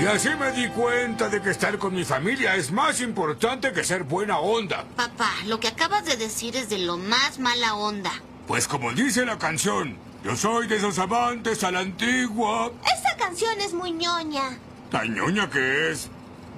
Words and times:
Y 0.00 0.06
así 0.06 0.30
me 0.38 0.50
di 0.52 0.68
cuenta 0.68 1.28
de 1.28 1.40
que 1.40 1.50
estar 1.50 1.78
con 1.78 1.94
mi 1.94 2.04
familia 2.04 2.56
es 2.56 2.72
más 2.72 3.00
importante 3.00 3.72
que 3.72 3.84
ser 3.84 4.02
buena 4.02 4.38
onda. 4.38 4.84
Papá, 4.96 5.30
lo 5.46 5.60
que 5.60 5.68
acabas 5.68 6.04
de 6.04 6.16
decir 6.16 6.56
es 6.56 6.68
de 6.68 6.78
lo 6.78 6.96
más 6.96 7.38
mala 7.38 7.76
onda. 7.76 8.10
Pues 8.48 8.66
como 8.66 8.92
dice 8.92 9.24
la 9.24 9.38
canción, 9.38 9.96
yo 10.24 10.36
soy 10.36 10.66
de 10.66 10.76
esos 10.76 10.98
amantes 10.98 11.62
a 11.62 11.70
la 11.70 11.80
antigua. 11.80 12.72
Esa 12.84 13.16
canción 13.16 13.60
es 13.60 13.72
muy 13.74 13.92
ñoña. 13.92 14.58
¿Tan 14.90 15.14
ñoña 15.14 15.48
que 15.48 15.92
es? 15.92 16.08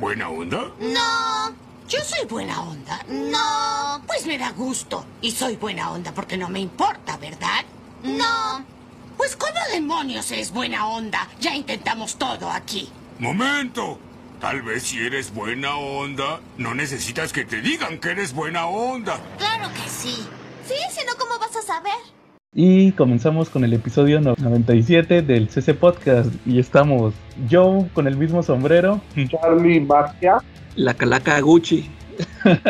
¿Buena 0.01 0.29
onda? 0.31 0.71
No, 0.81 1.55
Yo 1.87 1.99
soy 2.03 2.27
buena 2.27 2.63
onda. 2.63 3.05
no, 3.09 4.03
Pues 4.07 4.27
me 4.27 4.39
da 4.39 4.51
gusto. 4.53 5.05
Y 5.21 5.33
soy 5.33 5.57
buena 5.57 5.91
onda 5.93 6.13
porque 6.13 6.39
no 6.39 6.49
me 6.49 6.61
importa, 6.61 7.19
¿verdad? 7.19 7.65
no. 8.03 8.65
Pues 9.19 9.37
¿cómo 9.37 9.53
demonios 9.73 10.33
es 10.33 10.51
buena 10.51 10.89
onda? 10.89 11.29
Ya 11.41 11.55
intentamos 11.55 12.17
todo 12.17 12.51
aquí. 12.51 12.91
¡Momento! 13.19 13.99
Tal 14.41 14.63
vez 14.63 14.83
si 14.83 14.99
eres 14.99 15.33
buena 15.33 15.77
onda, 15.77 16.41
no 16.59 16.75
necesitas 16.75 17.33
que 17.33 17.45
te 17.45 17.61
digan 17.63 17.99
que 17.99 18.11
eres 18.11 18.35
buena 18.35 18.67
onda. 18.67 19.19
Claro 19.39 19.69
que 19.73 19.89
sí. 19.89 20.27
Sí, 20.67 20.75
si 20.91 21.07
no, 21.07 21.13
¿cómo 21.19 21.39
vas 21.39 21.57
a 21.57 21.63
saber? 21.63 21.93
Y 22.53 22.93
comenzamos 22.93 23.49
con 23.49 23.65
el 23.65 23.73
episodio 23.73 24.21
no- 24.21 24.35
97 24.39 25.23
del 25.23 25.49
CC 25.49 25.75
Podcast. 25.75 26.31
Y 26.47 26.59
estamos 26.59 27.15
Joe 27.51 27.89
con 27.95 28.07
el 28.07 28.17
mismo 28.17 28.43
sombrero. 28.43 29.01
Charlie 29.31 29.81
Magia. 29.81 30.39
La 30.77 30.95
calaca 30.95 31.41
Gucci. 31.41 31.89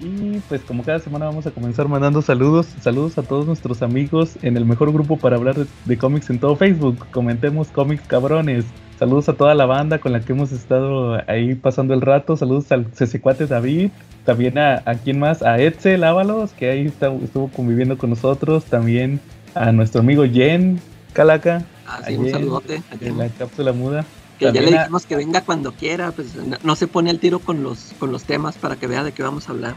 Y 0.00 0.38
pues 0.48 0.60
como 0.62 0.84
cada 0.84 0.98
semana 1.00 1.26
vamos 1.26 1.46
a 1.46 1.50
comenzar 1.50 1.88
mandando 1.88 2.22
saludos. 2.22 2.66
Saludos 2.80 3.18
a 3.18 3.22
todos 3.22 3.46
nuestros 3.46 3.82
amigos 3.82 4.36
en 4.42 4.56
el 4.56 4.64
mejor 4.64 4.92
grupo 4.92 5.16
para 5.16 5.36
hablar 5.36 5.54
de, 5.56 5.66
de 5.84 5.98
cómics 5.98 6.30
en 6.30 6.38
todo 6.38 6.54
Facebook. 6.56 7.06
Comentemos 7.10 7.68
cómics 7.68 8.06
cabrones. 8.06 8.64
Saludos 8.98 9.28
a 9.28 9.34
toda 9.34 9.54
la 9.54 9.64
banda 9.66 9.98
con 10.00 10.12
la 10.12 10.20
que 10.20 10.32
hemos 10.32 10.50
estado 10.50 11.22
ahí 11.28 11.54
pasando 11.54 11.94
el 11.94 12.00
rato. 12.00 12.36
Saludos 12.36 12.70
al 12.72 12.90
CC4 12.92 13.46
David. 13.46 13.90
También 14.24 14.58
a, 14.58 14.82
a 14.84 14.94
quién 14.96 15.18
más, 15.20 15.42
a 15.42 15.58
Edsel 15.58 16.02
Ábalos, 16.04 16.50
que 16.52 16.68
ahí 16.70 16.86
está- 16.86 17.12
estuvo 17.22 17.48
conviviendo 17.48 17.96
con 17.96 18.10
nosotros. 18.10 18.64
También 18.64 19.20
a 19.54 19.70
nuestro 19.72 20.00
amigo 20.00 20.24
Jen 20.24 20.80
Calaca, 21.12 21.64
Así 21.86 22.16
un 22.16 22.22
Ayer, 22.24 22.32
saludote. 22.34 22.82
a 22.90 23.04
en 23.04 23.18
la 23.18 23.28
cápsula 23.28 23.72
muda. 23.72 24.04
Que 24.38 24.52
ya 24.52 24.60
le 24.60 24.76
a- 24.76 24.80
dijimos 24.82 25.06
que 25.06 25.16
venga 25.16 25.40
cuando 25.42 25.72
quiera, 25.72 26.10
pues 26.12 26.34
no, 26.34 26.56
no 26.62 26.76
se 26.76 26.86
pone 26.88 27.10
al 27.10 27.18
tiro 27.20 27.38
con 27.38 27.62
los, 27.62 27.92
con 27.98 28.12
los 28.12 28.24
temas 28.24 28.56
para 28.58 28.76
que 28.76 28.86
vea 28.86 29.02
de 29.04 29.12
qué 29.12 29.22
vamos 29.22 29.48
a 29.48 29.52
hablar. 29.52 29.74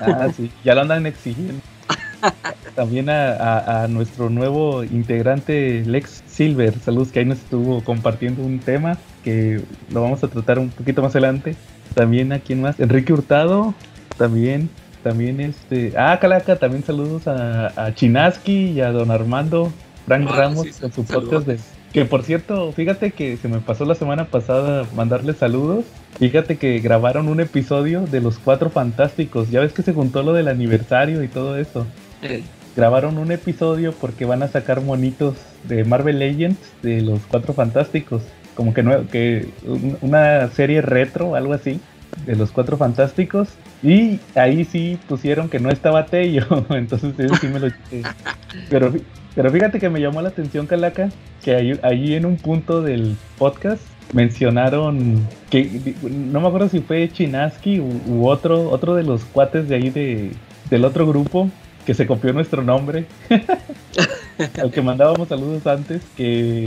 Ah, 0.00 0.28
sí, 0.36 0.50
ya 0.64 0.74
lo 0.74 0.82
andan 0.82 1.06
exigiendo. 1.06 1.54
También 2.76 3.08
a, 3.08 3.32
a- 3.32 3.84
a 3.84 3.88
nuestro 3.88 4.30
nuevo 4.30 4.84
integrante 4.84 5.82
Lex 5.86 6.22
Silver, 6.28 6.74
saludos 6.78 7.08
que 7.08 7.20
ahí 7.20 7.24
nos 7.24 7.38
estuvo 7.38 7.82
compartiendo 7.82 8.42
un 8.42 8.58
tema 8.58 8.98
que 9.24 9.62
lo 9.90 10.02
vamos 10.02 10.22
a 10.22 10.28
tratar 10.28 10.58
un 10.58 10.68
poquito 10.68 11.02
más 11.02 11.12
adelante. 11.16 11.56
También 11.94 12.32
a 12.32 12.38
quién 12.38 12.60
más, 12.60 12.78
Enrique 12.78 13.12
Hurtado, 13.14 13.72
también, 14.18 14.68
también 15.02 15.40
este, 15.40 15.94
ah, 15.96 16.18
Calaca, 16.20 16.56
también 16.56 16.84
saludos 16.84 17.26
a, 17.26 17.68
a 17.82 17.94
Chinaski 17.94 18.72
y 18.72 18.80
a 18.82 18.92
don 18.92 19.10
Armando 19.10 19.72
Frank 20.04 20.28
Ah, 20.30 20.36
Ramos 20.36 20.66
sí, 20.66 20.72
con 20.78 20.92
su 20.92 21.04
saludos. 21.04 21.30
podcast 21.30 21.46
de 21.46 21.58
que 21.94 22.04
por 22.04 22.22
cierto, 22.24 22.72
fíjate 22.72 23.12
que 23.12 23.38
se 23.38 23.48
me 23.48 23.60
pasó 23.60 23.86
la 23.86 23.94
semana 23.94 24.26
pasada 24.26 24.84
mandarle 24.94 25.32
saludos. 25.32 25.86
Fíjate 26.18 26.56
que 26.56 26.78
grabaron 26.80 27.28
un 27.28 27.40
episodio 27.40 28.02
de 28.02 28.20
los 28.20 28.38
Cuatro 28.38 28.68
Fantásticos. 28.68 29.50
Ya 29.50 29.60
ves 29.60 29.72
que 29.72 29.82
se 29.82 29.94
juntó 29.94 30.22
lo 30.22 30.34
del 30.34 30.48
aniversario 30.48 31.22
y 31.22 31.28
todo 31.28 31.56
eso. 31.56 31.86
Grabaron 32.76 33.16
un 33.16 33.32
episodio 33.32 33.92
porque 33.92 34.26
van 34.26 34.42
a 34.42 34.48
sacar 34.48 34.82
monitos 34.82 35.36
de 35.64 35.84
Marvel 35.84 36.18
Legends 36.18 36.58
de 36.82 37.00
los 37.00 37.20
Cuatro 37.26 37.54
Fantásticos. 37.54 38.22
Como 38.54 38.74
que, 38.74 38.84
nue- 38.84 39.06
que 39.08 39.48
un- 39.66 39.96
una 40.02 40.48
serie 40.48 40.82
retro, 40.82 41.34
algo 41.36 41.54
así, 41.54 41.80
de 42.26 42.36
los 42.36 42.50
Cuatro 42.50 42.76
Fantásticos. 42.76 43.48
Y 43.82 44.18
ahí 44.34 44.64
sí 44.64 44.98
pusieron 45.08 45.48
que 45.48 45.58
no 45.58 45.70
estaba 45.70 46.06
Tello. 46.06 46.44
Entonces 46.70 47.14
sí 47.40 47.46
me 47.48 47.60
lo. 47.60 47.68
Pero, 48.68 48.92
pero 49.34 49.50
fíjate 49.50 49.78
que 49.78 49.88
me 49.88 50.00
llamó 50.00 50.20
la 50.20 50.28
atención, 50.28 50.66
Calaca, 50.66 51.08
que 51.42 51.54
ahí, 51.54 51.78
ahí 51.82 52.14
en 52.14 52.26
un 52.26 52.36
punto 52.36 52.82
del 52.82 53.16
podcast 53.38 53.82
mencionaron 54.12 55.26
que 55.50 55.94
no 56.10 56.40
me 56.40 56.46
acuerdo 56.46 56.68
si 56.68 56.80
fue 56.80 57.08
Chinaski 57.12 57.80
u, 57.80 58.00
u 58.06 58.28
otro 58.28 58.70
otro 58.70 58.94
de 58.94 59.02
los 59.02 59.24
cuates 59.24 59.68
de 59.68 59.74
ahí 59.74 59.90
de, 59.90 60.30
del 60.70 60.84
otro 60.84 61.06
grupo 61.08 61.50
que 61.86 61.94
se 61.94 62.06
copió 62.06 62.32
nuestro 62.32 62.62
nombre 62.62 63.06
al 64.60 64.70
que 64.72 64.82
mandábamos 64.82 65.28
saludos 65.28 65.66
antes 65.66 66.02
que, 66.16 66.64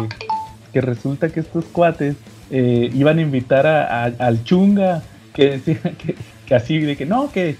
que 0.74 0.82
resulta 0.82 1.30
que 1.30 1.42
estos 1.42 1.66
cuates 1.66 2.16
eh, 2.50 2.90
iban 2.94 3.20
a 3.20 3.22
invitar 3.22 3.68
a, 3.68 4.06
a- 4.06 4.14
al 4.20 4.44
chunga 4.44 5.04
que 5.34 5.52
decía 5.60 5.80
que, 5.98 6.16
que 6.48 6.56
así 6.56 6.80
de 6.80 6.96
que 6.96 7.06
no 7.06 7.32
que 7.32 7.58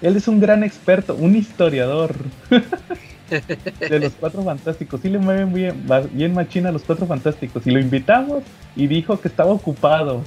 él 0.00 0.16
es 0.16 0.26
un 0.26 0.40
gran 0.40 0.64
experto 0.64 1.14
un 1.14 1.36
historiador 1.36 2.14
de 3.80 3.98
los 4.00 4.12
cuatro 4.12 4.42
fantásticos. 4.42 5.00
Sí 5.00 5.08
le 5.08 5.18
mueven 5.18 5.54
bien, 5.54 5.84
bien 6.12 6.34
machina 6.34 6.68
a 6.68 6.72
los 6.72 6.82
cuatro 6.82 7.06
fantásticos. 7.06 7.66
Y 7.66 7.70
lo 7.70 7.80
invitamos 7.80 8.42
y 8.76 8.86
dijo 8.88 9.18
que 9.20 9.28
estaba 9.28 9.52
ocupado. 9.52 10.22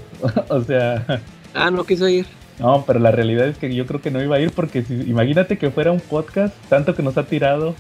o 0.50 0.62
sea, 0.64 1.22
ah, 1.54 1.70
no 1.70 1.84
quiso 1.84 2.08
ir. 2.08 2.26
No, 2.60 2.84
pero 2.86 3.00
la 3.00 3.12
realidad 3.12 3.48
es 3.48 3.58
que 3.58 3.74
yo 3.74 3.86
creo 3.86 4.02
que 4.02 4.12
no 4.12 4.22
iba 4.22 4.38
a 4.38 4.40
ir 4.40 4.52
porque 4.52 4.84
si, 4.84 4.94
imagínate 4.94 5.58
que 5.58 5.72
fuera 5.72 5.92
un 5.92 6.00
podcast, 6.00 6.56
tanto 6.70 6.96
que 6.96 7.04
nos 7.04 7.18
ha 7.18 7.24
tirado. 7.24 7.76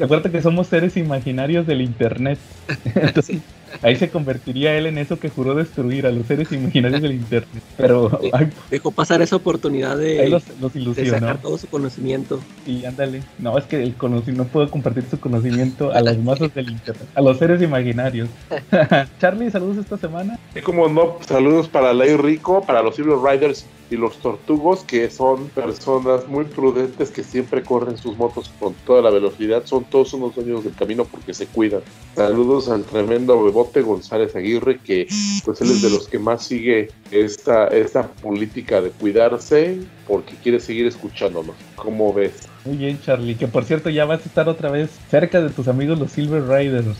Acuérdate 0.00 0.30
que 0.30 0.42
somos 0.42 0.66
seres 0.66 0.96
imaginarios 0.96 1.66
del 1.66 1.80
internet. 1.80 2.38
Entonces, 2.94 3.40
ahí 3.82 3.96
se 3.96 4.08
convertiría 4.10 4.76
él 4.76 4.86
en 4.86 4.98
eso 4.98 5.18
que 5.18 5.28
juró 5.28 5.54
destruir 5.54 6.06
a 6.06 6.12
los 6.12 6.26
seres 6.26 6.50
imaginarios 6.52 7.02
del 7.02 7.12
internet. 7.12 7.62
Pero 7.76 8.18
ay, 8.32 8.50
Dejó 8.70 8.90
pasar 8.90 9.22
esa 9.22 9.36
oportunidad 9.36 9.96
de, 9.96 10.28
los, 10.28 10.44
los 10.60 10.96
de 10.96 11.10
sacar 11.10 11.40
todo 11.40 11.58
su 11.58 11.66
conocimiento. 11.68 12.40
Y 12.66 12.84
ándale. 12.84 13.22
No, 13.38 13.56
es 13.58 13.64
que 13.64 13.82
el 13.82 13.94
no 14.34 14.44
puedo 14.44 14.70
compartir 14.70 15.04
su 15.10 15.18
conocimiento 15.18 15.92
a 15.92 16.00
las 16.00 16.18
masas 16.18 16.54
del 16.54 16.70
internet, 16.70 17.06
a 17.14 17.20
los 17.20 17.38
seres 17.38 17.62
imaginarios. 17.62 18.28
Charlie, 19.20 19.50
saludos 19.50 19.78
esta 19.78 19.96
semana. 19.96 20.38
Y 20.54 20.60
como 20.60 20.88
no, 20.88 21.18
saludos 21.26 21.68
para 21.68 21.92
Ley 21.92 22.16
Rico, 22.16 22.62
para 22.62 22.82
los 22.82 22.96
Silver 22.96 23.18
Riders 23.18 23.66
y 23.90 23.96
los 23.96 24.18
Tortugos, 24.18 24.82
que 24.84 25.10
son 25.10 25.48
personas 25.48 26.26
muy 26.28 26.44
prudentes 26.44 27.10
que 27.10 27.22
siempre 27.22 27.62
corren 27.62 27.96
sus 27.96 28.16
motos 28.16 28.52
con 28.58 28.74
toda 28.84 29.02
la 29.02 29.10
velocidad. 29.10 29.64
Son 29.64 29.84
todos 29.84 30.12
unos 30.14 30.34
dueños 30.34 30.64
del 30.64 30.74
camino 30.74 31.04
porque 31.04 31.34
se 31.34 31.46
cuidan. 31.46 31.82
Saludos 32.14 32.68
al 32.68 32.84
tremendo 32.84 33.42
Bebote 33.42 33.82
González 33.82 34.34
Aguirre, 34.34 34.78
que 34.78 35.06
pues 35.44 35.60
él 35.60 35.70
es 35.70 35.82
de 35.82 35.90
los 35.90 36.08
que 36.08 36.18
más 36.18 36.44
sigue 36.44 36.88
esta, 37.10 37.68
esta 37.68 38.08
política 38.08 38.80
de 38.80 38.90
cuidarse 38.90 39.78
porque 40.06 40.34
quiere 40.42 40.60
seguir 40.60 40.86
escuchándonos. 40.86 41.56
¿Cómo 41.76 42.12
ves? 42.12 42.48
Muy 42.64 42.76
bien, 42.76 43.00
Charlie. 43.00 43.36
Que 43.36 43.46
por 43.46 43.64
cierto, 43.64 43.90
ya 43.90 44.04
vas 44.04 44.22
a 44.22 44.24
estar 44.24 44.48
otra 44.48 44.70
vez 44.70 44.90
cerca 45.10 45.40
de 45.40 45.50
tus 45.50 45.68
amigos 45.68 45.98
los 45.98 46.10
Silver 46.10 46.42
Riders. 46.46 46.96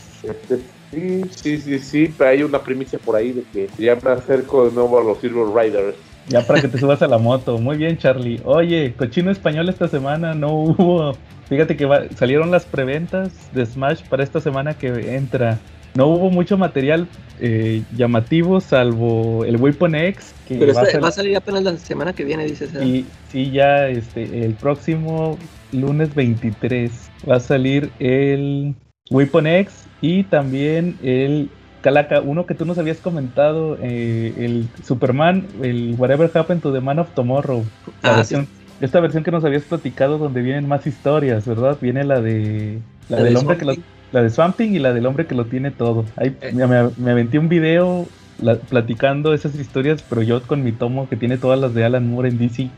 Sí, 0.91 1.22
sí, 1.30 1.58
sí, 1.58 1.78
sí, 1.78 2.14
pero 2.16 2.30
hay 2.30 2.42
una 2.42 2.62
primicia 2.62 2.98
por 2.98 3.16
ahí 3.16 3.32
de 3.32 3.42
que 3.53 3.68
ya 3.78 3.97
me 3.97 4.10
acerco 4.10 4.66
de 4.66 4.72
nuevo 4.72 4.98
a 4.98 5.04
los 5.04 5.18
Silver 5.18 5.47
Riders. 5.48 5.97
Ya 6.28 6.42
para 6.42 6.60
que 6.60 6.69
te 6.69 6.78
subas 6.78 7.03
a 7.03 7.06
la 7.09 7.19
moto. 7.19 7.59
Muy 7.59 7.76
bien, 7.76 7.98
Charlie. 7.98 8.41
Oye, 8.44 8.94
cochino 8.97 9.31
español 9.31 9.69
esta 9.69 9.87
semana 9.88 10.34
no 10.34 10.53
hubo. 10.53 11.16
Fíjate 11.48 11.76
que 11.76 11.87
va- 11.87 12.09
salieron 12.16 12.50
las 12.50 12.64
preventas 12.66 13.32
de 13.53 13.64
Smash 13.64 14.03
para 14.09 14.25
esta 14.25 14.41
semana 14.41 14.75
que 14.75 14.88
entra. 15.15 15.59
No 15.94 16.09
hubo 16.09 16.31
mucho 16.31 16.59
material 16.59 17.06
eh, 17.41 17.82
llamativo 17.97 18.60
salvo 18.60 19.44
el 19.44 19.56
Weapon 19.56 19.94
X. 19.94 20.34
Que 20.48 20.56
Pero 20.56 20.75
va 20.75 20.82
a 20.82 20.86
ser- 20.86 21.04
va 21.04 21.09
a 21.09 21.12
salir 21.12 21.36
apenas 21.36 21.62
la 21.62 21.76
semana 21.78 22.12
que 22.12 22.25
viene, 22.25 22.44
dices. 22.44 22.70
Y 22.82 23.06
sí, 23.31 23.50
ya 23.53 23.88
este, 23.88 24.44
el 24.44 24.54
próximo 24.54 25.38
lunes 25.72 26.15
23 26.15 26.91
va 27.28 27.36
a 27.36 27.41
salir 27.41 27.91
el 28.00 28.75
Weapon 29.10 29.47
X 29.47 29.84
y 30.00 30.25
también 30.25 30.97
el 31.03 31.48
Calaca, 31.86 32.20
uno 32.20 32.47
que 32.47 32.54
tú 32.56 32.65
nos 32.66 32.78
habías 32.78 32.97
comentado, 32.97 33.78
eh, 33.80 34.34
el 34.38 34.66
Superman, 34.84 35.47
el 35.62 35.94
Whatever 35.97 36.28
Happened 36.34 36.60
to 36.60 36.72
the 36.72 36.80
Man 36.80 36.98
of 36.98 37.10
Tomorrow. 37.15 37.65
La 38.03 38.10
Ah, 38.10 38.16
versión- 38.16 38.48
Esta 38.80 38.98
versión 38.98 39.22
que 39.22 39.30
nos 39.30 39.44
habías 39.44 39.62
platicado 39.62 40.18
donde 40.18 40.42
vienen 40.42 40.66
más 40.66 40.84
historias, 40.84 41.47
¿verdad? 41.47 41.78
Viene 41.80 42.03
la 42.03 42.21
de... 42.21 42.80
La, 43.09 43.18
La 43.18 43.22
del 43.22 43.34
de 43.34 43.38
hombre 43.38 43.56
que 43.56 43.65
lo, 43.66 43.74
la 44.10 44.21
de 44.24 44.30
Swamp 44.30 44.56
Thing 44.56 44.71
y 44.72 44.80
la 44.80 44.92
del 44.92 45.06
hombre 45.06 45.27
que 45.27 45.36
lo 45.36 45.44
tiene 45.44 45.71
todo. 45.71 46.04
Ahí 46.16 46.34
Eh. 46.41 46.50
me, 46.53 46.66
me- 46.66 46.91
me 46.97 47.10
aventé 47.12 47.38
un 47.38 47.48
video 47.48 48.04
la- 48.42 48.56
platicando 48.56 49.33
esas 49.33 49.54
historias, 49.54 50.03
pero 50.10 50.22
yo 50.22 50.42
con 50.42 50.65
mi 50.65 50.72
tomo 50.72 51.09
que 51.09 51.15
tiene 51.15 51.38
todas 51.38 51.60
las 51.60 51.72
de 51.72 51.84
Alan 51.84 52.10
Moore 52.10 52.30
en 52.30 52.38
DC. 52.38 52.68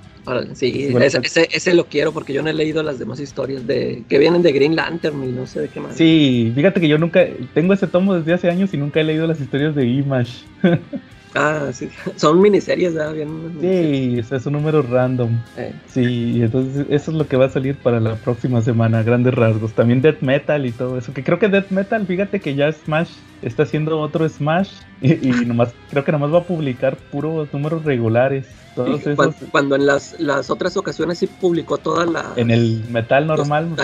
Sí, 0.54 0.88
Bueno, 0.90 1.06
ese, 1.06 1.19
ese, 1.22 1.48
ese 1.50 1.75
lo 1.75 1.86
quiero 1.86 2.12
porque 2.12 2.32
yo 2.32 2.42
no 2.42 2.50
he 2.50 2.54
leído 2.54 2.82
las 2.82 2.98
demás 2.98 3.20
historias 3.20 3.66
de 3.66 4.04
que 4.08 4.19
vienen 4.19 4.42
de 4.42 4.52
Green 4.52 4.76
Lantern 4.76 5.22
y 5.25 5.32
no 5.32 5.46
sé 5.46 5.60
de 5.60 5.69
qué 5.69 5.80
más. 5.80 5.96
Sí, 5.96 6.52
fíjate 6.54 6.80
que 6.80 6.88
yo 6.88 6.98
nunca 6.98 7.26
tengo 7.54 7.72
ese 7.72 7.86
tomo 7.86 8.14
desde 8.14 8.34
hace 8.34 8.48
años 8.48 8.72
y 8.75 8.76
nunca 8.76 9.00
he 9.00 9.04
leído 9.04 9.26
las 9.26 9.40
historias 9.40 9.75
de 9.75 9.86
Image. 9.86 10.44
Ah, 11.34 11.70
sí. 11.72 11.88
Son 12.16 12.40
miniseries, 12.40 12.94
¿verdad? 12.94 13.14
Bien, 13.14 13.52
Sí, 13.60 14.34
es 14.34 14.46
un 14.46 14.54
número 14.54 14.82
random. 14.82 15.30
Eh, 15.56 15.72
Sí, 15.88 16.40
entonces 16.42 16.86
eso 16.90 17.10
es 17.10 17.16
lo 17.16 17.26
que 17.26 17.36
va 17.36 17.46
a 17.46 17.50
salir 17.50 17.76
para 17.76 18.00
la 18.00 18.14
próxima 18.16 18.60
semana, 18.62 19.02
grandes 19.02 19.34
rasgos. 19.34 19.72
También 19.72 20.00
Death 20.00 20.20
Metal 20.20 20.64
y 20.64 20.72
todo 20.72 20.98
eso. 20.98 21.12
Que 21.12 21.25
creo 21.25 21.38
que 21.38 21.48
Death 21.48 21.70
Metal, 21.70 22.06
fíjate 22.06 22.40
que 22.40 22.54
ya 22.54 22.70
Smash 22.72 23.10
está 23.42 23.64
haciendo 23.64 23.98
otro 24.00 24.28
Smash 24.28 24.70
y, 25.00 25.28
y 25.28 25.46
nomás, 25.46 25.72
creo 25.90 26.04
que 26.04 26.12
nomás 26.12 26.32
va 26.32 26.38
a 26.38 26.44
publicar 26.44 26.96
puros 27.10 27.52
números 27.52 27.84
regulares. 27.84 28.46
Todos 28.74 29.04
esos 29.06 29.34
cuando 29.50 29.74
en 29.74 29.86
las, 29.86 30.20
las 30.20 30.50
otras 30.50 30.76
ocasiones 30.76 31.19
sí 31.19 31.26
publicó 31.26 31.78
todas 31.78 32.08
las... 32.08 32.38
en 32.38 32.50
el 32.52 32.84
metal 32.90 33.26
normal. 33.26 33.74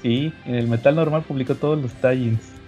sí, 0.00 0.32
en 0.46 0.54
el 0.54 0.66
metal 0.66 0.96
normal 0.96 1.24
publicó 1.28 1.54
todos 1.56 1.78
los. 1.82 1.92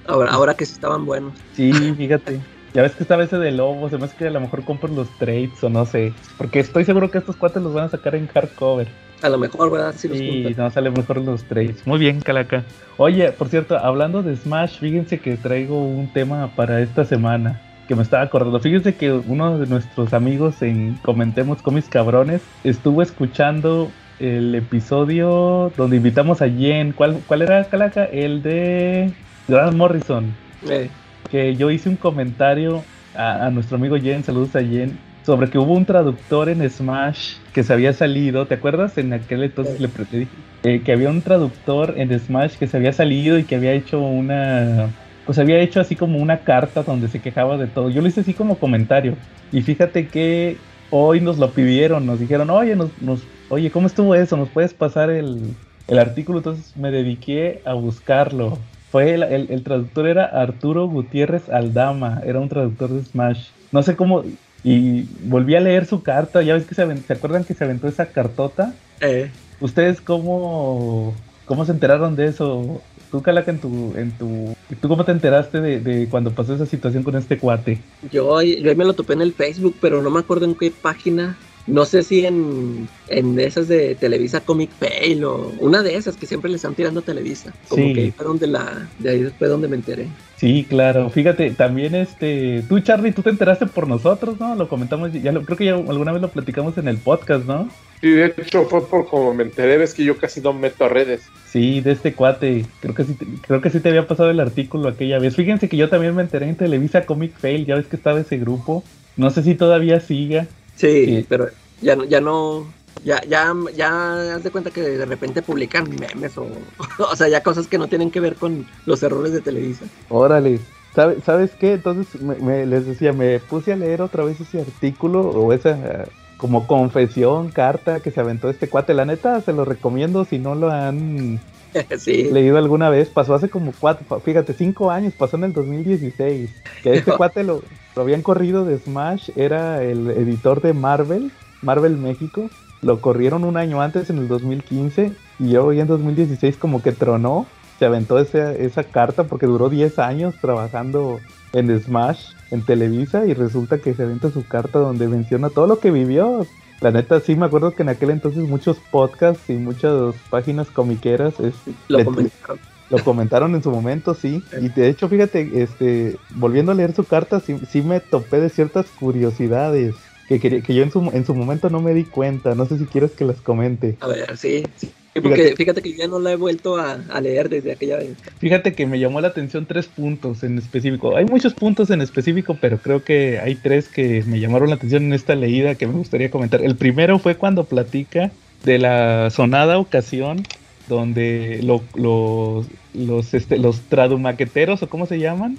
Ahora, 0.06 0.32
ahora 0.32 0.54
que 0.54 0.66
sí 0.66 0.74
estaban 0.74 1.06
buenos. 1.06 1.34
Sí, 1.54 1.72
fíjate. 1.72 2.40
Ya 2.74 2.82
ves 2.82 2.92
que 2.96 3.04
estaba 3.04 3.22
ese 3.22 3.38
de 3.38 3.52
lobo, 3.52 3.88
se 3.88 3.98
me 3.98 4.04
hace 4.06 4.16
que 4.16 4.26
a 4.26 4.30
lo 4.30 4.40
mejor 4.40 4.64
compro 4.64 4.88
los 4.92 5.08
trades 5.18 5.62
o 5.62 5.68
no 5.70 5.86
sé. 5.86 6.12
Porque 6.36 6.58
estoy 6.58 6.84
seguro 6.84 7.08
que 7.10 7.18
estos 7.18 7.36
cuates 7.36 7.62
los 7.62 7.72
van 7.72 7.84
a 7.84 7.88
sacar 7.88 8.16
en 8.16 8.26
hardcover. 8.26 8.88
A 9.22 9.28
lo 9.28 9.38
mejor, 9.38 9.70
¿verdad? 9.70 9.94
Si 9.96 10.08
los 10.08 10.18
Sí, 10.18 10.42
juntan. 10.42 10.64
no 10.64 10.70
sale 10.72 10.90
mejor 10.90 11.18
los 11.18 11.44
trades. 11.44 11.86
Muy 11.86 11.98
bien, 12.00 12.20
Calaca. 12.20 12.64
Oye, 12.96 13.30
por 13.30 13.48
cierto, 13.48 13.78
hablando 13.78 14.22
de 14.24 14.34
Smash, 14.36 14.80
fíjense 14.80 15.20
que 15.20 15.36
traigo 15.36 15.80
un 15.86 16.12
tema 16.12 16.50
para 16.56 16.80
esta 16.80 17.04
semana 17.04 17.60
que 17.86 17.94
me 17.94 18.02
estaba 18.02 18.24
acordando. 18.24 18.58
Fíjense 18.58 18.96
que 18.96 19.12
uno 19.12 19.56
de 19.58 19.66
nuestros 19.68 20.12
amigos 20.12 20.60
en 20.60 20.94
Comentemos 21.02 21.62
Comics 21.62 21.88
Cabrones 21.88 22.42
estuvo 22.64 23.02
escuchando 23.02 23.88
el 24.18 24.52
episodio 24.54 25.70
donde 25.76 25.96
invitamos 25.98 26.42
a 26.42 26.48
Jen. 26.48 26.90
¿Cuál, 26.92 27.20
cuál 27.26 27.42
era, 27.42 27.62
Calaca? 27.64 28.04
El 28.04 28.42
de 28.42 29.12
Grant 29.48 29.76
Morrison 29.76 30.34
Eh, 30.68 30.88
que 31.30 31.56
yo 31.56 31.70
hice 31.70 31.88
un 31.88 31.96
comentario 31.96 32.82
a, 33.14 33.46
a 33.46 33.50
nuestro 33.50 33.76
amigo 33.76 33.96
Jen, 33.96 34.24
saludos 34.24 34.54
a 34.56 34.60
Jen, 34.60 34.98
sobre 35.24 35.48
que 35.48 35.58
hubo 35.58 35.72
un 35.72 35.86
traductor 35.86 36.48
en 36.48 36.68
Smash 36.68 37.36
que 37.52 37.62
se 37.62 37.72
había 37.72 37.92
salido, 37.92 38.46
¿te 38.46 38.54
acuerdas? 38.54 38.98
En 38.98 39.12
aquel 39.12 39.42
entonces 39.42 39.80
le 39.80 39.88
dije 39.88 40.28
eh, 40.64 40.82
que 40.84 40.92
había 40.92 41.08
un 41.08 41.22
traductor 41.22 41.94
en 41.96 42.18
Smash 42.18 42.56
que 42.56 42.66
se 42.66 42.76
había 42.76 42.92
salido 42.92 43.38
y 43.38 43.44
que 43.44 43.56
había 43.56 43.72
hecho 43.72 44.00
una, 44.00 44.90
pues 45.24 45.38
había 45.38 45.60
hecho 45.60 45.80
así 45.80 45.96
como 45.96 46.18
una 46.18 46.38
carta 46.38 46.82
donde 46.82 47.08
se 47.08 47.20
quejaba 47.20 47.56
de 47.56 47.66
todo. 47.66 47.90
Yo 47.90 48.02
lo 48.02 48.08
hice 48.08 48.20
así 48.20 48.34
como 48.34 48.58
comentario 48.58 49.16
y 49.50 49.62
fíjate 49.62 50.08
que 50.08 50.58
hoy 50.90 51.20
nos 51.20 51.38
lo 51.38 51.52
pidieron, 51.52 52.06
nos 52.06 52.20
dijeron, 52.20 52.50
oye, 52.50 52.76
nos, 52.76 52.90
nos, 53.00 53.22
oye, 53.48 53.70
¿cómo 53.70 53.86
estuvo 53.86 54.14
eso? 54.14 54.36
¿Nos 54.36 54.50
puedes 54.50 54.74
pasar 54.74 55.10
el, 55.10 55.56
el 55.86 55.98
artículo? 55.98 56.38
Entonces 56.38 56.76
me 56.76 56.90
dediqué 56.90 57.62
a 57.64 57.72
buscarlo. 57.74 58.58
Fue 58.94 59.12
el, 59.12 59.24
el- 59.24 59.48
el 59.50 59.64
traductor 59.64 60.06
era 60.06 60.24
Arturo 60.26 60.86
Gutiérrez 60.86 61.48
Aldama, 61.48 62.22
era 62.24 62.38
un 62.38 62.48
traductor 62.48 62.90
de 62.90 63.02
Smash. 63.04 63.48
No 63.72 63.82
sé 63.82 63.96
cómo, 63.96 64.22
y 64.62 65.02
volví 65.28 65.56
a 65.56 65.60
leer 65.60 65.84
su 65.84 66.04
carta, 66.04 66.42
ya 66.42 66.54
ves 66.54 66.64
que 66.64 66.76
se, 66.76 66.96
¿se 66.98 67.12
acuerdan 67.12 67.42
que 67.42 67.54
se 67.54 67.64
aventó 67.64 67.88
esa 67.88 68.06
cartota? 68.06 68.72
eh, 69.00 69.28
¿Ustedes 69.58 70.00
cómo, 70.00 71.12
cómo 71.44 71.64
se 71.64 71.72
enteraron 71.72 72.14
de 72.14 72.26
eso? 72.26 72.80
Tú, 73.10 73.20
Calaca, 73.20 73.50
en 73.50 73.58
tu, 73.58 73.92
en 73.96 74.12
tu, 74.12 74.54
¿tú 74.80 74.88
cómo 74.88 75.04
te 75.04 75.10
enteraste 75.10 75.60
de, 75.60 75.80
de 75.80 76.06
cuando 76.08 76.30
pasó 76.30 76.54
esa 76.54 76.66
situación 76.66 77.02
con 77.02 77.16
este 77.16 77.36
cuate? 77.36 77.80
yo, 78.12 78.40
yo 78.42 78.70
ahí 78.70 78.76
me 78.76 78.84
lo 78.84 78.92
topé 78.92 79.14
en 79.14 79.22
el 79.22 79.32
Facebook, 79.32 79.74
pero 79.80 80.02
no 80.02 80.10
me 80.10 80.20
acuerdo 80.20 80.44
en 80.44 80.54
qué 80.54 80.70
página. 80.70 81.36
No 81.66 81.86
sé 81.86 82.02
si 82.02 82.26
en, 82.26 82.88
en 83.08 83.40
esas 83.40 83.68
de 83.68 83.94
Televisa 83.94 84.40
Comic 84.40 84.70
Fail 84.78 85.24
o 85.24 85.50
una 85.60 85.82
de 85.82 85.96
esas 85.96 86.14
que 86.16 86.26
siempre 86.26 86.50
le 86.50 86.56
están 86.56 86.74
tirando 86.74 87.00
a 87.00 87.02
Televisa. 87.02 87.54
Como 87.68 87.82
Sí. 87.86 87.92
que 87.94 88.00
ahí 88.02 88.10
fue 88.10 88.26
donde 88.26 88.46
la, 88.46 88.86
de 88.98 89.10
ahí 89.10 89.22
después 89.22 89.50
donde 89.50 89.68
me 89.68 89.76
enteré. 89.76 90.08
Sí, 90.36 90.66
claro. 90.68 91.08
Fíjate, 91.08 91.50
también 91.52 91.94
este, 91.94 92.62
tú 92.68 92.80
Charlie, 92.80 93.12
tú 93.12 93.22
te 93.22 93.30
enteraste 93.30 93.64
por 93.66 93.88
nosotros, 93.88 94.38
¿no? 94.38 94.54
Lo 94.56 94.68
comentamos, 94.68 95.10
ya 95.14 95.32
lo, 95.32 95.42
creo 95.42 95.56
que 95.56 95.64
ya 95.64 95.74
alguna 95.74 96.12
vez 96.12 96.20
lo 96.20 96.28
platicamos 96.28 96.76
en 96.76 96.86
el 96.88 96.98
podcast, 96.98 97.46
¿no? 97.46 97.70
Sí, 98.02 98.10
de 98.10 98.34
hecho 98.36 98.64
fue 98.66 98.86
por 98.86 99.08
como 99.08 99.32
me 99.32 99.44
enteré, 99.44 99.78
ves 99.78 99.94
que 99.94 100.04
yo 100.04 100.18
casi 100.18 100.42
no 100.42 100.52
me 100.52 100.60
meto 100.68 100.84
a 100.84 100.90
redes. 100.90 101.22
Sí, 101.50 101.80
de 101.80 101.92
este 101.92 102.12
cuate. 102.12 102.66
Creo 102.80 102.94
que 102.94 103.04
sí, 103.04 103.14
te- 103.14 103.26
creo 103.46 103.62
que 103.62 103.70
sí 103.70 103.80
te 103.80 103.88
había 103.88 104.06
pasado 104.06 104.28
el 104.30 104.40
artículo 104.40 104.88
aquella 104.90 105.18
vez. 105.18 105.34
Fíjense 105.34 105.70
que 105.70 105.78
yo 105.78 105.88
también 105.88 106.14
me 106.14 106.20
enteré 106.20 106.46
en 106.46 106.56
Televisa 106.56 107.06
Comic 107.06 107.32
Fail, 107.38 107.64
ya 107.64 107.76
ves 107.76 107.86
que 107.86 107.96
estaba 107.96 108.20
ese 108.20 108.36
grupo. 108.36 108.84
No 109.16 109.30
sé 109.30 109.42
si 109.42 109.54
todavía 109.54 110.00
siga. 110.00 110.46
Sí, 110.76 111.24
pero 111.28 111.48
ya, 111.80 111.96
no- 111.96 112.04
ya 112.04 112.20
no. 112.20 112.66
Ya, 113.04 113.22
ya, 113.24 113.52
ya 113.76 114.34
haz 114.36 114.44
de 114.44 114.50
cuenta 114.50 114.70
que 114.70 114.80
de 114.80 115.04
repente 115.04 115.42
publican 115.42 115.90
memes 115.90 116.38
o, 116.38 116.46
o 117.10 117.16
sea, 117.16 117.28
ya 117.28 117.42
cosas 117.42 117.66
que 117.66 117.76
no 117.76 117.86
tienen 117.88 118.10
que 118.10 118.20
ver 118.20 118.36
con 118.36 118.66
los 118.86 119.02
errores 119.02 119.32
de 119.32 119.40
Televisa. 119.42 119.84
Órale. 120.08 120.58
¿Sabe- 120.94 121.18
¿Sabes 121.26 121.50
qué? 121.58 121.72
Entonces 121.74 122.22
me- 122.22 122.36
me- 122.36 122.64
les 122.66 122.86
decía, 122.86 123.12
me 123.12 123.40
puse 123.40 123.72
a 123.72 123.76
leer 123.76 124.00
otra 124.00 124.24
vez 124.24 124.40
ese 124.40 124.60
artículo 124.60 125.20
o 125.22 125.52
esa 125.52 125.70
eh, 125.72 126.04
como 126.38 126.66
confesión, 126.66 127.50
carta 127.50 128.00
que 128.00 128.10
se 128.10 128.20
aventó 128.20 128.48
este 128.48 128.68
cuate. 128.68 128.94
La 128.94 129.04
neta, 129.04 129.40
se 129.42 129.52
lo 129.52 129.64
recomiendo 129.66 130.24
si 130.24 130.38
no 130.38 130.54
lo 130.54 130.70
han 130.70 131.40
sí. 131.98 132.30
leído 132.30 132.56
alguna 132.58 132.88
vez. 132.90 133.08
Pasó 133.10 133.34
hace 133.34 133.50
como 133.50 133.72
cuatro, 133.78 134.20
fíjate, 134.20 134.54
cinco 134.54 134.90
años, 134.90 135.12
pasó 135.18 135.36
en 135.36 135.44
el 135.44 135.52
2016. 135.52 136.48
Que 136.82 136.94
este 136.94 137.12
cuate 137.16 137.42
lo, 137.44 137.60
lo 137.96 138.02
habían 138.02 138.22
corrido 138.22 138.64
de 138.64 138.78
Smash, 138.78 139.30
era 139.36 139.82
el 139.82 140.10
editor 140.10 140.60
de 140.60 140.72
Marvel, 140.72 141.30
Marvel 141.62 141.96
México. 141.96 142.50
Lo 142.82 143.00
corrieron 143.00 143.44
un 143.44 143.56
año 143.56 143.80
antes, 143.80 144.10
en 144.10 144.18
el 144.18 144.28
2015, 144.28 145.12
y 145.38 145.48
ya 145.50 145.60
en 145.60 145.86
2016 145.86 146.56
como 146.56 146.82
que 146.82 146.92
tronó. 146.92 147.46
Se 147.78 147.86
aventó 147.86 148.18
esa, 148.18 148.52
esa 148.52 148.84
carta 148.84 149.24
porque 149.24 149.46
duró 149.46 149.68
10 149.68 149.98
años 149.98 150.34
trabajando 150.40 151.18
en 151.52 151.80
Smash, 151.80 152.32
en 152.50 152.62
Televisa, 152.62 153.26
y 153.26 153.34
resulta 153.34 153.78
que 153.78 153.94
se 153.94 154.02
avienta 154.04 154.30
su 154.30 154.46
carta 154.46 154.78
donde 154.78 155.08
menciona 155.08 155.48
todo 155.50 155.66
lo 155.66 155.78
que 155.78 155.90
vivió. 155.90 156.46
La 156.80 156.90
neta, 156.90 157.20
sí 157.20 157.34
me 157.36 157.46
acuerdo 157.46 157.74
que 157.74 157.82
en 157.82 157.88
aquel 157.88 158.10
entonces 158.10 158.46
muchos 158.48 158.76
podcasts 158.90 159.48
y 159.48 159.54
muchas 159.54 160.14
páginas 160.28 160.68
comiqueras 160.68 161.38
es, 161.40 161.54
Lo 161.88 161.98
le- 161.98 162.04
comentaron. 162.04 162.58
Lo 162.90 162.98
comentaron 163.02 163.54
en 163.54 163.62
su 163.62 163.70
momento, 163.70 164.14
sí. 164.14 164.44
Y 164.60 164.68
de 164.68 164.88
hecho, 164.88 165.08
fíjate, 165.08 165.62
este, 165.62 166.18
volviendo 166.30 166.72
a 166.72 166.74
leer 166.74 166.92
su 166.94 167.04
carta, 167.04 167.40
sí, 167.40 167.56
sí 167.68 167.82
me 167.82 168.00
topé 168.00 168.40
de 168.40 168.48
ciertas 168.50 168.90
curiosidades 168.90 169.96
que, 170.28 170.38
quería- 170.40 170.62
que 170.62 170.74
yo 170.74 170.82
en 170.82 170.90
su, 170.90 171.00
en 171.12 171.24
su 171.24 171.34
momento 171.34 171.70
no 171.70 171.80
me 171.80 171.94
di 171.94 172.04
cuenta. 172.04 172.54
No 172.54 172.66
sé 172.66 172.78
si 172.78 172.86
quieres 172.86 173.12
que 173.12 173.24
las 173.24 173.40
comente. 173.40 173.96
A 174.00 174.08
ver, 174.08 174.36
sí. 174.36 174.62
sí. 174.76 174.90
Sí, 175.14 175.20
porque 175.20 175.36
Fíjate. 175.36 175.56
fíjate. 175.56 175.82
que 175.82 175.96
ya 175.96 176.08
no 176.08 176.18
la 176.18 176.32
he 176.32 176.36
vuelto 176.36 176.76
a, 176.76 176.94
a 177.08 177.20
leer 177.20 177.48
desde 177.48 177.70
aquella 177.70 177.98
vez. 177.98 178.16
Fíjate 178.40 178.74
que 178.74 178.84
me 178.84 178.98
llamó 178.98 179.20
la 179.20 179.28
atención 179.28 179.64
tres 179.66 179.86
puntos 179.86 180.42
en 180.42 180.58
específico. 180.58 181.16
Hay 181.16 181.24
muchos 181.24 181.54
puntos 181.54 181.90
en 181.90 182.00
específico, 182.00 182.58
pero 182.60 182.80
creo 182.80 183.04
que 183.04 183.38
hay 183.38 183.54
tres 183.54 183.88
que 183.88 184.24
me 184.26 184.40
llamaron 184.40 184.70
la 184.70 184.74
atención 184.74 185.04
en 185.04 185.12
esta 185.12 185.36
leída 185.36 185.76
que 185.76 185.86
me 185.86 185.92
gustaría 185.92 186.32
comentar. 186.32 186.62
El 186.62 186.76
primero 186.76 187.20
fue 187.20 187.36
cuando 187.36 187.68
platica 187.68 188.32
de 188.64 188.78
la 188.80 189.30
sonada 189.30 189.78
ocasión 189.78 190.42
donde 190.88 191.60
lo- 191.62 191.82
los, 191.94 192.66
los, 192.94 193.34
este, 193.34 193.58
los 193.58 193.80
tradumaqueteros, 193.88 194.82
o 194.82 194.88
cómo 194.88 195.06
se 195.06 195.18
llaman, 195.18 195.56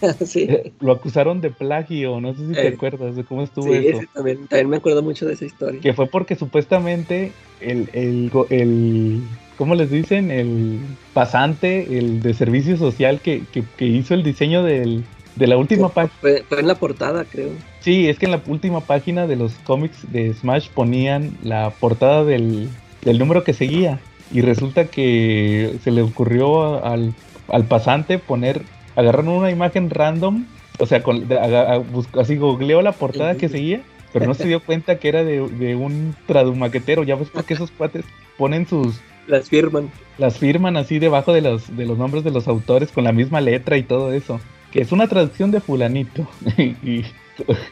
sí. 0.24 0.46
Eh, 0.48 0.72
lo 0.80 0.92
acusaron 0.92 1.40
de 1.40 1.50
plagio, 1.50 2.20
no 2.20 2.34
sé 2.34 2.46
si 2.48 2.52
te 2.54 2.68
Eh, 2.68 2.72
acuerdas 2.74 3.16
de 3.16 3.24
cómo 3.24 3.42
estuvo 3.42 3.72
Sí, 3.72 3.86
eso. 3.88 4.00
sí, 4.00 4.06
también, 4.14 4.46
también 4.46 4.70
me 4.70 4.76
acuerdo 4.76 5.02
mucho 5.02 5.26
de 5.26 5.34
esa 5.34 5.44
historia. 5.44 5.80
Que 5.80 5.92
fue 5.92 6.06
porque 6.06 6.36
supuestamente 6.36 7.32
el, 7.60 7.88
el, 7.92 8.30
el- 8.50 9.22
¿cómo 9.56 9.74
les 9.74 9.90
dicen? 9.90 10.30
El 10.30 10.80
pasante, 11.12 11.98
el 11.98 12.22
de 12.22 12.32
servicio 12.34 12.76
social 12.76 13.20
que, 13.20 13.42
que, 13.52 13.62
que 13.76 13.84
hizo 13.86 14.14
el 14.14 14.22
diseño 14.22 14.62
del, 14.62 15.04
de 15.36 15.46
la 15.46 15.58
última 15.58 15.90
página. 15.92 16.14
Fue, 16.20 16.42
fue 16.48 16.60
en 16.60 16.66
la 16.66 16.76
portada, 16.76 17.24
creo. 17.24 17.50
Sí, 17.80 18.08
es 18.08 18.18
que 18.18 18.26
en 18.26 18.32
la 18.32 18.42
última 18.46 18.80
página 18.80 19.26
de 19.26 19.36
los 19.36 19.52
cómics 19.64 20.10
de 20.12 20.32
Smash 20.32 20.70
ponían 20.70 21.32
la 21.42 21.70
portada 21.78 22.24
del, 22.24 22.68
del 23.04 23.18
número 23.18 23.44
que 23.44 23.52
seguía. 23.52 24.00
Y 24.32 24.42
resulta 24.42 24.84
que 24.86 25.76
se 25.82 25.90
le 25.90 26.02
ocurrió 26.02 26.84
al, 26.84 27.12
al 27.48 27.64
pasante 27.64 28.18
poner, 28.18 28.62
agarraron 28.96 29.28
una 29.30 29.50
imagen 29.50 29.90
random, 29.90 30.44
o 30.78 30.86
sea, 30.86 31.02
con, 31.02 31.26
de- 31.28 31.38
aga- 31.38 31.72
a- 31.74 31.78
bus- 31.78 32.08
así 32.18 32.36
googleó 32.36 32.80
la 32.82 32.92
portada 32.92 33.34
que 33.36 33.48
seguía, 33.48 33.80
pero 34.12 34.26
no 34.26 34.34
se 34.34 34.46
dio 34.46 34.60
cuenta 34.60 34.98
que 34.98 35.08
era 35.08 35.24
de, 35.24 35.46
de 35.48 35.74
un 35.76 36.14
tradumaquetero. 36.26 37.02
Ya 37.04 37.16
ves 37.16 37.28
porque 37.32 37.54
esos 37.54 37.70
cuates 37.70 38.04
ponen 38.38 38.66
sus, 38.66 39.00
Las 39.26 39.48
firman. 39.48 39.90
las 40.18 40.38
firman 40.38 40.76
así 40.76 40.98
debajo 40.98 41.32
de 41.32 41.40
los, 41.42 41.76
de 41.76 41.86
los 41.86 41.98
nombres 41.98 42.22
de 42.24 42.30
los 42.30 42.46
autores 42.48 42.90
con 42.92 43.04
la 43.04 43.12
misma 43.12 43.40
letra 43.40 43.76
y 43.76 43.82
todo 43.82 44.12
eso. 44.12 44.40
Que 44.72 44.80
es 44.82 44.92
una 44.92 45.08
traducción 45.08 45.50
de 45.50 45.60
fulanito. 45.60 46.26
y, 46.58 47.02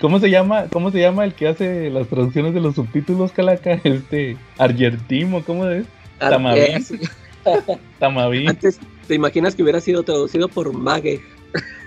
¿Cómo 0.01 0.19
se 0.19 0.31
llama? 0.31 0.65
¿Cómo 0.73 0.91
se 0.91 0.99
llama 1.01 1.25
el 1.25 1.35
que 1.35 1.47
hace 1.47 1.91
las 1.91 2.09
traducciones 2.09 2.55
de 2.55 2.61
los 2.61 2.75
subtítulos, 2.75 3.33
Calaca? 3.33 3.79
Este 3.85 4.37
Argentimo, 4.59 5.43
¿cómo 5.45 5.67
es? 5.69 5.87
Tamavín. 6.19 6.83
sí. 6.83 6.99
Tamavín, 7.99 8.49
Antes, 8.49 8.79
¿te 9.07 9.15
imaginas 9.15 9.55
que 9.55 9.63
hubiera 9.63 9.81
sido 9.81 10.03
traducido 10.03 10.49
por 10.49 10.73
Mage? 10.73 11.21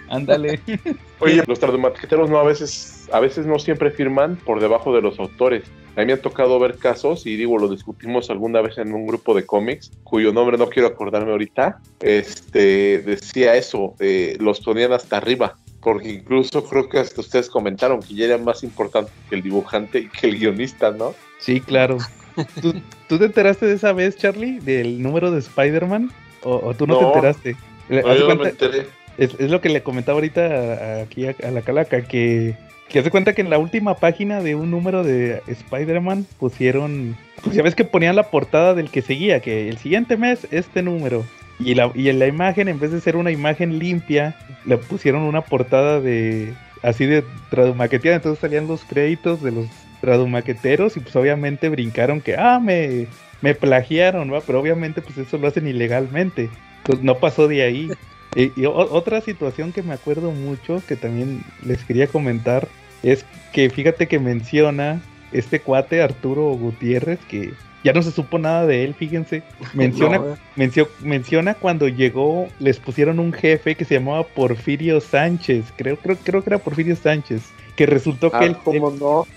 ándale. 0.09 0.59
Oye, 1.19 1.43
los 1.47 1.59
tradumaqueteros 1.59 2.29
no 2.29 2.39
a 2.39 2.43
veces, 2.43 3.07
a 3.11 3.19
veces 3.19 3.45
no 3.45 3.59
siempre 3.59 3.91
firman 3.91 4.35
por 4.37 4.59
debajo 4.59 4.93
de 4.93 5.01
los 5.01 5.19
autores. 5.19 5.63
A 5.95 6.01
mí 6.01 6.05
me 6.07 6.13
han 6.13 6.21
tocado 6.21 6.59
ver 6.59 6.77
casos, 6.77 7.25
y 7.25 7.35
digo, 7.35 7.57
lo 7.57 7.69
discutimos 7.69 8.29
alguna 8.29 8.61
vez 8.61 8.77
en 8.77 8.93
un 8.93 9.05
grupo 9.07 9.33
de 9.33 9.45
cómics, 9.45 9.91
cuyo 10.03 10.33
nombre 10.33 10.57
no 10.57 10.69
quiero 10.69 10.87
acordarme 10.87 11.31
ahorita, 11.31 11.79
este, 12.01 12.99
decía 12.99 13.55
eso, 13.55 13.95
eh, 13.99 14.37
los 14.39 14.59
ponían 14.61 14.93
hasta 14.93 15.17
arriba. 15.17 15.55
porque 15.81 16.09
incluso 16.09 16.63
creo 16.63 16.87
que 16.87 16.99
hasta 16.99 17.21
ustedes 17.21 17.49
comentaron 17.49 18.01
que 18.01 18.13
ya 18.13 18.25
era 18.25 18.37
más 18.37 18.63
importante 18.63 19.11
que 19.27 19.35
el 19.35 19.41
dibujante 19.41 19.97
y 19.97 20.09
que 20.09 20.27
el 20.27 20.37
guionista, 20.37 20.91
¿no? 20.91 21.15
Sí, 21.39 21.59
claro. 21.59 21.97
¿Tú, 22.61 22.73
tú 23.07 23.19
te 23.19 23.25
enteraste 23.25 23.65
de 23.65 23.73
esa 23.75 23.93
vez, 23.93 24.15
Charlie, 24.17 24.59
del 24.59 25.01
número 25.01 25.31
de 25.31 25.39
Spider-Man? 25.39 26.11
¿O, 26.43 26.55
o 26.55 26.73
tú 26.73 26.87
no, 26.87 26.97
te 26.97 27.05
enteraste? 27.05 27.55
No, 27.89 28.01
yo 28.15 28.27
me 28.27 28.35
cuenta- 28.37 28.49
enteré. 28.49 28.87
es, 29.17 29.35
es 29.39 29.51
lo 29.51 29.61
que 29.61 29.69
le 29.69 29.83
comentaba 29.83 30.15
ahorita 30.17 30.45
a- 30.45 31.01
aquí 31.03 31.27
a, 31.27 31.35
a 31.43 31.51
la 31.51 31.61
calaca, 31.61 32.01
que, 32.03 32.55
que 32.89 32.99
hace 32.99 33.09
cuenta 33.11 33.33
que 33.33 33.41
en 33.41 33.49
la 33.49 33.57
última 33.57 33.95
página 33.95 34.41
de 34.41 34.55
un 34.55 34.71
número 34.71 35.03
de 35.03 35.41
Spider-Man 35.47 36.25
pusieron, 36.39 37.15
pues 37.43 37.55
ya 37.55 37.63
ves 37.63 37.75
que 37.75 37.83
ponían 37.85 38.15
la 38.15 38.29
portada 38.31 38.73
del 38.73 38.89
que 38.89 39.01
seguía, 39.01 39.39
que 39.41 39.67
el 39.69 39.77
siguiente 39.77 40.17
mes 40.17 40.47
este 40.51 40.81
número. 40.83 41.25
Y, 41.59 41.75
la, 41.75 41.91
y 41.93 42.09
en 42.09 42.17
la 42.17 42.25
imagen, 42.27 42.67
en 42.69 42.79
vez 42.79 42.91
de 42.91 43.01
ser 43.01 43.15
una 43.15 43.29
imagen 43.29 43.77
limpia, 43.77 44.35
le 44.65 44.77
pusieron 44.77 45.21
una 45.21 45.41
portada 45.41 45.99
de 46.01 46.53
así 46.81 47.05
de 47.05 47.23
tradumaqueteada, 47.51 48.15
entonces 48.15 48.39
salían 48.41 48.67
los 48.67 48.83
créditos 48.83 49.43
de 49.43 49.51
los 49.51 49.67
tradumaqueteros 50.01 50.97
y 50.97 50.99
pues 50.99 51.15
obviamente 51.15 51.69
brincaron 51.69 52.21
que, 52.21 52.35
ah, 52.37 52.59
me, 52.59 53.07
me 53.41 53.55
plagiaron, 53.55 54.31
¿va? 54.33 54.41
Pero 54.41 54.59
obviamente 54.59 55.01
pues 55.01 55.17
eso 55.17 55.37
lo 55.37 55.47
hacen 55.47 55.67
ilegalmente. 55.67 56.49
Entonces 56.79 57.03
no 57.05 57.17
pasó 57.19 57.47
de 57.47 57.61
ahí. 57.63 57.89
Y, 58.33 58.53
y 58.61 58.65
otra 58.65 59.19
situación 59.19 59.73
que 59.73 59.83
me 59.83 59.93
acuerdo 59.93 60.31
mucho, 60.31 60.81
que 60.87 60.95
también 60.95 61.41
les 61.65 61.83
quería 61.83 62.07
comentar, 62.07 62.65
es 63.03 63.25
que 63.51 63.69
fíjate 63.69 64.07
que 64.07 64.19
menciona 64.19 65.01
este 65.33 65.59
cuate 65.59 66.01
Arturo 66.01 66.43
Gutiérrez, 66.53 67.19
que 67.27 67.51
ya 67.83 67.91
no 67.91 68.01
se 68.01 68.11
supo 68.11 68.39
nada 68.39 68.65
de 68.65 68.85
él, 68.85 68.93
fíjense. 68.93 69.43
Menciona, 69.73 70.19
No, 70.19 70.37
mencio- 70.55 70.87
menciona 71.01 71.55
cuando 71.55 71.89
llegó, 71.89 72.47
les 72.59 72.79
pusieron 72.79 73.19
un 73.19 73.33
jefe 73.33 73.75
que 73.75 73.83
se 73.83 73.95
llamaba 73.95 74.23
Porfirio 74.23 75.01
Sánchez, 75.01 75.65
creo, 75.75 75.97
creo, 75.97 76.15
creo 76.15 76.41
que 76.41 76.51
era 76.51 76.57
Porfirio 76.59 76.95
Sánchez, 76.95 77.41
que 77.75 77.85
resultó 77.85 78.31
que 78.31 78.37
Ah, 78.37 78.45
él, 78.45 78.55
¿cómo 78.63 78.91
no? 78.91 79.27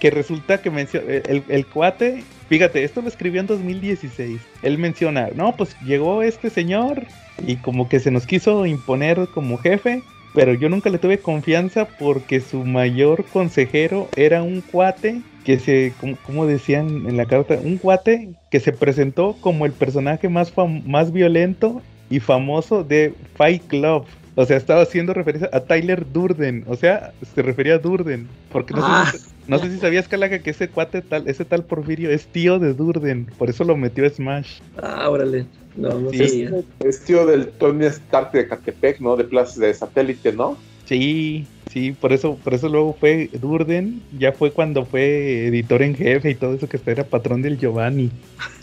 Que 0.00 0.10
resulta 0.10 0.60
que 0.62 0.70
mencio- 0.70 1.02
el, 1.06 1.42
el 1.48 1.66
cuate, 1.66 2.22
fíjate, 2.48 2.82
esto 2.84 3.02
lo 3.02 3.08
escribió 3.08 3.40
en 3.40 3.46
2016. 3.46 4.40
Él 4.62 4.78
menciona, 4.78 5.28
no, 5.34 5.54
pues 5.56 5.76
llegó 5.84 6.22
este 6.22 6.50
señor 6.50 7.02
y 7.46 7.56
como 7.56 7.88
que 7.88 8.00
se 8.00 8.10
nos 8.10 8.26
quiso 8.26 8.64
imponer 8.66 9.28
como 9.34 9.58
jefe, 9.58 10.02
pero 10.34 10.54
yo 10.54 10.68
nunca 10.68 10.90
le 10.90 10.98
tuve 10.98 11.18
confianza 11.18 11.86
porque 11.86 12.40
su 12.40 12.64
mayor 12.64 13.24
consejero 13.32 14.08
era 14.16 14.42
un 14.42 14.60
cuate 14.60 15.20
que 15.44 15.58
se, 15.58 15.92
como, 16.00 16.16
como 16.24 16.46
decían 16.46 17.04
en 17.06 17.16
la 17.16 17.26
carta, 17.26 17.58
un 17.62 17.76
cuate 17.78 18.30
que 18.50 18.60
se 18.60 18.72
presentó 18.72 19.36
como 19.40 19.64
el 19.66 19.72
personaje 19.72 20.28
más, 20.28 20.52
más 20.86 21.12
violento 21.12 21.80
y 22.10 22.20
famoso 22.20 22.82
de 22.84 23.14
Fight 23.36 23.62
Club. 23.66 24.04
O 24.34 24.44
sea, 24.44 24.56
estaba 24.58 24.82
haciendo 24.82 25.14
referencia 25.14 25.48
a 25.52 25.60
Tyler 25.60 26.04
Durden. 26.12 26.64
O 26.66 26.76
sea, 26.76 27.12
se 27.34 27.40
refería 27.42 27.76
a 27.76 27.78
Durden. 27.78 28.28
Porque 28.52 28.74
no, 28.74 28.80
Ah. 28.84 29.10
sé, 29.10 29.18
no 29.48 29.58
sé 29.58 29.70
si 29.70 29.78
sabías, 29.78 30.08
Calaca, 30.08 30.38
que 30.40 30.50
ese 30.50 30.68
cuate, 30.68 31.02
tal, 31.02 31.28
ese 31.28 31.44
tal 31.44 31.64
Porfirio, 31.64 32.10
es 32.10 32.26
tío 32.26 32.58
de 32.58 32.74
Durden. 32.74 33.26
Por 33.38 33.50
eso 33.50 33.64
lo 33.64 33.76
metió 33.76 34.06
a 34.06 34.10
Smash. 34.10 34.60
Ah, 34.82 35.08
órale. 35.10 35.46
No, 35.76 35.98
no 36.00 36.10
Sí. 36.10 36.28
sabía. 36.46 36.50
Es 36.80 37.04
tío 37.04 37.26
del 37.26 37.48
Tony 37.48 37.86
Stark 37.86 38.32
de 38.32 38.48
Catepec, 38.48 39.00
¿no? 39.00 39.16
De 39.16 39.24
Plaza 39.24 39.60
de 39.60 39.72
Satélite, 39.74 40.32
¿no? 40.32 40.56
Sí, 40.86 41.44
sí, 41.72 41.92
por 41.92 42.12
eso, 42.12 42.38
por 42.42 42.54
eso 42.54 42.68
luego 42.68 42.96
fue 42.98 43.28
Durden. 43.32 44.00
Ya 44.18 44.32
fue 44.32 44.52
cuando 44.52 44.84
fue 44.86 45.48
editor 45.48 45.82
en 45.82 45.94
jefe 45.96 46.30
y 46.30 46.34
todo 46.34 46.54
eso, 46.54 46.68
que 46.68 46.78
era 46.86 47.04
patrón 47.04 47.42
del 47.42 47.58
Giovanni. 47.58 48.10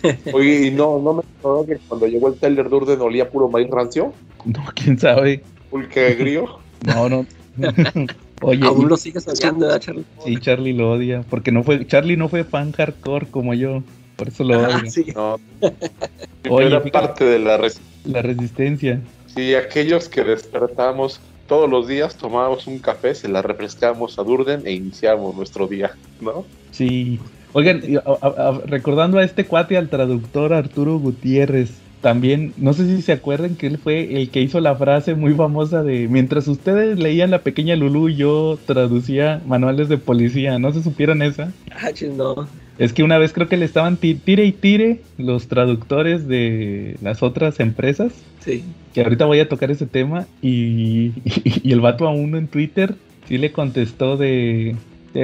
Oye, 0.34 0.68
y 0.68 0.72
no, 0.72 1.00
no 1.00 1.14
me 1.16 1.22
acuerdo 1.40 1.66
que 1.66 1.78
cuando 1.88 2.08
llegó 2.08 2.30
el 2.30 2.36
Tyler 2.36 2.70
Durden 2.70 3.02
olía 3.02 3.30
puro 3.30 3.48
maíz 3.50 3.70
rancio, 3.70 4.14
No, 4.46 4.64
quién 4.74 4.98
sabe. 4.98 5.44
pulque 5.70 6.08
agrio. 6.08 6.60
No, 6.86 7.10
no. 7.10 7.26
Oye, 8.44 8.66
Aún 8.66 8.86
y- 8.86 8.90
lo 8.90 8.98
sigues 8.98 9.28
odiando, 9.28 9.66
¿verdad, 9.68 9.80
Charlie? 9.82 10.06
sí, 10.24 10.38
Charlie 10.40 10.74
lo 10.74 10.92
odia. 10.92 11.24
Porque 11.30 11.52
no 11.52 11.64
fue, 11.64 11.86
Charlie 11.88 12.18
no 12.18 12.30
fue 12.30 12.44
fan 12.44 12.72
hardcore 12.72 13.28
como 13.28 13.54
yo. 13.54 13.84
Por 14.16 14.28
eso 14.28 14.44
lo 14.44 14.56
Ah, 14.56 14.68
odia. 14.80 14.92
sí. 14.92 15.06
No. 15.16 15.40
Oye, 16.50 16.68
era 16.68 16.84
parte 16.84 17.24
de 17.26 17.40
la 17.40 17.58
res- 17.58 17.80
La 18.06 18.22
resistencia. 18.22 19.00
Sí, 19.34 19.56
aquellos 19.56 20.10
que 20.10 20.24
despertábamos 20.24 21.20
todos 21.48 21.70
los 21.70 21.88
días, 21.88 22.16
tomábamos 22.18 22.68
un 22.68 22.80
café, 22.80 23.16
se 23.16 23.28
la 23.28 23.42
refrescábamos 23.42 24.18
a 24.20 24.24
Durden 24.24 24.66
e 24.66 24.74
iniciábamos 24.74 25.36
nuestro 25.36 25.68
día, 25.68 25.92
¿no? 26.22 26.46
Sí. 26.72 27.20
Oigan, 27.54 27.82
y 27.88 27.96
a- 27.96 28.04
a- 28.06 28.50
a- 28.50 28.62
recordando 28.66 29.18
a 29.20 29.24
este 29.24 29.46
cuate, 29.46 29.78
al 29.78 29.90
traductor 29.90 30.54
Arturo 30.54 30.98
Gutiérrez, 31.00 31.72
también, 32.04 32.52
no 32.58 32.74
sé 32.74 32.86
si 32.94 33.02
se 33.02 33.14
acuerdan 33.14 33.56
que 33.56 33.66
él 33.66 33.78
fue 33.78 34.18
el 34.22 34.30
que 34.30 34.42
hizo 34.42 34.60
la 34.60 34.76
frase 34.76 35.16
muy 35.16 35.34
famosa 35.36 35.84
de 35.84 36.10
mientras 36.10 36.50
ustedes 36.50 37.00
leían 37.00 37.32
la 37.32 37.40
pequeña 37.44 37.78
Lulú, 37.78 38.10
yo 38.10 38.60
traducía 38.68 39.42
manuales 39.48 39.88
de 39.88 39.98
policía. 39.98 40.60
¿No 40.60 40.74
se 40.74 40.84
supieron 40.84 41.22
esa? 41.22 41.54
Ah, 41.72 41.92
no. 42.16 42.46
Es 42.78 42.92
que 42.92 43.04
una 43.04 43.18
vez 43.18 43.32
creo 43.32 43.48
que 43.48 43.56
le 43.56 43.64
estaban 43.64 43.96
ti- 43.96 44.16
tire 44.16 44.44
y 44.44 44.52
tire 44.52 45.00
los 45.18 45.48
traductores 45.48 46.28
de 46.28 46.98
las 47.02 47.24
otras 47.24 47.62
empresas 47.62 48.12
Sí. 48.42 48.64
que 48.94 49.02
ahorita 49.02 49.26
voy 49.26 49.40
a 49.40 49.48
tocar 49.48 49.72
ese 49.72 49.86
tema 49.86 50.28
y, 50.42 51.14
y, 51.64 51.72
el 51.72 51.80
vato 51.80 52.06
a 52.06 52.12
uno 52.12 52.38
en 52.38 52.48
Twitter 52.50 52.96
sí 53.30 53.38
le 53.38 53.54
contestó 53.54 54.18
de, 54.18 54.76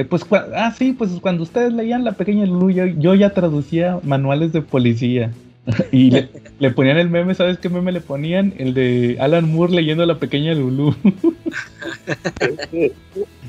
pues 0.10 0.26
ah 0.56 0.74
sí 0.78 0.94
pues 0.98 1.12
cuando 1.20 1.44
ustedes 1.44 1.74
leían 1.74 2.06
la 2.06 2.14
pequeña 2.14 2.46
Lulu 2.46 2.70
yo, 2.70 2.86
yo 2.86 3.16
ya 3.16 3.32
traducía 3.32 4.00
manuales 4.04 4.54
de 4.54 4.62
policía 4.62 5.32
y 5.92 6.12
le, 6.12 6.72
ponían 6.72 6.98
el 6.98 7.10
meme 7.10 7.36
sabes 7.36 7.60
qué 7.60 7.70
meme 7.70 7.92
le 7.92 8.02
ponían 8.02 8.54
el 8.58 8.74
de 8.74 9.18
Alan 9.20 9.52
Moore 9.52 9.74
leyendo 9.74 10.06
la 10.06 10.20
pequeña 10.20 10.54
Lulu 10.54 10.96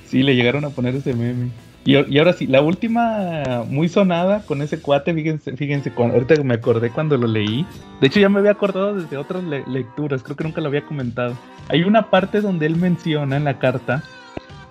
sí 0.06 0.22
le 0.22 0.34
llegaron 0.34 0.64
a 0.64 0.70
poner 0.70 0.94
ese 0.94 1.14
meme 1.14 1.50
y, 1.84 1.96
y 2.12 2.18
ahora 2.18 2.34
sí, 2.34 2.46
la 2.46 2.60
última 2.60 3.64
muy 3.66 3.88
sonada 3.88 4.44
con 4.44 4.60
ese 4.60 4.80
cuate, 4.80 5.14
fíjense, 5.14 5.56
fíjense, 5.56 5.90
cuando- 5.90 6.14
ahorita 6.16 6.42
me 6.42 6.54
acordé 6.54 6.90
cuando 6.90 7.16
lo 7.16 7.26
leí. 7.26 7.64
De 8.02 8.06
hecho, 8.06 8.20
ya 8.20 8.28
me 8.28 8.38
había 8.38 8.50
acordado 8.50 8.94
desde 8.94 9.16
otras 9.16 9.42
le- 9.44 9.64
lecturas, 9.66 10.22
creo 10.22 10.36
que 10.36 10.44
nunca 10.44 10.60
lo 10.60 10.68
había 10.68 10.84
comentado. 10.84 11.34
Hay 11.68 11.82
una 11.84 12.10
parte 12.10 12.42
donde 12.42 12.66
él 12.66 12.76
menciona 12.76 13.36
en 13.38 13.44
la 13.44 13.58
carta 13.58 14.02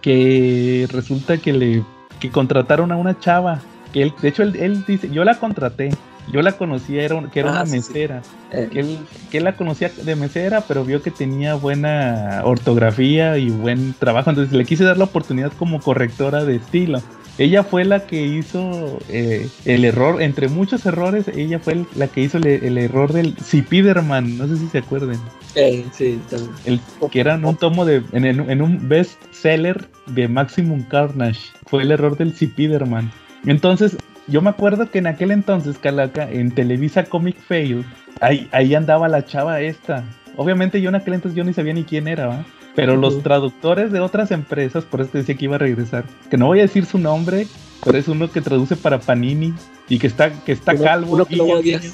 que 0.02 0.88
resulta 0.92 1.38
que 1.40 1.54
le 1.54 1.84
que 2.20 2.30
contrataron 2.30 2.92
a 2.92 2.98
una 2.98 3.20
chava. 3.20 3.60
Que 3.92 4.04
él, 4.04 4.14
de 4.22 4.28
hecho, 4.28 4.44
él 4.44 4.84
dice, 4.86 5.10
yo 5.10 5.24
la 5.24 5.40
contraté, 5.40 5.90
yo 6.32 6.42
la 6.42 6.54
conocía, 6.54 7.04
era, 7.04 7.16
un- 7.16 7.30
que 7.30 7.40
era 7.42 7.50
Ah, 7.50 7.54
una 7.54 7.66
sí. 7.66 7.72
mesera. 7.78 8.22
Eh, 8.52 8.68
Que 8.72 8.80
él, 8.80 9.00
que 9.30 9.38
él 9.38 9.44
la 9.44 9.56
conocía 9.56 9.90
de 9.90 10.16
mesera, 10.16 10.62
pero 10.68 10.84
vio 10.84 11.02
que 11.04 11.12
tenía 11.12 11.54
buena 11.56 12.42
ortografía 12.44 13.38
y 13.38 13.50
buen 13.50 13.94
trabajo, 13.94 14.30
entonces 14.32 14.54
le 14.56 14.66
quise 14.66 14.84
dar 14.84 14.98
la 14.98 15.04
oportunidad 15.06 15.52
como 15.54 15.82
correctora 15.82 16.44
de 16.46 16.56
estilo. 16.56 17.02
Ella 17.38 17.64
fue 17.64 17.86
la 17.86 18.06
que 18.06 18.22
hizo 18.26 19.00
eh, 19.08 19.48
el 19.66 19.86
error, 19.86 20.22
entre 20.22 20.50
muchos 20.50 20.86
errores, 20.86 21.28
ella 21.30 21.60
fue 21.60 21.86
la 21.96 22.08
que 22.08 22.22
hizo 22.22 22.38
el, 22.38 22.48
el 22.48 22.78
error 22.78 23.14
del 23.14 23.36
Zipiderman, 23.42 24.38
no 24.38 24.48
sé 24.48 24.58
si 24.58 24.68
se 24.68 24.80
acuerden, 24.80 25.20
eh, 25.56 25.86
sí, 25.94 26.20
también. 26.30 26.52
el, 26.66 26.82
que 27.12 27.20
era 27.22 27.36
un 27.36 27.56
tomo 27.56 27.86
de, 27.86 28.02
en, 28.12 28.26
en 28.26 28.62
un 28.62 28.90
best 28.90 29.22
seller 29.32 29.88
de 30.08 30.28
Maximum 30.28 30.82
Carnage, 30.84 31.40
fue 31.68 31.84
el 31.84 31.92
error 31.92 32.18
del 32.18 32.34
Zipiderman. 32.34 33.10
Entonces, 33.46 33.96
yo 34.30 34.42
me 34.42 34.50
acuerdo 34.50 34.90
que 34.90 35.00
en 35.00 35.08
aquel 35.08 35.32
entonces, 35.32 35.78
Calaca, 35.78 36.30
en 36.30 36.52
Televisa 36.52 37.04
Comic 37.06 37.38
Fail, 37.40 37.86
ahí, 38.22 38.48
ahí 38.52 38.76
andaba 38.76 39.08
la 39.08 39.26
chava 39.26 39.62
esta. 39.62 40.04
Obviamente 40.36 40.82
yo 40.82 40.90
en 40.90 40.96
aquel 40.96 41.16
entonces 41.16 41.36
yo 41.36 41.44
ni 41.44 41.54
sabía 41.54 41.74
ni 41.74 41.84
quién 41.84 42.08
era, 42.08 42.28
¿va? 42.28 42.46
Pero 42.76 42.96
los 42.96 43.22
traductores 43.24 43.92
de 43.92 44.00
otras 44.00 44.32
empresas, 44.32 44.86
por 44.86 45.02
eso 45.02 45.10
te 45.12 45.18
decía 45.20 45.36
que 45.36 45.46
iba 45.46 45.56
a 45.56 45.60
regresar, 45.60 46.06
que 46.30 46.38
no 46.38 46.46
voy 46.46 46.60
a 46.60 46.64
decir 46.64 46.86
su 46.86 46.98
nombre, 46.98 47.46
pero 47.84 47.98
es 47.98 48.08
uno 48.08 48.32
que 48.32 48.40
traduce 48.42 48.76
para 48.78 49.00
Panini 49.00 49.54
y 49.90 50.00
que 50.00 50.08
está, 50.08 50.32
que 50.32 50.52
está 50.54 50.74
Uno- 50.74 50.84
calvo. 50.84 51.12
uno 51.14 51.26
que 51.26 51.36
lo 51.36 51.44
guiño, 51.46 51.58
odias. 51.58 51.82
guiño. 51.82 51.94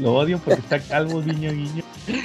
Lo 0.00 0.14
odio 0.14 0.38
porque 0.44 0.60
está 0.60 0.78
calvo, 0.80 1.22
guiño, 1.22 1.52
guiño. 1.52 1.82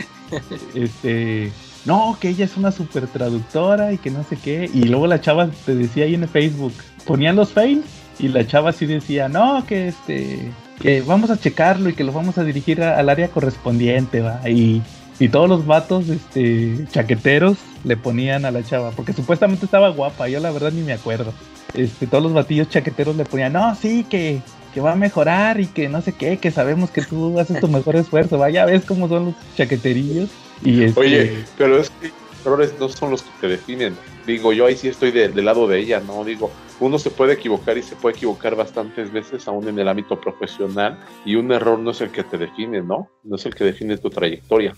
Este, 0.74 1.52
no, 1.86 2.18
que 2.20 2.30
ella 2.30 2.46
es 2.46 2.58
una 2.58 2.72
super 2.72 3.08
traductora 3.08 3.94
y 3.94 3.98
que 3.98 4.10
no 4.12 4.24
sé 4.24 4.38
qué. 4.38 4.70
Y 4.74 4.86
luego 4.86 5.08
la 5.08 5.22
chava 5.22 5.50
te 5.66 5.76
decía 5.76 6.06
ahí 6.06 6.16
en 6.16 6.28
Facebook, 6.28 6.74
ponían 7.06 7.36
los 7.36 7.52
fails 7.54 7.86
y 8.20 8.30
la 8.30 8.46
chava 8.48 8.72
sí 8.72 8.86
decía, 8.86 9.28
no, 9.28 9.66
que 9.66 9.90
este, 9.90 10.52
que 10.82 11.02
vamos 11.02 11.30
a 11.30 11.40
checarlo 11.40 11.90
y 11.90 11.94
que 11.94 12.04
lo 12.04 12.12
vamos 12.12 12.38
a 12.38 12.44
dirigir 12.44 12.82
al 12.82 13.10
área 13.10 13.28
correspondiente, 13.28 14.22
va. 14.22 14.42
Y, 14.50 14.82
y 15.20 15.30
todos 15.30 15.50
los 15.50 15.66
vatos, 15.66 16.10
este, 16.10 16.86
chaqueteros 16.92 17.58
le 17.84 17.98
ponían 17.98 18.46
a 18.46 18.52
la 18.52 18.64
chava, 18.64 18.92
porque 18.92 19.14
supuestamente 19.14 19.66
estaba 19.66 19.90
guapa, 19.90 20.28
yo 20.28 20.40
la 20.40 20.52
verdad 20.52 20.72
ni 20.72 20.82
me 20.82 20.94
acuerdo. 20.94 21.34
Este, 21.74 22.08
todos 22.08 22.24
los 22.24 22.34
batillos 22.34 22.70
chaqueteros 22.70 23.16
le 23.16 23.26
ponían, 23.26 23.54
no, 23.54 23.76
sí, 23.76 24.06
que, 24.10 24.42
que 24.74 24.82
va 24.82 24.94
a 24.94 24.96
mejorar 24.96 25.60
y 25.60 25.68
que 25.68 25.90
no 25.90 26.02
sé 26.02 26.14
qué, 26.14 26.38
que 26.38 26.52
sabemos 26.52 26.90
que 26.90 27.02
tú 27.02 27.40
haces 27.40 27.60
tu 27.60 27.68
mejor 27.68 27.96
esfuerzo, 27.96 28.38
vaya, 28.38 28.66
ves 28.66 28.84
cómo 28.86 29.08
son 29.08 29.26
los 29.26 29.36
chaqueterillos. 29.56 30.30
Y 30.64 30.84
este, 30.84 31.00
Oye, 31.00 31.46
pero 31.58 31.80
es 31.80 31.90
que 31.90 32.12
errores 32.46 32.74
no 32.80 32.90
son 32.90 33.12
los 33.12 33.24
que 33.24 33.30
te 33.42 33.48
definen. 33.48 33.96
Digo, 34.28 34.54
yo 34.54 34.66
ahí 34.66 34.76
sí 34.76 34.88
estoy 34.88 35.12
de- 35.12 35.30
del 35.30 35.46
lado 35.46 35.68
de 35.68 35.80
ella, 35.80 36.02
¿no? 36.06 36.24
Digo, 36.24 36.52
uno 36.80 37.00
se 37.00 37.10
puede 37.10 37.34
equivocar 37.34 37.78
y 37.78 37.84
se 37.84 37.96
puede 37.96 38.16
equivocar 38.16 38.56
bastantes 38.56 39.12
veces 39.12 39.48
aún 39.48 39.68
en 39.68 39.80
el 39.80 39.88
ámbito 39.88 40.20
profesional 40.20 40.98
y 41.26 41.36
un 41.36 41.52
error 41.52 41.80
no 41.80 41.92
es 41.92 42.02
el 42.02 42.10
que 42.12 42.24
te 42.24 42.38
define, 42.38 42.82
¿no? 42.82 43.10
No 43.24 43.36
es 43.38 43.46
el 43.46 43.56
que 43.56 43.64
define 43.64 43.98
tu 43.98 44.10
trayectoria. 44.10 44.76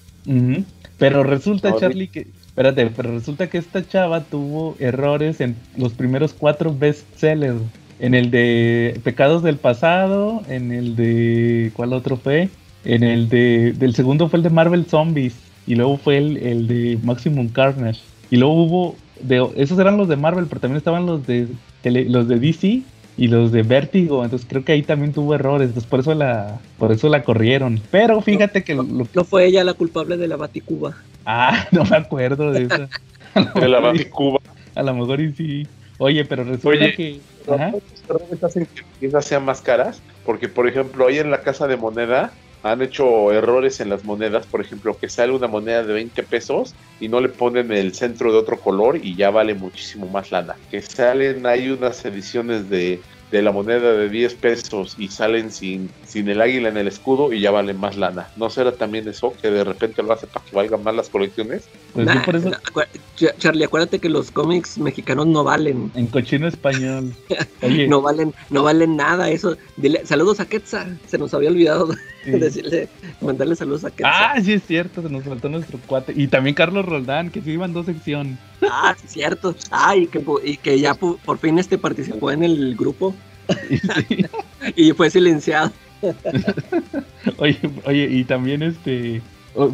Pero 0.97 1.23
resulta, 1.23 1.75
Charlie, 1.79 2.07
que, 2.07 2.27
Espérate, 2.47 2.87
pero 2.87 3.11
resulta 3.11 3.47
que 3.49 3.59
esta 3.59 3.87
chava 3.87 4.23
tuvo 4.23 4.75
errores 4.79 5.41
en 5.41 5.55
los 5.75 5.93
primeros 5.93 6.33
cuatro 6.33 6.73
bestsellers. 6.75 7.61
En 7.99 8.13
el 8.15 8.29
de 8.31 8.99
Pecados 9.03 9.41
del 9.43 9.57
Pasado, 9.57 10.41
en 10.49 10.71
el 10.71 10.95
de... 10.95 11.71
¿Cuál 11.75 11.93
otro 11.93 12.17
fue? 12.17 12.49
En 12.83 13.03
el 13.03 13.29
de... 13.29 13.73
Del 13.73 13.93
segundo 13.95 14.27
fue 14.29 14.37
el 14.37 14.43
de 14.43 14.49
Marvel 14.49 14.85
Zombies. 14.85 15.35
Y 15.67 15.75
luego 15.75 15.97
fue 15.97 16.17
el, 16.17 16.37
el 16.37 16.67
de 16.67 16.97
Maximum 17.03 17.49
Carnage. 17.49 18.01
Y 18.29 18.37
luego 18.37 18.53
hubo... 18.63 18.95
De, 19.19 19.45
esos 19.57 19.77
eran 19.79 19.97
los 19.97 20.07
de 20.07 20.15
Marvel, 20.15 20.45
pero 20.47 20.61
también 20.61 20.77
estaban 20.77 21.05
los 21.05 21.25
de, 21.27 21.47
tele- 21.83 22.07
los 22.07 22.27
de 22.27 22.39
DC 22.39 22.81
y 23.17 23.27
los 23.27 23.51
de 23.51 23.63
Vértigo. 23.63 24.23
Entonces 24.23 24.47
creo 24.49 24.63
que 24.63 24.71
ahí 24.73 24.83
también 24.83 25.11
tuvo 25.11 25.33
errores. 25.35 25.69
Entonces 25.69 25.89
por 25.89 25.99
eso 25.99 26.13
la, 26.13 26.59
por 26.77 26.91
eso 26.91 27.09
la 27.09 27.23
corrieron. 27.23 27.81
Pero 27.91 28.21
fíjate 28.21 28.63
que 28.63 28.75
lo, 28.75 28.83
lo- 28.83 29.07
No 29.13 29.23
fue 29.23 29.45
ella 29.45 29.63
la 29.63 29.73
culpable 29.73 30.17
de 30.17 30.27
la 30.27 30.35
Baticuba. 30.37 30.95
Ah, 31.25 31.67
no 31.71 31.83
me 31.83 31.97
acuerdo 31.97 32.51
de 32.51 32.63
eso. 32.63 32.87
De 33.59 33.67
la 33.67 33.93
Cuba. 34.09 34.39
A 34.73 34.81
lo 34.83 34.93
mejor 34.95 35.19
y 35.19 35.33
sí. 35.33 35.67
Oye, 35.99 36.25
pero 36.25 36.43
resulta 36.43 36.69
Oye, 36.69 36.93
que. 36.95 37.19
Los 37.45 37.55
Ajá. 37.59 37.73
errores 38.07 38.43
hacen 38.43 38.65
que 38.65 38.81
las 38.81 38.99
piezas 38.99 39.25
sean 39.25 39.45
más 39.45 39.61
caras, 39.61 40.01
porque 40.25 40.47
por 40.47 40.67
ejemplo, 40.67 41.07
ahí 41.07 41.17
en 41.19 41.31
la 41.31 41.41
casa 41.41 41.67
de 41.67 41.77
moneda 41.77 42.31
han 42.63 42.81
hecho 42.81 43.31
errores 43.31 43.79
en 43.79 43.89
las 43.89 44.03
monedas, 44.03 44.45
por 44.45 44.61
ejemplo, 44.61 44.97
que 44.97 45.09
sale 45.09 45.33
una 45.33 45.47
moneda 45.47 45.83
de 45.83 45.93
20 45.93 46.23
pesos 46.23 46.73
y 46.99 47.07
no 47.07 47.19
le 47.19 47.29
ponen 47.29 47.71
el 47.71 47.93
centro 47.93 48.31
de 48.31 48.39
otro 48.39 48.59
color 48.59 48.97
y 49.03 49.15
ya 49.15 49.29
vale 49.29 49.53
muchísimo 49.53 50.07
más 50.07 50.31
lana. 50.31 50.55
Que 50.71 50.81
salen, 50.81 51.45
hay 51.45 51.69
unas 51.69 52.03
ediciones 52.05 52.69
de, 52.69 52.99
de 53.31 53.41
la 53.41 53.51
moneda 53.51 53.93
de 53.93 54.09
10 54.09 54.33
pesos 54.35 54.95
y 54.97 55.09
salen 55.09 55.51
sin, 55.51 55.89
sin 56.05 56.29
el 56.29 56.41
águila 56.41 56.69
en 56.69 56.77
el 56.77 56.87
escudo 56.87 57.33
y 57.33 57.41
ya 57.41 57.51
valen 57.51 57.79
más 57.79 57.97
lana. 57.97 58.29
¿No 58.37 58.49
será 58.49 58.71
también 58.71 59.07
eso 59.07 59.33
que 59.41 59.49
de 59.51 59.63
repente 59.63 60.01
lo 60.01 60.13
hace 60.13 60.27
para 60.27 60.45
que 60.45 60.55
valgan 60.55 60.83
más 60.83 60.95
las 60.95 61.09
colecciones? 61.09 61.67
Pues 61.93 62.05
Nah, 62.05 62.15
yo 62.15 62.23
por 62.23 62.35
eso. 62.35 62.51
Charlie, 63.39 63.63
acuérdate 63.63 63.99
que 63.99 64.09
los 64.09 64.31
cómics 64.31 64.77
mexicanos 64.77 65.27
no 65.27 65.43
valen. 65.43 65.91
En 65.95 66.07
cochino 66.07 66.47
español. 66.47 67.13
Oye, 67.61 67.87
No 67.87 68.01
valen, 68.01 68.33
no 68.49 68.63
valen 68.63 68.95
nada 68.95 69.29
eso. 69.29 69.57
Dile, 69.75 70.05
saludos 70.05 70.39
a 70.39 70.45
Quetzal. 70.47 70.97
Se 71.07 71.17
nos 71.17 71.33
había 71.33 71.49
olvidado. 71.49 71.89
decirle, 72.39 72.89
mandarle 73.21 73.55
saludos 73.55 73.85
a 73.85 73.91
Quetzal. 73.91 74.11
Ah, 74.13 74.35
sí 74.41 74.53
es 74.53 74.63
cierto, 74.65 75.01
se 75.01 75.09
nos 75.09 75.23
faltó 75.23 75.49
nuestro 75.49 75.79
cuate. 75.85 76.13
Y 76.15 76.27
también 76.27 76.55
Carlos 76.55 76.85
Roldán, 76.85 77.29
que 77.29 77.41
sí 77.41 77.51
iban 77.51 77.73
dos 77.73 77.85
secciones. 77.85 78.37
Ah, 78.61 78.95
sí, 78.99 79.07
cierto. 79.07 79.55
Ah, 79.71 79.95
y 79.95 80.07
que, 80.07 80.23
y 80.43 80.57
que 80.57 80.79
ya 80.79 80.93
por 80.93 81.37
fin 81.37 81.59
este 81.59 81.77
participó 81.77 82.31
en 82.31 82.43
el 82.43 82.75
grupo 82.75 83.13
Y 83.69 83.77
sí. 83.77 84.25
y 84.75 84.91
fue 84.93 85.09
silenciado. 85.09 85.71
Oye, 87.37 87.59
oye, 87.85 88.07
y 88.11 88.23
también 88.23 88.61
este. 88.61 89.21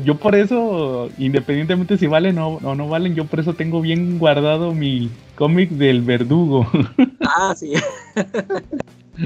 Yo 0.05 0.15
por 0.15 0.33
eso, 0.33 1.09
independientemente 1.17 1.97
si 1.97 2.07
valen 2.07 2.37
o 2.37 2.53
o 2.63 2.75
no 2.75 2.87
valen, 2.87 3.15
yo 3.15 3.25
por 3.25 3.41
eso 3.41 3.53
tengo 3.53 3.81
bien 3.81 4.17
guardado 4.17 4.73
mi 4.73 5.09
cómic 5.35 5.69
del 5.71 6.01
verdugo. 6.01 6.65
Ah, 7.19 7.53
sí. 7.55 7.73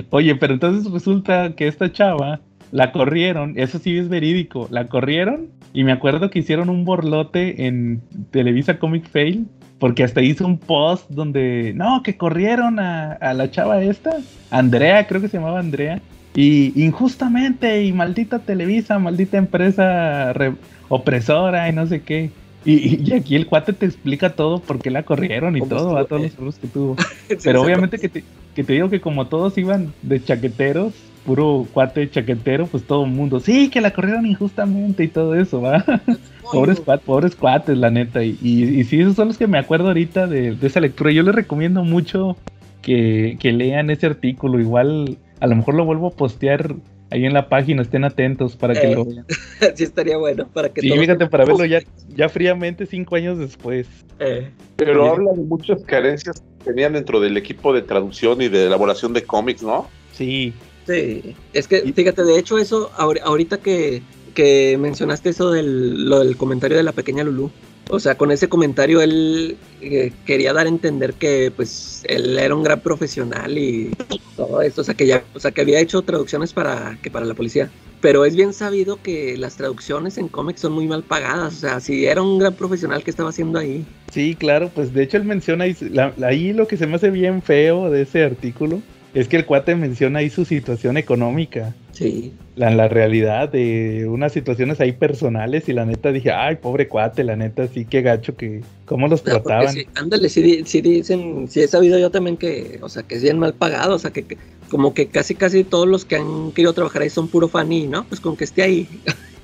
Oye, 0.10 0.36
pero 0.36 0.54
entonces 0.54 0.92
resulta 0.92 1.56
que 1.56 1.68
esta 1.68 1.92
chava 1.92 2.40
la 2.72 2.92
corrieron, 2.92 3.54
eso 3.58 3.80
sí 3.80 3.98
es 3.98 4.10
verídico, 4.10 4.68
la 4.72 4.88
corrieron 4.88 5.48
y 5.74 5.84
me 5.84 5.92
acuerdo 5.92 6.30
que 6.30 6.40
hicieron 6.40 6.70
un 6.70 6.86
borlote 6.86 7.66
en 7.68 8.02
Televisa 8.32 8.80
Comic 8.80 9.08
Fail 9.10 9.46
porque 9.80 10.04
hasta 10.04 10.22
hizo 10.22 10.46
un 10.46 10.58
post 10.58 11.10
donde, 11.10 11.74
no, 11.76 12.02
que 12.04 12.18
corrieron 12.18 12.80
a, 12.80 13.14
a 13.14 13.34
la 13.34 13.52
chava 13.52 13.82
esta, 13.84 14.18
Andrea, 14.50 15.06
creo 15.08 15.22
que 15.22 15.28
se 15.28 15.38
llamaba 15.38 15.60
Andrea, 15.60 16.02
y 16.36 16.74
injustamente 16.84 17.84
y 17.84 17.94
maldita 17.94 18.40
Televisa, 18.40 18.98
maldita 19.00 19.38
empresa 19.38 20.34
re- 20.34 20.54
opresora 20.90 21.70
y 21.70 21.74
no 21.74 21.86
sé 21.88 22.02
qué. 22.02 22.32
Y, 22.66 23.02
y 23.10 23.14
aquí 23.14 23.36
el 23.36 23.46
cuate 23.48 23.72
te 23.74 23.86
explica 23.86 24.32
todo 24.36 24.60
por 24.60 24.80
qué 24.80 24.92
la 24.92 25.04
corrieron 25.04 25.56
y 25.56 25.60
¿Cómo 25.60 25.70
todo, 25.70 25.80
estuvo? 25.80 25.98
a 26.00 26.06
todos 26.06 26.22
los 26.24 26.34
errores 26.34 26.56
que 26.62 26.68
tuvo. 26.68 26.96
Sí, 27.30 27.36
Pero 27.44 27.62
obviamente 27.62 27.98
que 28.00 28.10
te, 28.10 28.24
que 28.56 28.64
te 28.64 28.74
digo 28.74 28.90
que 28.90 29.00
como 29.00 29.28
todos 29.28 29.58
iban 29.58 29.94
de 30.02 30.24
chaqueteros, 30.24 30.94
puro 31.28 31.68
cuate 31.74 32.10
chaquetero, 32.10 32.68
pues 32.68 32.84
todo 32.84 33.04
el 33.04 33.12
mundo, 33.12 33.42
sí, 33.42 33.70
que 33.70 33.82
la 33.82 33.92
corrieron 33.92 34.26
injustamente 34.26 35.04
y 35.04 35.08
todo 35.10 35.36
eso, 35.36 35.62
¿va? 35.62 35.84
pobres, 36.54 36.82
cuat- 36.84 37.02
pobres 37.02 37.36
cuates, 37.36 37.78
la 37.78 37.92
neta. 37.92 38.24
Y, 38.24 38.38
y, 38.42 38.64
y 38.80 38.84
sí, 38.86 39.02
esos 39.02 39.16
son 39.18 39.28
los 39.28 39.38
que 39.38 39.46
me 39.46 39.60
acuerdo 39.60 39.88
ahorita 39.90 40.26
de, 40.26 40.56
de 40.56 40.68
esa 40.68 40.80
lectura. 40.80 41.12
Yo 41.12 41.24
les 41.24 41.36
recomiendo 41.36 41.84
mucho 41.84 42.38
que, 42.82 43.36
que 43.42 43.52
lean 43.52 43.90
ese 43.90 44.06
artículo. 44.06 44.58
Igual, 44.58 45.18
a 45.42 45.48
lo 45.48 45.56
mejor 45.58 45.76
lo 45.76 45.84
vuelvo 45.84 46.08
a 46.08 46.12
postear 46.12 46.74
ahí 47.10 47.26
en 47.26 47.34
la 47.34 47.50
página, 47.50 47.82
estén 47.82 48.06
atentos 48.06 48.56
para 48.56 48.74
que 48.74 48.88
Eh, 48.88 48.96
lo 48.96 49.04
vean. 49.04 49.26
sí 49.76 49.84
estaría 49.84 50.16
bueno 50.18 50.48
para 50.54 50.70
que 50.70 50.80
Sí, 50.80 50.88
todos- 50.88 51.02
fíjate, 51.02 51.28
para 51.28 51.44
verlo 51.44 51.66
ya, 51.66 51.82
ya 52.16 52.30
fríamente 52.30 52.86
cinco 52.86 53.18
años 53.18 53.38
después. 53.38 53.86
Eh, 54.20 54.50
Pero 54.78 55.04
Oye. 55.04 55.12
habla 55.12 55.32
de 55.34 55.44
muchas 55.44 55.84
carencias 55.84 56.42
que 56.63 56.72
tenían 56.72 56.94
dentro 56.94 57.20
del 57.20 57.36
equipo 57.36 57.74
de 57.74 57.82
traducción 57.82 58.42
y 58.42 58.48
de 58.48 58.68
elaboración 58.68 59.12
de 59.12 59.24
cómics, 59.24 59.62
¿no? 59.62 59.88
Sí, 60.13 60.54
Sí, 60.88 61.36
es 61.52 61.67
que 61.67 61.82
fíjate, 61.93 62.23
de 62.23 62.39
hecho 62.39 62.58
eso, 62.58 62.91
ahor- 62.93 63.19
ahorita 63.21 63.58
que, 63.58 64.04
que 64.34 64.78
mencionaste 64.80 65.30
eso 65.30 65.52
del, 65.52 66.06
lo 66.10 66.19
del 66.19 66.38
comentario 66.38 66.78
de 66.78 66.84
la 66.84 66.93
pequeña 66.93 67.26
Lulu, 67.26 67.52
o 67.89 68.00
sea, 68.00 68.17
con 68.17 68.32
ese 68.32 68.47
comentario 68.47 69.02
él 69.02 69.58
eh, 69.82 70.13
quería 70.26 70.54
dar 70.54 70.65
a 70.65 70.69
entender 70.69 71.15
que 71.15 71.52
pues 71.54 72.04
él 72.06 72.39
era 72.39 72.56
un 72.56 72.63
gran 72.63 72.80
profesional 72.82 73.58
y 73.58 73.95
todo 74.38 74.62
esto, 74.62 74.80
o 74.82 74.84
sea, 74.86 74.95
que 74.95 75.08
ya, 75.08 75.26
o 75.34 75.39
sea, 75.41 75.52
que 75.52 75.62
había 75.62 75.82
hecho 75.82 76.02
traducciones 76.04 76.54
para, 76.54 76.97
que 77.02 77.12
para 77.12 77.26
la 77.26 77.34
policía. 77.36 77.69
Pero 78.00 78.23
es 78.23 78.36
bien 78.36 78.54
sabido 78.54 79.02
que 79.02 79.36
las 79.38 79.58
traducciones 79.58 80.17
en 80.17 80.30
cómics 80.30 80.62
son 80.62 80.71
muy 80.71 80.88
mal 80.88 81.04
pagadas, 81.04 81.56
o 81.56 81.60
sea, 81.60 81.80
si 81.82 82.06
era 82.06 82.21
un 82.21 82.39
gran 82.39 82.56
profesional 82.56 83.04
que 83.04 83.10
estaba 83.10 83.30
haciendo 83.32 83.60
ahí. 83.60 83.84
Sí, 84.12 84.36
claro, 84.36 84.69
pues 84.73 84.93
de 84.93 85.04
hecho 85.04 85.17
él 85.17 85.26
menciona 85.26 85.65
ahí, 85.65 85.76
la- 85.91 86.13
ahí 86.23 86.54
lo 86.54 86.67
que 86.67 86.78
se 86.78 86.88
me 86.88 86.95
hace 86.95 87.10
bien 87.10 87.41
feo 87.41 87.89
de 87.89 88.04
ese 88.04 88.23
artículo 88.23 88.82
es 89.19 89.27
que 89.27 89.38
el 89.38 89.45
cuate 89.45 89.75
menciona 89.75 90.19
ahí 90.19 90.30
su 90.30 90.45
situación 90.45 90.95
económica, 90.97 91.73
Sí. 91.91 92.32
la, 92.56 92.69
la 92.69 92.88
realidad 92.88 93.49
de 93.49 94.08
unas 94.08 94.32
situaciones 94.32 94.80
ahí 94.80 94.91
personales 94.91 95.67
y 95.67 95.73
la 95.73 95.86
neta 95.86 96.12
dije, 96.12 96.32
ay, 96.32 96.58
pobre 96.58 96.88
cuate, 96.88 97.23
la 97.23 97.36
neta 97.36 97.67
sí, 97.67 97.86
qué 97.86 98.03
gacho 98.03 98.36
que, 98.36 98.62
cómo 98.86 99.08
los 99.08 99.21
O 99.21 99.25
sea, 99.25 99.34
porque 99.41 99.47
trataban. 99.47 99.73
sí, 99.73 99.88
ándale, 99.95 100.30
sí, 100.30 100.62
sí 100.65 100.82
dicen, 100.82 101.47
sí 101.49 101.62
he 101.62 101.67
sabido 101.67 101.97
yo 101.97 102.12
también 102.12 102.38
que, 102.38 102.77
o 102.82 102.89
sea, 102.89 103.01
que 103.01 103.15
es 103.15 103.23
bien 103.23 103.39
mal 103.39 103.56
pagado, 103.56 103.95
o 103.95 103.99
sea, 103.99 104.12
que, 104.12 104.23
que 104.23 104.38
como 104.69 104.93
que 104.93 105.08
casi 105.08 105.34
casi 105.34 105.63
todos 105.63 105.88
los 105.88 106.06
que 106.06 106.17
han 106.17 106.51
querido 106.51 106.73
trabajar 106.73 107.01
ahí 107.01 107.10
son 107.10 107.27
puro 107.27 107.47
fan 107.47 107.71
y, 107.71 107.88
¿no? 107.88 108.03
Pues 108.06 108.21
con 108.21 108.38
que 108.38 108.43
esté 108.43 108.62
ahí. 108.62 108.88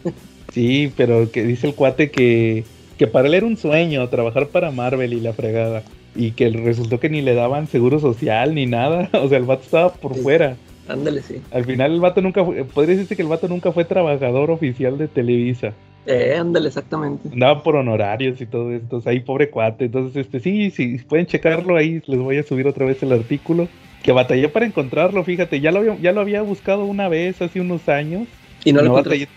Sí, 0.53 0.93
pero 0.95 1.31
que 1.31 1.43
dice 1.43 1.65
el 1.65 1.73
cuate 1.73 2.11
que, 2.11 2.63
que 2.99 3.07
para 3.07 3.27
él 3.27 3.33
era 3.33 3.47
un 3.47 3.57
sueño 3.57 4.07
trabajar 4.09 4.49
para 4.49 4.69
Marvel 4.69 5.13
y 5.13 5.19
la 5.19 5.33
fregada. 5.33 5.81
Y 6.15 6.31
que 6.31 6.49
resultó 6.49 6.99
que 6.99 7.09
ni 7.09 7.21
le 7.21 7.33
daban 7.33 7.67
seguro 7.67 7.99
social 7.99 8.53
ni 8.55 8.65
nada. 8.65 9.09
O 9.21 9.27
sea, 9.27 9.37
el 9.37 9.45
vato 9.45 9.63
estaba 9.63 9.93
por 9.93 10.13
Sí. 10.15 10.21
fuera. 10.21 10.55
Ándale, 10.87 11.21
sí. 11.21 11.41
Al 11.51 11.63
final 11.65 11.93
el 11.93 12.01
vato 12.01 12.21
nunca 12.21 12.43
fue, 12.43 12.63
podría 12.65 12.95
decirse 12.95 13.15
que 13.15 13.21
el 13.21 13.29
vato 13.29 13.47
nunca 13.47 13.71
fue 13.71 13.85
trabajador 13.85 14.51
oficial 14.51 14.97
de 14.97 15.07
Televisa. 15.07 15.73
Eh, 16.05 16.35
ándale, 16.37 16.67
exactamente. 16.67 17.29
Andaba 17.31 17.63
por 17.63 17.77
honorarios 17.77 18.41
y 18.41 18.45
todo 18.45 18.71
esto. 18.73 19.01
Ahí 19.05 19.21
pobre 19.21 19.49
cuate. 19.49 19.85
Entonces, 19.85 20.25
este, 20.25 20.41
sí, 20.41 20.69
sí, 20.71 20.97
pueden 21.07 21.25
checarlo 21.25 21.77
ahí. 21.77 22.01
Les 22.05 22.19
voy 22.19 22.37
a 22.37 22.43
subir 22.43 22.67
otra 22.67 22.85
vez 22.85 23.01
el 23.01 23.13
artículo. 23.13 23.69
Que 24.03 24.11
batallé 24.11 24.49
para 24.49 24.65
encontrarlo, 24.65 25.23
fíjate. 25.23 25.61
Ya 25.61 25.71
lo 25.71 25.79
había, 25.79 25.97
ya 26.01 26.11
lo 26.11 26.19
había 26.19 26.41
buscado 26.41 26.83
una 26.83 27.07
vez 27.07 27.41
hace 27.41 27.61
unos 27.61 27.87
años. 27.87 28.27
Y 28.65 28.73
no, 28.73 28.79
lo 28.81 28.89
no, 28.89 28.91
encontré. 28.99 29.19
batallé, 29.19 29.27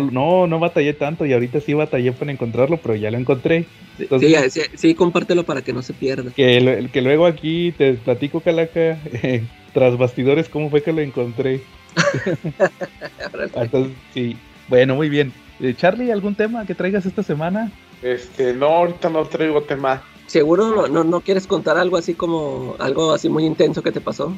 no, 0.00 0.10
no, 0.10 0.46
no 0.46 0.58
batallé 0.58 0.92
tanto 0.94 1.26
y 1.26 1.32
ahorita 1.32 1.60
sí 1.60 1.74
batallé 1.74 2.12
para 2.12 2.32
encontrarlo, 2.32 2.76
pero 2.78 2.94
ya 2.94 3.10
lo 3.10 3.18
encontré. 3.18 3.66
Sí, 3.96 4.02
entonces- 4.04 4.52
sí, 4.52 4.60
sí, 4.60 4.70
sí, 4.74 4.94
compártelo 4.94 5.44
para 5.44 5.62
que 5.62 5.72
no 5.72 5.82
se 5.82 5.92
pierda. 5.92 6.30
Que, 6.34 6.60
lo- 6.60 6.90
que 6.90 7.02
luego 7.02 7.26
aquí 7.26 7.72
te 7.76 7.94
platico, 7.94 8.40
Calaca, 8.40 8.98
eh, 9.22 9.42
tras 9.74 9.96
bastidores, 9.98 10.48
cómo 10.48 10.70
fue 10.70 10.82
que 10.82 10.92
lo 10.92 11.00
encontré. 11.00 11.60
Entonces, 13.54 13.92
sí. 14.14 14.36
Bueno, 14.68 14.94
muy 14.94 15.08
bien. 15.08 15.32
Eh, 15.60 15.74
Charlie, 15.76 16.10
¿algún 16.10 16.34
tema 16.34 16.64
que 16.66 16.74
traigas 16.74 17.06
esta 17.06 17.22
semana? 17.22 17.70
Este, 18.02 18.52
no, 18.54 18.66
ahorita 18.66 19.08
no 19.10 19.24
traigo 19.26 19.62
tema. 19.62 20.02
¿Seguro 20.32 20.74
no, 20.74 20.86
no, 20.88 21.04
no 21.04 21.20
quieres 21.20 21.46
contar 21.46 21.76
algo 21.76 21.98
así 21.98 22.14
como, 22.14 22.74
algo 22.78 23.12
así 23.12 23.28
muy 23.28 23.44
intenso 23.44 23.82
que 23.82 23.92
te 23.92 24.00
pasó? 24.00 24.34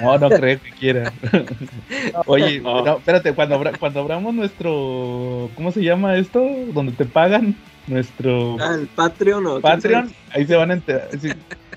No, 0.00 0.16
no 0.16 0.30
creo 0.30 0.60
que 0.62 0.70
quiera. 0.70 1.12
Oye, 2.26 2.60
No. 2.60 2.84
no, 2.84 2.98
espérate, 2.98 3.32
cuando, 3.34 3.56
abra- 3.56 3.76
cuando 3.76 3.98
abramos 3.98 4.32
nuestro, 4.34 5.50
¿cómo 5.56 5.72
se 5.72 5.82
llama 5.82 6.14
esto? 6.16 6.40
Donde 6.72 6.92
te 6.92 7.06
pagan 7.06 7.56
nuestro 7.88 8.56
Ah, 8.60 8.76
el 8.78 8.86
Patreon 8.86 9.44
o... 9.48 9.60
Patreon, 9.60 10.12
ahí 10.32 10.46
se 10.46 10.54
van 10.54 10.70
a 10.70 10.74
enterar. 10.74 11.08
Si, 11.20 11.28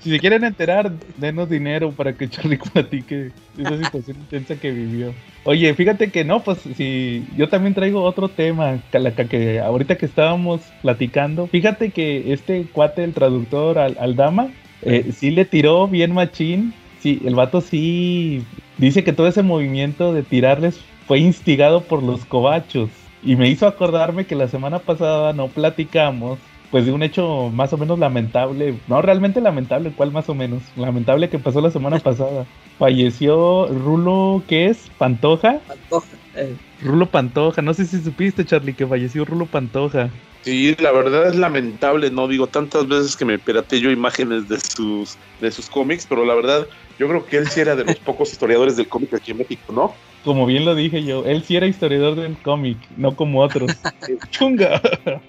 si 0.02 0.10
se 0.10 0.20
quieren 0.20 0.44
enterar, 0.44 0.92
denos 1.16 1.48
dinero 1.48 1.90
para 1.92 2.12
que 2.12 2.28
Charlie 2.28 2.58
platique 2.72 3.32
esa 3.58 3.84
situación 3.84 4.18
intensa 4.18 4.56
que 4.56 4.70
vivió. 4.70 5.14
Oye, 5.44 5.72
fíjate 5.74 6.10
que 6.10 6.24
no, 6.24 6.42
pues 6.42 6.58
si 6.76 7.26
yo 7.36 7.48
también 7.48 7.74
traigo 7.74 8.02
otro 8.02 8.28
tema, 8.28 8.78
Calaca, 8.90 9.26
que 9.26 9.60
ahorita 9.60 9.96
que 9.96 10.06
estábamos 10.06 10.60
platicando, 10.82 11.46
fíjate 11.46 11.90
que 11.90 12.32
este 12.32 12.66
cuate, 12.72 13.04
el 13.04 13.14
traductor 13.14 13.78
al, 13.78 13.96
Aldama, 13.98 14.50
eh, 14.82 15.12
sí 15.12 15.30
le 15.30 15.44
tiró 15.44 15.88
bien 15.88 16.12
machín. 16.12 16.74
Sí, 17.00 17.22
el 17.24 17.34
vato 17.34 17.60
sí 17.60 18.44
dice 18.78 19.04
que 19.04 19.12
todo 19.12 19.28
ese 19.28 19.42
movimiento 19.42 20.12
de 20.12 20.22
tirarles 20.22 20.80
fue 21.06 21.20
instigado 21.20 21.82
por 21.82 22.02
los 22.02 22.24
cobachos. 22.24 22.90
Y 23.22 23.36
me 23.36 23.48
hizo 23.48 23.66
acordarme 23.66 24.26
que 24.26 24.34
la 24.34 24.48
semana 24.48 24.78
pasada 24.78 25.32
no 25.32 25.48
platicamos 25.48 26.38
pues 26.70 26.84
de 26.86 26.92
un 26.92 27.02
hecho 27.02 27.50
más 27.50 27.72
o 27.72 27.78
menos 27.78 27.98
lamentable, 27.98 28.80
no 28.86 29.00
realmente 29.02 29.40
lamentable, 29.40 29.92
¿cuál 29.94 30.12
más 30.12 30.28
o 30.28 30.34
menos? 30.34 30.62
Lamentable 30.76 31.28
que 31.30 31.38
pasó 31.38 31.60
la 31.60 31.70
semana 31.70 31.98
pasada. 32.02 32.46
Falleció 32.78 33.66
Rulo, 33.68 34.44
¿qué 34.48 34.66
es? 34.66 34.90
Pantoja. 34.98 35.60
Pantoja. 35.66 36.16
eh. 36.34 36.56
Rulo 36.80 37.10
Pantoja, 37.10 37.62
no 37.62 37.74
sé 37.74 37.86
si 37.86 38.00
supiste, 38.02 38.44
Charlie, 38.44 38.74
que 38.74 38.86
falleció 38.86 39.24
Rulo 39.24 39.46
Pantoja. 39.46 40.10
Sí, 40.46 40.76
la 40.78 40.92
verdad 40.92 41.26
es 41.26 41.34
lamentable, 41.34 42.08
no 42.12 42.28
digo 42.28 42.46
tantas 42.46 42.86
veces 42.86 43.16
que 43.16 43.24
me 43.24 43.36
pirateé 43.36 43.80
yo 43.80 43.90
imágenes 43.90 44.46
de 44.46 44.60
sus 44.60 45.18
de 45.40 45.50
sus 45.50 45.68
cómics, 45.68 46.06
pero 46.08 46.24
la 46.24 46.36
verdad 46.36 46.68
yo 47.00 47.08
creo 47.08 47.26
que 47.26 47.38
él 47.38 47.48
sí 47.48 47.58
era 47.58 47.74
de 47.74 47.84
los 47.84 47.96
pocos 48.06 48.30
historiadores 48.30 48.76
del 48.76 48.86
cómic 48.86 49.12
aquí 49.12 49.32
en 49.32 49.38
México, 49.38 49.72
¿no? 49.72 49.92
Como 50.22 50.46
bien 50.46 50.64
lo 50.64 50.76
dije 50.76 51.02
yo, 51.02 51.24
él 51.26 51.42
sí 51.42 51.56
era 51.56 51.66
historiador 51.66 52.14
del 52.14 52.36
cómic, 52.36 52.78
no 52.96 53.16
como 53.16 53.40
otros. 53.42 53.72
Chunga. 54.30 54.80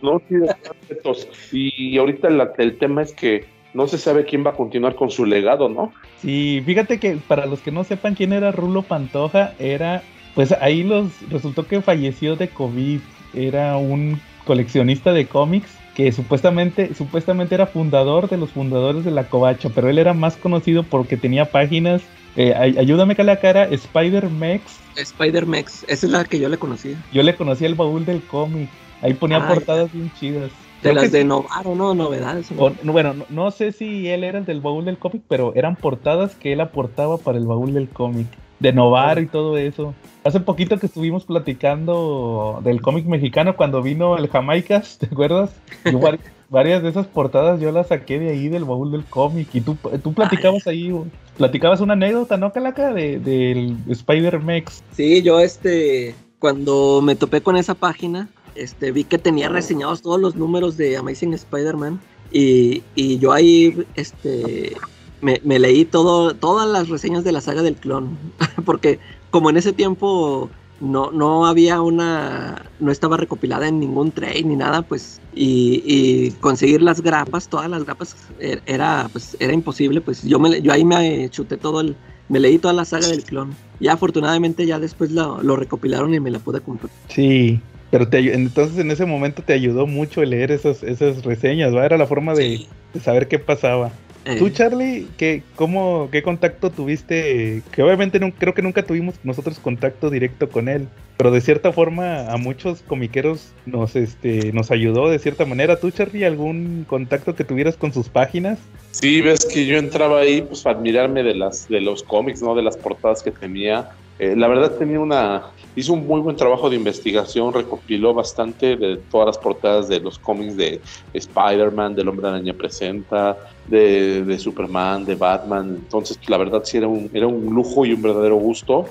No, 0.03 0.21
sí. 0.29 1.71
Y 1.81 1.97
ahorita 1.97 2.29
la- 2.29 2.53
el 2.59 2.77
tema 2.77 3.01
es 3.01 3.11
que 3.11 3.45
no 3.73 3.87
se 3.87 3.97
sabe 3.97 4.23
quién 4.23 4.45
va 4.45 4.51
a 4.51 4.55
continuar 4.55 4.93
con 4.93 5.09
su 5.09 5.25
legado, 5.25 5.67
¿no? 5.67 5.93
Sí, 6.21 6.61
fíjate 6.63 6.99
que 6.99 7.17
para 7.27 7.47
los 7.47 7.61
que 7.61 7.71
no 7.71 7.83
sepan 7.83 8.13
quién 8.13 8.33
era 8.33 8.51
Rulo 8.51 8.83
Pantoja, 8.83 9.55
era, 9.57 10.03
pues 10.35 10.51
ahí 10.51 10.83
los 10.83 11.09
resultó 11.31 11.65
que 11.65 11.81
falleció 11.81 12.35
de 12.35 12.49
COVID. 12.49 12.99
Era 13.33 13.77
un 13.77 14.19
coleccionista 14.47 15.13
de 15.13 15.27
cómics 15.27 15.69
que 15.95 16.11
supuestamente, 16.11 16.93
supuestamente 16.95 17.53
era 17.55 17.65
fundador 17.67 18.29
de 18.29 18.37
los 18.37 18.51
fundadores 18.51 19.03
de 19.03 19.11
la 19.11 19.25
Covacha, 19.29 19.69
pero 19.73 19.89
él 19.89 19.99
era 19.99 20.13
más 20.13 20.37
conocido 20.37 20.83
porque 20.83 21.17
tenía 21.17 21.45
páginas. 21.51 22.01
eh, 22.39 22.53
ay- 22.55 22.77
ayúdame 22.77 23.15
que 23.15 23.23
la 23.23 23.39
cara, 23.39 23.63
Spider-Mex. 23.65 24.61
Spider-Mex, 24.95 25.85
esa 25.87 26.05
es 26.05 26.11
la 26.11 26.23
que 26.23 26.39
yo 26.39 26.49
le 26.49 26.57
conocía. 26.57 26.95
Yo 27.11 27.23
le 27.23 27.35
conocía 27.35 27.67
el 27.67 27.73
baúl 27.75 28.05
del 28.05 28.21
cómic. 28.21 28.69
Ahí 29.01 29.13
ponía 29.15 29.37
Ah, 29.37 29.47
portadas 29.47 29.91
bien 29.91 30.11
chidas. 30.19 30.51
De 30.83 30.93
las 30.93 31.11
de. 31.11 31.23
Novaro, 31.23 31.73
¿no? 31.73 31.95
Novedades. 31.95 32.51
¿no? 32.51 32.61
O- 32.65 32.75
bueno, 32.83 33.15
no, 33.15 33.25
no 33.29 33.49
sé 33.51 33.71
si 33.71 34.07
él 34.07 34.23
era 34.23 34.37
el 34.37 34.45
del 34.45 34.61
baúl 34.61 34.85
del 34.85 34.99
cómic, 34.99 35.23
pero 35.27 35.53
eran 35.55 35.75
portadas 35.75 36.35
que 36.35 36.53
él 36.53 36.61
aportaba 36.61 37.17
para 37.17 37.39
el 37.39 37.47
baúl 37.47 37.73
del 37.73 37.89
cómic. 37.89 38.27
De 38.59 38.73
Novar 38.73 39.19
y 39.21 39.27
todo 39.27 39.57
eso. 39.57 39.93
Hace 40.23 40.39
poquito 40.39 40.77
que 40.77 40.87
estuvimos 40.87 41.25
platicando 41.25 42.59
del 42.63 42.81
cómic 42.81 43.05
mexicano 43.05 43.55
cuando 43.55 43.81
vino 43.81 44.17
el 44.17 44.27
Jamaicas, 44.27 44.97
¿te 44.97 45.05
acuerdas? 45.05 45.51
Yo 45.85 45.99
vari- 45.99 46.19
varias 46.49 46.81
de 46.83 46.89
esas 46.89 47.07
portadas 47.07 47.59
yo 47.61 47.71
las 47.71 47.87
saqué 47.89 48.19
de 48.19 48.29
ahí 48.31 48.49
del 48.49 48.65
baúl 48.65 48.91
del 48.91 49.05
cómic. 49.05 49.47
Y 49.53 49.61
tú, 49.61 49.77
tú 50.03 50.13
platicabas 50.13 50.65
ahí, 50.67 50.93
platicabas 51.37 51.81
una 51.81 51.93
anécdota, 51.93 52.37
¿no, 52.37 52.51
Calaca? 52.51 52.93
De, 52.93 53.19
del 53.19 53.77
Spider-Mex. 53.89 54.83
Sí, 54.93 55.21
yo 55.21 55.39
este, 55.39 56.15
cuando 56.39 57.01
me 57.01 57.15
topé 57.15 57.41
con 57.41 57.55
esa 57.57 57.75
página, 57.75 58.27
este, 58.55 58.91
vi 58.91 59.03
que 59.03 59.17
tenía 59.19 59.49
reseñados 59.49 60.01
todos 60.01 60.19
los 60.19 60.35
números 60.35 60.77
de 60.77 60.97
Amazing 60.97 61.35
Spider-Man 61.35 61.99
y, 62.31 62.81
y 62.95 63.19
yo 63.19 63.31
ahí, 63.31 63.85
este, 63.95 64.73
me, 65.21 65.41
me 65.43 65.59
leí 65.59 65.85
todo, 65.85 66.33
todas 66.35 66.67
las 66.69 66.89
reseñas 66.89 67.23
de 67.23 67.31
la 67.31 67.41
saga 67.41 67.61
del 67.63 67.75
clon, 67.75 68.17
porque 68.65 68.99
como 69.31 69.49
en 69.49 69.57
ese 69.57 69.73
tiempo 69.73 70.49
no, 70.79 71.11
no 71.11 71.47
había 71.47 71.81
una, 71.81 72.65
no 72.79 72.91
estaba 72.91 73.17
recopilada 73.17 73.67
en 73.67 73.79
ningún 73.79 74.11
trade 74.11 74.43
ni 74.43 74.55
nada, 74.55 74.83
pues, 74.83 75.19
y, 75.33 75.81
y 75.85 76.31
conseguir 76.39 76.81
las 76.81 77.01
grapas, 77.01 77.47
todas 77.49 77.69
las 77.69 77.83
grapas 77.83 78.15
er- 78.39 78.61
era, 78.65 79.09
pues, 79.11 79.35
era 79.39 79.53
imposible, 79.53 80.01
pues 80.01 80.21
yo, 80.23 80.39
me, 80.39 80.61
yo 80.61 80.71
ahí 80.71 80.85
me 80.85 81.29
chuté 81.29 81.57
todo 81.57 81.81
el, 81.81 81.95
me 82.29 82.39
leí 82.39 82.57
toda 82.59 82.73
la 82.73 82.85
saga 82.85 83.07
del 83.07 83.23
clon. 83.23 83.55
Ya 83.79 83.93
afortunadamente 83.93 84.65
ya 84.65 84.79
después 84.79 85.11
lo, 85.11 85.41
lo 85.43 85.55
recopilaron 85.55 86.13
y 86.13 86.19
me 86.19 86.31
la 86.31 86.39
pude 86.39 86.61
comprar. 86.61 86.91
Sí. 87.09 87.59
Pero 87.89 88.09
te, 88.09 88.33
entonces 88.33 88.77
en 88.79 88.91
ese 88.91 89.05
momento 89.05 89.41
te 89.43 89.53
ayudó 89.53 89.87
mucho 89.87 90.21
leer 90.25 90.51
esas, 90.51 90.83
esas 90.83 91.23
reseñas, 91.23 91.73
¿va? 91.73 91.85
Era 91.85 91.97
la 91.97 92.05
forma 92.05 92.33
de, 92.33 92.57
Sí. 92.57 92.67
de 92.93 92.99
saber 92.99 93.29
qué 93.29 93.39
pasaba. 93.39 93.91
Eh, 94.27 94.35
Tú, 94.37 94.49
Charlie, 94.49 95.07
¿qué, 95.17 95.41
cómo, 95.55 96.09
¿qué 96.11 96.21
contacto 96.21 96.69
tuviste? 96.69 97.63
Que 97.71 97.81
obviamente 97.81 98.19
no, 98.19 98.33
creo 98.33 98.53
que 98.53 98.61
nunca 98.61 98.83
tuvimos 98.83 99.15
nosotros 99.23 99.57
contacto 99.59 100.09
directo 100.09 100.49
con 100.49 100.67
él, 100.67 100.89
pero 101.15 101.31
de 101.31 101.39
cierta 101.39 101.71
forma 101.71 102.29
a 102.29 102.35
muchos 102.35 102.81
comiqueros 102.81 103.53
nos, 103.65 103.95
este, 103.95 104.51
nos 104.51 104.69
ayudó 104.69 105.09
de 105.09 105.19
cierta 105.19 105.45
manera. 105.45 105.79
¿Tú, 105.79 105.91
Charlie, 105.91 106.25
algún 106.25 106.85
contacto 106.87 107.35
que 107.35 107.45
tuvieras 107.45 107.77
con 107.77 107.93
sus 107.93 108.09
páginas? 108.09 108.59
Sí, 108.91 109.21
ves 109.21 109.45
que 109.45 109.65
yo 109.65 109.77
entraba 109.77 110.19
ahí 110.19 110.41
pues 110.41 110.61
para 110.61 110.77
admirarme 110.77 111.23
de 111.23 111.35
las 111.35 111.69
de 111.69 111.79
los 111.79 112.03
cómics, 112.03 112.41
¿no? 112.41 112.53
De 112.53 112.63
las 112.63 112.75
portadas 112.75 113.23
que 113.23 113.31
tenía. 113.31 113.91
Eh, 114.19 114.35
la 114.35 114.47
verdad 114.47 114.71
tenía 114.71 114.99
una 114.99 115.51
hizo 115.77 115.93
un 115.93 116.07
muy 116.07 116.19
buen 116.21 116.35
trabajo 116.35 116.69
de 116.71 116.75
investigación, 116.75 117.53
recopiló 117.53 118.13
bastante 118.13 118.75
de 118.75 118.97
todas 119.11 119.27
las 119.27 119.37
portadas 119.37 119.87
de 119.87 119.99
los 119.99 120.17
cómics 120.17 120.57
de 120.57 120.81
Spider-Man, 121.13 121.95
del 121.95 122.09
Hombre 122.09 122.27
Araña 122.27 122.53
presenta, 122.53 123.37
de, 123.67 124.37
Superman, 124.39 125.05
de 125.05 125.15
Batman. 125.15 125.77
Entonces, 125.83 126.19
la 126.27 126.37
verdad 126.37 126.61
sí 126.63 126.77
era 126.77 126.87
un 126.87 127.09
era 127.13 127.27
un 127.27 127.53
lujo 127.53 127.85
y 127.85 127.93
un 127.93 128.01
verdadero 128.01 128.35
gusto 128.35 128.85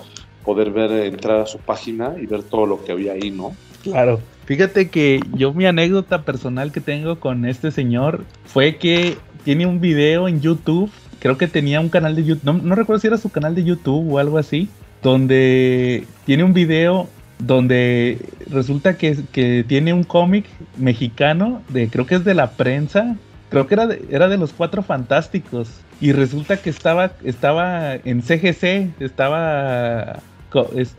poder 0.45 0.71
ver 0.71 0.91
entrar 0.93 1.41
a 1.41 1.47
su 1.47 1.59
página 1.59 2.15
y 2.21 2.27
ver 2.27 2.43
todo 2.43 2.67
lo 2.67 2.85
que 2.85 2.93
había 2.93 3.13
ahí, 3.13 3.31
¿no? 3.31 3.55
Claro. 3.83 4.21
Fíjate 4.45 4.91
que 4.91 5.21
yo 5.35 5.53
mi 5.53 5.67
anécdota 5.67 6.23
personal 6.23 6.71
que 6.71 6.81
tengo 6.81 7.19
con 7.19 7.47
este 7.47 7.73
señor 7.73 8.25
fue 8.45 8.77
que 8.77 9.17
tiene 9.45 9.67
un 9.67 9.81
video 9.81 10.29
en 10.29 10.41
YouTube, 10.41 10.89
creo 11.19 11.37
que 11.37 11.49
tenía 11.49 11.81
un 11.81 11.89
canal 11.89 12.15
de 12.15 12.25
YouTube, 12.25 12.45
no, 12.45 12.53
no 12.53 12.75
recuerdo 12.77 13.01
si 13.01 13.09
era 13.09 13.19
su 13.19 13.29
canal 13.31 13.57
de 13.57 13.65
YouTube 13.65 14.13
o 14.13 14.19
algo 14.21 14.39
así, 14.39 14.69
donde 15.03 16.05
tiene 16.27 16.45
un 16.45 16.53
video 16.53 17.09
donde 17.39 18.19
resulta 18.49 18.97
que, 18.97 19.19
que 19.33 19.65
tiene 19.67 19.93
un 19.93 20.05
cómic 20.05 20.47
mexicano, 20.77 21.63
de 21.69 21.89
creo 21.89 22.07
que 22.07 22.15
es 22.15 22.25
de 22.25 22.35
la 22.35 22.53
prensa, 22.53 23.17
creo 23.51 23.67
que 23.67 23.75
era 23.75 23.87
de, 23.87 24.05
era 24.11 24.29
de 24.29 24.37
los 24.39 24.53
cuatro 24.53 24.83
fantásticos, 24.83 25.69
y 26.01 26.13
resulta 26.13 26.59
que 26.59 26.69
estaba, 26.71 27.13
estaba 27.25 27.95
en 27.95 28.21
CGC, 28.23 29.01
estaba, 29.01 30.21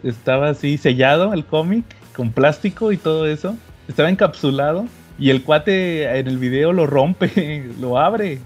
estaba 0.03 0.49
así 0.49 0.77
sellado 0.77 1.33
el 1.33 1.45
cómic 1.45 1.85
con 2.15 2.31
plástico 2.31 2.91
y 2.91 2.97
todo 2.97 3.27
eso. 3.27 3.55
Estaba 3.87 4.09
encapsulado 4.09 4.85
y 5.19 5.29
el 5.29 5.43
cuate 5.43 6.17
en 6.19 6.27
el 6.27 6.37
video 6.37 6.73
lo 6.73 6.87
rompe, 6.87 7.69
lo 7.79 7.99
abre. 7.99 8.39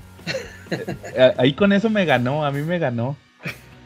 Eh, 0.69 1.33
Ahí 1.37 1.53
con 1.53 1.71
eso 1.73 1.89
me 1.89 2.05
ganó, 2.05 2.45
a 2.45 2.51
mí 2.51 2.61
me 2.61 2.79
ganó. 2.79 3.15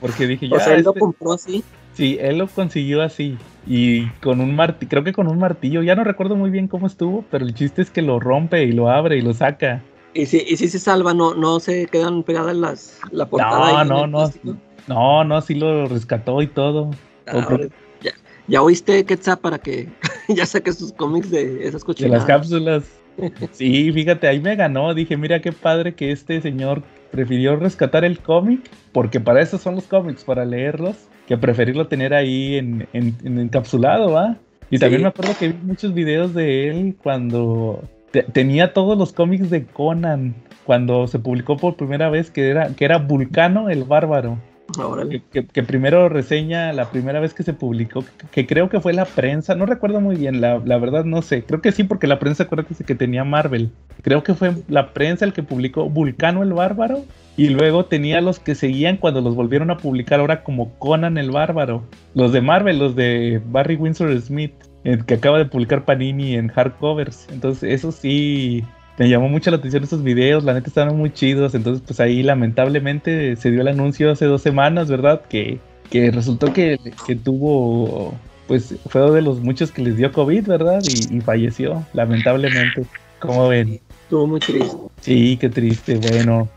Porque 0.01 0.25
dije, 0.27 0.49
ya, 0.49 0.55
o 0.55 0.59
sea, 0.59 0.73
él 0.75 0.83
lo 0.83 0.89
este- 0.89 0.99
compró 0.99 1.33
así. 1.33 1.63
sí, 1.93 2.17
él 2.19 2.39
lo 2.39 2.47
consiguió 2.47 3.03
así. 3.03 3.37
Y 3.67 4.07
con 4.21 4.41
un 4.41 4.55
martillo, 4.55 4.89
creo 4.89 5.03
que 5.03 5.13
con 5.13 5.27
un 5.27 5.39
martillo, 5.39 5.81
ya 5.83 5.95
no 5.95 6.03
recuerdo 6.03 6.35
muy 6.35 6.49
bien 6.49 6.67
cómo 6.67 6.87
estuvo, 6.87 7.23
pero 7.31 7.45
el 7.45 7.53
chiste 7.53 7.81
es 7.81 7.89
que 7.89 8.01
lo 8.01 8.19
rompe 8.19 8.63
y 8.63 8.71
lo 8.71 8.89
abre 8.89 9.17
y 9.17 9.21
lo 9.21 9.33
saca. 9.33 9.81
Y 10.15 10.25
si, 10.25 10.37
y 10.47 10.55
si 10.57 10.67
se 10.69 10.79
salva, 10.79 11.13
no, 11.13 11.35
no 11.35 11.59
se 11.59 11.85
quedan 11.87 12.23
pegadas 12.23 12.55
las, 12.55 12.99
la 13.11 13.27
portada. 13.29 13.83
No, 13.83 14.07
no, 14.07 14.07
no. 14.07 14.57
No, 14.87 15.23
no, 15.23 15.41
sí 15.41 15.55
lo 15.55 15.87
rescató 15.87 16.41
y 16.41 16.47
todo. 16.47 16.91
Ah, 17.27 17.57
ya, 18.01 18.11
ya 18.47 18.61
oíste, 18.61 19.03
Quetzal, 19.05 19.39
para 19.39 19.57
que 19.59 19.89
ya 20.29 20.45
saque 20.45 20.71
sus 20.73 20.93
cómics 20.93 21.29
de 21.29 21.41
esas 21.43 21.61
De 21.61 21.69
las 21.69 21.83
cochinadas. 21.83 22.25
cápsulas. 22.25 22.83
Sí, 23.51 23.91
fíjate, 23.93 24.27
ahí 24.27 24.39
me 24.41 24.55
ganó. 24.55 24.93
Dije, 24.93 25.15
mira 25.17 25.41
qué 25.41 25.51
padre 25.53 25.95
que 25.95 26.11
este 26.11 26.41
señor 26.41 26.83
prefirió 27.11 27.55
rescatar 27.55 28.03
el 28.03 28.19
cómic, 28.19 28.69
porque 28.91 29.19
para 29.21 29.41
eso 29.41 29.57
son 29.57 29.75
los 29.75 29.85
cómics, 29.85 30.23
para 30.25 30.43
leerlos, 30.45 30.95
que 31.27 31.37
preferirlo 31.37 31.87
tener 31.87 32.13
ahí 32.13 32.55
en, 32.55 32.87
en- 32.93 33.15
en 33.23 33.39
encapsulado, 33.39 34.11
¿va? 34.11 34.37
Y 34.69 34.79
también 34.79 35.01
me 35.03 35.07
acuerdo 35.09 35.33
que 35.37 35.47
vi 35.49 35.57
muchos 35.63 35.93
videos 35.93 36.33
de 36.33 36.69
él 36.69 36.95
cuando 37.01 37.81
te- 38.15 38.23
tenía 38.23 38.71
todos 38.71 38.97
los 38.97 39.11
cómics 39.11 39.49
de 39.49 39.65
Conan, 39.65 40.33
cuando 40.63 41.05
se 41.07 41.19
publicó 41.19 41.57
por 41.57 41.75
primera 41.75 42.09
vez 42.09 42.31
que 42.31 42.49
era, 42.49 42.69
que 42.69 42.85
era 42.85 42.97
Vulcano 42.97 43.69
el 43.69 43.83
Bárbaro. 43.83 44.37
Que, 45.09 45.21
que- 45.31 45.45
que 45.45 45.63
primero 45.63 46.07
reseña 46.09 46.71
la 46.73 46.89
primera 46.89 47.19
vez 47.19 47.33
que 47.33 47.43
se 47.43 47.53
publicó, 47.53 48.01
que, 48.01 48.27
que 48.31 48.47
creo 48.47 48.67
que 48.69 48.79
fue 48.79 48.93
la 48.93 49.05
prensa, 49.05 49.53
no 49.53 49.65
recuerdo 49.65 49.99
muy 50.01 50.15
bien, 50.15 50.39
la, 50.41 50.59
la 50.65 50.77
verdad 50.79 51.03
no 51.05 51.21
sé, 51.21 51.43
creo 51.43 51.61
que 51.61 51.71
sí 51.71 51.83
porque 51.83 52.07
la 52.07 52.17
prensa 52.19 52.43
acuérdate 52.43 52.83
que 52.83 52.95
tenía 52.95 53.23
Marvel, 53.23 53.69
creo 54.01 54.23
que 54.23 54.33
fue 54.33 54.53
la 54.67 54.91
prensa 54.93 55.23
el 55.25 55.33
que 55.33 55.43
publicó 55.43 55.87
Vulcano 55.89 56.41
el 56.41 56.53
Bárbaro 56.53 57.03
y 57.37 57.49
luego 57.49 57.85
tenía 57.85 58.21
los 58.21 58.39
que 58.39 58.55
seguían 58.55 58.97
cuando 58.97 59.21
los 59.21 59.35
volvieron 59.35 59.69
a 59.71 59.77
publicar 59.77 60.19
ahora 60.19 60.41
como 60.43 60.71
Conan 60.79 61.17
el 61.19 61.29
Bárbaro, 61.31 61.83
los 62.15 62.31
de 62.31 62.41
Marvel, 62.41 62.79
los 62.79 62.95
de 62.95 63.41
Barry 63.45 63.75
Windsor 63.75 64.19
Smith, 64.19 64.53
que 65.05 65.13
acaba 65.15 65.37
de 65.37 65.45
publicar 65.45 65.83
Panini 65.83 66.35
en 66.35 66.49
hardcovers, 66.49 67.27
entonces 67.31 67.73
eso 67.73 67.91
sí 67.91 68.63
me 68.97 69.09
llamó 69.09 69.27
mucho 69.27 69.51
la 69.51 69.57
atención 69.57 69.83
esos 69.83 70.03
videos, 70.03 70.43
la 70.43 70.53
neta 70.53 70.67
estaban 70.67 70.95
muy 70.95 71.11
chidos, 71.11 71.55
entonces 71.55 71.83
pues 71.85 71.99
ahí 71.99 72.23
lamentablemente 72.23 73.35
se 73.35 73.51
dio 73.51 73.61
el 73.61 73.67
anuncio 73.67 74.11
hace 74.11 74.25
dos 74.25 74.41
semanas, 74.41 74.89
¿verdad? 74.89 75.21
Que, 75.27 75.59
que 75.89 76.11
resultó 76.11 76.53
que, 76.53 76.79
que 77.05 77.15
tuvo, 77.15 78.13
pues 78.47 78.75
fue 78.87 79.11
de 79.11 79.21
los 79.21 79.41
muchos 79.41 79.71
que 79.71 79.81
les 79.81 79.97
dio 79.97 80.11
COVID, 80.11 80.45
¿verdad? 80.47 80.81
Y, 80.87 81.17
y 81.17 81.21
falleció, 81.21 81.83
lamentablemente. 81.93 82.85
¿Cómo 83.19 83.47
ven? 83.47 83.79
Estuvo 84.03 84.27
muy 84.27 84.39
triste. 84.39 84.77
Sí, 85.01 85.37
qué 85.37 85.49
triste, 85.49 85.97
bueno. 85.97 86.47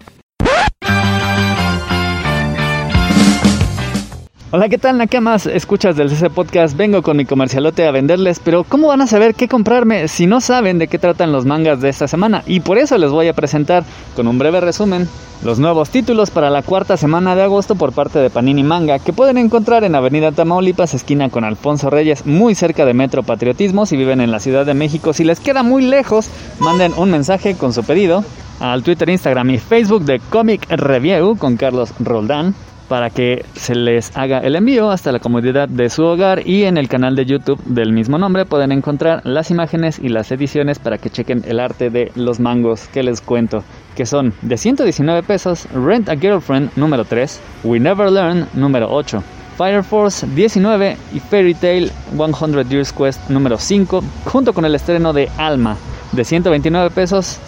Hola, 4.50 4.70
¿qué 4.70 4.78
tal, 4.78 4.96
Nakamas? 4.96 5.44
Escuchas 5.44 5.94
del 5.94 6.08
CC 6.08 6.30
Podcast. 6.30 6.74
Vengo 6.74 7.02
con 7.02 7.18
mi 7.18 7.26
comercialote 7.26 7.86
a 7.86 7.90
venderles, 7.90 8.40
pero 8.42 8.64
¿cómo 8.64 8.88
van 8.88 9.02
a 9.02 9.06
saber 9.06 9.34
qué 9.34 9.46
comprarme 9.46 10.08
si 10.08 10.26
no 10.26 10.40
saben 10.40 10.78
de 10.78 10.88
qué 10.88 10.98
tratan 10.98 11.32
los 11.32 11.44
mangas 11.44 11.82
de 11.82 11.90
esta 11.90 12.08
semana? 12.08 12.42
Y 12.46 12.60
por 12.60 12.78
eso 12.78 12.96
les 12.96 13.10
voy 13.10 13.28
a 13.28 13.34
presentar, 13.34 13.84
con 14.16 14.26
un 14.26 14.38
breve 14.38 14.62
resumen, 14.62 15.06
los 15.44 15.58
nuevos 15.58 15.90
títulos 15.90 16.30
para 16.30 16.48
la 16.48 16.62
cuarta 16.62 16.96
semana 16.96 17.36
de 17.36 17.42
agosto 17.42 17.74
por 17.74 17.92
parte 17.92 18.20
de 18.20 18.30
Panini 18.30 18.62
Manga, 18.62 18.98
que 19.00 19.12
pueden 19.12 19.36
encontrar 19.36 19.84
en 19.84 19.94
Avenida 19.94 20.32
Tamaulipas, 20.32 20.94
esquina 20.94 21.28
con 21.28 21.44
Alfonso 21.44 21.90
Reyes, 21.90 22.24
muy 22.24 22.54
cerca 22.54 22.86
de 22.86 22.94
Metro 22.94 23.22
Patriotismo. 23.22 23.84
Si 23.84 23.98
viven 23.98 24.22
en 24.22 24.30
la 24.30 24.40
Ciudad 24.40 24.64
de 24.64 24.72
México, 24.72 25.12
si 25.12 25.24
les 25.24 25.40
queda 25.40 25.62
muy 25.62 25.82
lejos, 25.82 26.30
manden 26.58 26.94
un 26.96 27.10
mensaje 27.10 27.54
con 27.54 27.74
su 27.74 27.84
pedido 27.84 28.24
al 28.60 28.82
Twitter, 28.82 29.10
Instagram 29.10 29.50
y 29.50 29.58
Facebook 29.58 30.06
de 30.06 30.20
Comic 30.20 30.66
Review 30.70 31.36
con 31.36 31.58
Carlos 31.58 31.92
Roldán 32.00 32.54
para 32.88 33.10
que 33.10 33.44
se 33.54 33.74
les 33.74 34.16
haga 34.16 34.38
el 34.40 34.56
envío 34.56 34.90
hasta 34.90 35.12
la 35.12 35.18
comodidad 35.18 35.68
de 35.68 35.90
su 35.90 36.04
hogar 36.04 36.46
y 36.46 36.64
en 36.64 36.78
el 36.78 36.88
canal 36.88 37.14
de 37.16 37.26
YouTube 37.26 37.62
del 37.64 37.92
mismo 37.92 38.18
nombre 38.18 38.46
pueden 38.46 38.72
encontrar 38.72 39.20
las 39.24 39.50
imágenes 39.50 39.98
y 39.98 40.08
las 40.08 40.32
ediciones 40.32 40.78
para 40.78 40.98
que 40.98 41.10
chequen 41.10 41.44
el 41.46 41.60
arte 41.60 41.90
de 41.90 42.10
los 42.14 42.40
mangos 42.40 42.88
que 42.88 43.02
les 43.02 43.20
cuento, 43.20 43.62
que 43.94 44.06
son 44.06 44.32
de 44.42 44.56
119 44.56 45.22
pesos, 45.22 45.66
Rent 45.72 46.08
a 46.08 46.16
Girlfriend 46.16 46.70
número 46.76 47.04
3, 47.04 47.40
We 47.64 47.78
Never 47.78 48.10
Learn 48.10 48.48
número 48.54 48.88
8. 48.90 49.22
Fire 49.58 49.82
Force 49.82 50.24
19 50.36 50.96
y 51.12 51.18
Fairy 51.18 51.52
Tail 51.52 51.90
100 52.16 52.68
Years 52.68 52.92
Quest 52.92 53.28
número 53.28 53.58
5, 53.58 54.04
junto 54.26 54.52
con 54.52 54.64
el 54.64 54.76
estreno 54.76 55.12
de 55.12 55.28
Alma 55.36 55.76
de 56.12 56.24
129 56.24 56.90
pesos, 56.90 57.40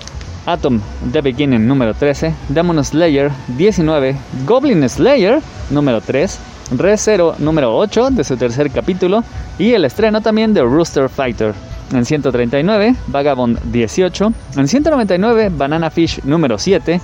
Atom 0.53 0.81
The 1.13 1.21
Beginning 1.21 1.67
número 1.67 1.95
13, 1.95 2.35
Demon 2.49 2.85
Slayer 2.85 3.31
19, 3.57 4.17
Goblin 4.45 4.89
Slayer 4.89 5.41
número 5.71 6.01
3, 6.01 6.39
Re 6.77 6.97
Zero 6.97 7.35
número 7.39 7.77
8 7.77 8.11
de 8.11 8.25
su 8.25 8.37
tercer 8.37 8.71
capítulo 8.71 9.23
y 9.59 9.73
el 9.73 9.85
estreno 9.85 10.21
también 10.21 10.53
de 10.53 10.63
Rooster 10.63 11.09
Fighter. 11.09 11.55
En 11.93 12.05
139, 12.05 12.95
Vagabond 13.09 13.59
18. 13.73 14.33
En 14.57 14.69
199, 14.69 15.51
Banana 15.53 15.91
Fish 15.91 16.21
número 16.25 16.57
7. 16.57 17.01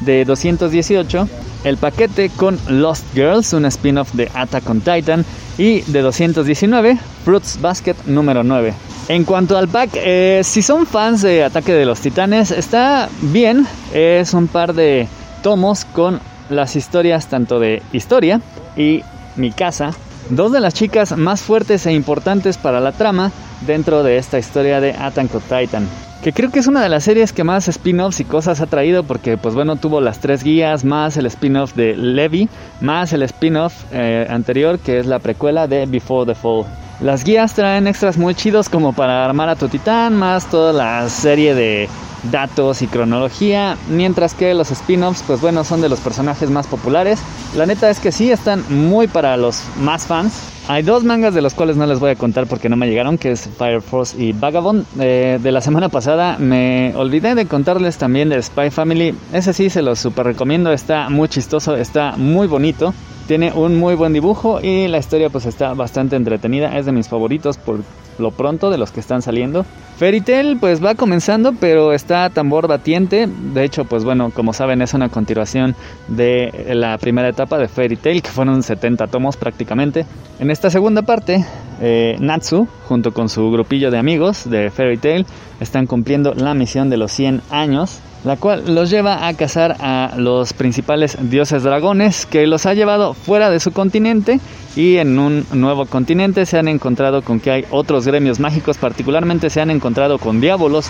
De 0.00 0.24
218, 0.24 1.28
el 1.64 1.76
paquete 1.76 2.30
con 2.30 2.58
Lost 2.68 3.04
Girls, 3.14 3.52
un 3.52 3.66
spin-off 3.66 4.12
de 4.14 4.30
Attack 4.34 4.68
on 4.68 4.80
Titan. 4.80 5.24
Y 5.58 5.82
de 5.82 6.00
219, 6.00 6.98
Fruits 7.24 7.60
Basket 7.60 7.96
número 8.06 8.42
9. 8.42 8.72
En 9.08 9.24
cuanto 9.24 9.58
al 9.58 9.68
pack, 9.68 9.90
eh, 9.94 10.40
si 10.42 10.62
son 10.62 10.86
fans 10.86 11.20
de 11.22 11.44
Ataque 11.44 11.74
de 11.74 11.84
los 11.84 12.00
Titanes, 12.00 12.50
está 12.50 13.08
bien. 13.20 13.66
Es 13.92 14.32
un 14.32 14.46
par 14.46 14.72
de 14.72 15.06
tomos 15.42 15.84
con 15.84 16.20
las 16.48 16.76
historias 16.76 17.26
tanto 17.26 17.60
de 17.60 17.82
historia 17.92 18.40
y 18.76 19.02
mi 19.36 19.50
casa. 19.50 19.92
Dos 20.30 20.52
de 20.52 20.60
las 20.60 20.74
chicas 20.74 21.16
más 21.16 21.42
fuertes 21.42 21.86
e 21.86 21.92
importantes 21.92 22.56
para 22.56 22.80
la 22.80 22.92
trama 22.92 23.32
dentro 23.66 24.02
de 24.02 24.16
esta 24.16 24.38
historia 24.38 24.80
de 24.80 24.92
Attack 24.92 25.34
on 25.34 25.42
Titan 25.42 26.09
que 26.22 26.34
creo 26.34 26.50
que 26.50 26.58
es 26.58 26.66
una 26.66 26.82
de 26.82 26.90
las 26.90 27.04
series 27.04 27.32
que 27.32 27.44
más 27.44 27.66
spin-offs 27.68 28.20
y 28.20 28.24
cosas 28.24 28.60
ha 28.60 28.66
traído 28.66 29.04
porque 29.04 29.38
pues 29.38 29.54
bueno 29.54 29.76
tuvo 29.76 30.02
las 30.02 30.18
tres 30.18 30.44
guías 30.44 30.84
más 30.84 31.16
el 31.16 31.24
spin-off 31.26 31.74
de 31.74 31.96
Levi 31.96 32.48
más 32.82 33.14
el 33.14 33.22
spin-off 33.22 33.72
eh, 33.92 34.26
anterior 34.28 34.78
que 34.78 34.98
es 34.98 35.06
la 35.06 35.18
precuela 35.18 35.66
de 35.66 35.86
Before 35.86 36.30
the 36.30 36.34
Fall. 36.34 36.66
Las 37.00 37.24
guías 37.24 37.54
traen 37.54 37.86
extras 37.86 38.18
muy 38.18 38.34
chidos 38.34 38.68
como 38.68 38.92
para 38.92 39.24
armar 39.24 39.48
a 39.48 39.56
tu 39.56 39.68
titán 39.68 40.14
más 40.14 40.50
toda 40.50 40.74
la 40.74 41.08
serie 41.08 41.54
de 41.54 41.88
datos 42.30 42.82
y 42.82 42.86
cronología 42.86 43.78
mientras 43.88 44.34
que 44.34 44.52
los 44.52 44.70
spin-offs 44.70 45.24
pues 45.26 45.40
bueno 45.40 45.64
son 45.64 45.80
de 45.80 45.88
los 45.88 46.00
personajes 46.00 46.50
más 46.50 46.66
populares. 46.66 47.18
La 47.56 47.64
neta 47.64 47.88
es 47.88 47.98
que 47.98 48.12
sí 48.12 48.30
están 48.30 48.62
muy 48.68 49.06
para 49.06 49.38
los 49.38 49.62
más 49.78 50.06
fans 50.06 50.59
hay 50.70 50.84
dos 50.84 51.02
mangas 51.02 51.34
de 51.34 51.42
los 51.42 51.54
cuales 51.54 51.76
no 51.76 51.84
les 51.84 51.98
voy 51.98 52.12
a 52.12 52.14
contar 52.14 52.46
porque 52.46 52.68
no 52.68 52.76
me 52.76 52.86
llegaron, 52.88 53.18
que 53.18 53.32
es 53.32 53.48
Fire 53.58 53.82
Force 53.82 54.16
y 54.22 54.32
Vagabond. 54.32 54.86
Eh, 55.00 55.40
de 55.42 55.50
la 55.50 55.60
semana 55.60 55.88
pasada 55.88 56.36
me 56.38 56.94
olvidé 56.94 57.34
de 57.34 57.46
contarles 57.46 57.98
también 57.98 58.28
de 58.28 58.40
Spy 58.40 58.70
Family. 58.70 59.12
Ese 59.32 59.52
sí 59.52 59.68
se 59.68 59.82
los 59.82 59.98
super 59.98 60.24
recomiendo, 60.24 60.70
está 60.70 61.10
muy 61.10 61.28
chistoso, 61.28 61.74
está 61.74 62.16
muy 62.16 62.46
bonito. 62.46 62.94
Tiene 63.30 63.52
un 63.52 63.78
muy 63.78 63.94
buen 63.94 64.12
dibujo 64.12 64.58
y 64.60 64.88
la 64.88 64.98
historia 64.98 65.30
pues 65.30 65.46
está 65.46 65.72
bastante 65.74 66.16
entretenida. 66.16 66.76
Es 66.76 66.86
de 66.86 66.90
mis 66.90 67.08
favoritos 67.08 67.58
por 67.58 67.78
lo 68.18 68.32
pronto 68.32 68.70
de 68.70 68.76
los 68.76 68.90
que 68.90 68.98
están 68.98 69.22
saliendo. 69.22 69.64
Fairy 69.98 70.20
Tail 70.20 70.56
pues 70.58 70.84
va 70.84 70.96
comenzando 70.96 71.52
pero 71.52 71.92
está 71.92 72.28
tambor 72.30 72.66
batiente. 72.66 73.28
De 73.28 73.62
hecho 73.62 73.84
pues 73.84 74.02
bueno 74.02 74.32
como 74.34 74.52
saben 74.52 74.82
es 74.82 74.94
una 74.94 75.10
continuación 75.10 75.76
de 76.08 76.72
la 76.74 76.98
primera 76.98 77.28
etapa 77.28 77.56
de 77.58 77.68
Fairy 77.68 77.94
Tail 77.94 78.20
que 78.20 78.30
fueron 78.30 78.64
70 78.64 79.06
tomos 79.06 79.36
prácticamente. 79.36 80.06
En 80.40 80.50
esta 80.50 80.68
segunda 80.68 81.02
parte 81.02 81.46
eh, 81.80 82.16
Natsu 82.18 82.66
junto 82.88 83.12
con 83.12 83.28
su 83.28 83.48
grupillo 83.52 83.92
de 83.92 83.98
amigos 83.98 84.50
de 84.50 84.72
Fairy 84.72 84.96
Tail 84.96 85.24
están 85.60 85.86
cumpliendo 85.86 86.34
la 86.34 86.54
misión 86.54 86.90
de 86.90 86.96
los 86.96 87.12
100 87.12 87.42
años 87.52 88.00
la 88.24 88.36
cual 88.36 88.74
los 88.74 88.90
lleva 88.90 89.26
a 89.26 89.34
cazar 89.34 89.76
a 89.80 90.14
los 90.16 90.52
principales 90.52 91.16
dioses 91.20 91.62
dragones 91.62 92.26
que 92.26 92.46
los 92.46 92.66
ha 92.66 92.74
llevado 92.74 93.14
fuera 93.14 93.50
de 93.50 93.60
su 93.60 93.72
continente 93.72 94.40
y 94.76 94.96
en 94.96 95.18
un 95.18 95.46
nuevo 95.52 95.86
continente 95.86 96.46
se 96.46 96.58
han 96.58 96.68
encontrado 96.68 97.22
con 97.22 97.40
que 97.40 97.50
hay 97.50 97.64
otros 97.70 98.06
gremios 98.06 98.38
mágicos, 98.38 98.78
particularmente 98.78 99.50
se 99.50 99.60
han 99.60 99.70
encontrado 99.70 100.18
con 100.18 100.40
diabolos, 100.40 100.88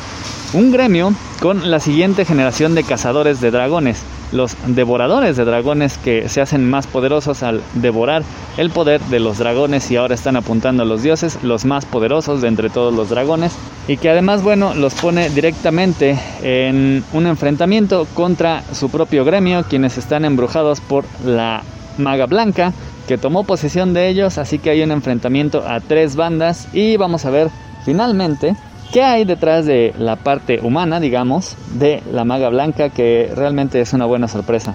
un 0.53 0.73
gremio 0.73 1.15
con 1.41 1.71
la 1.71 1.81
siguiente 1.81 2.25
generación 2.25 2.75
de 2.75 2.85
cazadores 2.85 3.41
de 3.41 3.51
dragones, 3.51 4.03
los 4.33 4.57
devoradores 4.67 5.37
de 5.37 5.45
dragones 5.45 5.99
que 5.99 6.29
se 6.29 6.41
hacen 6.41 6.69
más 6.69 6.87
poderosos 6.87 7.43
al 7.43 7.63
devorar 7.75 8.23
el 8.57 8.71
poder 8.71 9.01
de 9.03 9.21
los 9.21 9.39
dragones 9.39 9.91
y 9.91 9.97
ahora 9.97 10.15
están 10.15 10.37
apuntando 10.37 10.83
a 10.83 10.87
los 10.87 11.03
dioses, 11.03 11.43
los 11.43 11.65
más 11.65 11.85
poderosos 11.85 12.41
de 12.41 12.49
entre 12.49 12.71
todos 12.71 12.95
los 12.95 13.09
dragones 13.09 13.53
y 13.89 13.97
que 13.97 14.11
además 14.11 14.43
bueno 14.43 14.75
los 14.75 14.95
pone 14.95 15.31
directamente 15.31 16.19
en 16.43 17.05
un 17.13 17.27
enfrentamiento 17.27 18.07
contra 18.15 18.63
su 18.73 18.91
propio 18.91 19.25
gremio, 19.25 19.65
quienes 19.69 19.99
están 19.99 20.25
embrujados 20.25 20.81
por 20.81 21.05
la 21.25 21.63
maga 21.99 22.27
blanca 22.27 22.73
que 23.09 23.19
tomó 23.19 23.45
posesión 23.45 23.93
de 23.93 24.09
ellos, 24.09 24.39
así 24.39 24.59
que 24.59 24.71
hay 24.71 24.83
un 24.83 24.93
enfrentamiento 24.93 25.65
a 25.67 25.81
tres 25.81 26.15
bandas 26.15 26.69
y 26.73 26.97
vamos 26.97 27.25
a 27.25 27.31
ver 27.31 27.51
finalmente 27.85 28.55
qué 28.93 29.03
hay 29.03 29.25
detrás 29.25 29.67
de 29.67 29.95
la 29.99 30.17
parte 30.17 30.61
humana, 30.63 31.01
digamos, 31.01 31.57
de 31.79 32.03
la 32.13 32.25
maga 32.25 32.49
blanca, 32.49 32.91
que 32.91 33.31
realmente 33.35 33.81
es 33.81 33.93
una 33.93 34.07
buena 34.07 34.29
sorpresa. 34.29 34.75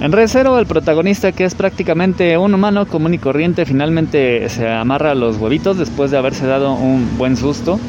En 0.00 0.12
Recero, 0.12 0.58
el 0.58 0.66
protagonista, 0.66 1.32
que 1.32 1.44
es 1.44 1.54
prácticamente 1.54 2.36
un 2.36 2.54
humano 2.54 2.86
común 2.86 3.14
y 3.14 3.18
corriente, 3.18 3.64
finalmente 3.64 4.48
se 4.48 4.68
amarra 4.68 5.14
los 5.14 5.38
huevitos 5.38 5.78
después 5.78 6.10
de 6.10 6.18
haberse 6.18 6.46
dado 6.46 6.74
un 6.74 7.16
buen 7.16 7.36
susto 7.36 7.80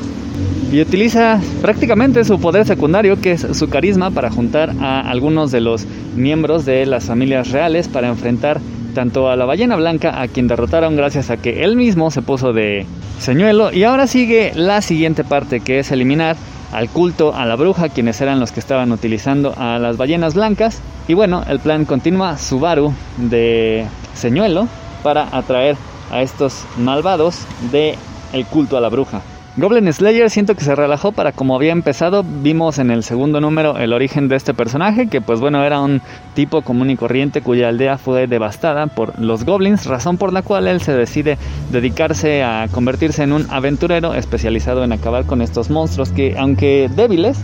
y 0.72 0.82
utiliza 0.82 1.40
prácticamente 1.62 2.24
su 2.26 2.40
poder 2.40 2.66
secundario, 2.66 3.20
que 3.22 3.34
es 3.34 3.46
su 3.54 3.70
carisma, 3.70 4.12
para 4.12 4.30
juntar 4.30 4.74
a 4.82 5.02
algunos 5.02 5.52
de 5.52 5.62
los 5.62 5.86
miembros 6.16 6.66
de 6.66 6.86
las 6.86 7.06
familias 7.06 7.52
reales 7.52 7.88
para 7.88 8.08
enfrentar 8.08 8.60
tanto 8.98 9.30
a 9.30 9.36
la 9.36 9.46
ballena 9.46 9.76
blanca, 9.76 10.20
a 10.20 10.28
quien 10.28 10.48
derrotaron 10.48 10.96
gracias 10.96 11.30
a 11.30 11.38
que 11.38 11.64
él 11.64 11.76
mismo 11.76 12.10
se 12.10 12.24
puso 12.24 12.52
de 12.52 12.88
señuelo. 13.20 13.72
Y 13.72 13.84
ahora 13.84 14.08
sigue 14.08 14.54
la 14.56 14.82
siguiente 14.82 15.24
parte, 15.24 15.60
que 15.60 15.78
es 15.78 15.92
eliminar 15.92 16.36
al 16.74 16.90
culto 16.90 17.36
a 17.36 17.46
la 17.46 17.56
bruja, 17.56 17.90
quienes 17.90 18.20
eran 18.22 18.40
los 18.40 18.52
que 18.52 18.60
estaban 18.60 18.92
utilizando 18.92 19.54
a 19.56 19.78
las 19.78 19.98
ballenas 19.98 20.34
blancas. 20.34 20.82
Y 21.08 21.14
bueno, 21.14 21.44
el 21.48 21.60
plan 21.60 21.86
continúa 21.86 22.40
Subaru 22.40 22.92
de 23.18 23.86
señuelo 24.16 24.68
para 25.04 25.28
atraer 25.32 25.78
a 26.10 26.24
estos 26.24 26.66
malvados 26.80 27.46
de 27.72 27.94
el 28.34 28.48
culto 28.48 28.78
a 28.78 28.82
la 28.82 28.90
bruja. 28.90 29.22
Goblin 29.58 29.92
Slayer 29.92 30.30
siento 30.30 30.54
que 30.54 30.64
se 30.64 30.76
relajó 30.76 31.12
para 31.12 31.32
como 31.32 31.56
había 31.56 31.72
empezado. 31.72 32.24
Vimos 32.24 32.78
en 32.78 32.92
el 32.92 33.02
segundo 33.02 33.42
número 33.42 33.76
el 33.80 33.92
origen 33.92 34.28
de 34.28 34.36
este 34.36 34.54
personaje, 34.54 35.08
que 35.08 35.20
pues 35.20 35.40
bueno 35.40 35.64
era 35.64 35.82
un 35.82 36.04
tipo 36.36 36.62
común 36.62 36.92
y 36.92 36.96
corriente 36.96 37.42
cuya 37.42 37.70
aldea 37.70 37.98
fue 37.98 38.28
devastada 38.28 38.86
por 38.86 39.20
los 39.20 39.46
goblins, 39.46 39.88
razón 39.88 40.18
por 40.18 40.32
la 40.32 40.44
cual 40.44 40.68
él 40.68 40.80
se 40.82 40.94
decide 40.94 41.40
dedicarse 41.72 42.44
a 42.44 42.68
convertirse 42.72 43.24
en 43.24 43.34
un 43.34 43.48
aventurero 43.50 44.14
especializado 44.14 44.84
en 44.84 44.92
acabar 44.92 45.26
con 45.26 45.42
estos 45.42 45.72
monstruos 45.72 46.12
que 46.12 46.38
aunque 46.38 46.88
débiles, 46.96 47.44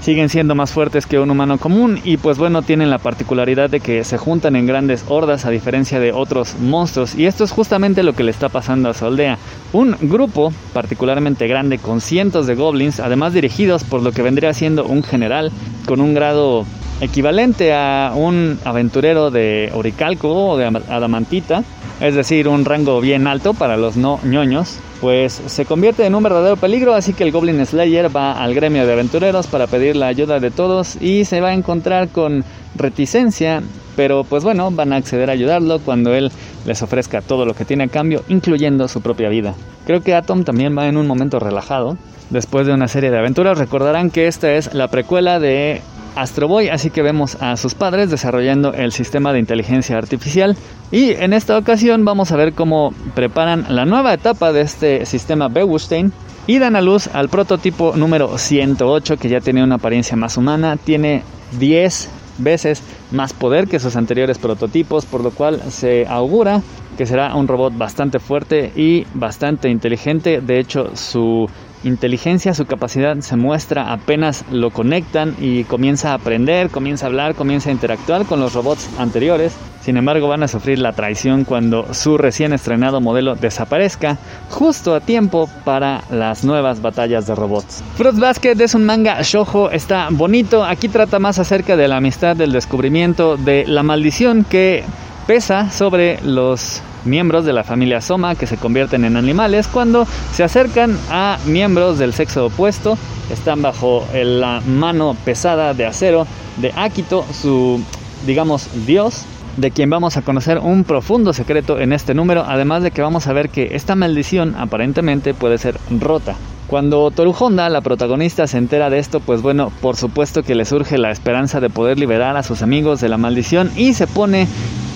siguen 0.00 0.28
siendo 0.28 0.54
más 0.54 0.72
fuertes 0.72 1.06
que 1.06 1.18
un 1.18 1.30
humano 1.30 1.58
común 1.58 2.00
y 2.04 2.16
pues 2.16 2.38
bueno 2.38 2.62
tienen 2.62 2.90
la 2.90 2.98
particularidad 2.98 3.68
de 3.70 3.80
que 3.80 4.02
se 4.04 4.18
juntan 4.18 4.56
en 4.56 4.66
grandes 4.66 5.04
hordas 5.08 5.44
a 5.44 5.50
diferencia 5.50 6.00
de 6.00 6.12
otros 6.12 6.56
monstruos 6.58 7.14
y 7.14 7.26
esto 7.26 7.44
es 7.44 7.50
justamente 7.50 8.02
lo 8.02 8.14
que 8.14 8.24
le 8.24 8.30
está 8.30 8.48
pasando 8.48 8.88
a 8.88 8.94
su 8.94 9.04
aldea. 9.06 9.38
Un 9.72 9.96
grupo 10.00 10.52
particularmente 10.72 11.46
grande 11.46 11.78
con 11.78 12.00
cientos 12.00 12.46
de 12.46 12.54
goblins, 12.54 13.00
además 13.00 13.32
dirigidos 13.32 13.84
por 13.84 14.02
lo 14.02 14.12
que 14.12 14.22
vendría 14.22 14.54
siendo 14.54 14.84
un 14.84 15.02
general 15.02 15.52
con 15.86 16.00
un 16.00 16.14
grado 16.14 16.64
equivalente 17.00 17.72
a 17.72 18.12
un 18.14 18.58
aventurero 18.64 19.30
de 19.30 19.70
Oricalco 19.74 20.50
o 20.50 20.56
de 20.56 20.66
Adamantita, 20.66 21.64
es 22.00 22.14
decir, 22.14 22.48
un 22.48 22.64
rango 22.64 23.00
bien 23.00 23.26
alto 23.26 23.54
para 23.54 23.76
los 23.76 23.96
no 23.96 24.20
ñoños, 24.24 24.78
pues 25.00 25.40
se 25.46 25.64
convierte 25.64 26.06
en 26.06 26.14
un 26.14 26.22
verdadero 26.22 26.56
peligro, 26.56 26.94
así 26.94 27.12
que 27.12 27.24
el 27.24 27.32
Goblin 27.32 27.64
Slayer 27.64 28.14
va 28.14 28.32
al 28.32 28.54
gremio 28.54 28.86
de 28.86 28.92
aventureros 28.92 29.46
para 29.46 29.66
pedir 29.66 29.96
la 29.96 30.06
ayuda 30.06 30.40
de 30.40 30.50
todos 30.50 30.96
y 31.00 31.24
se 31.24 31.40
va 31.40 31.48
a 31.48 31.54
encontrar 31.54 32.08
con 32.08 32.44
reticencia, 32.74 33.62
pero 33.96 34.24
pues 34.24 34.44
bueno, 34.44 34.70
van 34.70 34.92
a 34.92 34.96
acceder 34.96 35.30
a 35.30 35.34
ayudarlo 35.34 35.78
cuando 35.80 36.14
él 36.14 36.30
les 36.66 36.82
ofrezca 36.82 37.20
todo 37.20 37.44
lo 37.44 37.54
que 37.54 37.64
tiene 37.64 37.84
a 37.84 37.88
cambio, 37.88 38.22
incluyendo 38.28 38.88
su 38.88 39.00
propia 39.00 39.28
vida. 39.28 39.54
Creo 39.86 40.02
que 40.02 40.14
Atom 40.14 40.44
también 40.44 40.76
va 40.76 40.86
en 40.86 40.96
un 40.96 41.06
momento 41.06 41.38
relajado, 41.38 41.96
después 42.30 42.66
de 42.66 42.72
una 42.72 42.88
serie 42.88 43.10
de 43.10 43.18
aventuras. 43.18 43.58
Recordarán 43.58 44.10
que 44.10 44.26
esta 44.26 44.52
es 44.52 44.72
la 44.74 44.88
precuela 44.88 45.38
de 45.38 45.82
Astro 46.16 46.48
Boy, 46.48 46.68
así 46.68 46.90
que 46.90 47.02
vemos 47.02 47.36
a 47.40 47.56
sus 47.56 47.74
padres 47.74 48.10
desarrollando 48.10 48.72
el 48.72 48.92
sistema 48.92 49.32
de 49.32 49.38
inteligencia 49.38 49.96
artificial 49.96 50.56
y 50.90 51.10
en 51.10 51.32
esta 51.32 51.56
ocasión 51.56 52.04
vamos 52.04 52.32
a 52.32 52.36
ver 52.36 52.52
cómo 52.52 52.92
preparan 53.14 53.66
la 53.68 53.84
nueva 53.84 54.12
etapa 54.12 54.52
de 54.52 54.62
este 54.62 55.06
sistema 55.06 55.48
Bewustein 55.48 56.12
y 56.46 56.58
dan 56.58 56.74
a 56.74 56.80
luz 56.80 57.08
al 57.12 57.28
prototipo 57.28 57.94
número 57.96 58.36
108 58.36 59.16
que 59.18 59.28
ya 59.28 59.40
tiene 59.40 59.62
una 59.62 59.76
apariencia 59.76 60.16
más 60.16 60.36
humana, 60.36 60.76
tiene 60.76 61.22
10 61.58 62.10
veces 62.38 62.82
más 63.12 63.32
poder 63.32 63.68
que 63.68 63.78
sus 63.78 63.96
anteriores 63.96 64.38
prototipos, 64.38 65.04
por 65.04 65.22
lo 65.22 65.30
cual 65.30 65.60
se 65.70 66.06
augura 66.06 66.62
que 67.00 67.06
será 67.06 67.34
un 67.34 67.48
robot 67.48 67.78
bastante 67.78 68.18
fuerte 68.18 68.72
y 68.76 69.06
bastante 69.14 69.70
inteligente. 69.70 70.42
De 70.42 70.60
hecho, 70.60 70.94
su 70.94 71.48
inteligencia, 71.82 72.52
su 72.52 72.66
capacidad 72.66 73.16
se 73.20 73.36
muestra 73.36 73.90
apenas 73.90 74.44
lo 74.50 74.68
conectan 74.68 75.34
y 75.40 75.64
comienza 75.64 76.10
a 76.10 76.16
aprender, 76.16 76.68
comienza 76.68 77.06
a 77.06 77.08
hablar, 77.08 77.34
comienza 77.36 77.70
a 77.70 77.72
interactuar 77.72 78.26
con 78.26 78.38
los 78.38 78.52
robots 78.52 78.90
anteriores. 78.98 79.56
Sin 79.80 79.96
embargo, 79.96 80.28
van 80.28 80.42
a 80.42 80.48
sufrir 80.48 80.78
la 80.78 80.92
traición 80.92 81.44
cuando 81.44 81.94
su 81.94 82.18
recién 82.18 82.52
estrenado 82.52 83.00
modelo 83.00 83.34
desaparezca 83.34 84.18
justo 84.50 84.94
a 84.94 85.00
tiempo 85.00 85.48
para 85.64 86.02
las 86.10 86.44
nuevas 86.44 86.82
batallas 86.82 87.26
de 87.26 87.34
robots. 87.34 87.82
Fruit 87.94 88.18
Basket 88.18 88.60
es 88.60 88.74
un 88.74 88.84
manga 88.84 89.22
shojo, 89.22 89.70
está 89.70 90.08
bonito. 90.10 90.66
Aquí 90.66 90.88
trata 90.88 91.18
más 91.18 91.38
acerca 91.38 91.78
de 91.78 91.88
la 91.88 91.96
amistad, 91.96 92.36
del 92.36 92.52
descubrimiento, 92.52 93.38
de 93.38 93.64
la 93.66 93.82
maldición 93.82 94.44
que 94.44 94.84
pesa 95.26 95.70
sobre 95.70 96.20
los 96.24 96.82
miembros 97.04 97.44
de 97.44 97.52
la 97.52 97.64
familia 97.64 98.00
Soma 98.00 98.34
que 98.34 98.46
se 98.46 98.56
convierten 98.56 99.04
en 99.04 99.16
animales 99.16 99.66
cuando 99.68 100.06
se 100.32 100.44
acercan 100.44 100.96
a 101.10 101.38
miembros 101.46 101.98
del 101.98 102.12
sexo 102.12 102.46
opuesto. 102.46 102.96
Están 103.30 103.62
bajo 103.62 104.06
la 104.12 104.60
mano 104.66 105.16
pesada 105.24 105.74
de 105.74 105.86
acero 105.86 106.26
de 106.56 106.72
Akito, 106.76 107.24
su, 107.32 107.82
digamos, 108.26 108.68
dios, 108.86 109.24
de 109.56 109.70
quien 109.70 109.90
vamos 109.90 110.16
a 110.16 110.22
conocer 110.22 110.58
un 110.58 110.84
profundo 110.84 111.32
secreto 111.32 111.78
en 111.78 111.92
este 111.92 112.14
número, 112.14 112.44
además 112.46 112.82
de 112.82 112.90
que 112.90 113.02
vamos 113.02 113.26
a 113.26 113.32
ver 113.32 113.50
que 113.50 113.74
esta 113.76 113.94
maldición 113.94 114.54
aparentemente 114.56 115.34
puede 115.34 115.58
ser 115.58 115.76
rota. 116.00 116.36
Cuando 116.66 117.10
Toru 117.10 117.34
Honda, 117.36 117.68
la 117.68 117.80
protagonista, 117.80 118.46
se 118.46 118.56
entera 118.56 118.90
de 118.90 119.00
esto, 119.00 119.18
pues 119.18 119.42
bueno, 119.42 119.72
por 119.80 119.96
supuesto 119.96 120.44
que 120.44 120.54
le 120.54 120.64
surge 120.64 120.98
la 120.98 121.10
esperanza 121.10 121.58
de 121.58 121.68
poder 121.68 121.98
liberar 121.98 122.36
a 122.36 122.44
sus 122.44 122.62
amigos 122.62 123.00
de 123.00 123.08
la 123.08 123.18
maldición 123.18 123.72
y 123.76 123.94
se 123.94 124.06
pone 124.06 124.46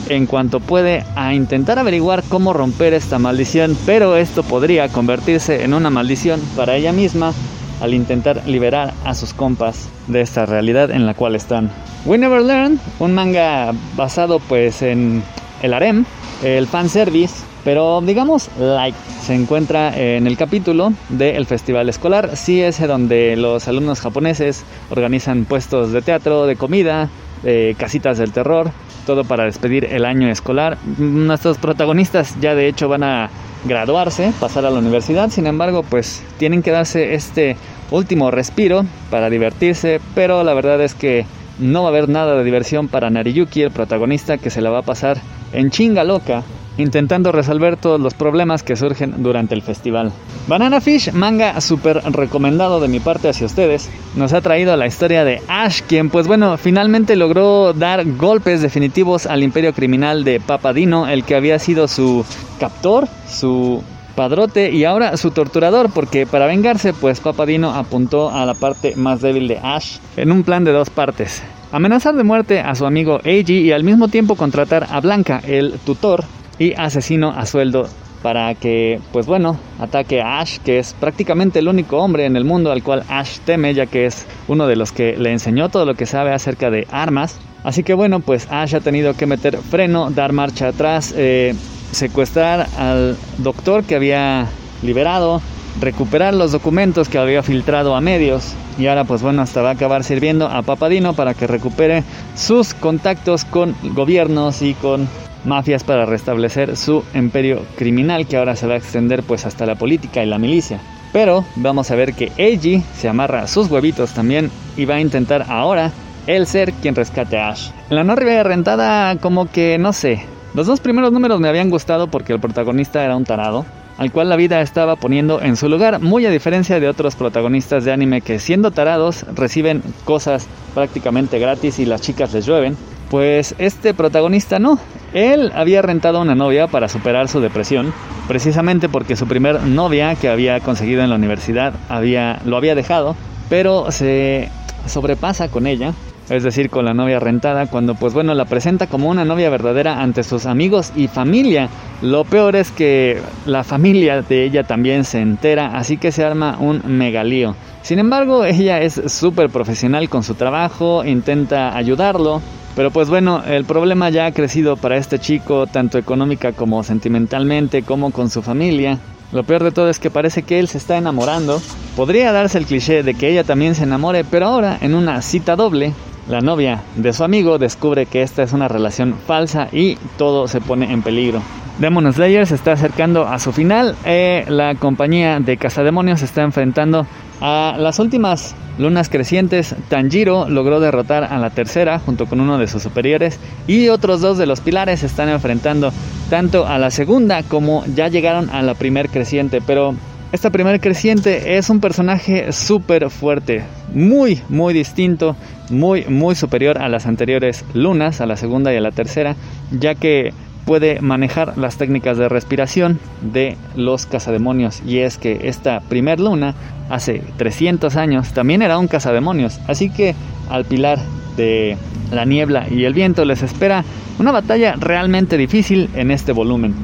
en 0.09 0.27
cuanto 0.27 0.61
puede 0.61 1.05
a 1.17 1.35
intentar 1.35 1.79
averiguar 1.79 2.23
cómo 2.29 2.53
romper 2.53 2.95
esta 2.95 3.19
maldición, 3.19 3.77
pero 3.87 4.17
esto 4.17 4.43
podría 4.43 4.89
convertirse 4.89 5.65
en 5.65 5.75
una 5.75 5.91
maldición 5.91 6.41
para 6.57 6.77
ella 6.77 6.93
misma 6.93 7.33
al 7.81 7.95
intentar 7.95 8.43
liberar 8.47 8.95
a 9.05 9.15
sus 9.15 9.35
compas 9.35 9.89
de 10.07 10.21
esta 10.21 10.47
realidad 10.47 10.91
en 10.91 11.07
la 11.07 11.15
cual 11.15 11.35
están. 11.35 11.71
We 12.05 12.19
Never 12.19 12.43
Learn, 12.43 12.79
un 12.99 13.15
manga 13.15 13.73
basado 13.97 14.39
pues 14.39 14.83
en 14.83 15.23
el 15.63 15.75
harem, 15.75 16.05
el 16.43 16.67
fanservice, 16.67 17.35
pero 17.65 18.03
digamos 18.03 18.51
like, 18.59 18.97
se 19.23 19.35
encuentra 19.35 19.97
en 19.99 20.27
el 20.27 20.37
capítulo 20.37 20.93
del 21.09 21.47
festival 21.47 21.89
escolar, 21.89 22.37
sí 22.37 22.61
ese 22.61 22.87
donde 22.87 23.37
los 23.37 23.67
alumnos 23.69 24.01
japoneses 24.01 24.65
organizan 24.91 25.47
puestos 25.47 25.93
de 25.93 26.03
teatro, 26.03 26.47
de 26.47 26.57
comida, 26.57 27.09
de 27.45 27.77
casitas 27.79 28.19
del 28.19 28.33
terror, 28.33 28.71
todo 29.07 29.25
para 29.25 29.45
despedir 29.45 29.85
el 29.85 30.05
año 30.05 30.29
escolar. 30.29 30.79
Nuestros 30.99 31.59
protagonistas 31.59 32.41
ya 32.41 32.55
de 32.55 32.69
hecho 32.69 32.89
van 32.89 33.05
a 33.05 33.31
graduarse, 33.65 34.33
pasar 34.41 34.67
a 34.67 34.71
la 34.71 34.79
universidad, 34.79 35.31
sin 35.31 35.47
embargo 35.47 35.83
pues 35.83 36.23
tienen 36.39 36.63
que 36.63 36.71
darse 36.71 37.15
este 37.15 37.57
último 37.91 38.31
respiro 38.31 38.85
para 39.11 39.31
divertirse, 39.31 40.01
pero 40.15 40.43
la 40.43 40.55
verdad 40.55 40.81
es 40.81 40.95
que 40.95 41.27
no 41.59 41.83
va 41.83 41.89
a 41.89 41.93
haber 41.93 42.09
nada 42.09 42.37
de 42.37 42.45
diversión 42.45 42.89
para 42.89 43.11
Nariyuki, 43.11 43.63
el 43.63 43.71
protagonista 43.71 44.39
que 44.39 44.51
se 44.51 44.61
la 44.61 44.71
va 44.71 44.81
a 44.81 44.83
pasar 44.83 45.19
en 45.53 45.71
chinga 45.71 46.03
loca 46.05 46.43
intentando 46.79 47.33
resolver 47.33 47.77
todos 47.77 48.01
los 48.01 48.15
problemas 48.15 48.63
que 48.63 48.77
surgen 48.77 49.23
durante 49.23 49.55
el 49.55 49.63
festival. 49.63 50.13
Banana 50.47 50.81
Fish, 50.81 51.13
manga 51.13 51.61
súper 51.61 52.03
recomendado 52.13 52.81
de 52.81 52.89
mi 52.89 53.01
parte 53.01 53.29
hacia 53.29 53.47
ustedes, 53.47 53.91
nos 54.17 54.33
ha 54.33 54.41
traído 54.41 54.77
la 54.77 54.87
historia 54.87 55.25
de 55.25 55.41
Ash, 55.49 55.81
quien 55.83 56.11
pues 56.11 56.27
bueno, 56.27 56.57
finalmente 56.59 57.17
logró 57.17 57.73
dar 57.73 58.05
golpes 58.17 58.61
definitivos 58.61 59.27
al 59.27 59.43
imperio 59.43 59.73
criminal 59.73 60.25
de 60.25 60.41
Papadino, 60.41 61.09
el 61.09 61.25
que 61.25 61.37
había 61.37 61.59
sido 61.59 61.89
su 61.89 62.25
captor, 62.59 63.09
su 63.29 63.83
padrote 64.15 64.71
y 64.71 64.85
ahora 64.85 65.17
su 65.17 65.31
torturador, 65.31 65.91
porque 65.91 66.27
para 66.27 66.47
vengarse 66.47 66.93
pues 66.93 67.21
Papadino 67.21 67.75
apuntó 67.75 68.31
a 68.31 68.47
la 68.47 68.55
parte 68.55 68.95
más 68.97 69.21
débil 69.21 69.49
de 69.49 69.59
Ash 69.59 69.99
en 70.17 70.31
un 70.31 70.45
plan 70.45 70.65
de 70.65 70.73
dos 70.73 70.91
partes. 70.91 71.43
Amenazar 71.73 72.15
de 72.15 72.23
muerte 72.23 72.61
a 72.61 72.75
su 72.77 72.87
amigo 72.87 73.19
Eiji 73.25 73.59
y 73.59 73.73
al 73.73 73.83
mismo 73.83 74.07
tiempo 74.07 74.37
contratar 74.37 74.87
a 74.91 75.01
Blanca, 75.01 75.41
el 75.45 75.73
tutor, 75.85 76.25
y 76.59 76.75
asesino 76.75 77.31
a 77.31 77.47
sueldo 77.47 77.89
para 78.25 78.55
que, 78.55 79.01
pues 79.13 79.27
bueno, 79.27 79.59
ataque 79.79 80.23
a 80.23 80.41
Ash, 80.41 80.59
que 80.59 80.79
es 80.79 80.95
prácticamente 80.99 81.59
el 81.59 81.69
único 81.69 81.99
hombre 81.99 82.25
en 82.25 82.37
el 82.37 82.45
mundo 82.45 82.73
al 82.73 82.83
cual 82.83 83.05
Ash 83.11 83.39
teme, 83.45 83.75
ya 83.75 83.85
que 83.85 84.07
es 84.07 84.27
uno 84.49 84.67
de 84.67 84.77
los 84.77 84.93
que 84.93 85.15
le 85.19 85.31
enseñó 85.31 85.69
todo 85.69 85.85
lo 85.85 85.95
que 85.95 86.07
sabe 86.07 86.33
acerca 86.33 86.71
de 86.71 86.87
armas. 86.91 87.39
Así 87.65 87.83
que 87.83 87.93
bueno, 87.93 88.21
pues 88.21 88.49
Ash 88.51 88.75
ha 88.75 88.81
tenido 88.81 89.13
que 89.13 89.27
meter 89.27 89.59
freno, 89.59 90.11
dar 90.11 90.33
marcha 90.33 90.69
atrás, 90.69 91.13
eh, 91.15 91.55
secuestrar 91.93 92.67
al 92.79 93.17
doctor 93.39 93.85
que 93.85 93.95
había 93.95 94.47
liberado, 94.83 95.43
recuperar 95.81 96.33
los 96.33 96.53
documentos 96.53 97.11
que 97.11 97.19
había 97.19 97.43
filtrado 97.43 97.95
a 97.95 98.01
medios 98.01 98.55
y 98.79 98.87
ahora 98.87 99.05
pues 99.05 99.23
bueno 99.23 99.43
hasta 99.43 99.61
va 99.63 99.71
a 99.71 99.73
acabar 99.73 100.05
sirviendo 100.05 100.47
a 100.47 100.63
Papadino 100.63 101.15
para 101.15 101.35
que 101.35 101.47
recupere 101.47 102.05
sus 102.37 102.75
contactos 102.75 103.45
con 103.45 103.75
gobiernos 103.95 104.63
y 104.63 104.75
con 104.75 105.09
mafias 105.45 105.85
para 105.85 106.07
restablecer 106.07 106.77
su 106.77 107.05
imperio 107.15 107.63
criminal 107.77 108.27
que 108.27 108.37
ahora 108.37 108.57
se 108.57 108.67
va 108.67 108.75
a 108.75 108.79
extender 108.79 109.23
pues 109.23 109.47
hasta 109.47 109.67
la 109.67 109.75
política 109.75 110.23
y 110.23 110.27
la 110.27 110.39
milicia. 110.39 110.81
Pero 111.13 111.45
vamos 111.57 111.91
a 111.91 111.95
ver 111.95 112.15
que 112.15 112.33
Eiji 112.37 112.83
se 112.95 113.09
amarra 113.09 113.47
sus 113.47 113.71
huevitos 113.71 114.13
también 114.13 114.51
y 114.77 114.85
va 114.85 114.97
a 114.97 115.01
intentar 115.01 115.47
ahora 115.49 115.93
el 116.27 116.47
ser 116.47 116.73
quien 116.73 116.95
rescate 116.95 117.39
a 117.39 117.51
Ash. 117.51 117.71
En 117.91 117.97
la 117.97 118.05
no 118.05 118.17
rentada 118.17 119.17
como 119.19 119.51
que 119.51 119.79
no 119.79 119.93
sé. 119.93 120.27
Los 120.55 120.67
dos 120.67 120.81
primeros 120.81 121.13
números 121.13 121.41
me 121.41 121.49
habían 121.49 121.71
gustado 121.71 122.09
porque 122.09 122.33
el 122.33 122.41
protagonista 122.41 123.05
era 123.05 123.17
un 123.17 123.25
tarado, 123.25 123.67
al 123.99 124.13
cual 124.13 124.29
la 124.29 124.37
vida 124.37 124.61
estaba 124.61 124.97
poniendo 124.97 125.41
en 125.43 125.57
su 125.57 125.69
lugar, 125.69 126.01
muy 126.01 126.27
a 126.27 126.31
diferencia 126.31 126.81
de 126.81 126.89
otros 126.89 127.17
protagonistas 127.17 127.85
de 127.85 127.93
anime 127.93 128.21
que 128.21 128.39
siendo 128.39 128.71
tarados 128.71 129.25
reciben 129.35 129.83
cosas 130.05 130.47
prácticamente 130.75 131.39
gratis 131.39 131.79
y 131.79 131.87
las 131.87 132.01
chicas 132.01 132.33
les 132.33 132.47
llueven. 132.47 132.77
Pues 133.15 133.55
este 133.59 133.95
protagonista 133.95 134.59
no. 134.59 134.77
Él 135.13 135.53
había 135.55 135.83
rentado 135.83 136.21
una 136.21 136.35
novia 136.35 136.67
para 136.67 136.89
superar 136.89 137.29
su 137.29 137.39
depresión, 137.39 137.95
precisamente 138.27 138.89
porque 138.89 139.15
su 139.15 139.29
primer 139.29 139.63
novia 139.63 140.17
que 140.17 140.29
había 140.29 140.59
conseguido 140.59 141.01
en 141.05 141.11
la 141.11 141.15
universidad 141.15 141.75
había, 141.89 142.41
lo 142.45 142.57
había 142.57 142.75
dejado, 142.75 143.15
pero 143.49 143.93
se 143.93 144.49
sobrepasa 144.87 145.47
con 145.47 145.69
ella, 145.69 145.93
es 146.29 146.43
decir, 146.43 146.71
con 146.71 146.87
la 146.87 146.93
novia 146.93 147.21
rentada, 147.21 147.67
cuando 147.67 147.95
pues 147.95 148.15
bueno, 148.15 148.35
la 148.35 148.47
presenta 148.47 148.89
como 148.89 149.09
una 149.09 149.25
novia 149.25 149.49
verdadera 149.49 150.03
ante 150.03 150.25
sus 150.25 150.45
amigos 150.45 150.91
y 150.97 151.07
familia. 151.07 151.69
Lo 152.03 152.25
peor 152.25 152.57
es 152.57 152.73
que 152.73 153.21
la 153.47 153.63
familia 153.63 154.23
de 154.23 154.43
ella 154.43 154.65
también 154.65 155.05
se 155.05 155.21
entera, 155.21 155.79
así 155.79 155.99
que 155.99 156.11
se 156.11 156.25
arma 156.25 156.57
un 156.59 156.83
megalío. 156.85 157.55
Sin 157.83 158.01
embargo, 158.01 158.45
ella 158.45 158.81
es 158.81 159.01
súper 159.07 159.51
profesional 159.51 160.09
con 160.09 160.25
su 160.25 160.35
trabajo, 160.35 161.05
intenta 161.05 161.77
ayudarlo, 161.77 162.43
pero 162.77 162.91
pues 162.91 163.09
bueno, 163.09 163.43
el 163.45 163.65
problema 163.65 164.11
ya 164.11 164.27
ha 164.27 164.33
crecido 164.33 164.77
para 164.77 164.97
este 164.97 165.19
chico, 165.19 165.67
tanto 165.67 165.99
económica 165.99 166.53
como 166.53 166.83
sentimentalmente, 166.83 167.83
como 167.83 168.11
con 168.11 168.31
su 168.31 168.43
familia. 168.43 168.99
Lo 169.33 169.45
peor 169.45 169.65
de 169.65 169.73
todo 169.73 169.89
es 169.89 169.99
que 169.99 170.11
parece 170.11 170.43
que 170.43 170.59
él 170.59 170.69
se 170.69 170.79
está 170.79 170.97
enamorando. 170.97 171.61
Podría 171.97 172.33
darse 172.33 172.59
el 172.59 172.67
cliché 172.67 173.03
de 173.03 173.15
que 173.15 173.29
ella 173.29 173.45
también 173.45 173.75
se 173.75 173.85
enamore, 173.85 174.25
pero 174.25 174.47
ahora, 174.47 174.79
en 174.81 174.95
una 174.95 175.23
cita 175.23 175.57
doble, 175.57 175.93
la 176.29 176.41
novia 176.41 176.83
de 176.97 177.13
su 177.13 177.23
amigo 177.23 177.59
descubre 177.59 178.07
que 178.07 178.23
esta 178.23 178.43
es 178.43 178.53
una 178.53 178.69
relación 178.69 179.15
falsa 179.27 179.69
y 179.73 179.97
todo 180.17 180.49
se 180.49 180.61
pone 180.61 180.93
en 180.93 181.03
peligro. 181.03 181.43
Demon 181.79 182.13
Slayer 182.13 182.47
se 182.47 182.55
está 182.55 182.73
acercando 182.73 183.27
a 183.27 183.39
su 183.41 183.53
final. 183.53 183.97
Eh, 184.05 184.45
la 184.49 184.77
compañía 184.77 185.41
de 185.41 185.57
Cazademonios 185.57 186.21
se 186.21 186.27
está 186.27 186.43
enfrentando 186.43 187.07
a 187.47 187.77
las 187.79 187.99
últimas 187.99 188.55
lunas 188.79 189.11
crecientes, 189.11 189.77
Tanjiro 189.91 190.49
logró 190.49 190.81
derrotar 190.81 191.25
a 191.25 191.39
la 191.39 191.51
tercera 191.51 191.99
junto 191.99 192.25
con 192.25 192.41
uno 192.41 192.57
de 192.57 192.67
sus 192.67 192.83
superiores 192.83 193.39
y 193.67 193.89
otros 193.91 194.23
dos 194.23 194.39
de 194.39 194.47
los 194.47 194.63
pilares 194.63 195.03
están 195.03 195.29
enfrentando 195.29 195.93
tanto 196.31 196.67
a 196.67 196.79
la 196.79 196.91
segunda 196.91 197.43
como 197.43 197.85
ya 197.95 198.09
llegaron 198.09 198.49
a 198.49 198.63
la 198.63 198.73
primer 198.73 199.11
creciente, 199.11 199.61
pero 199.61 199.95
esta 200.33 200.49
primer 200.49 200.81
creciente 200.81 201.59
es 201.59 201.69
un 201.69 201.81
personaje 201.81 202.51
súper 202.51 203.11
fuerte, 203.11 203.63
muy 203.93 204.41
muy 204.49 204.73
distinto 204.73 205.37
muy, 205.69 206.05
muy 206.07 206.35
superior 206.35 206.79
a 206.79 206.89
las 206.89 207.07
anteriores 207.07 207.65
lunas, 207.75 208.23
a 208.23 208.27
la 208.27 208.37
segunda 208.37 208.73
y 208.73 208.77
a 208.77 208.81
la 208.81 208.91
tercera, 208.91 209.37
ya 209.71 209.95
que 209.95 210.33
puede 210.65 211.01
manejar 211.01 211.57
las 211.59 211.77
técnicas 211.77 212.17
de 212.17 212.29
respiración 212.29 212.99
de 213.21 213.57
los 213.77 214.07
cazademonios. 214.07 214.83
Y 214.87 214.99
es 214.99 215.19
que 215.19 215.49
esta 215.49 215.81
primer 215.81 216.21
luna, 216.21 216.55
hace 216.91 217.23
300 217.37 217.97
años, 217.97 218.33
también 218.33 218.63
era 218.63 218.79
un 218.79 218.89
cazademonios. 218.89 219.61
Así 219.67 219.91
que 219.91 220.15
al 220.49 220.65
pilar 220.65 220.99
de 221.37 221.77
la 222.13 222.25
niebla 222.25 222.67
y 222.71 222.85
el 222.85 222.95
viento 222.95 223.25
les 223.25 223.43
espera 223.43 223.85
una 224.19 224.33
batalla 224.33 224.75
realmente 224.79 225.37
difícil 225.37 225.91
en 225.95 226.11
este 226.11 226.33
volumen. 226.33 226.75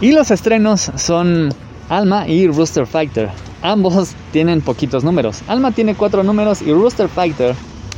Y 0.00 0.12
los 0.12 0.30
estrenos 0.30 0.92
son 0.96 1.50
Alma 1.88 2.28
y 2.28 2.46
Rooster 2.46 2.86
Fighter. 2.86 3.30
Ambos 3.62 4.14
tienen 4.32 4.60
poquitos 4.60 5.04
números. 5.04 5.42
Alma 5.48 5.72
tiene 5.72 5.94
cuatro 5.94 6.22
números 6.22 6.62
y 6.62 6.72
Rooster 6.72 7.08
Fighter 7.08 7.54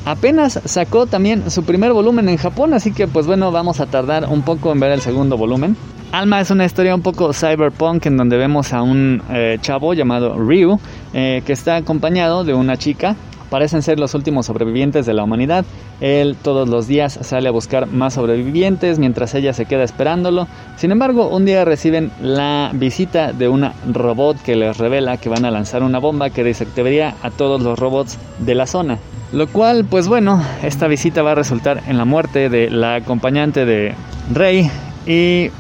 apenas 0.07 0.61
sacó 0.65 1.05
también 1.07 1.51
su 1.51 1.65
primer 1.65 1.93
volumen 1.93 2.31
en 2.31 2.39
Japón, 2.39 2.73
así 2.73 2.93
que 2.93 3.07
pues 3.07 3.27
bueno, 3.27 3.53
vamos 3.53 3.81
a 3.81 3.87
tardar 3.87 4.29
un 4.29 4.43
poco 4.43 4.73
en 4.73 4.81
ver 4.81 4.93
el 4.93 5.03
segundo 5.03 5.37
volumen. 5.37 5.77
Alma 6.13 6.41
es 6.41 6.51
una 6.51 6.65
historia 6.65 6.95
un 6.95 7.03
poco 7.03 7.33
cyberpunk 7.35 8.07
en 8.07 8.17
donde 8.17 8.39
vemos 8.39 8.73
a 8.73 8.81
un 8.81 9.21
eh, 9.29 9.59
chavo 9.61 9.93
llamado 9.93 10.39
Ryu 10.39 10.79
eh, 11.13 11.43
que 11.45 11.53
está 11.53 11.77
acompañado 11.77 12.45
de 12.45 12.55
una 12.55 12.77
chica 12.77 13.17
parecen 13.51 13.83
ser 13.83 13.99
los 13.99 14.15
últimos 14.15 14.47
sobrevivientes 14.47 15.07
de 15.07 15.15
la 15.15 15.25
humanidad. 15.25 15.65
Él 16.01 16.37
todos 16.43 16.69
los 16.69 16.87
días 16.87 17.19
sale 17.23 17.49
a 17.49 17.53
buscar 17.53 17.87
más 17.87 18.15
sobrevivientes 18.15 18.99
mientras 18.99 19.35
ella 19.35 19.53
se 19.53 19.67
queda 19.67 19.85
esperándolo. 19.85 20.47
Sin 20.77 20.93
embargo, 20.93 21.29
un 21.29 21.45
día 21.45 21.65
reciben 21.65 22.11
la 22.21 22.71
visita 22.75 23.33
de 23.33 23.49
una 23.49 23.75
robot 23.93 24.41
que 24.43 24.57
les 24.57 24.79
revela 24.79 25.17
que 25.17 25.29
van 25.29 25.45
a 25.45 25.51
lanzar 25.51 25.83
una 25.83 25.99
bomba 25.99 26.31
que 26.31 26.45
desactivaría 26.45 27.15
a 27.23 27.31
todos 27.31 27.63
los 27.63 27.79
robots 27.79 28.19
de 28.39 28.55
la 28.55 28.67
zona. 28.67 28.99
Lo 29.33 29.49
cual, 29.49 29.85
pues 29.85 30.09
bueno, 30.09 30.43
esta 30.63 30.87
visita 30.87 31.23
va 31.23 31.33
a 31.33 31.35
resultar 31.35 31.83
en 31.89 31.99
la 31.99 32.05
muerte 32.05 32.49
de 32.49 32.71
la 32.71 32.95
acompañante 32.97 33.65
de 33.65 33.95
Rey 34.33 34.71
y 35.07 35.51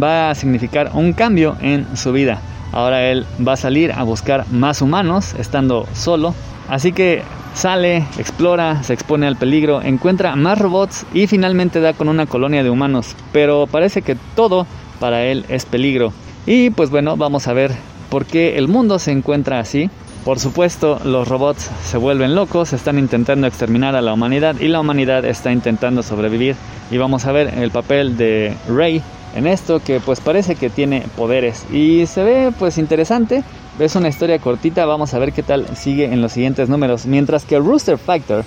va 0.00 0.30
a 0.30 0.34
significar 0.34 0.92
un 0.94 1.12
cambio 1.12 1.56
en 1.60 1.96
su 1.96 2.12
vida. 2.12 2.40
Ahora 2.72 3.10
él 3.10 3.26
va 3.46 3.54
a 3.54 3.56
salir 3.56 3.92
a 3.92 4.04
buscar 4.04 4.46
más 4.50 4.80
humanos 4.80 5.34
estando 5.38 5.86
solo 5.92 6.34
Así 6.70 6.92
que 6.92 7.22
sale, 7.52 8.06
explora, 8.16 8.82
se 8.84 8.94
expone 8.94 9.26
al 9.26 9.36
peligro, 9.36 9.82
encuentra 9.82 10.36
más 10.36 10.58
robots 10.58 11.04
y 11.12 11.26
finalmente 11.26 11.80
da 11.80 11.94
con 11.94 12.08
una 12.08 12.26
colonia 12.26 12.62
de 12.62 12.70
humanos. 12.70 13.16
Pero 13.32 13.66
parece 13.66 14.02
que 14.02 14.16
todo 14.36 14.66
para 15.00 15.24
él 15.24 15.44
es 15.48 15.66
peligro. 15.66 16.12
Y 16.46 16.70
pues 16.70 16.90
bueno, 16.90 17.16
vamos 17.16 17.48
a 17.48 17.52
ver 17.52 17.72
por 18.08 18.24
qué 18.24 18.56
el 18.56 18.68
mundo 18.68 19.00
se 19.00 19.10
encuentra 19.10 19.58
así. 19.58 19.90
Por 20.24 20.38
supuesto, 20.38 21.00
los 21.04 21.26
robots 21.26 21.70
se 21.84 21.98
vuelven 21.98 22.36
locos, 22.36 22.72
están 22.72 22.98
intentando 22.98 23.48
exterminar 23.48 23.96
a 23.96 24.02
la 24.02 24.12
humanidad 24.12 24.54
y 24.60 24.68
la 24.68 24.78
humanidad 24.78 25.24
está 25.24 25.50
intentando 25.50 26.04
sobrevivir. 26.04 26.54
Y 26.90 26.98
vamos 26.98 27.26
a 27.26 27.32
ver 27.32 27.52
el 27.58 27.72
papel 27.72 28.16
de 28.16 28.54
Rey 28.68 29.02
en 29.34 29.46
esto 29.46 29.80
que 29.80 30.00
pues 30.00 30.20
parece 30.20 30.54
que 30.54 30.70
tiene 30.70 31.04
poderes 31.16 31.64
y 31.72 32.06
se 32.06 32.22
ve 32.24 32.52
pues 32.58 32.78
interesante 32.78 33.44
es 33.84 33.96
una 33.96 34.08
historia 34.08 34.38
cortita, 34.38 34.84
vamos 34.86 35.14
a 35.14 35.18
ver 35.18 35.32
qué 35.32 35.42
tal 35.42 35.66
sigue 35.76 36.12
en 36.12 36.20
los 36.20 36.32
siguientes 36.32 36.68
números. 36.68 37.06
Mientras 37.06 37.44
que 37.44 37.58
Rooster 37.58 37.98
Factor 37.98 38.44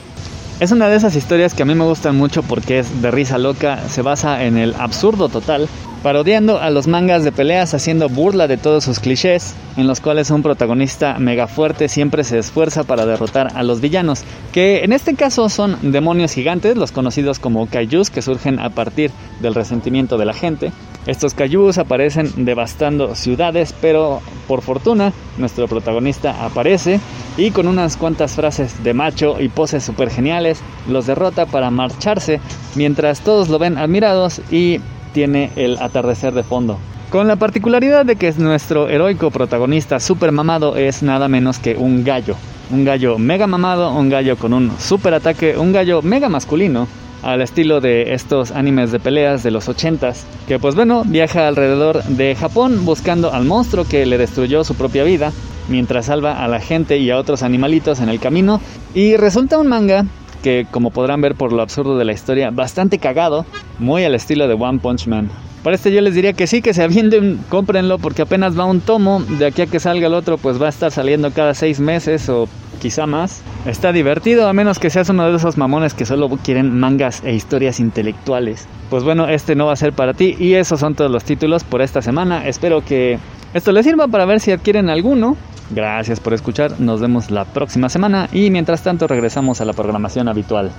es 0.60 0.72
una 0.72 0.88
de 0.88 0.96
esas 0.96 1.16
historias 1.16 1.54
que 1.54 1.64
a 1.64 1.66
mí 1.66 1.76
me 1.76 1.84
gustan 1.84 2.16
mucho 2.16 2.44
porque 2.44 2.80
es 2.80 3.02
de 3.02 3.12
risa 3.12 3.38
loca, 3.38 3.80
se 3.90 4.02
basa 4.02 4.44
en 4.44 4.58
el 4.58 4.76
absurdo 4.76 5.28
total, 5.28 5.68
parodiando 6.04 6.60
a 6.60 6.70
los 6.70 6.88
mangas 6.88 7.24
de 7.24 7.32
peleas, 7.32 7.74
haciendo 7.74 8.08
burla 8.08 8.48
de 8.48 8.58
todos 8.58 8.84
sus 8.84 9.00
clichés, 9.00 9.56
en 9.78 9.88
los 9.88 10.00
cuales 10.00 10.30
un 10.30 10.44
protagonista 10.44 11.18
mega 11.18 11.48
fuerte 11.48 11.90
siempre 11.90 12.24
se 12.24 12.38
esfuerza 12.38 12.84
para 12.84 13.06
derrotar 13.06 13.52
a 13.56 13.64
los 13.64 13.82
villanos, 13.82 14.24
que 14.52 14.84
en 14.84 14.94
este 14.94 15.16
caso 15.16 15.50
son 15.50 15.78
demonios 15.82 16.34
gigantes, 16.34 16.78
los 16.78 16.92
conocidos 16.92 17.40
como 17.40 17.68
kaijus, 17.68 18.10
que 18.10 18.22
surgen 18.22 18.60
a 18.60 18.70
partir 18.70 19.12
del 19.42 19.56
resentimiento 19.56 20.18
de 20.18 20.26
la 20.26 20.34
gente, 20.34 20.72
estos 21.06 21.34
cayús 21.34 21.78
aparecen 21.78 22.46
devastando 22.46 23.16
ciudades, 23.16 23.74
pero 23.82 24.22
por 24.48 24.62
fortuna 24.62 25.12
nuestro 25.38 25.68
protagonista 25.68 26.46
aparece 26.46 27.00
y 27.38 27.52
con 27.52 27.68
unas 27.68 27.98
cuantas 27.98 28.34
frases 28.34 28.84
de 28.84 28.94
macho 28.94 29.42
y 29.42 29.50
poses 29.50 29.84
super 29.84 30.10
geniales 30.10 30.62
los 30.88 31.06
derrota 31.08 31.46
para 31.46 31.72
marcharse 31.72 32.40
mientras 32.76 33.22
todos 33.22 33.50
lo 33.50 33.60
ven 33.60 33.78
admirados 33.78 34.42
y 34.52 34.80
tiene 35.14 35.52
el 35.56 35.78
atardecer 35.80 36.34
de 36.34 36.44
fondo. 36.44 36.78
Con 37.10 37.28
la 37.28 37.36
particularidad 37.36 38.06
de 38.06 38.16
que 38.16 38.32
nuestro 38.38 38.90
heroico 38.90 39.30
protagonista 39.30 40.00
super 40.00 40.32
mamado 40.32 40.78
es 40.78 41.04
nada 41.04 41.28
menos 41.28 41.60
que 41.60 41.76
un 41.76 42.04
gallo. 42.04 42.36
Un 42.72 42.86
gallo 42.86 43.20
mega 43.20 43.46
mamado, 43.46 43.92
un 43.92 44.10
gallo 44.10 44.36
con 44.36 44.54
un 44.54 44.72
super 44.80 45.14
ataque, 45.14 45.56
un 45.58 45.74
gallo 45.74 46.02
mega 46.02 46.30
masculino 46.30 46.88
al 47.24 47.42
estilo 47.42 47.82
de 47.82 48.14
estos 48.14 48.52
animes 48.52 48.92
de 48.92 49.00
peleas 49.00 49.44
de 49.44 49.52
los 49.52 49.68
80s, 49.70 50.24
que 50.48 50.60
pues 50.60 50.76
bueno, 50.76 51.04
viaja 51.06 51.48
alrededor 51.48 52.04
de 52.04 52.36
Japón 52.36 52.86
buscando 52.86 53.34
al 53.34 53.46
monstruo 53.46 53.86
que 53.86 54.06
le 54.06 54.18
destruyó 54.18 54.64
su 54.64 54.76
propia 54.76 55.04
vida, 55.04 55.32
mientras 55.70 56.08
salva 56.08 56.44
a 56.44 56.48
la 56.48 56.60
gente 56.60 56.98
y 56.98 57.10
a 57.10 57.18
otros 57.18 57.44
animalitos 57.44 58.00
en 58.00 58.10
el 58.10 58.20
camino, 58.20 58.62
y 58.94 59.16
resulta 59.18 59.58
un 59.58 59.68
manga 59.68 60.06
que 60.44 60.68
como 60.70 60.92
podrán 60.92 61.22
ver 61.22 61.36
por 61.36 61.54
lo 61.54 61.62
absurdo 61.62 61.98
de 61.98 62.06
la 62.06 62.12
historia, 62.12 62.52
bastante 62.52 63.00
cagado, 63.00 63.46
muy 63.80 64.04
al 64.04 64.14
estilo 64.14 64.48
de 64.48 64.54
One 64.54 64.80
Punch 64.80 65.08
Man. 65.08 65.32
Para 65.64 65.78
este 65.78 65.94
yo 65.94 66.02
les 66.02 66.14
diría 66.14 66.34
que 66.34 66.46
sí, 66.46 66.62
que 66.62 66.74
se 66.74 66.84
avienten, 66.84 67.40
cómprenlo 67.48 67.98
porque 67.98 68.24
apenas 68.24 68.60
va 68.60 68.66
un 68.66 68.82
tomo, 68.82 69.22
de 69.22 69.46
aquí 69.46 69.62
a 69.62 69.68
que 69.68 69.80
salga 69.80 70.08
el 70.08 70.14
otro 70.14 70.38
pues 70.38 70.62
va 70.62 70.66
a 70.66 70.70
estar 70.70 70.92
saliendo 70.92 71.32
cada 71.32 71.54
seis 71.54 71.80
meses 71.80 72.28
o 72.28 72.50
quizá 72.84 73.08
más. 73.08 73.42
Está 73.66 73.94
divertido, 73.94 74.46
a 74.50 74.52
menos 74.52 74.78
que 74.78 74.90
seas 74.90 75.08
uno 75.08 75.32
de 75.32 75.38
esos 75.38 75.58
mamones 75.58 75.94
que 75.94 76.06
solo 76.06 76.28
quieren 76.44 76.78
mangas 76.78 77.24
e 77.24 77.34
historias 77.34 77.80
intelectuales. 77.80 78.68
Pues 78.90 79.06
bueno, 79.06 79.30
este 79.30 79.56
no 79.56 79.68
va 79.68 79.74
a 79.74 79.78
ser 79.78 79.94
para 79.94 80.14
ti 80.14 80.36
y 80.38 80.56
esos 80.56 80.82
son 80.82 80.94
todos 80.94 81.10
los 81.10 81.24
títulos 81.24 81.64
por 81.64 81.82
esta 81.82 82.02
semana. 82.02 82.46
Espero 82.46 82.84
que 82.84 83.20
esto 83.54 83.72
les 83.72 83.86
sirva 83.86 84.10
para 84.10 84.26
ver 84.26 84.42
si 84.42 84.52
adquieren 84.52 84.90
alguno. 84.90 85.38
Gracias 85.70 86.20
por 86.20 86.34
escuchar, 86.34 86.78
nos 86.82 87.00
vemos 87.00 87.32
la 87.32 87.46
próxima 87.46 87.88
semana 87.88 88.28
y 88.34 88.50
mientras 88.50 88.84
tanto 88.84 89.08
regresamos 89.08 89.62
a 89.62 89.66
la 89.66 89.72
programación 89.72 90.28
habitual. 90.28 90.70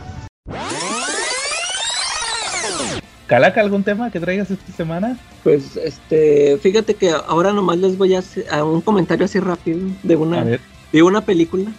Calaca, 3.27 3.63
¿algún 3.63 3.83
tema 3.83 4.11
que 4.11 4.21
traigas 4.21 4.51
esta 4.51 4.73
semana? 4.73 5.17
Pues, 5.43 5.79
este, 5.79 6.59
fíjate 6.59 6.93
que 6.97 7.13
ahora 7.13 7.55
nomás 7.55 7.79
les 7.79 7.97
voy 7.97 8.15
a 8.15 8.19
hacer 8.19 8.45
un 8.63 8.83
comentario 8.83 9.25
así 9.25 9.41
rápido 9.41 9.89
de 10.03 10.17
una, 10.17 10.45
de 10.45 11.03
una 11.03 11.23
película 11.23 11.73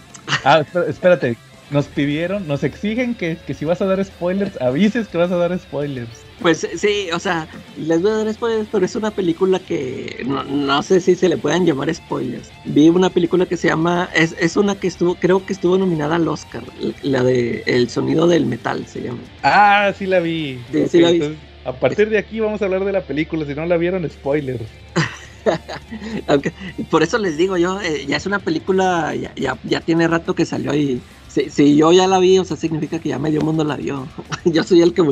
Ah, 0.44 0.64
espérate. 0.88 1.36
Nos 1.68 1.86
pidieron, 1.86 2.46
nos 2.46 2.62
exigen 2.62 3.16
que, 3.16 3.38
si 3.52 3.64
vas 3.64 3.82
a 3.82 3.86
dar 3.86 4.04
spoilers, 4.04 4.60
avises 4.60 5.08
que 5.08 5.18
vas 5.18 5.32
a 5.32 5.36
dar 5.36 5.58
spoilers. 5.58 6.08
Pues 6.40 6.64
sí, 6.76 7.08
o 7.12 7.18
sea, 7.18 7.48
les 7.76 8.00
voy 8.00 8.12
a 8.12 8.16
dar 8.18 8.32
spoilers, 8.32 8.68
pero 8.70 8.84
es 8.84 8.94
una 8.94 9.10
película 9.10 9.58
que 9.58 10.24
no, 10.24 10.82
sé 10.84 11.00
si 11.00 11.16
se 11.16 11.28
le 11.28 11.36
puedan 11.36 11.66
llamar 11.66 11.92
spoilers. 11.92 12.52
Vi 12.66 12.88
una 12.88 13.10
película 13.10 13.46
que 13.46 13.56
se 13.56 13.66
llama, 13.66 14.08
es, 14.14 14.36
es 14.38 14.56
una 14.56 14.76
que 14.78 14.86
estuvo, 14.86 15.16
creo 15.16 15.44
que 15.44 15.54
estuvo 15.54 15.76
nominada 15.76 16.16
al 16.16 16.28
Oscar, 16.28 16.62
la 17.02 17.24
de 17.24 17.64
El 17.66 17.90
sonido 17.90 18.28
del 18.28 18.46
metal 18.46 18.86
se 18.86 19.02
llama. 19.02 19.18
Ah, 19.42 19.92
sí 19.98 20.06
la 20.06 20.20
vi. 20.20 20.60
Sí, 20.88 21.00
la 21.00 21.10
vi. 21.10 21.36
a 21.64 21.72
partir 21.72 22.10
de 22.10 22.18
aquí 22.18 22.38
vamos 22.38 22.62
a 22.62 22.66
hablar 22.66 22.84
de 22.84 22.92
la 22.92 23.00
película, 23.00 23.44
si 23.44 23.56
no 23.56 23.66
la 23.66 23.76
vieron, 23.76 24.08
spoilers. 24.08 24.62
Por 26.90 27.02
eso 27.02 27.18
les 27.18 27.36
digo 27.36 27.56
yo, 27.56 27.80
eh, 27.80 28.04
ya 28.06 28.16
es 28.16 28.26
una 28.26 28.38
película, 28.38 29.14
ya, 29.14 29.80
tiene 29.80 30.08
rato 30.08 30.34
que 30.34 30.44
salió 30.44 30.74
y 30.74 31.00
si, 31.28 31.76
yo 31.76 31.92
ya 31.92 32.06
la 32.06 32.18
vi, 32.18 32.38
o 32.38 32.44
sea, 32.44 32.56
significa 32.56 32.98
que 32.98 33.10
ya 33.10 33.18
medio 33.18 33.42
mundo 33.42 33.64
la 33.64 33.76
vio. 33.76 34.06
yo 34.44 34.64
soy 34.64 34.82
el 34.82 34.94
que, 34.94 35.02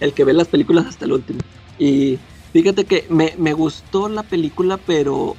el 0.00 0.12
que 0.12 0.24
ve 0.24 0.32
las 0.32 0.48
películas 0.48 0.86
hasta 0.86 1.04
el 1.04 1.12
último. 1.12 1.40
Y 1.78 2.18
fíjate 2.52 2.84
que 2.84 3.06
me, 3.08 3.34
me 3.36 3.52
gustó 3.52 4.08
la 4.08 4.22
película, 4.22 4.78
pero 4.78 5.36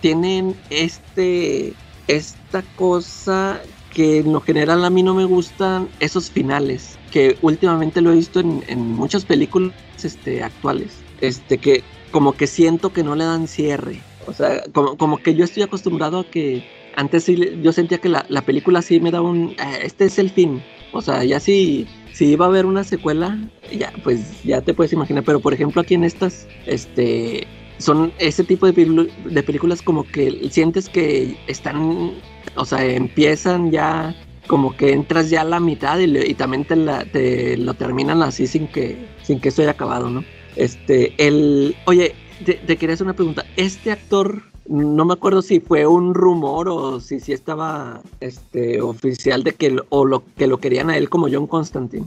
tienen 0.00 0.54
este, 0.70 1.74
esta 2.08 2.62
cosa 2.76 3.60
que 3.92 4.18
en 4.18 4.32
lo 4.32 4.40
general 4.40 4.84
a 4.84 4.90
mí 4.90 5.02
no 5.02 5.14
me 5.14 5.24
gustan 5.24 5.88
esos 6.00 6.30
finales, 6.30 6.98
que 7.10 7.38
últimamente 7.40 8.02
lo 8.02 8.12
he 8.12 8.16
visto 8.16 8.40
en, 8.40 8.62
en 8.68 8.78
muchas 8.78 9.24
películas 9.24 9.72
este, 10.02 10.42
actuales, 10.42 10.98
este, 11.20 11.58
que 11.58 11.82
como 12.10 12.32
que 12.32 12.46
siento 12.46 12.92
que 12.92 13.02
no 13.02 13.14
le 13.14 13.24
dan 13.24 13.48
cierre. 13.48 14.00
O 14.26 14.32
sea, 14.32 14.64
como, 14.72 15.18
que 15.18 15.34
yo 15.34 15.44
estoy 15.44 15.62
acostumbrado 15.62 16.20
a 16.20 16.24
que 16.24 16.64
antes 16.96 17.24
sí, 17.24 17.38
yo 17.62 17.72
sentía 17.72 17.98
que 17.98 18.08
la, 18.08 18.24
película 18.44 18.82
sí 18.82 19.00
me 19.00 19.10
daba 19.10 19.28
un, 19.28 19.50
eh, 19.50 19.80
este 19.82 20.06
es 20.06 20.18
el 20.18 20.30
fin. 20.30 20.62
O 20.92 21.02
sea, 21.02 21.24
ya 21.24 21.38
sí, 21.38 21.86
si 22.12 22.26
iba 22.26 22.46
a 22.46 22.48
haber 22.48 22.66
una 22.66 22.84
secuela, 22.84 23.38
ya, 23.76 23.92
pues 24.02 24.42
ya 24.42 24.60
te 24.62 24.74
puedes 24.74 24.92
imaginar. 24.92 25.24
Pero 25.24 25.40
por 25.40 25.54
ejemplo 25.54 25.82
aquí 25.82 25.94
en 25.94 26.04
estas, 26.04 26.46
este, 26.66 27.46
son 27.78 28.12
ese 28.18 28.44
tipo 28.44 28.70
de, 28.70 29.10
de 29.24 29.42
películas 29.42 29.82
como 29.82 30.04
que 30.04 30.48
sientes 30.50 30.88
que 30.88 31.36
están, 31.46 32.14
o 32.56 32.64
sea, 32.64 32.84
empiezan 32.84 33.70
ya 33.70 34.14
como 34.46 34.76
que 34.76 34.92
entras 34.92 35.30
ya 35.30 35.42
a 35.42 35.44
la 35.44 35.60
mitad 35.60 35.98
y, 35.98 36.34
también 36.34 36.64
te, 36.64 36.76
la, 36.76 37.04
te, 37.04 37.56
lo 37.56 37.74
terminan 37.74 38.22
así 38.22 38.46
sin 38.46 38.68
que, 38.68 38.96
sin 39.22 39.40
que 39.40 39.48
esto 39.48 39.62
haya 39.62 39.72
acabado, 39.72 40.08
¿no? 40.08 40.24
Este, 40.56 41.12
el. 41.18 41.76
Oye, 41.86 42.14
te, 42.44 42.58
quería 42.76 42.94
hacer 42.94 43.04
una 43.06 43.14
pregunta. 43.14 43.44
¿Este 43.56 43.90
actor 43.90 44.42
no 44.68 45.04
me 45.04 45.12
acuerdo 45.14 45.42
si 45.42 45.60
fue 45.60 45.86
un 45.86 46.12
rumor 46.14 46.68
o 46.68 46.98
si 47.00 47.20
sí 47.20 47.32
estaba 47.32 48.00
este 48.20 48.80
oficial 48.80 49.44
de 49.44 49.52
que 49.52 49.70
lo- 49.70 49.86
o 49.90 50.04
lo 50.04 50.24
que 50.36 50.46
lo 50.48 50.58
querían 50.58 50.90
a 50.90 50.96
él 50.96 51.08
como 51.08 51.28
John 51.30 51.46
Constantine. 51.46 52.06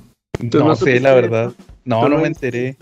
¿Tú 0.52 0.60
No, 0.60 0.66
no 0.66 0.76
sé, 0.76 1.00
la 1.00 1.14
verdad. 1.14 1.54
No, 1.86 2.02
¿Tú 2.02 2.10
no 2.10 2.16
no 2.18 2.22
me 2.22 2.28
enteré. 2.28 2.76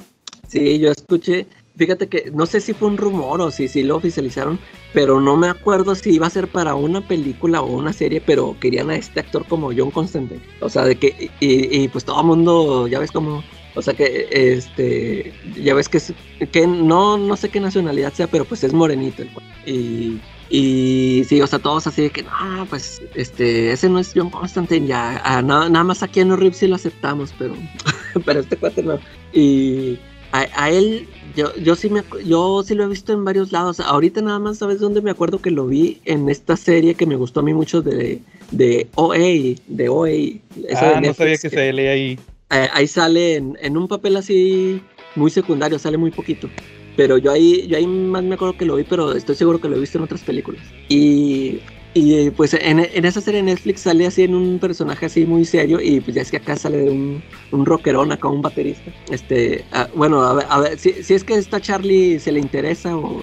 Sí, 0.47 0.79
yo 0.79 0.91
escuché, 0.91 1.45
fíjate 1.75 2.07
que 2.07 2.31
no 2.33 2.45
sé 2.45 2.61
si 2.61 2.73
fue 2.73 2.87
un 2.87 2.97
rumor 2.97 3.41
o 3.41 3.51
si 3.51 3.67
sí 3.67 3.83
lo 3.83 3.97
oficializaron, 3.97 4.57
pero 4.93 5.19
no 5.21 5.35
me 5.37 5.47
acuerdo 5.47 5.93
si 5.93 6.11
iba 6.11 6.25
a 6.25 6.31
ser 6.31 6.47
para 6.47 6.73
una 6.73 7.01
película 7.07 7.61
o 7.61 7.67
una 7.77 7.93
serie, 7.93 8.21
pero 8.25 8.55
querían 8.59 8.89
a 8.89 8.95
este 8.95 9.19
actor 9.19 9.45
como 9.45 9.71
John 9.75 9.91
Constantine. 9.91 10.41
O 10.61 10.69
sea, 10.69 10.85
de 10.85 10.95
que, 10.95 11.29
y, 11.39 11.83
y 11.83 11.87
pues 11.89 12.05
todo 12.05 12.21
el 12.21 12.27
mundo, 12.27 12.87
ya 12.87 12.99
ves 12.99 13.11
cómo, 13.11 13.43
o 13.77 13.81
sea 13.81 13.93
que, 13.93 14.27
este, 14.31 15.33
ya 15.61 15.75
ves 15.75 15.87
que 15.87 15.97
es, 15.97 16.13
que 16.51 16.65
no, 16.65 17.17
no 17.17 17.37
sé 17.37 17.49
qué 17.49 17.59
nacionalidad 17.59 18.11
sea, 18.11 18.27
pero 18.27 18.43
pues 18.43 18.63
es 18.63 18.73
morenito 18.73 19.21
el 19.21 19.31
cual. 19.31 19.45
Y, 19.65 20.19
y 20.49 21.23
sí, 21.29 21.39
o 21.41 21.47
sea, 21.47 21.59
todos 21.59 21.85
así 21.85 22.01
de 22.03 22.09
que, 22.09 22.23
no, 22.23 22.65
pues, 22.69 23.01
este, 23.13 23.71
ese 23.71 23.87
no 23.87 23.99
es 23.99 24.13
John 24.15 24.31
Constantine, 24.31 24.87
ya, 24.87 25.21
ah, 25.23 25.41
nada, 25.43 25.69
nada 25.69 25.83
más 25.83 26.01
aquí 26.01 26.21
en 26.21 26.29
los 26.29 26.39
Rips 26.39 26.57
sí 26.57 26.67
lo 26.67 26.75
aceptamos, 26.75 27.33
pero, 27.37 27.55
pero 28.25 28.39
este 28.39 28.57
cuate 28.57 28.81
no. 28.81 28.99
Y 29.31 29.99
a, 30.31 30.47
a 30.55 30.69
él, 30.71 31.07
yo, 31.35 31.55
yo 31.57 31.75
sí 31.75 31.89
me 31.89 32.03
yo 32.25 32.63
sí 32.63 32.73
lo 32.73 32.83
he 32.83 32.87
visto 32.87 33.13
en 33.13 33.23
varios 33.23 33.51
lados. 33.51 33.79
Ahorita 33.79 34.21
nada 34.21 34.39
más, 34.39 34.57
¿sabes 34.57 34.79
dónde 34.79 35.01
me 35.01 35.11
acuerdo 35.11 35.39
que 35.39 35.51
lo 35.51 35.67
vi? 35.67 36.01
En 36.05 36.29
esta 36.29 36.57
serie 36.57 36.95
que 36.95 37.05
me 37.05 37.15
gustó 37.15 37.41
a 37.41 37.43
mí 37.43 37.53
mucho 37.53 37.83
de, 37.83 38.21
de 38.49 38.87
OA, 38.95 39.17
de 39.67 39.89
OA. 39.89 40.09
esa 40.67 40.89
de 40.89 40.95
Ah, 40.95 41.01
no 41.01 41.13
sabía 41.13 41.37
que 41.37 41.49
se 41.49 41.73
leía 41.73 41.91
ahí. 41.91 42.19
Eh, 42.49 42.67
ahí 42.73 42.87
sale 42.87 43.35
en, 43.35 43.57
en 43.61 43.77
un 43.77 43.87
papel 43.87 44.15
así 44.17 44.81
muy 45.15 45.31
secundario, 45.31 45.79
sale 45.79 45.97
muy 45.97 46.11
poquito. 46.11 46.49
Pero 46.95 47.17
yo 47.17 47.31
ahí, 47.31 47.67
yo 47.67 47.77
ahí 47.77 47.85
más 47.85 48.23
me 48.23 48.35
acuerdo 48.35 48.57
que 48.57 48.65
lo 48.65 48.75
vi, 48.75 48.83
pero 48.83 49.13
estoy 49.13 49.35
seguro 49.35 49.61
que 49.61 49.69
lo 49.69 49.75
he 49.75 49.79
visto 49.79 49.97
en 49.97 50.05
otras 50.05 50.21
películas. 50.21 50.61
Y, 50.89 51.59
y 51.93 52.31
pues 52.31 52.55
en, 52.55 52.79
en 52.79 53.05
esa 53.05 53.21
serie 53.21 53.41
de 53.41 53.51
Netflix 53.51 53.81
sale 53.81 54.07
así 54.07 54.23
en 54.23 54.33
un 54.33 54.57
personaje 54.57 55.05
así 55.05 55.25
muy 55.25 55.45
serio 55.45 55.79
y 55.79 55.99
pues 55.99 56.15
ya 56.15 56.23
es 56.23 56.31
que 56.31 56.37
acá 56.37 56.55
sale 56.55 56.89
un, 56.89 57.21
un 57.51 57.65
rockerón, 57.65 58.11
acá 58.11 58.29
un 58.29 58.41
baterista. 58.41 58.91
Este, 59.11 59.63
ah, 59.73 59.87
bueno, 59.93 60.23
a 60.23 60.33
ver, 60.33 60.45
a 60.49 60.59
ver, 60.59 60.79
si, 60.79 61.03
si 61.03 61.13
es 61.13 61.23
que 61.23 61.35
esta 61.35 61.61
Charlie 61.61 62.19
se 62.19 62.31
le 62.31 62.39
interesa 62.39 62.97
o... 62.97 63.21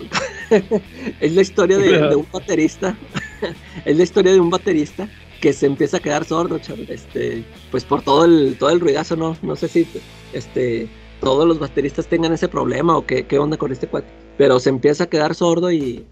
es 1.21 1.35
la 1.35 1.43
historia 1.43 1.79
de, 1.79 1.99
de 1.99 2.15
un 2.15 2.27
baterista. 2.33 2.97
es 3.85 3.97
la 3.97 4.03
historia 4.03 4.33
de 4.33 4.41
un 4.41 4.51
baterista 4.51 5.09
que 5.45 5.53
se 5.53 5.67
empieza 5.67 5.99
a 5.99 6.01
quedar 6.01 6.25
sordo. 6.25 6.59
Este, 6.89 7.45
pues 7.71 7.85
por 7.85 8.01
todo 8.01 8.25
el, 8.25 8.57
todo 8.59 8.71
el 8.71 8.81
ruidazo, 8.81 9.15
¿no? 9.15 9.37
No 9.43 9.57
sé 9.57 9.69
si 9.69 9.87
este, 10.33 10.89
todos 11.21 11.47
los 11.47 11.59
bateristas 11.59 12.07
tengan 12.07 12.33
ese 12.33 12.49
problema 12.49 12.97
o 12.97 13.05
qué, 13.05 13.27
qué 13.27 13.39
onda 13.39 13.59
con 13.59 13.71
este 13.71 13.87
cuate. 13.87 14.09
Pero 14.39 14.59
se 14.59 14.71
empieza 14.71 15.05
a 15.05 15.07
quedar 15.09 15.35
sordo 15.35 15.71
y, 15.71 16.07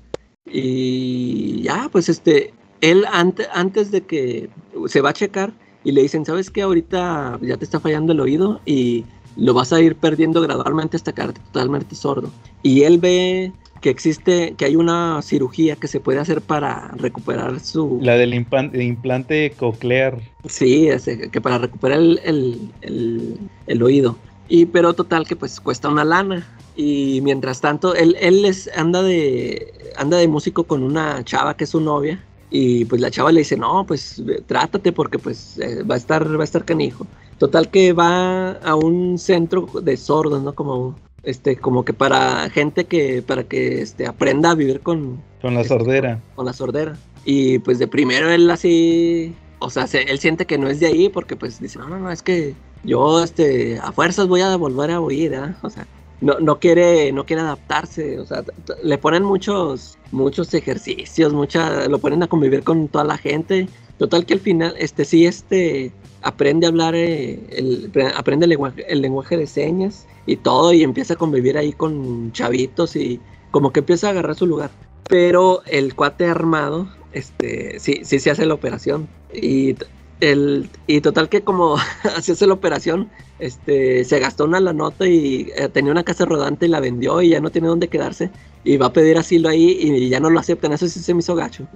y 0.53 1.63
ya, 1.63 1.89
pues 1.91 2.11
este, 2.11 2.53
él 2.83 3.07
ante- 3.11 3.49
antes 3.55 3.91
de 3.91 4.03
que 4.03 4.51
se 4.87 5.01
va 5.01 5.09
a 5.09 5.15
checar 5.15 5.51
y 5.83 5.93
le 5.93 6.03
dicen, 6.03 6.27
¿sabes 6.27 6.51
qué? 6.51 6.61
Ahorita 6.61 7.39
ya 7.41 7.57
te 7.57 7.65
está 7.65 7.81
fallando 7.81 8.13
el 8.13 8.21
oído 8.21 8.61
y 8.67 9.07
lo 9.39 9.55
vas 9.55 9.73
a 9.73 9.81
ir 9.81 9.97
perdiendo 9.97 10.43
gradualmente 10.43 10.99
hasta 10.99 11.15
quedarte 11.15 11.41
totalmente 11.41 11.97
sordo. 11.97 12.29
Y 12.63 12.83
él 12.83 12.99
ve 12.99 13.51
que 13.83 13.91
existe, 13.91 14.55
que 14.57 14.65
hay 14.65 14.77
una 14.77 15.21
cirugía 15.23 15.77
que 15.77 15.89
se 15.89 16.01
puede 16.01 16.21
hacer 16.21 16.41
para 16.41 16.89
recuperar 16.97 17.61
su... 17.61 17.99
La 18.01 18.17
del 18.17 18.33
el 18.33 18.83
implante 18.83 19.53
coclear. 19.59 20.21
Sí, 20.49 20.89
ese, 20.89 21.31
que 21.31 21.41
para 21.41 21.59
recuperar 21.59 21.99
el, 21.99 22.21
el- 22.25 22.73
el- 22.81 23.39
el 23.67 23.83
oído. 23.83 24.17
Y 24.49 24.67
pero 24.67 24.95
total 24.95 25.27
que 25.27 25.37
pues 25.37 25.61
cuesta 25.61 25.89
una 25.89 26.05
lana. 26.05 26.47
Y 26.77 27.21
mientras 27.23 27.61
tanto, 27.61 27.95
él, 27.95 28.17
él 28.21 28.45
es, 28.45 28.71
anda 28.77 29.03
de 29.03 29.73
anda 29.97 30.17
de 30.17 30.29
músico 30.29 30.65
con 30.65 30.83
una 30.83 31.23
chava 31.25 31.57
que 31.57 31.65
es 31.65 31.71
su 31.71 31.81
novia. 31.81 32.25
Y 32.51 32.85
pues 32.85 33.01
la 33.01 33.11
chava 33.11 33.33
le 33.33 33.41
dice, 33.41 33.57
no, 33.57 33.85
pues 33.87 34.23
trátate 34.47 34.93
porque 34.93 35.19
pues 35.19 35.59
eh, 35.59 35.83
va 35.85 35.95
a 35.95 35.99
estar, 35.99 36.37
va 36.39 36.43
a 36.43 36.45
estar 36.45 36.65
canijo. 36.65 37.07
Total 37.39 37.71
que 37.71 37.93
va 37.93 38.53
a 38.53 38.75
un 38.77 39.19
centro 39.19 39.67
de 39.83 39.97
sordos, 39.97 40.43
¿no? 40.43 40.55
Como 40.55 40.97
este, 41.23 41.57
como 41.57 41.85
que 41.85 41.93
para 41.93 42.49
gente 42.51 42.85
que, 42.85 43.23
para 43.23 43.45
que 43.45 43.83
este, 43.83 44.07
aprenda 44.07 44.51
a 44.51 44.55
vivir 44.55 44.81
con, 44.81 45.23
Con 45.41 45.55
la 45.55 45.65
sordera. 45.65 46.21
con 46.35 46.47
la 46.47 46.53
sordera. 46.53 46.97
Y 47.25 47.59
pues 47.61 47.79
de 47.79 47.87
primero 47.87 48.31
él 48.31 48.51
así, 48.51 49.35
o 49.61 49.71
sea, 49.71 49.87
se- 49.87 50.03
él 50.11 50.19
siente 50.19 50.47
que 50.47 50.59
no 50.59 50.69
es 50.69 50.81
de 50.81 50.87
ahí 50.87 51.09
porque 51.09 51.37
pues 51.37 51.61
dice, 51.61 51.79
no, 51.79 51.89
no, 51.89 51.99
no, 51.99 52.11
es 52.11 52.23
que 52.23 52.55
yo 52.85 53.23
este, 53.23 53.79
a 53.79 53.93
fuerzas 53.93 54.27
voy 54.27 54.41
a 54.41 54.57
volver 54.57 54.91
a 54.91 55.01
oír, 55.01 55.35
¿ah?". 55.37 55.57
O 55.63 55.71
sea, 55.71 55.87
no, 56.21 56.39
no 56.41 56.59
quiere, 56.59 57.13
no 57.13 57.25
quiere 57.27 57.43
adaptarse, 57.43 58.19
o 58.21 58.27
sea, 58.27 58.45
le 58.83 58.99
ponen 58.99 59.23
muchos, 59.25 59.99
muchos 60.13 60.53
ejercicios, 60.55 61.33
mucha, 61.33 61.89
lo 61.89 61.99
ponen 61.99 62.23
a 62.23 62.29
convivir 62.29 62.63
con 62.65 62.89
toda 62.89 63.05
la 63.05 63.19
gente. 63.19 63.69
Total 64.03 64.27
que 64.27 64.35
al 64.35 64.41
final, 64.41 64.75
este 64.81 65.05
sí, 65.05 65.27
este, 65.27 65.93
aprende 66.23 66.67
a 66.67 66.71
hablar, 66.71 66.97
eh, 66.97 67.39
el, 67.51 67.89
pre- 67.93 68.09
aprende 68.09 68.47
el 68.47 68.51
lenguaje, 68.51 68.85
el 68.93 69.01
lenguaje 69.01 69.37
de 69.37 69.47
señas 69.47 70.09
y 70.27 70.35
todo 70.35 70.73
y 70.73 70.83
empieza 70.83 71.15
a 71.15 71.17
convivir 71.17 71.57
ahí 71.57 71.73
con 71.73 72.33
chavitos 72.33 72.97
y 72.97 73.21
como 73.53 73.73
que 73.73 73.79
empieza 73.79 74.09
a 74.09 74.11
agarrar 74.11 74.35
su 74.35 74.49
lugar. 74.49 74.73
Pero 75.09 75.63
el 75.67 75.95
cuate 75.95 76.27
armado, 76.27 76.89
este, 77.13 77.79
sí, 77.79 78.01
sí 78.03 78.19
se 78.19 78.33
hace 78.33 78.45
la 78.45 78.55
operación. 78.55 79.07
Y, 79.33 79.77
el, 80.23 80.71
y 80.87 81.01
total 81.01 81.29
que 81.29 81.45
como 81.45 81.77
se 82.23 82.33
hace 82.33 82.47
la 82.47 82.55
operación, 82.55 83.11
este, 83.39 84.05
se 84.05 84.19
gastó 84.21 84.45
una 84.45 84.61
la 84.61 84.73
nota 84.73 85.07
y 85.09 85.51
eh, 85.57 85.69
tenía 85.69 85.93
una 85.93 86.05
casa 86.05 86.25
rodante 86.25 86.67
y 86.67 86.69
la 86.69 86.81
vendió 86.81 87.21
y 87.23 87.31
ya 87.31 87.41
no 87.41 87.51
tiene 87.51 87.69
dónde 87.69 87.89
quedarse. 87.89 88.31
Y 88.65 88.77
va 88.77 88.87
a 88.87 88.93
pedir 88.93 89.19
asilo 89.19 89.49
ahí 89.49 89.77
y 89.81 90.09
ya 90.09 90.21
no 90.21 90.31
lo 90.31 90.39
aceptan. 90.41 90.73
Eso 90.73 90.87
sí 90.89 91.01
se 91.01 91.15
me 91.15 91.21
hizo 91.21 91.35
gacho. 91.35 91.69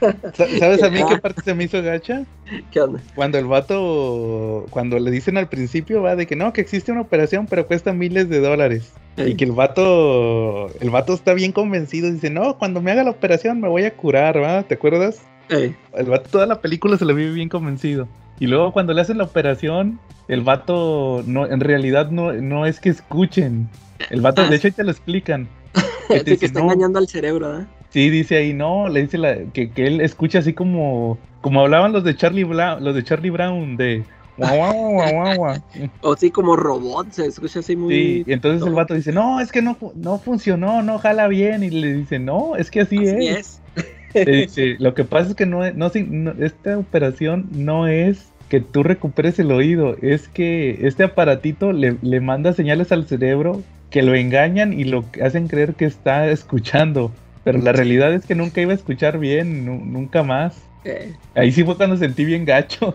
Sa- 0.32 0.56
¿Sabes 0.56 0.82
a 0.82 0.90
mí 0.90 1.04
qué 1.04 1.18
parte 1.18 1.42
se 1.42 1.54
me 1.54 1.64
hizo 1.64 1.82
gacha? 1.82 2.26
¿Qué 2.70 2.80
onda? 2.80 3.02
Cuando 3.14 3.38
el 3.38 3.46
vato, 3.46 4.66
cuando 4.70 4.98
le 4.98 5.10
dicen 5.10 5.36
al 5.36 5.48
principio, 5.48 6.02
va 6.02 6.16
de 6.16 6.26
que 6.26 6.36
no, 6.36 6.52
que 6.52 6.60
existe 6.60 6.92
una 6.92 7.02
operación, 7.02 7.46
pero 7.48 7.66
cuesta 7.66 7.92
miles 7.92 8.28
de 8.28 8.40
dólares. 8.40 8.92
Y 9.22 9.34
que 9.34 9.44
el 9.44 9.52
vato, 9.52 10.68
el 10.80 10.90
vato 10.90 11.12
está 11.12 11.34
bien 11.34 11.52
convencido, 11.52 12.10
dice, 12.10 12.30
no, 12.30 12.56
cuando 12.56 12.80
me 12.80 12.92
haga 12.92 13.04
la 13.04 13.10
operación 13.10 13.60
me 13.60 13.68
voy 13.68 13.84
a 13.84 13.94
curar, 13.96 14.40
¿va? 14.42 14.62
¿Te 14.62 14.74
acuerdas? 14.74 15.30
Eh, 15.50 15.74
El 15.94 16.06
vato 16.06 16.30
toda 16.30 16.46
la 16.46 16.60
película 16.60 16.96
se 16.96 17.04
lo 17.04 17.14
vive 17.14 17.32
bien 17.32 17.48
convencido. 17.48 18.08
Y 18.38 18.46
luego 18.46 18.72
cuando 18.72 18.92
le 18.94 19.00
hacen 19.02 19.18
la 19.18 19.24
operación, 19.24 19.98
el 20.28 20.40
vato 20.42 21.22
no, 21.26 21.46
en 21.46 21.60
realidad 21.60 22.10
no, 22.10 22.32
no 22.32 22.64
es 22.66 22.80
que 22.80 22.88
escuchen. 22.88 23.68
El 24.10 24.20
vato, 24.22 24.42
Ah, 24.42 24.48
de 24.48 24.56
hecho, 24.56 24.68
ahí 24.68 24.72
te 24.72 24.84
lo 24.84 24.90
explican. 24.90 25.48
Que 26.08 26.14
te 26.14 26.18
sí, 26.18 26.24
que 26.24 26.30
dice, 26.32 26.46
está 26.46 26.58
"No". 26.60 26.64
engañando 26.66 26.98
al 26.98 27.06
cerebro, 27.08 27.48
¿verdad? 27.48 27.66
Sí, 27.90 28.08
dice 28.10 28.36
ahí, 28.36 28.52
no, 28.52 28.88
le 28.88 29.02
dice 29.02 29.18
la, 29.18 29.36
que, 29.52 29.70
que 29.70 29.86
él 29.86 30.00
escucha 30.00 30.38
así 30.40 30.52
como, 30.54 31.18
como 31.40 31.60
hablaban 31.60 31.92
los 31.92 32.02
de 32.04 32.16
Charlie 32.16 32.44
Brown, 32.44 32.82
los 32.82 32.94
de 32.94 33.04
Charlie 33.04 33.30
Brown, 33.30 33.76
de 33.76 34.02
guau, 34.36 34.56
guau, 34.56 34.92
guau, 34.92 35.12
guau, 35.12 35.36
guau. 35.36 35.56
O 36.02 36.16
sí, 36.16 36.30
como 36.30 36.56
robot, 36.56 37.10
se 37.12 37.26
escucha 37.26 37.58
así 37.60 37.76
muy... 37.76 37.94
Sí, 37.94 38.24
y 38.26 38.32
entonces 38.32 38.66
el 38.66 38.74
vato 38.74 38.94
dice, 38.94 39.12
no, 39.12 39.40
es 39.40 39.52
que 39.52 39.60
no, 39.62 39.76
no 39.94 40.18
funcionó, 40.18 40.82
no 40.82 40.98
jala 40.98 41.28
bien. 41.28 41.62
Y 41.62 41.70
le 41.70 41.92
dice, 41.94 42.18
no, 42.18 42.56
es 42.56 42.70
que 42.70 42.80
así, 42.80 42.98
Así 43.06 43.26
es. 43.28 43.60
es. 43.76 43.84
Lo 44.78 44.94
que 44.94 45.04
pasa 45.04 45.30
es 45.30 45.34
que 45.36 45.46
no, 45.46 45.60
no, 45.72 45.90
no- 45.94 46.44
esta 46.44 46.78
operación 46.78 47.46
no 47.52 47.86
es 47.86 48.26
que 48.48 48.60
tú 48.60 48.82
recuperes 48.82 49.38
el 49.38 49.52
oído, 49.52 49.96
es 50.02 50.26
que 50.28 50.86
este 50.86 51.04
aparatito 51.04 51.72
le, 51.72 51.96
le 52.02 52.20
manda 52.20 52.52
señales 52.52 52.90
al 52.90 53.06
cerebro 53.06 53.62
que 53.90 54.02
lo 54.02 54.14
engañan 54.14 54.72
y 54.72 54.84
lo 54.84 55.04
hacen 55.22 55.46
creer 55.48 55.74
que 55.74 55.84
está 55.84 56.28
escuchando. 56.30 57.12
Pero 57.44 57.58
la 57.58 57.72
realidad 57.72 58.12
es 58.12 58.26
que 58.26 58.34
nunca 58.34 58.60
iba 58.60 58.72
a 58.72 58.74
escuchar 58.74 59.18
bien, 59.18 59.64
nu- 59.64 59.84
nunca 59.84 60.22
más. 60.22 60.56
Eh, 60.84 61.14
Ahí 61.34 61.52
sí 61.52 61.64
fue 61.64 61.76
cuando 61.76 61.96
sentí 61.96 62.24
bien 62.24 62.44
gacho. 62.44 62.94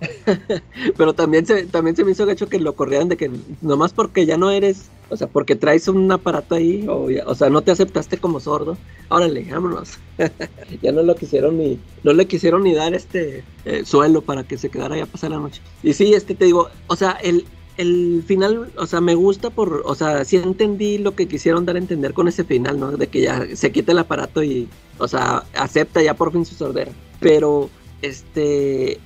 Pero 0.96 1.12
también 1.14 1.46
se, 1.46 1.64
también 1.66 1.96
se 1.96 2.04
me 2.04 2.12
hizo 2.12 2.26
gacho 2.26 2.48
que 2.48 2.58
lo 2.58 2.74
corrieran 2.74 3.08
de 3.08 3.16
que 3.16 3.30
nomás 3.62 3.92
porque 3.92 4.26
ya 4.26 4.36
no 4.36 4.50
eres, 4.50 4.90
o 5.10 5.16
sea, 5.16 5.26
porque 5.26 5.56
traes 5.56 5.88
un 5.88 6.10
aparato 6.10 6.54
ahí, 6.54 6.86
o, 6.88 7.08
o 7.26 7.34
sea, 7.34 7.50
no 7.50 7.62
te 7.62 7.72
aceptaste 7.72 8.18
como 8.18 8.40
sordo, 8.40 8.78
órale, 9.08 9.46
vámonos. 9.50 9.98
ya 10.82 10.92
no 10.92 11.02
lo 11.02 11.16
quisieron 11.16 11.58
ni, 11.58 11.78
no 12.04 12.12
le 12.12 12.26
quisieron 12.26 12.62
ni 12.62 12.72
dar 12.72 12.94
este 12.94 13.44
eh, 13.64 13.84
suelo 13.84 14.22
para 14.22 14.44
que 14.44 14.56
se 14.56 14.70
quedara 14.70 14.96
ya 14.96 15.06
pasar 15.06 15.32
la 15.32 15.38
noche. 15.38 15.60
Y 15.82 15.92
sí, 15.92 16.14
este 16.14 16.34
te 16.34 16.44
digo, 16.44 16.68
o 16.86 16.96
sea, 16.96 17.12
el, 17.22 17.44
el 17.76 18.22
final, 18.26 18.70
o 18.76 18.86
sea, 18.86 19.00
me 19.00 19.14
gusta 19.14 19.50
por, 19.50 19.82
o 19.84 19.94
sea, 19.94 20.24
sí 20.24 20.36
entendí 20.36 20.98
lo 20.98 21.16
que 21.16 21.26
quisieron 21.26 21.66
dar 21.66 21.76
a 21.76 21.80
entender 21.80 22.14
con 22.14 22.28
ese 22.28 22.44
final, 22.44 22.78
¿no? 22.78 22.92
De 22.92 23.08
que 23.08 23.22
ya 23.22 23.46
se 23.54 23.72
quita 23.72 23.92
el 23.92 23.98
aparato 23.98 24.42
y, 24.42 24.68
o 24.98 25.08
sea, 25.08 25.44
acepta 25.54 26.02
ya 26.02 26.14
por 26.14 26.32
fin 26.32 26.44
su 26.44 26.54
sordera. 26.54 26.92
Pero, 27.18 27.68
este, 28.02 29.00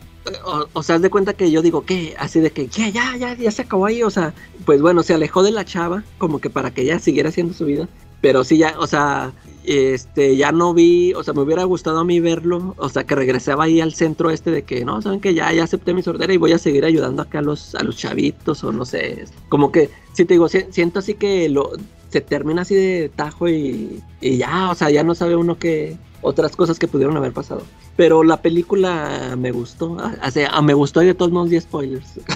o, 0.72 0.82
sea, 0.82 0.96
haz 0.96 1.02
de 1.02 1.10
cuenta 1.10 1.34
que 1.34 1.50
yo 1.50 1.62
digo, 1.62 1.84
¿qué? 1.84 2.14
Así 2.18 2.40
de 2.40 2.50
que. 2.50 2.68
Ya, 2.68 2.88
ya, 2.88 3.34
ya 3.34 3.50
se 3.50 3.62
acabó 3.62 3.86
ahí. 3.86 4.02
O 4.02 4.10
sea, 4.10 4.34
pues 4.64 4.80
bueno, 4.80 5.02
se 5.02 5.14
alejó 5.14 5.42
de 5.42 5.50
la 5.52 5.64
chava, 5.64 6.02
como 6.18 6.38
que 6.40 6.50
para 6.50 6.72
que 6.72 6.82
ella 6.82 6.98
siguiera 6.98 7.28
haciendo 7.28 7.54
su 7.54 7.64
vida. 7.66 7.88
Pero 8.20 8.42
sí, 8.42 8.56
ya, 8.56 8.74
o 8.78 8.86
sea, 8.86 9.32
este, 9.64 10.34
ya 10.36 10.50
no 10.50 10.72
vi, 10.72 11.12
o 11.12 11.22
sea, 11.22 11.34
me 11.34 11.42
hubiera 11.42 11.64
gustado 11.64 11.98
a 11.98 12.04
mí 12.04 12.20
verlo. 12.20 12.74
O 12.78 12.88
sea, 12.88 13.04
que 13.04 13.14
regresaba 13.14 13.64
ahí 13.64 13.80
al 13.82 13.92
centro 13.92 14.30
este 14.30 14.50
de 14.50 14.62
que, 14.62 14.82
no, 14.84 15.02
saben 15.02 15.20
que 15.20 15.34
ya, 15.34 15.52
ya 15.52 15.64
acepté 15.64 15.92
mi 15.92 16.02
sordera 16.02 16.32
y 16.32 16.38
voy 16.38 16.52
a 16.52 16.58
seguir 16.58 16.84
ayudando 16.86 17.20
acá 17.22 17.40
a 17.40 17.42
los, 17.42 17.74
a 17.74 17.82
los 17.82 17.96
chavitos, 17.98 18.64
o 18.64 18.72
no 18.72 18.86
sé. 18.86 19.26
Como 19.50 19.70
que, 19.72 19.90
si 20.14 20.24
te 20.24 20.34
digo, 20.34 20.48
si- 20.48 20.64
siento 20.70 21.00
así 21.00 21.14
que 21.14 21.48
lo. 21.50 21.72
se 22.08 22.22
termina 22.22 22.62
así 22.62 22.74
de 22.74 23.10
tajo 23.14 23.48
y, 23.48 24.02
ya, 24.22 24.70
o 24.70 24.74
sea, 24.74 24.88
ya 24.90 25.02
no 25.04 25.14
sabe 25.14 25.36
uno 25.36 25.58
qué 25.58 25.98
otras 26.22 26.56
cosas 26.56 26.78
que 26.78 26.88
pudieron 26.88 27.16
haber 27.18 27.32
pasado. 27.32 27.62
Pero 27.96 28.24
la 28.24 28.42
película 28.42 29.34
me 29.38 29.52
gustó, 29.52 29.92
o 29.92 30.30
sea, 30.30 30.60
me 30.62 30.74
gustó 30.74 31.02
y 31.02 31.06
de 31.06 31.14
todos 31.14 31.30
modos 31.30 31.50
10 31.50 31.62
spoilers. 31.64 32.20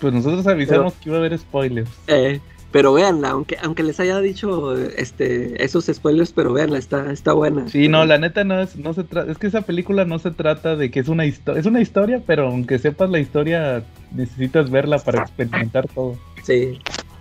Pues 0.00 0.14
nosotros 0.14 0.46
avisamos 0.46 0.94
que 0.94 1.08
iba 1.08 1.16
a 1.16 1.20
haber 1.20 1.36
spoilers. 1.36 1.90
Eh, 2.06 2.38
pero 2.70 2.92
véanla, 2.92 3.30
aunque, 3.30 3.56
aunque 3.62 3.82
les 3.82 3.98
haya 4.00 4.20
dicho 4.20 4.76
este, 4.76 5.64
esos 5.64 5.86
spoilers, 5.86 6.32
pero 6.32 6.52
véanla, 6.52 6.78
está, 6.78 7.10
está 7.10 7.32
buena. 7.32 7.68
Sí, 7.68 7.88
no, 7.88 8.04
la 8.04 8.18
neta 8.18 8.44
no 8.44 8.60
es, 8.60 8.76
no 8.76 8.92
se 8.92 9.02
trata, 9.02 9.32
es 9.32 9.38
que 9.38 9.46
esa 9.46 9.62
película 9.62 10.04
no 10.04 10.18
se 10.18 10.30
trata 10.30 10.76
de 10.76 10.90
que 10.90 11.00
es 11.00 11.08
una 11.08 11.24
historia, 11.24 11.60
es 11.60 11.66
una 11.66 11.80
historia, 11.80 12.22
pero 12.26 12.48
aunque 12.48 12.78
sepas 12.78 13.08
la 13.08 13.18
historia, 13.18 13.82
necesitas 14.12 14.70
verla 14.70 14.98
para 14.98 15.22
experimentar 15.22 15.88
todo. 15.88 16.16
Sí. 16.42 16.78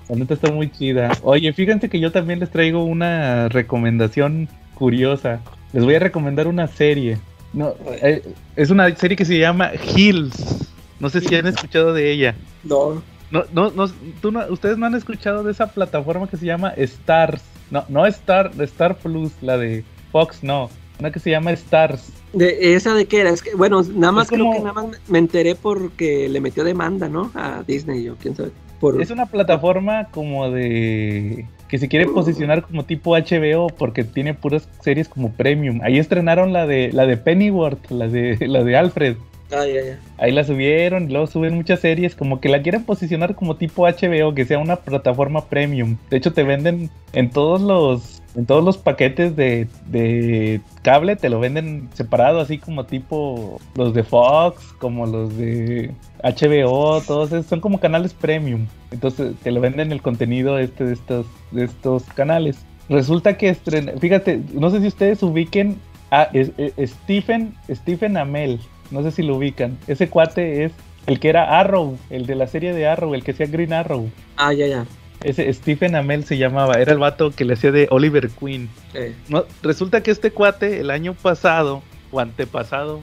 La 0.09 0.15
neta 0.15 0.33
está 0.33 0.51
muy 0.51 0.69
chida. 0.69 1.11
Oye, 1.23 1.53
fíjense 1.53 1.89
que 1.89 1.99
yo 1.99 2.11
también 2.11 2.39
les 2.39 2.51
traigo 2.51 2.83
una 2.83 3.47
recomendación 3.49 4.49
curiosa. 4.73 5.41
Les 5.75 5.83
voy 5.83 5.95
a 5.95 5.99
recomendar 5.99 6.47
una 6.47 6.67
serie. 6.67 7.17
No, 7.51 7.73
eh, 8.01 8.23
es 8.55 8.69
una 8.69 8.95
serie 8.95 9.17
que 9.17 9.25
se 9.25 9.37
llama 9.37 9.71
Hills. 9.95 10.69
No 11.01 11.09
sé 11.09 11.19
si 11.19 11.35
han 11.35 11.47
escuchado 11.47 11.93
de 11.93 12.09
ella. 12.11 12.33
No. 12.63 13.01
No, 13.29 13.43
no, 13.51 13.71
no, 13.71 13.85
tú 14.21 14.31
no- 14.31 14.45
ustedes 14.49 14.77
no 14.77 14.85
han 14.85 14.95
escuchado 14.95 15.43
de 15.43 15.51
esa 15.51 15.67
plataforma 15.67 16.29
que 16.29 16.37
se 16.37 16.45
llama 16.45 16.69
Stars. 16.77 17.41
No, 17.71 17.83
no 17.89 18.05
Star, 18.05 18.51
Star 18.61 18.95
Plus, 18.95 19.33
la 19.41 19.57
de 19.57 19.83
Fox, 20.13 20.43
no. 20.43 20.69
Una 20.97 21.11
que 21.11 21.19
se 21.19 21.31
llama 21.31 21.51
Stars. 21.51 22.07
De, 22.31 22.73
¿Esa 22.75 22.93
de 22.93 23.05
qué 23.05 23.19
era? 23.19 23.31
Es 23.31 23.41
que, 23.41 23.53
bueno, 23.53 23.81
nada 23.83 24.13
más 24.13 24.23
Es 24.27 24.29
creo 24.29 24.45
como- 24.45 24.53
que 24.57 24.63
nada 24.63 24.73
más 24.73 24.85
me- 24.87 24.97
me 25.09 25.19
enteré 25.19 25.55
porque 25.55 26.29
le 26.29 26.39
metió 26.39 26.63
demanda, 26.63 27.09
¿no? 27.09 27.31
A 27.35 27.63
Disney, 27.67 28.07
o 28.07 28.15
quién 28.15 28.33
sabe. 28.33 28.51
Es 28.99 29.11
una 29.11 29.25
plataforma 29.25 30.05
como 30.11 30.49
de 30.51 31.45
que 31.67 31.77
se 31.77 31.87
quiere 31.87 32.05
posicionar 32.05 32.63
como 32.63 32.83
tipo 32.83 33.15
HBO 33.17 33.67
porque 33.67 34.03
tiene 34.03 34.33
puras 34.33 34.67
series 34.81 35.09
como 35.09 35.31
premium. 35.31 35.81
Ahí 35.83 35.97
estrenaron 35.97 36.53
la 36.53 36.67
de 36.67 36.91
la 36.93 37.05
de 37.05 37.17
Pennyworth, 37.17 37.89
la 37.89 38.07
de 38.07 38.47
la 38.47 38.63
de 38.63 38.77
Alfred. 38.77 39.17
Ah. 39.51 39.63
Ahí 40.17 40.31
la 40.31 40.43
subieron, 40.43 41.03
y 41.09 41.11
luego 41.13 41.27
suben 41.27 41.55
muchas 41.55 41.79
series, 41.79 42.15
como 42.15 42.39
que 42.41 42.49
la 42.49 42.61
quieren 42.61 42.83
posicionar 42.83 43.35
como 43.35 43.55
tipo 43.57 43.85
HBO, 43.87 44.33
que 44.33 44.45
sea 44.45 44.59
una 44.59 44.77
plataforma 44.77 45.45
premium. 45.45 45.97
De 46.09 46.17
hecho, 46.17 46.33
te 46.33 46.43
venden 46.43 46.89
en 47.13 47.29
todos 47.29 47.61
los, 47.61 48.21
en 48.35 48.45
todos 48.45 48.63
los 48.63 48.77
paquetes 48.77 49.35
de, 49.35 49.67
de 49.87 50.61
cable, 50.81 51.15
te 51.15 51.29
lo 51.29 51.39
venden 51.39 51.89
separado, 51.93 52.39
así 52.39 52.57
como 52.57 52.85
tipo 52.85 53.59
los 53.75 53.93
de 53.93 54.03
Fox, 54.03 54.73
como 54.79 55.05
los 55.05 55.37
de 55.37 55.91
HBO, 56.23 57.01
todos 57.01 57.31
esos 57.31 57.45
son 57.45 57.59
como 57.61 57.79
canales 57.79 58.13
premium. 58.13 58.65
Entonces 58.91 59.33
te 59.43 59.51
lo 59.51 59.61
venden 59.61 59.91
el 59.91 60.01
contenido 60.01 60.57
este 60.57 60.85
de 60.85 60.93
estos, 60.93 61.27
de 61.51 61.65
estos 61.65 62.03
canales. 62.03 62.65
Resulta 62.89 63.37
que 63.37 63.49
estrena, 63.49 63.93
fíjate, 63.99 64.41
no 64.53 64.69
sé 64.69 64.81
si 64.81 64.87
ustedes 64.87 65.21
ubiquen 65.23 65.77
a 66.11 66.23
es- 66.33 66.51
Stephen, 66.83 67.53
Stephen 67.69 68.17
Amell. 68.17 68.59
No 68.91 69.03
sé 69.03 69.11
si 69.11 69.23
lo 69.23 69.35
ubican. 69.35 69.77
Ese 69.87 70.09
cuate 70.09 70.65
es 70.65 70.71
el 71.07 71.19
que 71.19 71.29
era 71.29 71.59
Arrow, 71.59 71.97
el 72.09 72.25
de 72.25 72.35
la 72.35 72.47
serie 72.47 72.73
de 72.73 72.87
Arrow, 72.87 73.13
el 73.13 73.23
que 73.23 73.31
hacía 73.31 73.47
Green 73.47 73.73
Arrow. 73.73 74.09
Ah, 74.37 74.53
ya, 74.53 74.67
ya. 74.67 74.85
Ese 75.23 75.51
Stephen 75.53 75.95
Amell 75.95 76.23
se 76.25 76.37
llamaba, 76.37 76.75
era 76.75 76.91
el 76.91 76.99
vato 76.99 77.31
que 77.31 77.45
le 77.45 77.53
hacía 77.53 77.71
de 77.71 77.87
Oliver 77.89 78.29
Queen. 78.29 78.69
Eh, 78.93 79.15
No, 79.29 79.45
resulta 79.63 80.03
que 80.03 80.11
este 80.11 80.31
cuate 80.31 80.79
el 80.79 80.91
año 80.91 81.13
pasado 81.13 81.81
o 82.11 82.19
antepasado 82.19 83.01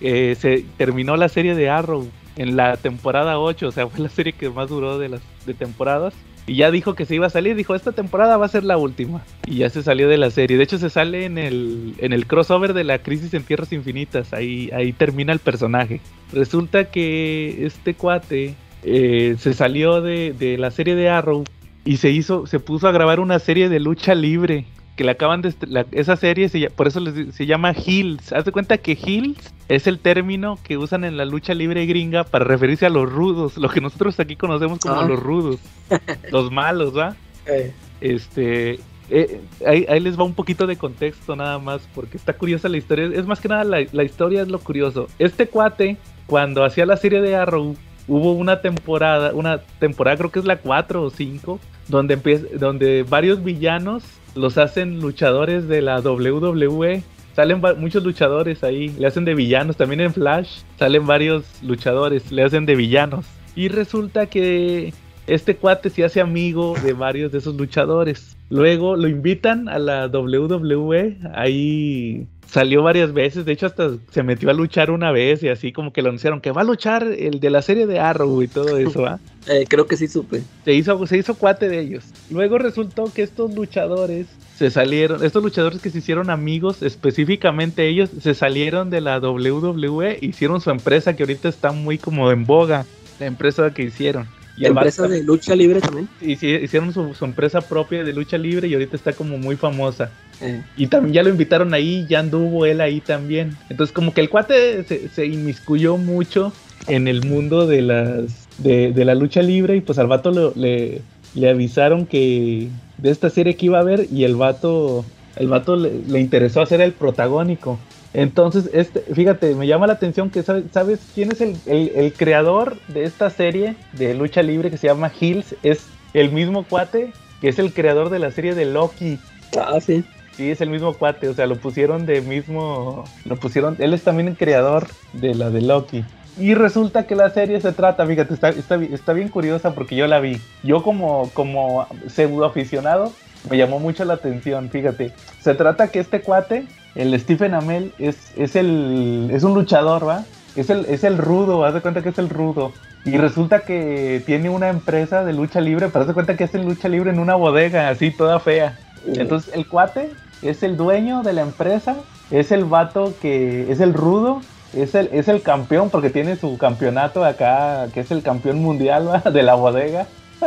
eh, 0.00 0.36
se 0.38 0.64
terminó 0.76 1.16
la 1.16 1.28
serie 1.28 1.54
de 1.54 1.70
Arrow 1.70 2.08
en 2.36 2.56
la 2.56 2.76
temporada 2.76 3.38
8, 3.38 3.68
o 3.68 3.72
sea, 3.72 3.86
fue 3.86 4.00
la 4.00 4.08
serie 4.08 4.32
que 4.32 4.50
más 4.50 4.68
duró 4.68 4.98
de 4.98 5.08
las 5.10 5.20
de 5.46 5.54
temporadas. 5.54 6.14
Y 6.46 6.56
ya 6.56 6.70
dijo 6.70 6.94
que 6.94 7.06
se 7.06 7.14
iba 7.14 7.26
a 7.26 7.30
salir, 7.30 7.54
dijo, 7.54 7.74
esta 7.74 7.92
temporada 7.92 8.36
va 8.36 8.46
a 8.46 8.48
ser 8.48 8.64
la 8.64 8.76
última. 8.76 9.22
Y 9.46 9.58
ya 9.58 9.70
se 9.70 9.82
salió 9.82 10.08
de 10.08 10.18
la 10.18 10.30
serie. 10.30 10.56
De 10.56 10.64
hecho, 10.64 10.78
se 10.78 10.90
sale 10.90 11.24
en 11.24 11.38
el, 11.38 11.94
en 11.98 12.12
el 12.12 12.26
crossover 12.26 12.74
de 12.74 12.84
la 12.84 12.98
crisis 12.98 13.32
en 13.34 13.44
Tierras 13.44 13.72
Infinitas. 13.72 14.32
Ahí, 14.32 14.70
ahí 14.74 14.92
termina 14.92 15.32
el 15.32 15.38
personaje. 15.38 16.00
Resulta 16.32 16.90
que 16.90 17.64
este 17.64 17.94
cuate 17.94 18.54
eh, 18.82 19.36
se 19.38 19.54
salió 19.54 20.00
de, 20.00 20.32
de 20.32 20.58
la 20.58 20.72
serie 20.72 20.96
de 20.96 21.08
Arrow 21.08 21.44
y 21.84 21.98
se 21.98 22.10
hizo, 22.10 22.46
se 22.46 22.60
puso 22.60 22.88
a 22.88 22.92
grabar 22.92 23.20
una 23.20 23.38
serie 23.38 23.68
de 23.68 23.80
lucha 23.80 24.14
libre. 24.14 24.66
Que 24.96 25.04
le 25.04 25.10
acaban 25.12 25.40
de 25.40 25.54
la- 25.68 25.86
esa 25.92 26.16
serie 26.16 26.48
se 26.50 26.68
por 26.70 26.86
eso 26.86 27.00
les 27.00 27.34
se 27.34 27.46
llama 27.46 27.72
Heels. 27.72 28.32
Haz 28.32 28.44
de 28.44 28.52
cuenta 28.52 28.76
que 28.78 28.92
Heels 28.92 29.52
es 29.68 29.86
el 29.86 29.98
término 29.98 30.58
que 30.62 30.76
usan 30.76 31.04
en 31.04 31.16
la 31.16 31.24
lucha 31.24 31.54
libre 31.54 31.86
gringa 31.86 32.24
para 32.24 32.44
referirse 32.44 32.84
a 32.84 32.90
los 32.90 33.10
rudos, 33.10 33.56
lo 33.56 33.70
que 33.70 33.80
nosotros 33.80 34.20
aquí 34.20 34.36
conocemos 34.36 34.80
como 34.80 35.00
Ah. 35.00 35.06
los 35.08 35.18
rudos, 35.18 35.60
los 36.30 36.50
malos, 36.52 36.96
¿va? 36.96 37.16
eh, 37.46 37.72
Este, 38.02 38.80
eh, 39.10 39.40
ahí, 39.66 39.86
ahí 39.88 40.00
les 40.00 40.18
va 40.18 40.24
un 40.24 40.34
poquito 40.34 40.66
de 40.66 40.76
contexto 40.76 41.36
nada 41.36 41.58
más, 41.58 41.88
porque 41.94 42.16
está 42.18 42.32
curiosa 42.34 42.68
la 42.68 42.76
historia. 42.76 43.06
Es 43.14 43.26
más 43.26 43.40
que 43.40 43.48
nada 43.48 43.64
la, 43.64 43.78
la 43.92 44.04
historia 44.04 44.42
es 44.42 44.48
lo 44.48 44.58
curioso. 44.58 45.06
Este 45.18 45.46
cuate, 45.46 45.96
cuando 46.26 46.64
hacía 46.64 46.84
la 46.84 46.96
serie 46.98 47.20
de 47.22 47.34
Arrow, 47.36 47.76
hubo 48.08 48.32
una 48.32 48.60
temporada, 48.60 49.32
una 49.34 49.58
temporada 49.78 50.16
creo 50.18 50.30
que 50.30 50.40
es 50.40 50.44
la 50.44 50.56
4 50.56 51.02
o 51.02 51.10
5, 51.10 51.60
donde, 51.88 52.14
empieza, 52.14 52.44
donde 52.58 53.04
varios 53.04 53.42
villanos 53.42 54.02
los 54.34 54.58
hacen 54.58 55.00
luchadores 55.00 55.68
de 55.68 55.82
la 55.82 56.00
WWE. 56.00 57.02
Salen 57.34 57.62
muchos 57.78 58.04
luchadores 58.04 58.62
ahí, 58.62 58.90
le 58.98 59.06
hacen 59.06 59.24
de 59.24 59.34
villanos. 59.34 59.76
También 59.76 60.00
en 60.00 60.12
Flash 60.12 60.60
salen 60.78 61.06
varios 61.06 61.44
luchadores, 61.62 62.30
le 62.30 62.42
hacen 62.42 62.66
de 62.66 62.76
villanos. 62.76 63.24
Y 63.56 63.68
resulta 63.68 64.26
que 64.26 64.92
este 65.26 65.56
cuate 65.56 65.90
se 65.90 66.04
hace 66.04 66.20
amigo 66.20 66.74
de 66.84 66.92
varios 66.92 67.32
de 67.32 67.38
esos 67.38 67.54
luchadores. 67.54 68.36
Luego 68.50 68.96
lo 68.96 69.08
invitan 69.08 69.68
a 69.68 69.78
la 69.78 70.08
WWE. 70.08 71.16
Ahí 71.34 72.26
salió 72.46 72.82
varias 72.82 73.12
veces. 73.14 73.46
De 73.46 73.52
hecho, 73.52 73.66
hasta 73.66 73.92
se 74.10 74.22
metió 74.22 74.50
a 74.50 74.54
luchar 74.54 74.90
una 74.90 75.10
vez 75.10 75.42
y 75.42 75.48
así 75.48 75.72
como 75.72 75.92
que 75.92 76.02
lo 76.02 76.08
anunciaron 76.08 76.40
que 76.40 76.52
va 76.52 76.60
a 76.60 76.64
luchar 76.64 77.04
el 77.04 77.40
de 77.40 77.50
la 77.50 77.62
serie 77.62 77.86
de 77.86 77.98
Arrow 77.98 78.42
y 78.42 78.48
todo 78.48 78.76
eso. 78.76 79.06
¿ah? 79.06 79.20
Creo 79.68 79.86
que 79.86 79.96
sí 79.96 80.08
supe. 80.08 80.42
se 80.64 80.72
hizo, 80.72 81.06
se 81.06 81.18
hizo 81.18 81.34
cuate 81.34 81.68
de 81.68 81.80
ellos. 81.80 82.04
Luego 82.30 82.58
resultó 82.58 83.04
que 83.12 83.22
estos 83.22 83.54
luchadores 83.54 84.26
se 84.56 84.70
salieron, 84.70 85.24
estos 85.24 85.42
luchadores 85.42 85.80
que 85.80 85.90
se 85.90 85.98
hicieron 85.98 86.30
amigos, 86.30 86.82
específicamente 86.82 87.88
ellos, 87.88 88.10
se 88.20 88.34
salieron 88.34 88.90
de 88.90 89.00
la 89.00 89.18
WWE, 89.18 90.18
hicieron 90.20 90.60
su 90.60 90.70
empresa 90.70 91.16
que 91.16 91.22
ahorita 91.24 91.48
está 91.48 91.72
muy 91.72 91.98
como 91.98 92.30
en 92.30 92.46
boga, 92.46 92.86
la 93.18 93.26
empresa 93.26 93.72
que 93.74 93.82
hicieron. 93.82 94.26
Y 94.56 94.66
Empresa 94.66 95.08
de 95.08 95.22
lucha 95.22 95.56
libre 95.56 95.80
también. 95.80 96.08
hicieron 96.20 96.92
su, 96.92 97.14
su 97.14 97.24
empresa 97.24 97.62
propia 97.62 98.04
de 98.04 98.12
lucha 98.12 98.36
libre 98.36 98.68
y 98.68 98.74
ahorita 98.74 98.96
está 98.96 99.14
como 99.14 99.38
muy 99.38 99.56
famosa. 99.56 100.10
Eh, 100.42 100.62
Y 100.76 100.88
también 100.88 101.14
ya 101.14 101.22
lo 101.22 101.30
invitaron 101.30 101.72
ahí, 101.72 102.06
ya 102.06 102.20
anduvo 102.20 102.66
él 102.66 102.82
ahí 102.82 103.00
también. 103.00 103.56
Entonces 103.70 103.94
como 103.94 104.12
que 104.12 104.20
el 104.20 104.28
cuate 104.28 104.84
se, 104.84 105.08
se 105.08 105.26
inmiscuyó 105.26 105.96
mucho 105.96 106.52
en 106.86 107.08
el 107.08 107.24
mundo 107.24 107.66
de 107.66 107.80
las 107.80 108.41
de, 108.58 108.92
de 108.92 109.04
la 109.04 109.14
lucha 109.14 109.42
libre 109.42 109.76
y 109.76 109.80
pues 109.80 109.98
al 109.98 110.06
vato 110.06 110.30
lo- 110.30 110.52
le, 110.54 111.02
le 111.34 111.50
avisaron 111.50 112.06
que 112.06 112.68
de 112.98 113.10
esta 113.10 113.30
serie 113.30 113.56
que 113.56 113.66
iba 113.66 113.78
a 113.78 113.82
haber 113.82 114.06
y 114.12 114.24
el 114.24 114.36
vato 114.36 115.04
el 115.36 115.48
vato 115.48 115.76
le, 115.76 115.90
le 116.06 116.20
interesó 116.20 116.60
hacer 116.60 116.80
el 116.82 116.92
protagónico. 116.92 117.78
Entonces, 118.14 118.68
este, 118.74 119.00
fíjate, 119.14 119.54
me 119.54 119.66
llama 119.66 119.86
la 119.86 119.94
atención 119.94 120.28
que 120.28 120.42
sabe- 120.42 120.64
sabes 120.70 121.00
quién 121.14 121.32
es 121.32 121.40
el, 121.40 121.56
el- 121.66 121.90
el 121.94 122.12
creador 122.12 122.76
de 122.88 123.04
esta 123.04 123.30
serie 123.30 123.74
de 123.92 124.12
lucha 124.14 124.42
libre 124.42 124.70
que 124.70 124.76
se 124.76 124.88
llama 124.88 125.10
Hills. 125.18 125.56
Es 125.62 125.86
el 126.12 126.30
mismo 126.30 126.64
cuate 126.64 127.12
que 127.40 127.48
es 127.48 127.58
el 127.58 127.72
creador 127.72 128.10
de 128.10 128.18
la 128.18 128.30
serie 128.30 128.54
de 128.54 128.66
Loki. 128.66 129.18
ah, 129.58 129.80
sí. 129.80 130.04
Sí, 130.36 130.50
es 130.50 130.60
el 130.60 130.70
mismo 130.70 130.94
cuate, 130.94 131.28
o 131.28 131.34
sea, 131.34 131.46
lo 131.46 131.56
pusieron 131.56 132.06
de 132.06 132.20
mismo, 132.22 133.04
lo 133.26 133.36
pusieron, 133.36 133.76
él 133.80 133.92
es 133.92 134.02
también 134.02 134.28
el 134.28 134.36
creador 134.36 134.86
de 135.12 135.34
la 135.34 135.50
de 135.50 135.60
Loki. 135.60 136.04
Y 136.38 136.54
resulta 136.54 137.06
que 137.06 137.14
la 137.14 137.30
serie 137.30 137.60
se 137.60 137.72
trata, 137.72 138.06
fíjate, 138.06 138.32
está, 138.32 138.48
está, 138.48 138.76
está 138.76 139.12
bien 139.12 139.28
curiosa 139.28 139.74
porque 139.74 139.96
yo 139.96 140.06
la 140.06 140.20
vi. 140.20 140.40
Yo 140.62 140.82
como, 140.82 141.30
como 141.34 141.86
pseudo 142.08 142.46
aficionado, 142.46 143.12
me 143.50 143.58
llamó 143.58 143.78
mucho 143.78 144.04
la 144.04 144.14
atención, 144.14 144.70
fíjate. 144.70 145.12
Se 145.40 145.54
trata 145.54 145.88
que 145.88 146.00
este 146.00 146.22
cuate, 146.22 146.66
el 146.94 147.18
Stephen 147.20 147.54
Amell, 147.54 147.92
es, 147.98 148.32
es, 148.36 148.56
el, 148.56 149.30
es 149.32 149.42
un 149.42 149.54
luchador, 149.54 150.08
¿va? 150.08 150.24
Es 150.56 150.70
el, 150.70 150.86
es 150.86 151.04
el 151.04 151.18
rudo, 151.18 151.64
haz 151.64 151.74
de 151.74 151.80
cuenta 151.80 152.02
que 152.02 152.10
es 152.10 152.18
el 152.18 152.28
rudo. 152.28 152.72
Y 153.04 153.16
resulta 153.16 153.60
que 153.60 154.22
tiene 154.24 154.48
una 154.48 154.68
empresa 154.68 155.24
de 155.24 155.32
lucha 155.32 155.60
libre, 155.60 155.88
pero 155.88 156.02
haz 156.02 156.08
de 156.08 156.14
cuenta 156.14 156.36
que 156.36 156.44
hace 156.44 156.58
lucha 156.58 156.88
libre 156.88 157.10
en 157.10 157.18
una 157.18 157.34
bodega, 157.34 157.88
así 157.88 158.10
toda 158.10 158.38
fea. 158.38 158.78
Entonces 159.06 159.52
el 159.54 159.66
cuate 159.66 160.10
es 160.40 160.62
el 160.62 160.76
dueño 160.76 161.22
de 161.22 161.32
la 161.32 161.42
empresa, 161.42 161.96
es 162.30 162.52
el 162.52 162.64
vato 162.64 163.14
que 163.20 163.70
es 163.72 163.80
el 163.80 163.92
rudo, 163.92 164.40
es 164.74 164.94
el, 164.94 165.08
es 165.12 165.28
el 165.28 165.42
campeón 165.42 165.90
porque 165.90 166.10
tiene 166.10 166.36
su 166.36 166.56
campeonato 166.58 167.24
acá, 167.24 167.88
que 167.92 168.00
es 168.00 168.10
el 168.10 168.22
campeón 168.22 168.60
mundial 168.62 169.08
¿va? 169.08 169.18
de 169.30 169.42
la 169.42 169.54
bodega. 169.54 170.06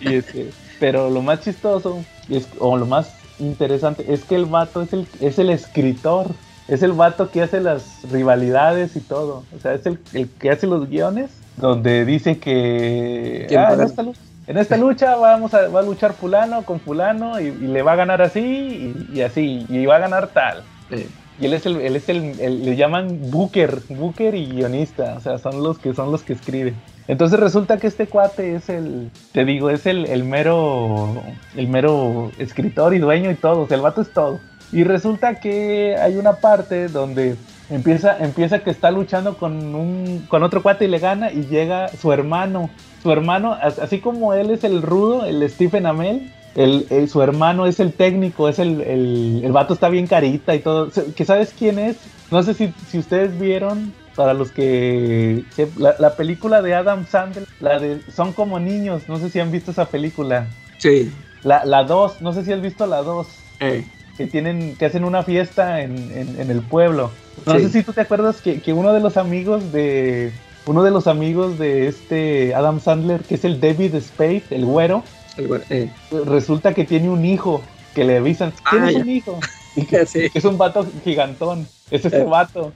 Y 0.00 0.14
este, 0.16 0.50
pero 0.80 1.08
lo 1.10 1.22
más 1.22 1.40
chistoso, 1.40 2.04
es, 2.28 2.46
o 2.58 2.76
lo 2.76 2.84
más 2.86 3.14
interesante, 3.38 4.04
es 4.12 4.24
que 4.24 4.34
el 4.34 4.44
vato 4.44 4.82
es 4.82 4.92
el, 4.92 5.06
es 5.20 5.38
el 5.38 5.50
escritor. 5.50 6.26
Es 6.66 6.82
el 6.82 6.92
vato 6.92 7.30
que 7.30 7.42
hace 7.42 7.60
las 7.60 8.10
rivalidades 8.10 8.96
y 8.96 9.00
todo. 9.00 9.44
O 9.54 9.60
sea, 9.60 9.74
es 9.74 9.84
el, 9.84 9.98
el 10.14 10.30
que 10.30 10.50
hace 10.50 10.66
los 10.66 10.88
guiones 10.88 11.30
donde 11.56 12.04
dice 12.06 12.38
que 12.38 13.44
¿Quién 13.48 13.60
ah, 13.60 13.74
en, 13.74 13.82
esta, 13.82 14.02
lu- 14.02 14.14
en 14.46 14.56
esta 14.58 14.76
lucha 14.78 15.14
vamos 15.16 15.52
a, 15.52 15.68
va 15.68 15.80
a 15.80 15.82
luchar 15.82 16.14
fulano 16.14 16.62
con 16.62 16.80
fulano 16.80 17.38
y, 17.38 17.44
y 17.48 17.66
le 17.66 17.82
va 17.82 17.92
a 17.92 17.96
ganar 17.96 18.22
así 18.22 18.40
y, 18.40 19.18
y 19.18 19.20
así 19.22 19.66
y 19.68 19.84
va 19.86 19.96
a 19.96 19.98
ganar 20.00 20.28
tal. 20.28 20.62
Eh, 20.90 21.06
Y 21.40 21.46
él 21.46 21.54
es 21.54 21.66
el, 21.66 21.76
él 21.80 21.96
es 21.96 22.08
el, 22.08 22.64
le 22.64 22.76
llaman 22.76 23.30
Booker, 23.30 23.80
Booker 23.88 24.34
y 24.34 24.46
guionista, 24.46 25.14
o 25.16 25.20
sea, 25.20 25.38
son 25.38 25.62
los 25.62 25.78
que 25.78 25.92
son 25.94 26.12
los 26.12 26.22
que 26.22 26.32
escriben. 26.34 26.74
Entonces 27.08 27.38
resulta 27.40 27.78
que 27.78 27.86
este 27.88 28.06
cuate 28.06 28.54
es 28.54 28.68
el, 28.68 29.10
te 29.32 29.44
digo, 29.44 29.68
es 29.70 29.84
el, 29.86 30.06
el 30.06 30.24
mero, 30.24 31.22
el 31.56 31.68
mero 31.68 32.30
escritor 32.38 32.94
y 32.94 32.98
dueño 32.98 33.30
y 33.30 33.34
todo, 33.34 33.62
o 33.62 33.66
sea, 33.66 33.76
el 33.76 33.82
vato 33.82 34.00
es 34.00 34.12
todo. 34.12 34.38
Y 34.72 34.84
resulta 34.84 35.40
que 35.40 35.96
hay 36.00 36.16
una 36.16 36.34
parte 36.34 36.88
donde 36.88 37.36
empieza, 37.68 38.16
empieza 38.18 38.60
que 38.60 38.70
está 38.70 38.90
luchando 38.90 39.36
con 39.36 39.74
un, 39.74 40.24
con 40.28 40.42
otro 40.42 40.62
cuate 40.62 40.84
y 40.86 40.88
le 40.88 40.98
gana 40.98 41.30
y 41.32 41.46
llega 41.46 41.88
su 41.88 42.12
hermano. 42.12 42.70
Su 43.02 43.10
hermano, 43.12 43.52
as- 43.60 43.78
así 43.78 43.98
como 44.00 44.32
él 44.34 44.50
es 44.50 44.64
el 44.64 44.80
rudo, 44.82 45.26
el 45.26 45.48
Stephen 45.50 45.84
Amell, 45.86 46.32
el, 46.54 46.86
el- 46.90 47.08
su 47.08 47.22
hermano 47.22 47.66
es 47.66 47.80
el 47.80 47.92
técnico, 47.92 48.48
es 48.48 48.58
el, 48.58 48.80
el, 48.80 49.42
el 49.44 49.52
vato 49.52 49.74
está 49.74 49.88
bien 49.88 50.06
carita 50.06 50.54
y 50.54 50.60
todo. 50.60 50.90
¿Que 51.14 51.24
sabes 51.24 51.52
quién 51.58 51.78
es? 51.78 51.96
No 52.30 52.42
sé 52.42 52.54
si, 52.54 52.72
si 52.88 52.98
ustedes 52.98 53.38
vieron, 53.38 53.92
para 54.14 54.32
los 54.34 54.50
que... 54.52 55.44
La, 55.76 55.94
la 55.98 56.14
película 56.16 56.62
de 56.62 56.74
Adam 56.74 57.06
Sandler, 57.06 57.44
la 57.60 57.78
de 57.78 58.00
Son 58.14 58.32
como 58.32 58.60
niños, 58.60 59.02
no 59.08 59.18
sé 59.18 59.28
si 59.30 59.40
han 59.40 59.50
visto 59.50 59.70
esa 59.72 59.86
película. 59.86 60.46
sí. 60.78 61.10
La 61.42 61.84
2, 61.84 62.22
no 62.22 62.32
sé 62.32 62.42
si 62.42 62.52
has 62.52 62.62
visto 62.62 62.86
la 62.86 63.02
2 63.02 63.26
Eh, 63.60 63.84
que 64.16 64.26
tienen 64.26 64.76
que 64.76 64.86
hacen 64.86 65.04
una 65.04 65.22
fiesta 65.24 65.82
en, 65.82 65.92
en- 66.16 66.40
en 66.40 66.50
el 66.50 66.60
pueblo. 66.62 67.10
No 67.46 67.54
Sí. 67.54 67.64
sé 67.64 67.68
si 67.68 67.82
tú 67.82 67.92
te 67.92 68.00
acuerdas 68.00 68.40
que, 68.40 68.60
que 68.62 68.72
uno 68.72 68.92
de 68.94 69.00
los 69.00 69.16
amigos 69.18 69.70
de 69.72 70.32
uno 70.66 70.82
de 70.82 70.90
los 70.90 71.06
amigos 71.06 71.58
de 71.58 71.88
este 71.88 72.54
Adam 72.54 72.80
Sandler, 72.80 73.20
que 73.20 73.34
es 73.34 73.44
el 73.44 73.60
David 73.60 73.94
Spade, 74.00 74.44
el 74.50 74.64
güero, 74.64 75.02
eh. 75.38 75.90
resulta 76.26 76.74
que 76.74 76.84
tiene 76.84 77.08
un 77.08 77.24
hijo 77.24 77.62
que 77.94 78.04
le 78.04 78.16
avisan, 78.18 78.52
tienes 78.70 78.96
Ah, 78.96 78.98
un 79.00 79.08
hijo. 79.08 79.38
Y 79.76 79.84
que, 79.86 80.06
Sí. 80.06 80.28
es 80.32 80.44
un 80.44 80.56
vato 80.56 80.86
gigantón. 81.04 81.66
Es 81.90 82.04
ese 82.04 82.20
Eh. 82.20 82.24
vato. 82.24 82.72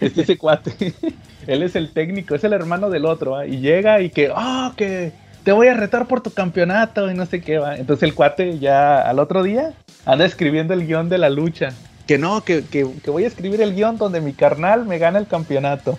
Es 0.00 0.16
ese 0.16 0.38
cuate. 0.38 0.72
Él 1.48 1.62
es 1.62 1.74
el 1.76 1.92
técnico, 1.92 2.34
es 2.36 2.44
el 2.44 2.52
hermano 2.52 2.90
del 2.90 3.04
otro. 3.06 3.44
Y 3.44 3.58
llega 3.58 4.00
y 4.00 4.10
que, 4.10 4.30
ah, 4.34 4.72
que 4.76 5.12
te 5.42 5.50
voy 5.52 5.66
a 5.66 5.74
retar 5.74 6.06
por 6.06 6.20
tu 6.20 6.30
campeonato 6.30 7.10
y 7.10 7.14
no 7.14 7.26
sé 7.26 7.40
qué, 7.40 7.58
va. 7.58 7.76
Entonces 7.76 8.04
el 8.04 8.14
cuate 8.14 8.58
ya 8.60 9.00
al 9.00 9.18
otro 9.18 9.42
día 9.42 9.72
anda 10.06 10.24
escribiendo 10.24 10.74
el 10.74 10.86
guion 10.86 11.08
de 11.08 11.18
la 11.18 11.28
lucha. 11.30 11.70
Que 12.06 12.18
no, 12.18 12.42
que, 12.44 12.64
que, 12.64 12.86
que 13.02 13.10
voy 13.10 13.24
a 13.24 13.26
escribir 13.28 13.60
el 13.60 13.74
guion 13.74 13.98
donde 13.98 14.20
mi 14.20 14.32
carnal 14.32 14.86
me 14.86 14.98
gana 14.98 15.18
el 15.18 15.26
campeonato. 15.26 15.98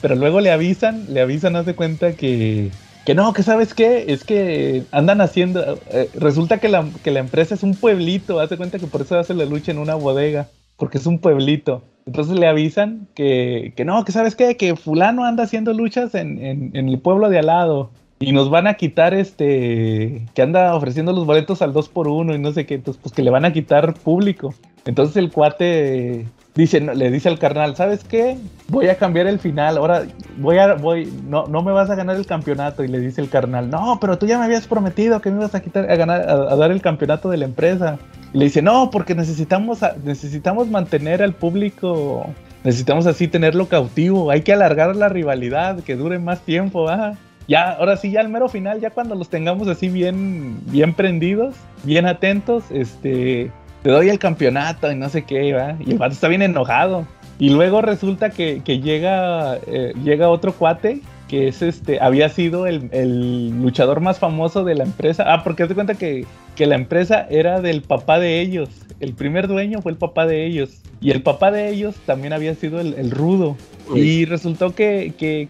Pero 0.00 0.14
luego 0.14 0.40
le 0.40 0.50
avisan, 0.50 1.06
le 1.12 1.20
avisan, 1.20 1.56
haz 1.56 1.66
de 1.66 1.74
cuenta 1.74 2.12
que, 2.12 2.70
que 3.08 3.14
no, 3.14 3.32
que 3.32 3.42
sabes 3.42 3.72
qué, 3.72 4.04
es 4.08 4.22
que 4.22 4.82
andan 4.92 5.22
haciendo, 5.22 5.78
eh, 5.90 6.10
resulta 6.12 6.58
que 6.58 6.68
la, 6.68 6.84
que 7.02 7.10
la 7.10 7.20
empresa 7.20 7.54
es 7.54 7.62
un 7.62 7.74
pueblito, 7.74 8.38
haz 8.38 8.50
de 8.50 8.58
cuenta 8.58 8.78
que 8.78 8.86
por 8.86 9.00
eso 9.00 9.18
hace 9.18 9.32
la 9.32 9.46
lucha 9.46 9.72
en 9.72 9.78
una 9.78 9.94
bodega, 9.94 10.48
porque 10.76 10.98
es 10.98 11.06
un 11.06 11.18
pueblito. 11.18 11.82
Entonces 12.04 12.38
le 12.38 12.46
avisan 12.46 13.08
que, 13.14 13.72
que 13.74 13.86
no, 13.86 14.04
que 14.04 14.12
sabes 14.12 14.36
qué, 14.36 14.58
que 14.58 14.76
fulano 14.76 15.24
anda 15.24 15.44
haciendo 15.44 15.72
luchas 15.72 16.14
en, 16.14 16.44
en, 16.44 16.76
en 16.76 16.86
el 16.90 16.98
pueblo 16.98 17.30
de 17.30 17.38
al 17.38 17.46
lado. 17.46 17.88
Y 18.20 18.32
nos 18.32 18.50
van 18.50 18.66
a 18.66 18.74
quitar 18.74 19.14
este, 19.14 20.26
que 20.34 20.42
anda 20.42 20.74
ofreciendo 20.74 21.14
los 21.14 21.24
boletos 21.24 21.62
al 21.62 21.72
2 21.72 21.88
por 21.88 22.08
1 22.08 22.34
y 22.34 22.38
no 22.38 22.52
sé 22.52 22.66
qué, 22.66 22.74
entonces 22.74 23.00
pues 23.02 23.14
que 23.14 23.22
le 23.22 23.30
van 23.30 23.46
a 23.46 23.54
quitar 23.54 23.94
público. 23.94 24.52
Entonces 24.84 25.16
el 25.16 25.32
cuate 25.32 26.26
dice, 26.58 26.80
le 26.80 27.10
dice 27.12 27.28
al 27.28 27.38
carnal, 27.38 27.76
¿sabes 27.76 28.02
qué? 28.02 28.36
Voy 28.66 28.88
a 28.88 28.96
cambiar 28.96 29.28
el 29.28 29.38
final, 29.38 29.78
ahora 29.78 30.02
voy 30.38 30.58
a, 30.58 30.74
voy, 30.74 31.06
no, 31.24 31.46
no 31.46 31.62
me 31.62 31.70
vas 31.70 31.88
a 31.88 31.94
ganar 31.94 32.16
el 32.16 32.26
campeonato. 32.26 32.82
Y 32.82 32.88
le 32.88 32.98
dice 32.98 33.20
el 33.20 33.30
carnal, 33.30 33.70
no, 33.70 33.98
pero 34.00 34.18
tú 34.18 34.26
ya 34.26 34.38
me 34.38 34.44
habías 34.44 34.66
prometido 34.66 35.20
que 35.20 35.30
me 35.30 35.36
ibas 35.36 35.54
a 35.54 35.60
quitar, 35.60 35.88
a 35.88 35.94
ganar, 35.94 36.28
a, 36.28 36.56
dar 36.56 36.72
el 36.72 36.82
campeonato 36.82 37.30
de 37.30 37.36
la 37.36 37.44
empresa. 37.44 37.98
Y 38.34 38.38
le 38.38 38.46
dice, 38.46 38.60
no, 38.60 38.90
porque 38.90 39.14
necesitamos, 39.14 39.78
necesitamos 40.04 40.68
mantener 40.68 41.22
al 41.22 41.32
público, 41.32 42.28
necesitamos 42.64 43.06
así 43.06 43.28
tenerlo 43.28 43.68
cautivo, 43.68 44.32
hay 44.32 44.42
que 44.42 44.52
alargar 44.52 44.96
la 44.96 45.08
rivalidad, 45.08 45.80
que 45.84 45.94
dure 45.94 46.18
más 46.18 46.40
tiempo, 46.40 46.82
¿va? 46.82 47.16
Ya, 47.46 47.70
ahora 47.70 47.96
sí, 47.96 48.10
ya 48.10 48.20
al 48.20 48.28
mero 48.28 48.48
final, 48.48 48.80
ya 48.80 48.90
cuando 48.90 49.14
los 49.14 49.30
tengamos 49.30 49.68
así 49.68 49.88
bien, 49.88 50.58
bien 50.66 50.92
prendidos, 50.92 51.54
bien 51.84 52.04
atentos, 52.04 52.64
este, 52.70 53.52
te 53.88 53.92
doy 53.92 54.10
el 54.10 54.18
campeonato 54.18 54.92
y 54.92 54.96
no 54.96 55.08
sé 55.08 55.22
qué, 55.22 55.54
¿va? 55.54 55.74
Y 55.80 55.92
el 55.92 55.96
vato 55.96 56.12
está 56.12 56.28
bien 56.28 56.42
enojado. 56.42 57.06
Y 57.38 57.48
luego 57.48 57.80
resulta 57.80 58.28
que, 58.28 58.60
que 58.62 58.80
llega, 58.80 59.56
eh, 59.66 59.94
llega 60.04 60.28
otro 60.28 60.52
cuate 60.52 61.00
que 61.26 61.48
es 61.48 61.62
este, 61.62 61.98
había 61.98 62.28
sido 62.28 62.66
el, 62.66 62.90
el 62.92 63.48
luchador 63.62 64.02
más 64.02 64.18
famoso 64.18 64.62
de 64.62 64.74
la 64.74 64.84
empresa. 64.84 65.24
Ah, 65.26 65.42
porque 65.42 65.66
te 65.66 65.74
cuenta 65.74 65.94
que, 65.94 66.26
que 66.54 66.66
la 66.66 66.74
empresa 66.74 67.26
era 67.30 67.62
del 67.62 67.80
papá 67.80 68.18
de 68.18 68.42
ellos. 68.42 68.68
El 69.00 69.14
primer 69.14 69.48
dueño 69.48 69.80
fue 69.80 69.92
el 69.92 69.96
papá 69.96 70.26
de 70.26 70.44
ellos. 70.44 70.82
Y 71.00 71.10
el 71.10 71.22
papá 71.22 71.50
de 71.50 71.70
ellos 71.70 71.94
también 72.04 72.34
había 72.34 72.54
sido 72.56 72.80
el, 72.80 72.92
el 72.92 73.10
rudo. 73.10 73.56
Y 73.94 74.26
resultó 74.26 74.74
que, 74.74 75.14
que 75.16 75.48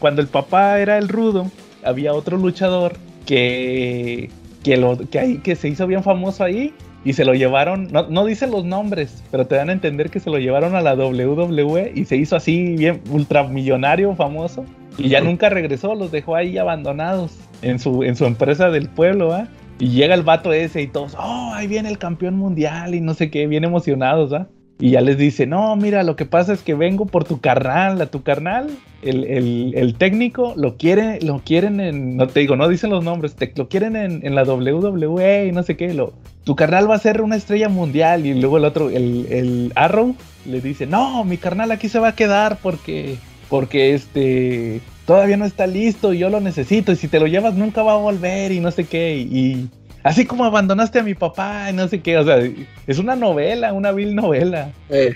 cuando 0.00 0.20
el 0.20 0.26
papá 0.26 0.80
era 0.80 0.98
el 0.98 1.06
rudo, 1.06 1.48
había 1.84 2.12
otro 2.12 2.38
luchador 2.38 2.94
que, 3.24 4.30
que, 4.64 4.76
lo, 4.76 4.98
que, 4.98 5.20
ahí, 5.20 5.38
que 5.38 5.54
se 5.54 5.68
hizo 5.68 5.86
bien 5.86 6.02
famoso 6.02 6.42
ahí 6.42 6.74
y 7.04 7.12
se 7.12 7.24
lo 7.24 7.34
llevaron, 7.34 7.88
no, 7.92 8.08
no 8.08 8.24
dicen 8.24 8.50
los 8.50 8.64
nombres, 8.64 9.22
pero 9.30 9.46
te 9.46 9.56
dan 9.56 9.70
a 9.70 9.72
entender 9.72 10.10
que 10.10 10.20
se 10.20 10.30
lo 10.30 10.38
llevaron 10.38 10.74
a 10.74 10.80
la 10.80 10.94
WWE 10.94 11.92
y 11.94 12.04
se 12.04 12.16
hizo 12.16 12.36
así 12.36 12.76
bien 12.76 13.00
ultramillonario, 13.10 14.14
famoso, 14.16 14.64
y 14.96 15.08
ya 15.08 15.20
nunca 15.20 15.48
regresó, 15.48 15.94
los 15.94 16.10
dejó 16.10 16.34
ahí 16.34 16.58
abandonados 16.58 17.36
en 17.62 17.78
su, 17.78 18.02
en 18.02 18.16
su 18.16 18.24
empresa 18.24 18.70
del 18.70 18.88
pueblo, 18.88 19.28
¿va? 19.28 19.48
Y 19.78 19.90
llega 19.90 20.14
el 20.14 20.22
vato 20.22 20.52
ese 20.52 20.82
y 20.82 20.88
todos, 20.88 21.14
oh, 21.16 21.52
ahí 21.54 21.68
viene 21.68 21.88
el 21.88 21.98
campeón 21.98 22.36
mundial 22.36 22.94
y 22.94 23.00
no 23.00 23.14
sé 23.14 23.30
qué, 23.30 23.46
bien 23.46 23.64
emocionados, 23.64 24.32
¿va? 24.32 24.48
Y 24.80 24.90
ya 24.92 25.00
les 25.00 25.18
dice, 25.18 25.44
no, 25.46 25.74
mira, 25.74 26.04
lo 26.04 26.14
que 26.14 26.24
pasa 26.24 26.52
es 26.52 26.62
que 26.62 26.74
vengo 26.74 27.04
por 27.06 27.24
tu 27.24 27.40
carnal, 27.40 28.00
a 28.00 28.06
tu 28.06 28.22
carnal, 28.22 28.68
el, 29.02 29.24
el- 29.24 29.72
el 29.74 29.94
técnico 29.94 30.54
lo 30.56 30.76
quiere, 30.76 31.20
lo 31.20 31.40
quieren 31.44 31.80
en, 31.80 32.16
no 32.16 32.28
te 32.28 32.38
digo, 32.40 32.54
no 32.54 32.68
dicen 32.68 32.90
los 32.90 33.02
nombres, 33.02 33.34
te, 33.34 33.52
lo 33.56 33.68
quieren 33.68 33.96
en, 33.96 34.24
en 34.24 34.34
la 34.36 34.44
WWE 34.44 35.46
y 35.48 35.52
no 35.52 35.64
sé 35.64 35.76
qué, 35.76 35.94
lo, 35.94 36.12
tu 36.44 36.54
carnal 36.54 36.88
va 36.88 36.94
a 36.94 36.98
ser 37.00 37.22
una 37.22 37.34
estrella 37.34 37.68
mundial 37.68 38.24
y 38.24 38.34
luego 38.34 38.58
el 38.58 38.64
otro, 38.64 38.88
el, 38.90 39.26
el 39.30 39.72
Arrow, 39.74 40.14
le 40.46 40.60
dice, 40.60 40.86
no, 40.86 41.24
mi 41.24 41.38
carnal 41.38 41.72
aquí 41.72 41.88
se 41.88 41.98
va 41.98 42.08
a 42.08 42.14
quedar 42.14 42.58
porque, 42.62 43.16
porque 43.48 43.94
este, 43.94 44.80
todavía 45.06 45.36
no 45.36 45.44
está 45.44 45.66
listo 45.66 46.12
y 46.14 46.18
yo 46.18 46.30
lo 46.30 46.38
necesito 46.40 46.92
y 46.92 46.96
si 46.96 47.08
te 47.08 47.18
lo 47.18 47.26
llevas 47.26 47.54
nunca 47.54 47.82
va 47.82 47.94
a 47.94 47.96
volver 47.96 48.52
y 48.52 48.60
no 48.60 48.70
sé 48.70 48.84
qué 48.84 49.16
y... 49.18 49.68
Así 50.02 50.24
como 50.24 50.44
abandonaste 50.44 51.00
a 51.00 51.02
mi 51.02 51.14
papá 51.14 51.70
y 51.70 51.72
no 51.72 51.88
sé 51.88 52.00
qué, 52.00 52.18
o 52.18 52.24
sea, 52.24 52.38
es 52.86 52.98
una 52.98 53.16
novela, 53.16 53.72
una 53.72 53.92
vil 53.92 54.14
novela. 54.14 54.70
Eh, 54.90 55.14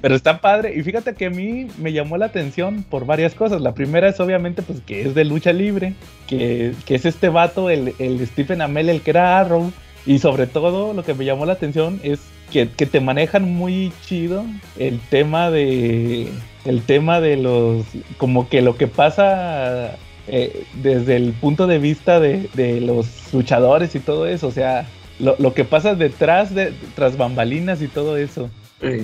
Pero 0.00 0.14
está 0.14 0.40
padre. 0.40 0.74
Y 0.76 0.82
fíjate 0.82 1.14
que 1.14 1.26
a 1.26 1.30
mí 1.30 1.68
me 1.78 1.92
llamó 1.92 2.16
la 2.16 2.26
atención 2.26 2.84
por 2.88 3.06
varias 3.06 3.34
cosas. 3.34 3.60
La 3.60 3.74
primera 3.74 4.08
es 4.08 4.20
obviamente 4.20 4.62
pues 4.62 4.80
que 4.80 5.02
es 5.02 5.14
de 5.14 5.24
lucha 5.24 5.52
libre, 5.52 5.94
que, 6.26 6.74
que 6.86 6.94
es 6.94 7.04
este 7.04 7.28
vato, 7.28 7.70
el, 7.70 7.94
el 7.98 8.26
Stephen 8.26 8.62
Amell, 8.62 8.88
el 8.88 9.02
que 9.02 9.10
era 9.10 9.38
Arrow. 9.38 9.72
Y 10.06 10.18
sobre 10.18 10.46
todo 10.46 10.92
lo 10.92 11.02
que 11.04 11.14
me 11.14 11.24
llamó 11.24 11.46
la 11.46 11.54
atención 11.54 12.00
es 12.02 12.20
que, 12.50 12.68
que 12.68 12.86
te 12.86 13.00
manejan 13.00 13.50
muy 13.54 13.92
chido 14.02 14.44
el 14.78 15.00
tema 15.00 15.50
de 15.50 16.30
el 16.64 16.82
tema 16.82 17.20
de 17.20 17.36
los 17.36 17.84
como 18.16 18.48
que 18.48 18.62
lo 18.62 18.76
que 18.76 18.86
pasa 18.86 19.96
eh, 20.28 20.64
desde 20.82 21.16
el 21.16 21.32
punto 21.32 21.66
de 21.66 21.78
vista 21.78 22.20
de, 22.20 22.48
de 22.54 22.80
los 22.80 23.32
luchadores 23.32 23.94
y 23.94 24.00
todo 24.00 24.26
eso, 24.26 24.46
o 24.48 24.52
sea, 24.52 24.86
lo, 25.18 25.36
lo 25.38 25.54
que 25.54 25.64
pasa 25.64 25.94
detrás 25.94 26.54
de 26.54 26.72
tras 26.96 27.16
bambalinas 27.16 27.80
y 27.82 27.88
todo 27.88 28.16
eso 28.16 28.50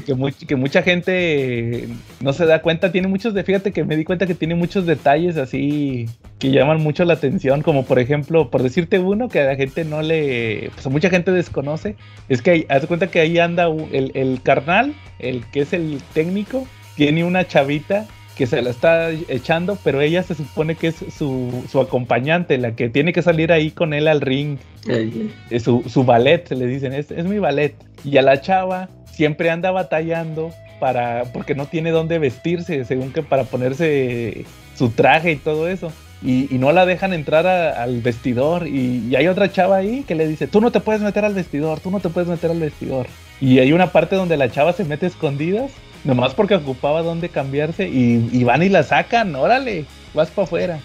que, 0.04 0.14
much- 0.14 0.46
que 0.46 0.56
mucha 0.56 0.82
gente 0.82 1.88
no 2.20 2.32
se 2.32 2.44
da 2.44 2.60
cuenta, 2.60 2.90
tiene 2.92 3.06
muchos 3.08 3.32
de, 3.32 3.44
fíjate 3.44 3.72
que 3.72 3.84
me 3.84 3.96
di 3.96 4.04
cuenta 4.04 4.26
que 4.26 4.34
tiene 4.34 4.54
muchos 4.54 4.84
detalles 4.84 5.36
así 5.36 6.06
que 6.38 6.50
llaman 6.50 6.82
mucho 6.82 7.04
la 7.04 7.14
atención, 7.14 7.62
como 7.62 7.84
por 7.84 7.98
ejemplo, 7.98 8.50
por 8.50 8.62
decirte 8.62 8.98
uno 8.98 9.28
que 9.28 9.40
a 9.40 9.44
la 9.44 9.56
gente 9.56 9.84
no 9.84 10.02
le, 10.02 10.70
pues 10.74 10.84
a 10.86 10.90
mucha 10.90 11.08
gente 11.10 11.30
desconoce, 11.32 11.94
es 12.28 12.42
que 12.42 12.50
ahí- 12.50 12.66
haz 12.68 12.84
cuenta 12.86 13.06
que 13.10 13.20
ahí 13.20 13.38
anda 13.38 13.68
el, 13.92 14.10
el 14.14 14.40
carnal, 14.42 14.94
el 15.18 15.44
que 15.46 15.60
es 15.60 15.72
el 15.72 15.98
técnico, 16.12 16.66
tiene 16.96 17.24
una 17.24 17.46
chavita 17.46 18.06
que 18.40 18.46
se 18.46 18.62
la 18.62 18.70
está 18.70 19.10
echando, 19.28 19.76
pero 19.84 20.00
ella 20.00 20.22
se 20.22 20.34
supone 20.34 20.74
que 20.74 20.86
es 20.86 20.96
su, 21.14 21.62
su 21.70 21.78
acompañante, 21.78 22.56
la 22.56 22.74
que 22.74 22.88
tiene 22.88 23.12
que 23.12 23.20
salir 23.20 23.52
ahí 23.52 23.70
con 23.70 23.92
él 23.92 24.08
al 24.08 24.22
ring 24.22 24.56
eh, 24.88 25.28
es 25.50 25.62
su, 25.64 25.82
su 25.86 26.04
ballet, 26.04 26.48
se 26.48 26.56
le 26.56 26.64
dicen, 26.66 26.94
es, 26.94 27.10
es 27.10 27.26
mi 27.26 27.38
ballet. 27.38 27.74
Y 28.02 28.16
a 28.16 28.22
la 28.22 28.40
chava 28.40 28.88
siempre 29.12 29.50
anda 29.50 29.72
batallando 29.72 30.52
para, 30.78 31.24
porque 31.34 31.54
no 31.54 31.66
tiene 31.66 31.90
dónde 31.90 32.18
vestirse, 32.18 32.86
según 32.86 33.12
que 33.12 33.22
para 33.22 33.44
ponerse 33.44 34.46
su 34.74 34.88
traje 34.88 35.32
y 35.32 35.36
todo 35.36 35.68
eso. 35.68 35.92
Y, 36.22 36.48
y 36.54 36.56
no 36.56 36.72
la 36.72 36.86
dejan 36.86 37.12
entrar 37.12 37.46
a- 37.46 37.82
al 37.82 38.00
vestidor. 38.00 38.66
Y, 38.68 39.06
y 39.10 39.16
hay 39.16 39.28
otra 39.28 39.52
chava 39.52 39.76
ahí 39.76 40.02
que 40.08 40.14
le 40.14 40.26
dice, 40.26 40.46
tú 40.46 40.62
no 40.62 40.72
te 40.72 40.80
puedes 40.80 41.02
meter 41.02 41.26
al 41.26 41.34
vestidor, 41.34 41.80
tú 41.80 41.90
no 41.90 42.00
te 42.00 42.08
puedes 42.08 42.30
meter 42.30 42.50
al 42.50 42.60
vestidor. 42.60 43.06
Y 43.38 43.58
hay 43.58 43.74
una 43.74 43.92
parte 43.92 44.16
donde 44.16 44.38
la 44.38 44.50
chava 44.50 44.72
se 44.72 44.84
mete 44.84 45.04
a 45.04 45.08
escondidas, 45.10 45.70
nomás 46.04 46.34
porque 46.34 46.54
ocupaba 46.54 47.02
dónde 47.02 47.28
cambiarse. 47.28 47.88
Y, 47.88 48.28
y 48.32 48.44
van 48.44 48.62
y 48.62 48.68
la 48.68 48.82
sacan, 48.82 49.34
órale. 49.34 49.84
vas 50.14 50.30
para 50.30 50.44
afuera. 50.44 50.80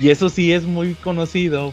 Y 0.00 0.10
eso 0.10 0.28
sí 0.28 0.52
es 0.52 0.64
muy 0.64 0.94
conocido, 0.94 1.72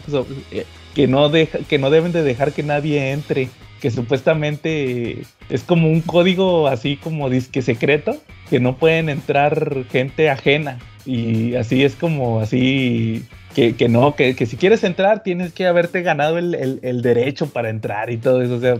eh, 0.50 0.64
que 0.94 1.08
no 1.08 1.28
deja, 1.28 1.58
que 1.58 1.78
no 1.78 1.90
deben 1.90 2.12
de 2.12 2.22
dejar 2.22 2.52
que 2.52 2.62
nadie 2.62 3.10
entre, 3.10 3.48
que 3.80 3.90
supuestamente 3.90 5.22
es 5.48 5.62
como 5.64 5.88
un 5.88 6.00
código 6.00 6.68
así 6.68 6.96
como 6.96 7.28
disque 7.28 7.62
secreto, 7.62 8.16
que 8.48 8.60
no 8.60 8.76
pueden 8.76 9.08
entrar 9.08 9.84
gente 9.90 10.30
ajena. 10.30 10.78
Y 11.04 11.56
así 11.56 11.82
es 11.82 11.96
como 11.96 12.40
así 12.40 13.24
que, 13.54 13.76
que 13.76 13.88
no, 13.88 14.14
que, 14.16 14.34
que, 14.34 14.46
si 14.46 14.56
quieres 14.56 14.84
entrar 14.84 15.22
tienes 15.22 15.52
que 15.52 15.66
haberte 15.66 16.02
ganado 16.02 16.38
el, 16.38 16.54
el, 16.54 16.80
el, 16.82 17.02
derecho 17.02 17.46
para 17.46 17.70
entrar 17.70 18.10
y 18.10 18.16
todo 18.16 18.42
eso. 18.42 18.56
O 18.56 18.60
sea, 18.60 18.78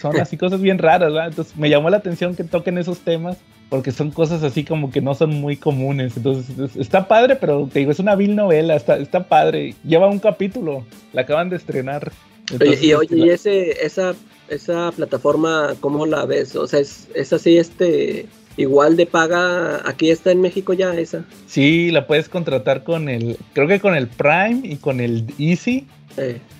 son 0.00 0.18
así 0.20 0.36
cosas 0.38 0.60
bien 0.60 0.78
raras, 0.78 1.12
¿verdad? 1.12 1.28
Entonces 1.28 1.56
me 1.56 1.70
llamó 1.70 1.90
la 1.90 1.98
atención 1.98 2.34
que 2.34 2.44
toquen 2.44 2.78
esos 2.78 3.00
temas 3.00 3.36
porque 3.70 3.92
son 3.92 4.10
cosas 4.10 4.42
así 4.42 4.64
como 4.64 4.90
que 4.90 5.00
no 5.00 5.14
son 5.14 5.40
muy 5.40 5.56
comunes. 5.56 6.16
Entonces 6.16 6.76
está 6.76 7.08
padre, 7.08 7.36
pero 7.36 7.68
te 7.72 7.78
digo, 7.78 7.92
es 7.92 8.00
una 8.00 8.16
vil 8.16 8.34
novela, 8.36 8.74
está, 8.74 8.96
está 8.96 9.28
padre. 9.28 9.74
Lleva 9.84 10.08
un 10.08 10.18
capítulo, 10.18 10.84
la 11.12 11.22
acaban 11.22 11.48
de 11.48 11.56
estrenar. 11.56 12.12
Entonces, 12.50 12.82
y 12.82 12.94
oye, 12.94 13.16
¿y 13.16 13.30
ese, 13.30 13.84
esa, 13.84 14.14
esa 14.48 14.90
plataforma 14.90 15.74
cómo 15.80 16.04
la 16.04 16.26
ves? 16.26 16.56
O 16.56 16.66
sea, 16.66 16.80
es, 16.80 17.08
es 17.14 17.32
así, 17.32 17.58
este 17.58 18.26
igual 18.60 18.96
de 18.96 19.06
paga, 19.06 19.88
aquí 19.88 20.10
está 20.10 20.30
en 20.32 20.40
México 20.40 20.72
ya 20.72 20.94
esa. 20.94 21.24
Sí, 21.46 21.90
la 21.90 22.06
puedes 22.06 22.28
contratar 22.28 22.84
con 22.84 23.08
el, 23.08 23.36
creo 23.52 23.66
que 23.66 23.80
con 23.80 23.94
el 23.94 24.08
Prime 24.08 24.60
y 24.64 24.76
con 24.76 25.00
el 25.00 25.26
Easy. 25.38 25.86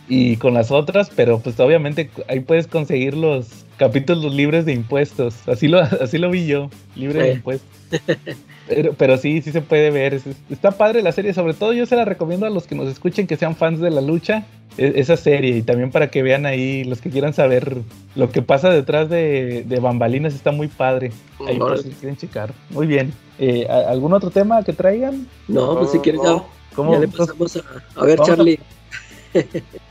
Y 0.08 0.36
con 0.36 0.54
las 0.54 0.70
otras, 0.70 1.10
pero 1.14 1.38
pues 1.40 1.60
obviamente 1.60 2.10
ahí 2.28 2.40
puedes 2.40 2.66
conseguir 2.66 3.14
los 3.14 3.64
capítulos 3.76 4.34
libres 4.34 4.64
de 4.64 4.72
impuestos. 4.72 5.36
Así 5.46 5.68
lo, 5.68 5.80
así 6.00 6.18
lo 6.18 6.30
vi 6.30 6.46
yo, 6.46 6.70
libre 6.96 7.22
de 7.22 7.32
impuestos. 7.34 7.68
Pero, 8.70 8.94
pero, 8.94 9.16
sí, 9.16 9.42
sí 9.42 9.50
se 9.50 9.62
puede 9.62 9.90
ver. 9.90 10.20
Está 10.48 10.70
padre 10.70 11.02
la 11.02 11.10
serie. 11.10 11.34
Sobre 11.34 11.54
todo 11.54 11.72
yo 11.72 11.86
se 11.86 11.96
la 11.96 12.04
recomiendo 12.04 12.46
a 12.46 12.50
los 12.50 12.68
que 12.68 12.76
nos 12.76 12.88
escuchen 12.88 13.26
que 13.26 13.36
sean 13.36 13.56
fans 13.56 13.80
de 13.80 13.90
la 13.90 14.00
lucha. 14.00 14.44
E, 14.78 14.92
esa 14.94 15.16
serie. 15.16 15.56
Y 15.56 15.62
también 15.62 15.90
para 15.90 16.08
que 16.10 16.22
vean 16.22 16.46
ahí 16.46 16.84
los 16.84 17.00
que 17.00 17.10
quieran 17.10 17.34
saber 17.34 17.78
lo 18.14 18.30
que 18.30 18.42
pasa 18.42 18.70
detrás 18.70 19.10
de, 19.10 19.64
de 19.66 19.80
bambalinas. 19.80 20.34
Está 20.34 20.52
muy 20.52 20.68
padre. 20.68 21.10
Ahí 21.48 21.58
por 21.58 21.82
si 21.82 21.90
quieren 21.90 22.16
checar. 22.16 22.52
Muy 22.70 22.86
bien. 22.86 23.12
Eh, 23.40 23.66
¿Algún 23.66 24.12
otro 24.12 24.30
tema 24.30 24.62
que 24.62 24.72
traigan? 24.72 25.26
No, 25.48 25.76
pues 25.76 25.90
si 25.90 25.98
quieres 25.98 26.20
ya, 26.22 26.44
¿Cómo? 26.76 26.92
ya 26.92 27.00
le 27.00 27.08
pasamos 27.08 27.56
a, 27.56 28.00
a 28.00 28.04
ver, 28.04 28.20
Charlie. 28.20 28.60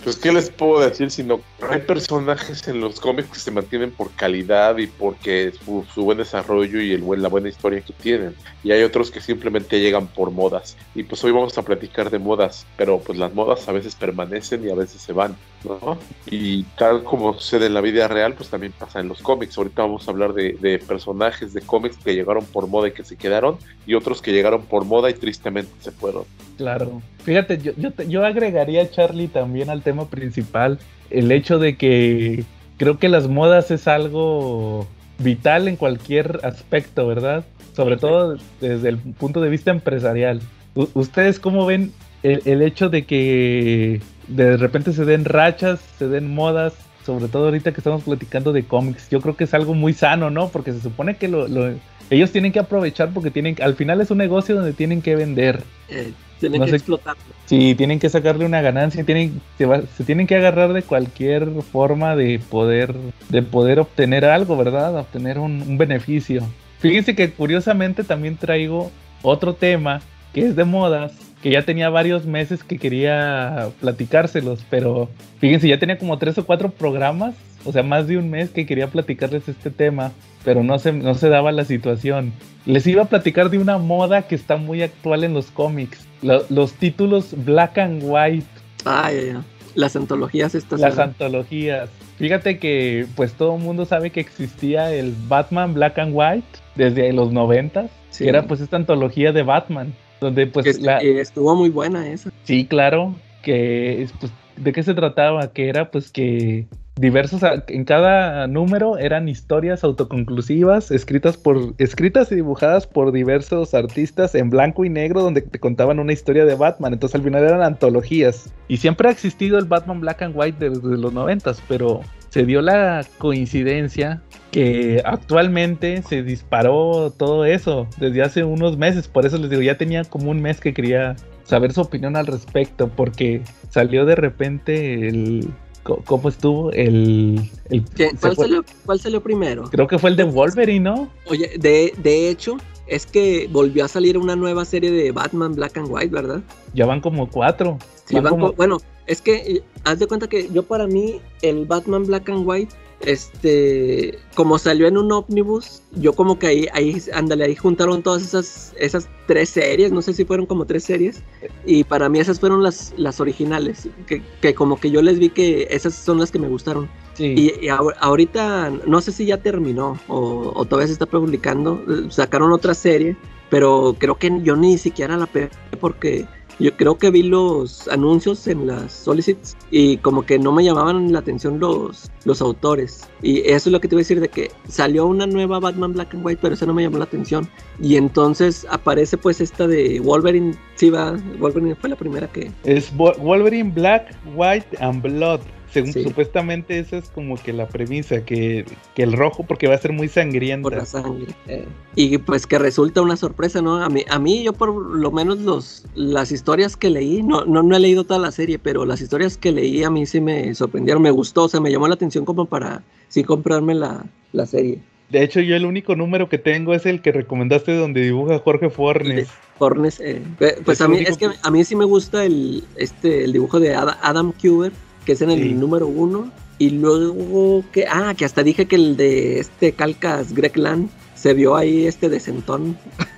Pues, 0.04 0.16
¿qué 0.16 0.32
les 0.32 0.50
puedo 0.50 0.80
decir? 0.80 1.12
Sino 1.12 1.42
hay 1.70 1.80
personajes 1.82 2.68
en 2.68 2.80
los 2.80 3.00
cómics 3.00 3.30
que 3.30 3.40
se 3.40 3.52
mantienen 3.52 3.92
por 3.92 4.12
calidad 4.12 4.78
y 4.78 4.88
porque 4.88 5.52
su, 5.64 5.86
su 5.94 6.04
buen 6.04 6.18
desarrollo 6.18 6.82
y 6.82 6.94
el 6.94 7.02
buen, 7.02 7.22
la 7.22 7.30
buena 7.30 7.50
historia 7.50 7.82
que 7.82 7.94
tienen. 7.94 8.36
Y 8.64 8.72
hay 8.72 8.84
otros 8.84 9.12
que 9.12 9.22
simplemente 9.22 9.80
llegan 9.80 10.08
por 10.08 10.32
modas. 10.32 10.78
Y 10.96 11.04
pues 11.04 11.24
hoy 11.24 11.32
vamos 11.32 11.58
a 11.58 11.64
platicar 11.64 12.10
de 12.10 12.20
modas, 12.20 12.66
pero 12.78 13.00
pues 13.00 13.18
las 13.18 13.34
modas 13.34 13.68
a 13.68 13.72
veces 13.72 13.96
permanecen 13.96 14.66
y 14.66 14.72
a 14.72 14.76
veces 14.76 15.02
se 15.02 15.14
van, 15.14 15.36
¿no? 15.64 15.98
Y 16.26 16.64
tal 16.78 17.04
como 17.04 17.34
sucede 17.34 17.68
en 17.68 17.74
la 17.74 17.82
vida 17.82 18.08
real, 18.08 18.34
pues 18.34 18.50
también 18.50 18.74
pasa 18.78 19.00
en 19.00 19.08
los 19.08 19.22
cómics. 19.22 19.58
Ahorita 19.58 19.82
vamos 19.82 20.08
a 20.08 20.12
hablar 20.12 20.34
de, 20.34 20.54
de 20.54 20.80
personajes 20.80 21.54
de 21.54 21.62
cómics 21.62 21.98
que 21.98 22.16
llegaron 22.16 22.46
por 22.46 22.68
moda 22.68 22.88
y 22.88 22.92
que 22.92 23.04
se 23.04 23.18
quedaron, 23.18 23.58
y 23.86 23.94
otros 23.96 24.22
que 24.22 24.32
llegaron 24.32 24.64
por 24.64 24.86
moda 24.86 25.10
y 25.10 25.14
tristemente 25.14 25.72
se 25.80 25.92
fueron. 25.92 26.24
Claro. 26.58 27.02
Fíjate, 27.24 27.58
yo, 27.58 27.72
yo, 27.78 27.92
yo 28.08 28.26
agregaría 28.26 28.84
a 28.84 28.90
Charlie 28.90 29.28
también 29.28 29.70
al 29.70 29.82
tema 29.82 30.10
principal 30.10 30.80
el 31.10 31.32
hecho 31.32 31.60
de 31.60 31.76
que 31.76 32.44
creo 32.78 32.98
que 32.98 33.10
las 33.10 33.28
modas 33.28 33.72
es 33.72 33.88
algo 33.88 34.88
vital 35.20 35.68
en 35.68 35.76
cualquier 35.76 36.40
aspecto, 36.44 37.08
¿verdad? 37.08 37.46
Sobre 37.76 37.98
todo 37.98 38.38
desde 38.62 38.90
el 38.90 38.98
punto 38.98 39.42
de 39.42 39.50
vista 39.50 39.72
empresarial. 39.72 40.42
U 40.76 40.88
¿Ustedes 40.94 41.40
cómo 41.40 41.66
ven 41.66 41.92
el, 42.24 42.42
el, 42.46 42.62
hecho 42.62 42.90
de 42.90 43.06
que 43.06 44.02
de 44.30 44.58
repente 44.58 44.94
se 44.94 45.06
den 45.06 45.26
rachas, 45.26 45.80
se 45.98 46.08
den 46.08 46.34
modas? 46.34 46.74
Sobre 47.06 47.28
todo 47.28 47.46
ahorita 47.46 47.72
que 47.72 47.80
estamos 47.80 48.04
platicando 48.04 48.54
de 48.54 48.64
cómics. 48.64 49.10
Yo 49.10 49.22
creo 49.22 49.36
que 49.36 49.46
es 49.46 49.54
algo 49.54 49.74
muy 49.74 49.94
sano, 49.94 50.30
¿no? 50.30 50.50
Porque 50.50 50.74
se 50.74 50.82
supone 50.82 51.18
que 51.18 51.28
lo, 51.28 51.48
lo, 51.48 51.74
ellos 52.10 52.32
tienen 52.32 52.52
que 52.52 52.60
aprovechar 52.60 53.10
porque 53.10 53.32
tienen 53.32 53.56
al 53.62 53.76
final 53.76 54.02
es 54.02 54.12
un 54.12 54.18
negocio 54.18 54.56
donde 54.56 54.74
tienen 54.74 55.02
que 55.02 55.16
vender. 55.16 55.64
Eh, 55.90 56.12
tienen 56.40 56.60
no 56.60 56.66
que 56.66 56.72
sé, 56.72 56.78
explotarlo. 56.78 57.22
Sí, 57.46 57.76
tienen 57.76 58.00
que 58.00 58.10
sacarle 58.10 58.46
una 58.46 58.62
ganancia, 58.62 59.04
tienen, 59.04 59.42
se, 59.58 59.66
va, 59.66 59.82
se, 59.98 60.04
tienen 60.04 60.26
que 60.26 60.36
agarrar 60.36 60.74
de 60.74 60.84
cualquier 60.84 61.50
forma 61.72 62.16
de 62.16 62.40
poder, 62.40 62.96
de 63.30 63.42
poder 63.42 63.80
obtener 63.80 64.26
algo, 64.26 64.56
¿verdad? 64.56 64.96
Obtener 64.96 65.40
un, 65.40 65.62
un 65.62 65.78
beneficio. 65.78 66.44
Fíjense 66.80 67.16
que 67.16 67.32
curiosamente 67.32 68.04
también 68.04 68.38
traigo 68.38 68.92
otro 69.22 69.54
tema 69.54 70.02
que 70.34 70.48
es 70.48 70.56
de 70.56 70.64
modas, 70.64 71.14
que 71.42 71.52
ya 71.52 71.64
tenía 71.64 71.90
varios 71.90 72.26
meses 72.26 72.64
que 72.64 72.78
quería 72.78 73.70
platicárselos, 73.80 74.66
pero 74.70 75.10
fíjense, 75.40 75.68
ya 75.68 75.80
tenía 75.80 75.98
como 75.98 76.18
tres 76.18 76.38
o 76.38 76.46
cuatro 76.46 76.70
programas, 76.70 77.36
o 77.66 77.72
sea, 77.72 77.84
más 77.84 78.08
de 78.08 78.18
un 78.18 78.30
mes 78.30 78.50
que 78.50 78.66
quería 78.66 78.88
platicarles 78.88 79.48
este 79.48 79.70
tema, 79.70 80.12
pero 80.44 80.64
no 80.64 80.80
se, 80.80 80.92
no 80.92 81.16
se 81.16 81.30
daba 81.30 81.52
la 81.52 81.66
situación. 81.66 82.34
Les 82.66 82.86
iba 82.88 83.04
a 83.04 83.06
platicar 83.06 83.50
de 83.50 83.58
una 83.58 83.78
moda 83.78 84.24
que 84.24 84.36
está 84.36 84.58
muy 84.58 84.82
actual 84.82 85.24
en 85.24 85.34
los 85.34 85.52
cómics, 85.52 86.06
lo, 86.22 86.46
los 86.50 86.74
títulos 86.74 87.34
black 87.46 87.78
and 87.78 88.02
white. 88.06 88.48
Ah, 88.86 89.12
ya, 89.12 89.34
ya. 89.34 89.44
Las 89.76 89.96
antologías 89.96 90.56
estas. 90.56 90.80
Las 90.80 90.98
antologías. 91.00 91.90
Fíjate 92.18 92.60
que 92.60 93.06
pues 93.16 93.34
todo 93.34 93.56
el 93.56 93.62
mundo 93.62 93.86
sabe 93.86 94.10
que 94.10 94.20
existía 94.20 94.92
el 94.94 95.16
Batman 95.30 95.74
Black 95.74 96.00
and 96.00 96.12
White 96.14 96.48
desde 96.76 97.14
los 97.14 97.32
noventas, 97.32 97.90
sí. 98.10 98.26
que 98.26 98.30
era 98.30 98.44
pues 98.44 98.60
esta 98.60 98.76
antología 98.76 99.32
de 99.32 99.44
Batman, 99.44 99.94
donde 100.20 100.48
pues 100.48 100.78
que 100.78 100.84
la... 100.84 101.00
estuvo 101.00 101.56
muy 101.56 101.70
buena 101.70 102.08
esa. 102.10 102.32
Sí, 102.44 102.66
claro, 102.66 103.16
que 103.42 104.08
pues, 104.20 104.32
de 104.58 104.74
qué 104.74 104.84
se 104.84 104.94
trataba, 104.94 105.52
que 105.54 105.70
era 105.70 105.92
pues 105.92 106.12
que 106.12 106.68
diversos 107.00 107.42
en 107.70 107.86
cada 107.86 108.46
número 108.48 108.98
eran 108.98 109.30
historias 109.30 109.86
autoconclusivas 109.86 110.92
escritas 110.92 111.38
por 111.38 111.74
escritas 111.78 112.30
y 112.32 112.36
dibujadas 112.36 112.88
por 112.88 113.14
diversos 113.14 113.74
artistas 113.74 114.36
en 114.36 114.50
blanco 114.50 114.84
y 114.84 114.90
negro 114.90 115.22
donde 115.22 115.42
te 115.42 115.60
contaban 115.60 116.00
una 116.00 116.12
historia 116.12 116.44
de 116.44 116.56
Batman. 116.56 116.94
Entonces 116.94 117.16
al 117.16 117.24
final 117.24 117.44
eran 117.44 117.62
antologías. 117.62 118.54
Y 118.68 118.78
siempre 118.78 119.08
ha 119.08 119.12
existido 119.12 119.58
el 119.58 119.66
Batman 119.66 120.02
Black 120.02 120.22
and 120.24 120.36
White 120.36 120.70
desde 120.70 120.98
los 120.98 121.14
noventas 121.14 121.64
pero 121.70 122.02
se 122.30 122.46
dio 122.46 122.62
la 122.62 123.06
coincidencia 123.18 124.22
que 124.52 125.02
actualmente 125.06 126.02
se 126.02 126.24
disparó 126.24 127.14
todo 127.16 127.46
eso 127.46 127.88
desde 127.98 128.24
hace 128.24 128.44
unos 128.44 128.78
meses 128.78 129.08
por 129.08 129.26
eso 129.26 129.38
les 129.38 129.50
digo 129.50 129.62
ya 129.62 129.78
tenía 129.78 130.04
como 130.04 130.32
un 130.32 130.42
mes 130.42 130.60
que 130.60 130.74
quería 130.74 131.16
saber 131.44 131.74
su 131.74 131.82
opinión 131.82 132.16
al 132.16 132.28
respecto 132.28 132.90
porque 132.90 133.42
salió 133.70 134.06
de 134.06 134.16
repente 134.16 135.08
el 135.08 135.50
cómo 135.84 136.30
estuvo 136.30 136.72
el... 136.72 137.50
el 137.70 137.84
¿Cuál, 138.20 138.36
salió, 138.36 138.66
¿Cuál, 138.86 139.00
salió, 139.00 139.24
primero? 139.24 139.64
Creo 139.64 139.88
que 139.88 139.98
fue 139.98 140.12
el 140.12 140.16
de 140.16 140.24
Wolverine, 140.24 140.82
¿no? 140.82 141.10
Oye, 141.28 141.52
de, 141.58 141.94
de 141.98 142.30
hecho, 142.30 142.58
es 142.88 143.06
que 143.06 143.48
volvió 143.52 143.86
a 143.86 143.88
salir 143.88 144.18
una 144.18 144.36
nueva 144.36 144.66
serie 144.66 144.92
de 144.92 145.12
Batman 145.12 145.56
Black 145.56 145.78
and 145.78 145.88
White, 145.90 146.10
¿verdad? 146.10 146.42
Ya 146.74 146.86
van 146.86 147.02
como 147.02 147.30
cuatro. 147.30 147.78
Sí, 148.06 148.16
van 148.16 148.26
van 148.26 148.32
como... 148.34 148.54
Bueno, 148.54 148.78
es 149.10 149.22
que 149.22 149.64
haz 149.84 150.00
de 150.00 150.08
cuenta 150.08 150.30
que 150.30 150.50
yo 150.50 150.64
para 150.64 150.88
mí 150.88 151.20
el 151.42 151.66
Batman 151.66 152.06
Black 152.06 152.30
and 152.30 152.48
White 152.48 152.76
este, 153.02 154.20
como 154.36 154.58
salió 154.58 154.88
en 154.88 154.98
un 154.98 155.12
ómnibus, 155.12 155.82
yo 155.94 156.14
como 156.14 156.38
que 156.38 156.48
ahí, 156.48 156.68
ahí, 156.74 157.02
ándale, 157.14 157.46
ahí 157.46 157.56
juntaron 157.56 158.04
todas 158.04 158.24
esas, 158.24 158.74
esas 158.78 159.08
tres 159.26 159.50
series, 159.50 159.92
no 159.92 160.02
sé 160.02 160.14
si 160.14 160.26
fueron 160.26 160.46
como 160.46 160.66
tres 160.66 160.84
series, 160.84 161.24
y 161.66 161.84
para 161.84 162.10
mí 162.10 162.20
esas 162.20 162.40
fueron 162.40 162.62
las, 162.62 162.94
las 162.98 163.22
originales, 163.22 163.88
que, 164.06 164.22
que 164.42 164.54
como 164.54 164.80
que 164.80 164.92
yo 164.92 165.02
les 165.02 165.18
vi 165.18 165.30
que 165.30 165.68
esas 165.70 165.96
son 165.96 166.20
las 166.20 166.32
que 166.32 166.40
me 166.40 166.50
gustaron. 166.50 166.90
Sí. 167.14 167.36
Y, 167.38 167.66
y, 167.66 167.70
ahorita, 167.70 168.72
no 168.86 169.02
sé 169.02 169.12
si 169.12 169.26
ya 169.26 169.38
terminó 169.38 169.98
o, 170.08 170.52
o, 170.56 170.66
todavía 170.66 170.88
se 170.88 170.94
está 170.94 171.06
publicando, 171.06 171.82
sacaron 172.10 172.52
otra 172.52 172.74
serie, 172.74 173.16
pero 173.50 173.96
creo 173.98 174.18
que 174.18 174.32
yo 174.44 174.56
ni 174.56 174.78
siquiera 174.78 175.18
la 175.18 175.26
pegué 175.26 175.50
porque 175.80 176.26
yo 176.60 176.76
creo 176.76 176.98
que 176.98 177.10
vi 177.10 177.24
los 177.24 177.88
anuncios 177.88 178.46
en 178.48 178.68
las 178.68 178.92
solicits 178.92 179.56
y 179.72 179.98
como 179.98 180.26
que 180.26 180.38
no 180.38 180.52
me 180.52 180.64
llamaban 180.64 181.12
la 181.12 181.20
atención 181.20 181.60
los, 181.60 182.12
los 182.26 182.42
autores. 182.42 183.08
Y 183.22 183.40
eso 183.40 183.70
es 183.70 183.74
lo 183.74 183.80
que 183.80 183.88
te 183.88 183.96
voy 183.96 184.02
a 184.02 184.04
decir 184.04 184.20
de 184.20 184.28
que 184.28 184.52
salió 184.68 185.06
una 185.06 185.26
nueva 185.26 185.60
Batman 185.60 185.94
Black 185.94 186.14
and 186.14 186.26
White, 186.26 186.40
pero 186.42 186.54
esa 186.54 186.66
no 186.66 186.74
me 186.74 186.84
llamó 186.84 186.98
la 186.98 187.06
atención. 187.06 187.50
Y 187.82 187.96
entonces 187.96 188.68
aparece 188.70 189.18
pues 189.18 189.40
esta 189.40 189.68
de 189.68 190.00
Wolverine, 190.02 190.54
sí 190.76 190.90
va, 190.90 191.18
Wolverine 191.40 191.76
fue 191.76 191.90
la 191.90 191.96
primera 191.96 192.28
que... 192.28 192.52
Es 192.66 192.92
Wolverine 192.96 193.72
Black, 193.72 194.14
White 194.36 194.78
and 194.82 195.02
Blood. 195.02 195.40
Según, 195.72 195.94
sí. 195.94 196.04
Supuestamente 196.04 196.80
esa 196.80 196.98
es 196.98 197.10
como 197.10 197.36
que 197.36 197.54
la 197.54 197.68
premisa, 197.68 198.26
que, 198.26 198.66
que, 198.96 199.04
el 199.04 199.14
rojo 199.14 199.44
porque 199.44 199.68
va 199.68 199.76
a 199.76 199.78
ser 199.78 199.94
muy 199.94 200.08
sangriento. 200.08 200.70
Por 200.70 200.78
la 200.78 200.86
sangre. 200.86 201.28
Eh. 201.48 201.66
Y 201.96 202.18
pues 202.18 202.48
que 202.48 202.58
resulta 202.58 203.02
una 203.02 203.16
sorpresa, 203.16 203.62
¿no? 203.62 203.84
A 203.84 203.90
mí, 203.90 204.04
a 204.10 204.18
mí 204.20 204.44
yo 204.44 204.54
por 204.54 204.74
lo 204.74 205.12
menos 205.12 205.40
los, 205.40 205.86
las 205.96 206.32
historias 206.32 206.76
que 206.76 206.90
leí, 206.90 207.22
no, 207.22 207.46
no, 207.46 207.62
no 207.62 207.76
he 207.76 207.80
leído 207.80 208.04
toda 208.04 208.20
la 208.20 208.32
serie, 208.32 208.58
pero 208.58 208.86
las 208.86 209.02
historias 209.02 209.38
que 209.38 209.52
leí 209.52 209.84
a 209.84 209.90
mí 209.90 210.06
sí 210.06 210.20
me 210.22 210.54
sorprendieron, 210.56 211.02
me 211.04 211.12
gustó, 211.12 211.44
o 211.44 211.50
sea, 211.50 211.60
me 211.60 211.72
llamó 211.72 211.88
la 211.88 211.94
atención 211.96 212.26
como 212.26 212.46
para 212.46 212.84
sí 213.08 213.24
comprarme 213.24 213.76
la, 213.76 214.06
la 214.34 214.46
serie. 214.46 214.80
De 215.10 215.24
hecho, 215.24 215.40
yo 215.40 215.56
el 215.56 215.66
único 215.66 215.96
número 215.96 216.30
que 216.30 216.38
tengo 216.38 216.76
es 216.76 216.86
el 216.86 217.02
que 217.02 217.12
recomendaste 217.12 217.76
donde 217.76 218.02
dibuja 218.02 218.38
Jorge 218.40 218.70
Fornes. 218.70 219.28
Fornes, 219.58 220.00
eh, 220.00 220.22
pues 220.38 220.60
Es 220.68 220.82
a 220.82 220.88
mí, 220.88 221.00
es 221.00 221.18
que 221.18 221.30
a 221.42 221.52
mí 221.52 221.64
sí 221.64 221.76
me 221.76 221.86
gusta 221.86 222.24
el, 222.26 222.64
este, 222.76 223.24
el 223.26 223.34
dibujo 223.34 223.60
de 223.60 223.76
Ada- 223.76 223.98
Adam 224.04 224.32
Cuber, 224.32 224.72
que 225.10 225.14
es 225.14 225.22
en 225.24 225.32
el 225.32 225.42
Sí. 225.42 225.54
número 225.56 225.88
uno. 225.88 226.32
Y 226.60 226.70
luego 226.70 227.64
que, 227.72 227.88
ah, 227.90 228.14
que 228.16 228.26
hasta 228.26 228.44
dije 228.44 228.68
que 228.68 228.76
el 228.76 228.96
de 228.96 229.40
este 229.40 229.72
Calcas 229.72 230.34
Greg 230.36 230.56
Land 230.56 230.92
se 231.16 231.34
vio 231.34 231.56
ahí 231.56 231.88
este 231.88 232.10
de 232.10 232.20
Centón. 232.20 232.78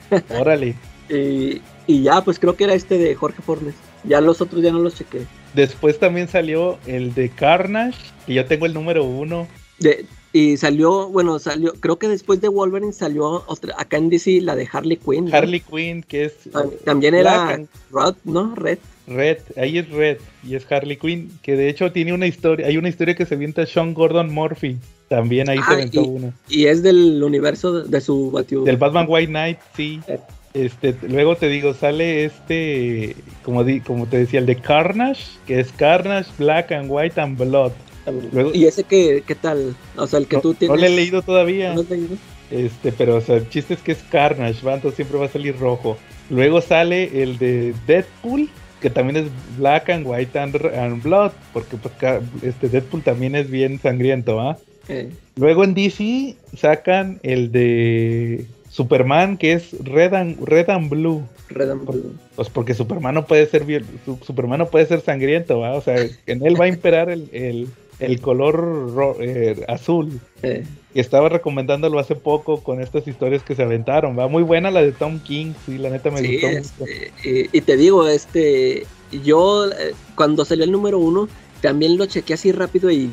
Órale. 0.39 0.74
Y, 1.10 1.62
y 1.88 2.02
ya, 2.04 2.24
pues 2.24 2.39
creo 2.39 2.56
que 2.56 2.64
era 2.64 2.76
este 2.76 2.98
de 2.98 3.14
Jorge 3.14 3.42
Fornes. 3.42 3.76
Ya 4.06 4.22
los 4.22 4.39
otros 4.39 4.64
ya 4.64 4.72
no 4.72 4.80
los 4.80 4.96
chequé. 4.96 5.26
Después 5.54 6.00
también 6.00 6.30
salió 6.30 6.78
el 6.88 7.14
de 7.14 7.28
Carnage, 7.30 7.98
que 8.26 8.36
yo 8.36 8.46
tengo 8.46 8.66
el 8.68 8.74
número 8.74 9.04
uno. 9.04 9.50
De, 9.80 10.06
y 10.32 10.56
salió, 10.56 11.10
bueno, 11.10 11.39
salió, 11.39 11.74
creo 11.74 12.00
que 12.00 12.08
después 12.08 12.39
de 12.39 12.48
Wolverine 12.48 12.94
salió 12.94 13.44
otra, 13.48 13.76
acá 13.78 13.98
en 13.98 14.10
DC 14.10 14.39
la 14.39 14.56
de 14.56 14.66
Harley 14.72 14.96
Quinn. 14.96 15.26
¿no? 15.26 15.36
Harley 15.36 15.60
Quinn, 15.60 16.04
que 16.04 16.24
es 16.24 16.36
También 16.86 17.16
Black 17.16 17.60
era 17.60 17.66
Rod, 17.92 18.16
¿no? 18.24 18.56
Red. 18.56 18.78
Red, 19.08 19.38
ahí 19.58 19.78
es 19.80 19.89
Red, 19.89 20.18
y 20.47 20.56
es 20.56 20.72
Harley 20.72 20.97
Quinn, 20.97 21.32
que 21.41 21.56
de 21.56 21.70
hecho 21.70 21.91
tiene 21.91 22.14
una 22.14 22.28
historia, 22.28 22.68
hay 22.68 22.78
una 22.78 22.89
historia 22.89 23.16
que 23.16 23.26
se 23.26 23.36
avienta 23.36 23.66
Sean 23.66 23.93
Gordon 23.93 24.34
Murphy, 24.34 24.78
también 25.10 25.49
ahí 25.49 25.58
se 25.58 25.64
Ah, 25.68 25.74
aventó 25.74 26.02
y- 26.02 26.08
una. 26.08 26.34
Y 26.49 26.66
es 26.66 26.84
del 26.84 27.22
universo 27.24 27.84
de, 27.84 28.02
su 28.02 28.32
Batiuda. 28.32 28.66
Del 28.66 28.78
Batman 28.78 29.06
White 29.10 29.28
Knight, 29.30 29.58
sí. 29.76 29.99
Eh. 30.08 30.20
Este, 30.54 30.93
luego 31.08 31.38
te 31.38 31.47
digo, 31.47 31.74
sale 31.74 32.26
este, 32.26 33.16
como, 33.43 33.64
di- 33.64 33.80
como 33.80 34.06
te 34.08 34.18
decía, 34.18 34.39
el 34.41 34.45
de 34.45 34.58
Carnage, 34.58 35.24
que 35.47 35.60
es 35.62 35.72
Carnage, 35.72 36.30
Black 36.38 36.72
and 36.74 36.88
White 36.91 37.20
and 37.22 37.38
Blood. 37.38 37.72
luego- 38.34 38.52
¿Y 38.54 38.66
ese 38.66 38.84
qué, 38.84 39.24
qué 39.26 39.36
tal? 39.36 39.76
O 39.95 40.08
sea, 40.08 40.20
el 40.20 40.28
que 40.28 40.36
no, 40.38 40.41
tú 40.41 40.49
no 40.49 40.54
tienes. 40.56 40.80
lo 40.80 40.86
he 40.86 40.89
leído 40.89 41.22
todavía. 41.22 41.70
¿No 41.70 41.76
lo 41.76 41.82
has 41.82 41.89
leído? 41.89 42.16
Este, 42.52 42.91
pero 42.91 43.16
o 43.16 43.22
sea, 43.22 43.38
el 43.38 43.47
chiste 43.49 43.76
es 43.76 43.80
que 43.82 43.93
es 43.93 44.04
Carnage, 44.12 44.66
¿va? 44.66 44.74
Entonces 44.74 44.97
siempre 44.97 45.18
va 45.18 45.26
a 45.26 45.30
salir 45.30 45.56
rojo. 45.58 45.97
Luego 46.30 46.60
sale 46.60 47.24
el 47.24 47.38
de 47.38 47.74
Deadpool, 47.88 48.49
que 48.82 48.90
también 48.90 49.26
es 49.26 49.32
Black 49.58 49.90
and 49.90 50.06
White 50.06 50.38
and, 50.38 50.56
and 50.76 51.04
Blood, 51.04 51.32
porque 51.54 51.78
pues 51.78 51.94
este 52.42 52.68
Deadpool 52.68 53.04
también 53.04 53.36
es 53.36 53.50
bien 53.50 53.80
sangriento, 53.80 54.38
¿va? 54.38 54.58
Eh, 54.90 55.10
Luego 55.36 55.64
en 55.64 55.74
DC 55.74 56.36
sacan 56.58 57.20
el 57.24 57.52
de 57.52 58.46
Superman, 58.70 59.38
que 59.38 59.54
es 59.54 59.72
Red 59.84 60.14
and, 60.14 60.44
Red 60.44 60.70
and 60.70 60.90
Blue. 60.90 61.24
Red 61.50 61.70
and 61.70 61.86
Blue. 61.86 62.16
Pues 62.36 62.50
porque 62.50 62.74
Superman 62.74 63.16
no 63.16 63.26
puede 63.26 63.46
ser 63.46 63.66
Superman 64.26 64.60
no 64.60 64.68
puede 64.68 64.86
ser 64.86 65.02
sangriento, 65.02 65.60
¿va? 65.60 65.74
O 65.74 65.82
sea, 65.82 65.96
en 66.26 66.46
él 66.46 66.60
va 66.60 66.66
a 66.66 66.70
imperar 66.70 67.10
el, 67.10 67.30
el, 67.32 67.68
el 68.02 68.20
color 68.22 68.93
ro- 68.93 69.16
eh, 69.20 69.64
azul. 69.68 70.20
Eh, 70.43 70.66
Y 70.93 70.99
estaba 70.99 71.30
recomendándolo 71.30 71.99
hace 71.99 72.16
poco 72.16 72.62
con 72.64 72.82
estas 72.82 73.08
historias 73.08 73.43
que 73.43 73.56
se 73.56 73.64
aventaron. 73.64 74.18
Va 74.20 74.28
muy 74.28 74.43
buena 74.43 74.72
la 74.72 74.82
de 74.82 74.91
Tom 74.91 75.20
King, 75.20 75.54
sí, 75.66 75.78
la 75.78 75.89
neta 75.89 76.12
me 76.12 76.20
sí, 76.20 76.34
gustó 76.34 76.47
este, 76.47 76.82
mucho. 76.82 77.30
y, 77.54 77.58
y 77.58 77.62
te 77.62 77.78
digo, 77.78 78.08
este, 78.10 78.86
yo 79.24 79.68
eh, 79.68 79.93
cuando 80.16 80.43
salió 80.43 80.66
el 80.66 80.72
número 80.72 80.99
uno, 80.99 81.30
también 81.62 81.97
lo 81.97 82.06
chequeé 82.08 82.34
así 82.34 82.52
rápido 82.52 82.89
y, 82.91 83.10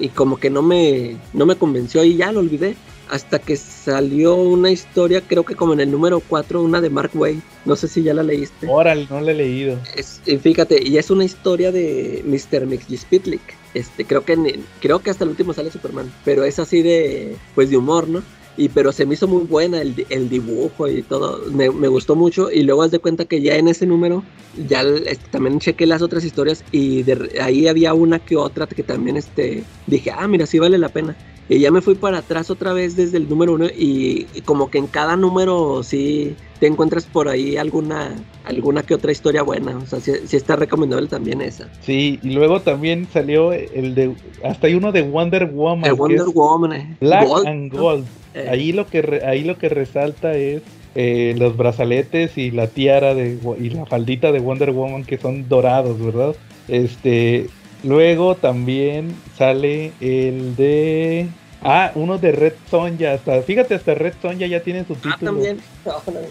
y 0.00 0.08
como 0.08 0.38
que 0.38 0.50
no 0.50 0.60
me, 0.60 1.16
no 1.32 1.46
me 1.46 1.56
convenció 1.56 2.04
y 2.04 2.16
ya 2.16 2.32
lo 2.32 2.40
olvidé. 2.40 2.74
Hasta 3.10 3.38
que 3.38 3.56
salió 3.56 4.34
una 4.36 4.70
historia, 4.70 5.20
creo 5.20 5.44
que 5.44 5.54
como 5.54 5.74
en 5.74 5.80
el 5.80 5.90
número 5.90 6.20
4, 6.20 6.62
una 6.62 6.80
de 6.80 6.88
Mark 6.88 7.10
Wade. 7.14 7.40
No 7.66 7.76
sé 7.76 7.86
si 7.88 8.02
ya 8.02 8.14
la 8.14 8.22
leíste. 8.22 8.66
Órale, 8.68 9.06
no 9.10 9.20
la 9.20 9.32
he 9.32 9.34
leído. 9.34 9.78
Es- 9.96 10.22
y 10.26 10.38
fíjate, 10.38 10.82
y 10.82 10.96
es 10.96 11.10
una 11.10 11.24
historia 11.24 11.70
de 11.72 12.22
Mr. 12.26 12.64
Mixpitlick. 12.66 13.42
Este, 13.74 14.04
creo 14.06 14.24
que 14.24 14.60
creo 14.80 15.00
que 15.00 15.10
hasta 15.10 15.24
el 15.24 15.30
último 15.30 15.54
sale 15.54 15.70
Superman, 15.70 16.10
pero 16.24 16.44
es 16.44 16.58
así 16.58 16.82
de 16.82 17.36
pues 17.54 17.70
de 17.70 17.76
humor, 17.76 18.08
¿no? 18.08 18.22
Y 18.56 18.68
pero 18.68 18.92
se 18.92 19.06
me 19.06 19.14
hizo 19.14 19.26
muy 19.26 19.44
buena 19.46 19.80
el, 19.80 20.06
el 20.10 20.28
dibujo 20.28 20.86
y 20.88 21.02
todo, 21.02 21.50
me, 21.52 21.70
me 21.70 21.88
gustó 21.88 22.14
mucho 22.16 22.50
y 22.50 22.62
luego 22.64 22.82
haz 22.82 22.90
de 22.90 22.98
cuenta 22.98 23.24
que 23.24 23.40
ya 23.40 23.56
en 23.56 23.68
ese 23.68 23.86
número 23.86 24.24
ya 24.68 24.82
este, 24.82 25.26
también 25.30 25.58
chequé 25.58 25.86
las 25.86 26.02
otras 26.02 26.22
historias 26.24 26.62
y 26.70 27.02
de 27.02 27.40
ahí 27.40 27.66
había 27.66 27.94
una 27.94 28.18
que 28.18 28.36
otra 28.36 28.66
que 28.66 28.82
también 28.82 29.16
este 29.16 29.64
dije, 29.86 30.10
"Ah, 30.10 30.28
mira, 30.28 30.46
sí 30.46 30.58
vale 30.58 30.76
la 30.76 30.90
pena." 30.90 31.16
Y 31.48 31.58
ya 31.58 31.70
me 31.70 31.80
fui 31.82 31.94
para 31.96 32.18
atrás 32.18 32.50
otra 32.50 32.72
vez 32.72 32.96
desde 32.96 33.18
el 33.18 33.28
número 33.28 33.54
uno 33.54 33.66
y, 33.66 34.26
y 34.34 34.40
como 34.42 34.70
que 34.70 34.78
en 34.78 34.86
cada 34.86 35.16
número 35.16 35.82
sí 35.82 36.34
te 36.60 36.66
encuentras 36.68 37.04
por 37.04 37.28
ahí 37.28 37.56
alguna 37.56 38.14
alguna 38.44 38.82
que 38.84 38.94
otra 38.94 39.12
historia 39.12 39.42
buena. 39.42 39.76
O 39.76 39.86
sea, 39.86 40.00
sí, 40.00 40.12
sí 40.24 40.36
está 40.36 40.56
recomendable 40.56 41.08
también 41.08 41.40
esa. 41.42 41.68
Sí, 41.82 42.18
y 42.22 42.30
luego 42.30 42.60
también 42.60 43.06
salió 43.12 43.52
el 43.52 43.94
de. 43.94 44.14
Hasta 44.44 44.68
hay 44.68 44.74
uno 44.74 44.92
de 44.92 45.02
Wonder 45.02 45.46
Woman. 45.46 45.84
El 45.90 45.94
Wonder 45.96 46.26
Woman. 46.32 46.72
eh. 46.72 46.96
Black 47.00 47.28
Gold, 47.28 47.46
and. 47.46 47.72
Gold. 47.72 48.06
Eh, 48.34 48.46
Ahí 48.48 48.72
lo 48.72 48.86
que 48.86 49.02
re- 49.02 49.26
ahí 49.26 49.42
lo 49.44 49.58
que 49.58 49.68
resalta 49.68 50.32
es 50.34 50.62
eh, 50.94 51.34
los 51.36 51.54
brazaletes 51.56 52.38
y 52.38 52.50
la 52.50 52.66
tiara 52.68 53.14
de 53.14 53.36
y 53.60 53.70
la 53.70 53.84
faldita 53.84 54.32
de 54.32 54.38
Wonder 54.38 54.70
Woman 54.70 55.04
que 55.04 55.18
son 55.18 55.48
dorados, 55.48 55.98
¿verdad? 56.02 56.34
Este 56.68 57.48
luego 57.84 58.34
también 58.36 59.14
sale 59.36 59.92
el 60.00 60.54
de 60.56 61.26
ah 61.62 61.92
uno 61.94 62.18
de 62.18 62.32
Red 62.32 62.54
Sonja 62.70 63.12
hasta 63.12 63.42
fíjate 63.42 63.74
hasta 63.74 63.94
Red 63.94 64.14
Sonja 64.22 64.46
ya 64.46 64.60
tiene 64.60 64.84
su 64.84 64.94
título 64.94 65.12
Ah, 65.14 65.18
también. 65.20 65.58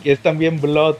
que 0.03 0.11
es 0.11 0.19
también 0.19 0.59
Blood 0.61 0.95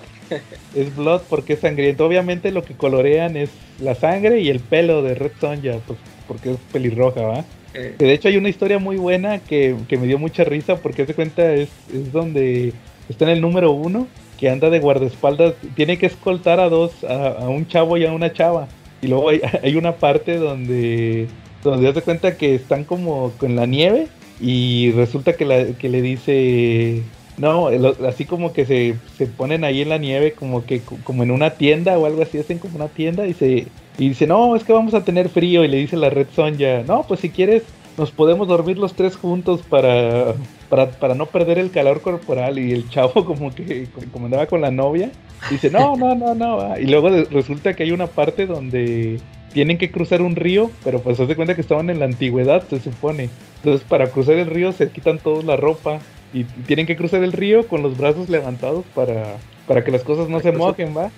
es 0.76 0.95
Blood 0.95 1.22
porque 1.30 1.54
es 1.54 1.60
sangriento 1.60 2.06
obviamente 2.06 2.52
lo 2.52 2.64
que 2.64 2.74
colorean 2.74 3.36
es 3.38 3.49
la 3.82 3.95
sangre 3.95 4.39
y 4.41 4.49
el 4.49 4.60
pelo 4.60 5.02
de 5.04 5.16
Red 5.16 5.32
Sonja 5.39 5.78
pues 5.86 5.99
porque 6.28 6.52
es 6.52 6.58
pelirroja, 6.72 7.22
¿va? 7.22 7.45
Eh, 7.74 7.95
Que 7.99 8.06
de 8.06 8.14
hecho 8.14 8.28
hay 8.30 8.38
una 8.38 8.47
historia 8.49 8.80
muy 8.80 8.95
buena 8.97 9.39
que, 9.39 9.76
que 9.89 9.97
me 9.97 10.08
dio 10.08 10.18
mucha 10.18 10.43
risa 10.45 10.78
porque 10.78 11.02
hace 11.02 11.14
cuenta 11.14 11.54
es, 11.54 11.68
es 11.93 12.12
donde 12.14 12.72
está 13.10 13.26
en 13.26 13.32
el 13.32 13.41
número 13.41 13.72
uno 13.72 14.08
que 14.39 14.49
anda 14.49 14.70
de 14.70 14.80
guardaespaldas, 14.80 15.54
tiene 15.76 15.97
que 15.97 16.06
escoltar 16.08 16.60
a 16.60 16.68
dos, 16.70 17.04
a, 17.04 17.28
a 17.28 17.49
un 17.49 17.68
chavo 17.68 17.95
y 17.97 18.06
a 18.06 18.12
una 18.12 18.32
chava. 18.34 18.68
Y 19.02 19.08
luego 19.08 19.30
hay, 19.64 19.76
una 19.76 19.95
parte 19.95 20.38
donde, 20.38 21.28
donde 21.64 21.89
hace 21.89 22.02
cuenta 22.02 22.38
que 22.38 22.56
están 22.56 22.84
como 22.84 23.32
con 23.38 23.56
la 23.56 23.66
nieve 23.66 24.08
y 24.39 24.91
resulta 24.91 25.34
que, 25.34 25.45
la, 25.45 25.66
que 25.74 25.89
le 25.89 26.02
dice, 26.02 27.04
no, 27.38 27.68
así 28.08 28.26
como 28.26 28.54
que 28.54 28.66
se, 28.66 28.95
se 29.18 29.28
ponen 29.28 29.64
ahí 29.64 29.82
en 29.82 29.89
la 29.89 29.97
nieve 29.97 30.34
como 30.34 30.66
que 30.66 30.82
como 31.04 31.24
en 31.24 31.32
una 31.32 31.52
tienda 31.52 31.97
o 31.97 32.06
algo 32.06 32.22
así, 32.22 32.38
hacen 32.39 32.60
como 32.60 32.76
una 32.76 32.88
tienda 32.88 33.28
y 33.28 33.34
se 33.34 33.68
y 33.97 34.10
dice, 34.10 34.26
no, 34.26 34.56
es 34.56 34.64
que 34.64 34.74
vamos 34.74 34.93
a 34.93 35.04
tener 35.04 35.30
frío. 35.30 35.64
Y 35.64 35.68
le 35.68 35.78
dice 35.78 35.97
la 35.97 36.10
Red 36.10 36.28
Sonja, 36.34 36.84
no, 36.88 37.04
pues 37.08 37.20
si 37.20 37.30
quieres, 37.30 37.64
nos 37.97 38.12
podemos 38.12 38.47
dormir 38.47 38.78
los 38.78 38.93
tres 38.93 39.16
juntos 39.16 39.62
para, 39.62 40.34
para, 40.72 40.89
para 40.89 41.15
no 41.15 41.26
perder 41.26 41.59
el 41.59 41.69
calor 41.69 42.01
corporal. 42.01 42.57
Y 42.57 42.72
el 42.72 42.89
chavo, 42.89 43.26
como 43.26 43.53
que 43.53 43.88
como 44.11 44.26
andaba 44.26 44.47
con 44.47 44.61
la 44.61 44.72
novia, 44.72 45.11
dice, 45.51 45.69
no, 45.69 45.97
no, 45.97 46.15
no, 46.15 46.34
no. 46.34 46.57
va". 46.57 46.80
Y 46.80 46.86
luego 46.86 47.09
resulta 47.09 47.76
que 47.76 47.84
hay 47.84 47.91
una 47.91 48.07
parte 48.07 48.47
donde 48.47 49.19
tienen 49.53 49.78
que 49.78 49.91
cruzar 49.91 50.22
un 50.22 50.38
río, 50.38 50.72
pero 50.86 51.01
pues 51.01 51.17
se 51.17 51.24
hace 51.24 51.36
cuenta 51.36 51.55
que 51.55 51.61
estaban 51.61 51.89
en 51.89 51.99
la 51.99 52.05
antigüedad, 52.05 52.63
se 52.69 52.80
supone. 52.80 53.30
Entonces, 53.57 53.86
para 53.86 54.09
cruzar 54.09 54.36
el 54.36 54.47
río 54.47 54.72
se 54.72 54.89
quitan 54.89 55.19
todos 55.19 55.43
la 55.43 55.57
ropa 55.57 55.99
y 56.34 56.45
tienen 56.45 56.86
que 56.86 56.95
cruzar 56.95 57.22
el 57.22 57.34
río 57.34 57.67
con 57.67 57.84
los 57.84 57.97
brazos 57.97 58.30
levantados 58.30 58.86
para, 58.95 59.36
para 59.67 59.84
que 59.84 59.91
las 59.91 60.03
cosas 60.03 60.30
no 60.30 60.39
se 60.39 60.53
mojen, 60.53 60.95
¿va? 60.95 61.11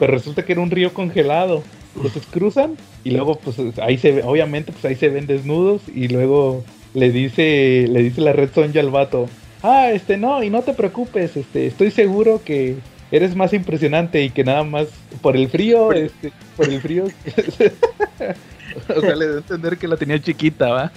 pero 0.00 0.12
resulta 0.12 0.44
que 0.44 0.52
era 0.52 0.60
un 0.60 0.70
río 0.72 0.92
congelado. 0.92 1.62
Entonces 1.94 2.26
cruzan 2.26 2.76
y 3.04 3.12
luego 3.12 3.38
pues 3.38 3.56
ahí 3.80 3.96
se 3.96 4.22
obviamente 4.22 4.72
pues 4.72 4.84
ahí 4.84 4.96
se 4.96 5.08
ven 5.08 5.26
desnudos 5.26 5.80
y 5.88 6.08
luego 6.08 6.62
le 6.96 7.10
dice 7.10 7.86
le 7.88 8.02
dice 8.02 8.22
la 8.22 8.32
Red 8.32 8.50
Sonja 8.54 8.80
al 8.80 8.90
vato, 8.90 9.28
"Ah, 9.62 9.90
este 9.92 10.16
no, 10.16 10.42
y 10.42 10.48
no 10.48 10.62
te 10.62 10.72
preocupes, 10.72 11.36
este 11.36 11.66
estoy 11.66 11.90
seguro 11.90 12.40
que 12.42 12.76
eres 13.10 13.36
más 13.36 13.52
impresionante 13.52 14.22
y 14.22 14.30
que 14.30 14.44
nada 14.44 14.64
más 14.64 14.88
por 15.20 15.36
el 15.36 15.48
frío, 15.48 15.92
este 15.92 16.32
por 16.56 16.68
el 16.68 16.80
frío." 16.80 17.04
o 18.96 19.00
sea, 19.00 19.14
le 19.14 19.28
da 19.28 19.34
a 19.34 19.38
entender 19.38 19.76
que 19.76 19.88
la 19.88 19.98
tenía 19.98 20.18
chiquita, 20.18 20.70
¿va? 20.70 20.92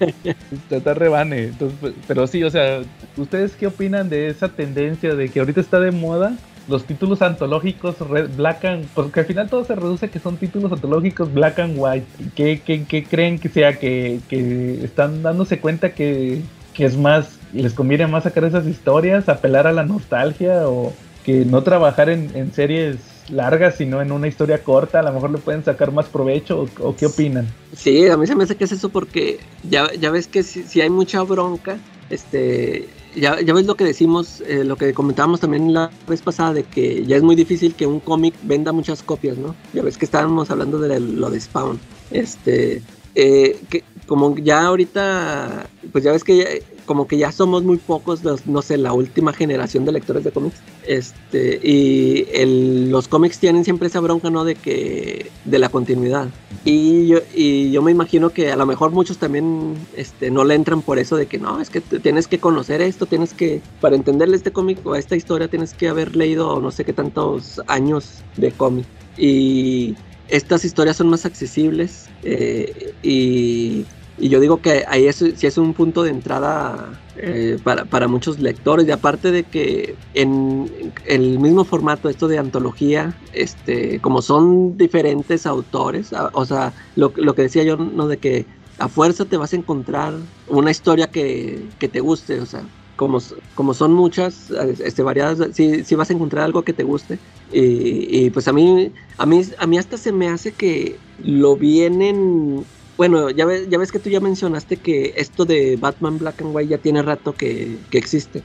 está, 0.70 0.94
rebane. 0.94 1.44
Entonces, 1.44 1.92
pero 2.08 2.26
sí, 2.26 2.42
o 2.42 2.50
sea, 2.50 2.80
¿ustedes 3.18 3.54
qué 3.54 3.66
opinan 3.66 4.08
de 4.08 4.28
esa 4.28 4.48
tendencia 4.48 5.14
de 5.14 5.28
que 5.28 5.40
ahorita 5.40 5.60
está 5.60 5.78
de 5.78 5.90
moda 5.90 6.36
los 6.68 6.84
títulos 6.84 7.22
antológicos 7.22 7.98
red, 8.00 8.30
black 8.36 8.64
and 8.64 8.86
porque 8.94 9.20
al 9.20 9.26
final 9.26 9.48
todo 9.48 9.64
se 9.64 9.74
reduce 9.74 10.06
a 10.06 10.08
que 10.10 10.18
son 10.18 10.36
títulos 10.36 10.72
antológicos 10.72 11.32
black 11.32 11.58
and 11.58 11.74
white. 11.76 12.06
¿qué, 12.34 12.60
qué, 12.64 13.04
creen 13.04 13.38
que 13.38 13.48
sea 13.48 13.78
que, 13.78 14.20
que 14.28 14.84
están 14.84 15.22
dándose 15.22 15.60
cuenta 15.60 15.92
que, 15.92 16.42
que 16.72 16.84
es 16.84 16.96
más 16.96 17.38
les 17.52 17.72
conviene 17.72 18.06
más 18.06 18.24
sacar 18.24 18.44
esas 18.44 18.66
historias 18.66 19.28
apelar 19.28 19.66
a 19.66 19.72
la 19.72 19.84
nostalgia 19.84 20.68
o 20.68 20.92
que 21.24 21.44
no 21.44 21.62
trabajar 21.62 22.08
en, 22.08 22.30
en 22.34 22.52
series 22.52 22.96
largas 23.30 23.76
sino 23.76 24.02
en 24.02 24.12
una 24.12 24.28
historia 24.28 24.62
corta 24.62 25.00
a 25.00 25.02
lo 25.02 25.12
mejor 25.12 25.30
le 25.30 25.38
pueden 25.38 25.64
sacar 25.64 25.92
más 25.92 26.06
provecho 26.06 26.62
o, 26.62 26.88
o 26.88 26.96
qué 26.96 27.06
opinan 27.06 27.46
Sí, 27.74 28.08
a 28.08 28.16
mí 28.16 28.26
se 28.26 28.34
me 28.34 28.44
hace 28.44 28.56
que 28.56 28.64
es 28.64 28.72
eso 28.72 28.88
porque 28.88 29.38
ya, 29.68 29.92
ya 29.98 30.10
ves 30.10 30.26
que 30.26 30.42
si, 30.42 30.62
si 30.64 30.80
hay 30.80 30.90
mucha 30.90 31.22
bronca, 31.22 31.78
este, 32.10 32.88
ya, 33.14 33.40
ya 33.40 33.54
ves 33.54 33.66
lo 33.66 33.76
que 33.76 33.84
decimos, 33.84 34.42
eh, 34.46 34.64
lo 34.64 34.76
que 34.76 34.92
comentábamos 34.94 35.40
también 35.40 35.72
la 35.72 35.90
vez 36.08 36.22
pasada 36.22 36.52
de 36.52 36.64
que 36.64 37.04
ya 37.06 37.16
es 37.16 37.22
muy 37.22 37.36
difícil 37.36 37.74
que 37.74 37.86
un 37.86 38.00
cómic 38.00 38.34
venda 38.42 38.72
muchas 38.72 39.02
copias, 39.02 39.38
¿no? 39.38 39.54
Ya 39.72 39.82
ves 39.82 39.98
que 39.98 40.04
estábamos 40.04 40.50
hablando 40.50 40.78
de 40.78 41.00
lo 41.00 41.30
de 41.30 41.40
Spawn. 41.40 41.78
Este, 42.10 42.82
eh, 43.14 43.60
que, 43.70 43.84
como 44.06 44.36
ya 44.36 44.66
ahorita, 44.66 45.66
pues 45.92 46.04
ya 46.04 46.12
ves 46.12 46.24
que 46.24 46.36
ya- 46.36 46.44
como 46.86 47.06
que 47.08 47.16
ya 47.16 47.32
somos 47.32 47.62
muy 47.64 47.78
pocos, 47.78 48.22
los- 48.24 48.46
no 48.46 48.60
sé, 48.60 48.76
la 48.76 48.92
última 48.92 49.32
generación 49.32 49.84
de 49.86 49.92
lectores 49.92 50.22
de 50.24 50.30
cómics. 50.30 50.56
Este, 50.86 51.58
y 51.62 52.26
el- 52.32 52.90
los 52.90 53.08
cómics 53.08 53.38
tienen 53.38 53.64
siempre 53.64 53.88
esa 53.88 54.00
bronca, 54.00 54.28
¿no? 54.28 54.44
De 54.44 54.54
que, 54.54 55.30
de 55.44 55.58
la 55.58 55.70
continuidad. 55.70 56.28
Y 56.66 57.06
yo, 57.06 57.18
y 57.34 57.70
yo 57.70 57.80
me 57.82 57.90
imagino 57.90 58.30
que 58.30 58.52
a 58.52 58.56
lo 58.56 58.66
mejor 58.66 58.90
muchos 58.90 59.18
también 59.18 59.74
este, 59.96 60.30
no 60.30 60.44
le 60.44 60.54
entran 60.54 60.82
por 60.82 60.98
eso 60.98 61.16
de 61.16 61.26
que 61.26 61.38
no, 61.38 61.60
es 61.60 61.70
que 61.70 61.80
tienes 61.80 62.28
que 62.28 62.38
conocer 62.38 62.82
esto, 62.82 63.06
tienes 63.06 63.32
que, 63.32 63.60
para 63.80 63.96
entenderle 63.96 64.36
este 64.36 64.52
cómic 64.52 64.78
o 64.84 64.94
esta 64.94 65.16
historia, 65.16 65.48
tienes 65.48 65.72
que 65.74 65.88
haber 65.88 66.16
leído 66.16 66.60
no 66.60 66.70
sé 66.70 66.84
qué 66.84 66.92
tantos 66.92 67.62
años 67.66 68.22
de 68.36 68.52
cómic. 68.52 68.84
Y 69.16 69.94
estas 70.28 70.64
historias 70.64 70.96
son 70.96 71.08
más 71.08 71.24
accesibles 71.26 72.08
eh, 72.22 72.94
y, 73.02 73.84
yo 74.16 74.38
digo 74.38 74.62
que 74.62 74.84
ahí 74.86 75.08
es, 75.08 75.16
sí 75.16 75.46
es 75.46 75.58
un 75.58 75.74
punto 75.74 76.04
de 76.04 76.10
entrada 76.10 76.92
eh, 77.16 77.58
para, 77.64 78.06
muchos 78.06 78.38
lectores 78.38 78.86
y 78.86 78.92
aparte 78.92 79.32
de 79.32 79.42
que 79.42 79.96
en 80.14 80.92
el 81.06 81.40
mismo 81.40 81.64
formato 81.64 82.08
esto 82.08 82.28
de 82.28 82.38
antología 82.38 83.12
este 83.32 83.98
como 83.98 84.22
son 84.22 84.78
diferentes 84.78 85.46
autores 85.46 86.12
o 86.32 86.44
sea 86.44 86.72
lo, 86.94 87.12
lo 87.16 87.34
que 87.34 87.42
decía 87.42 87.64
yo 87.64 87.76
no 87.76 88.06
de 88.06 88.18
que 88.18 88.46
a 88.78 88.86
fuerza 88.86 89.24
te 89.24 89.36
vas 89.36 89.52
a 89.52 89.56
encontrar 89.56 90.14
una 90.46 90.70
historia 90.70 91.08
que, 91.08 91.66
que 91.80 91.88
te 91.88 91.98
guste 91.98 92.40
o 92.40 92.46
sea 92.46 92.62
como, 92.96 93.18
como 93.54 93.74
son 93.74 93.92
muchas 93.92 94.50
este, 94.50 95.02
variadas 95.02 95.38
sí, 95.54 95.84
sí 95.84 95.94
vas 95.94 96.10
a 96.10 96.12
encontrar 96.12 96.44
algo 96.44 96.62
que 96.62 96.72
te 96.72 96.84
guste 96.84 97.18
y, 97.52 98.24
y, 98.24 98.30
pues 98.30 98.48
a 98.48 98.52
mí 98.52 98.92
a 99.18 99.26
mí 99.26 99.42
a 99.58 99.66
mí 99.66 99.78
hasta 99.78 99.96
se 99.96 100.12
me 100.12 100.28
hace 100.28 100.52
que 100.52 100.96
lo 101.22 101.56
vienen 101.56 102.64
bueno, 102.96 103.30
ya 103.30 103.44
ves, 103.44 103.68
ya 103.68 103.78
ves 103.78 103.90
que 103.90 103.98
tú 103.98 104.08
ya 104.08 104.20
mencionaste 104.20 104.76
que 104.76 105.14
esto 105.16 105.44
de 105.44 105.76
Batman 105.76 106.18
Black 106.18 106.40
and 106.42 106.54
White 106.54 106.68
ya 106.70 106.78
tiene 106.78 107.02
rato 107.02 107.34
que, 107.34 107.76
que 107.90 107.98
existe. 107.98 108.42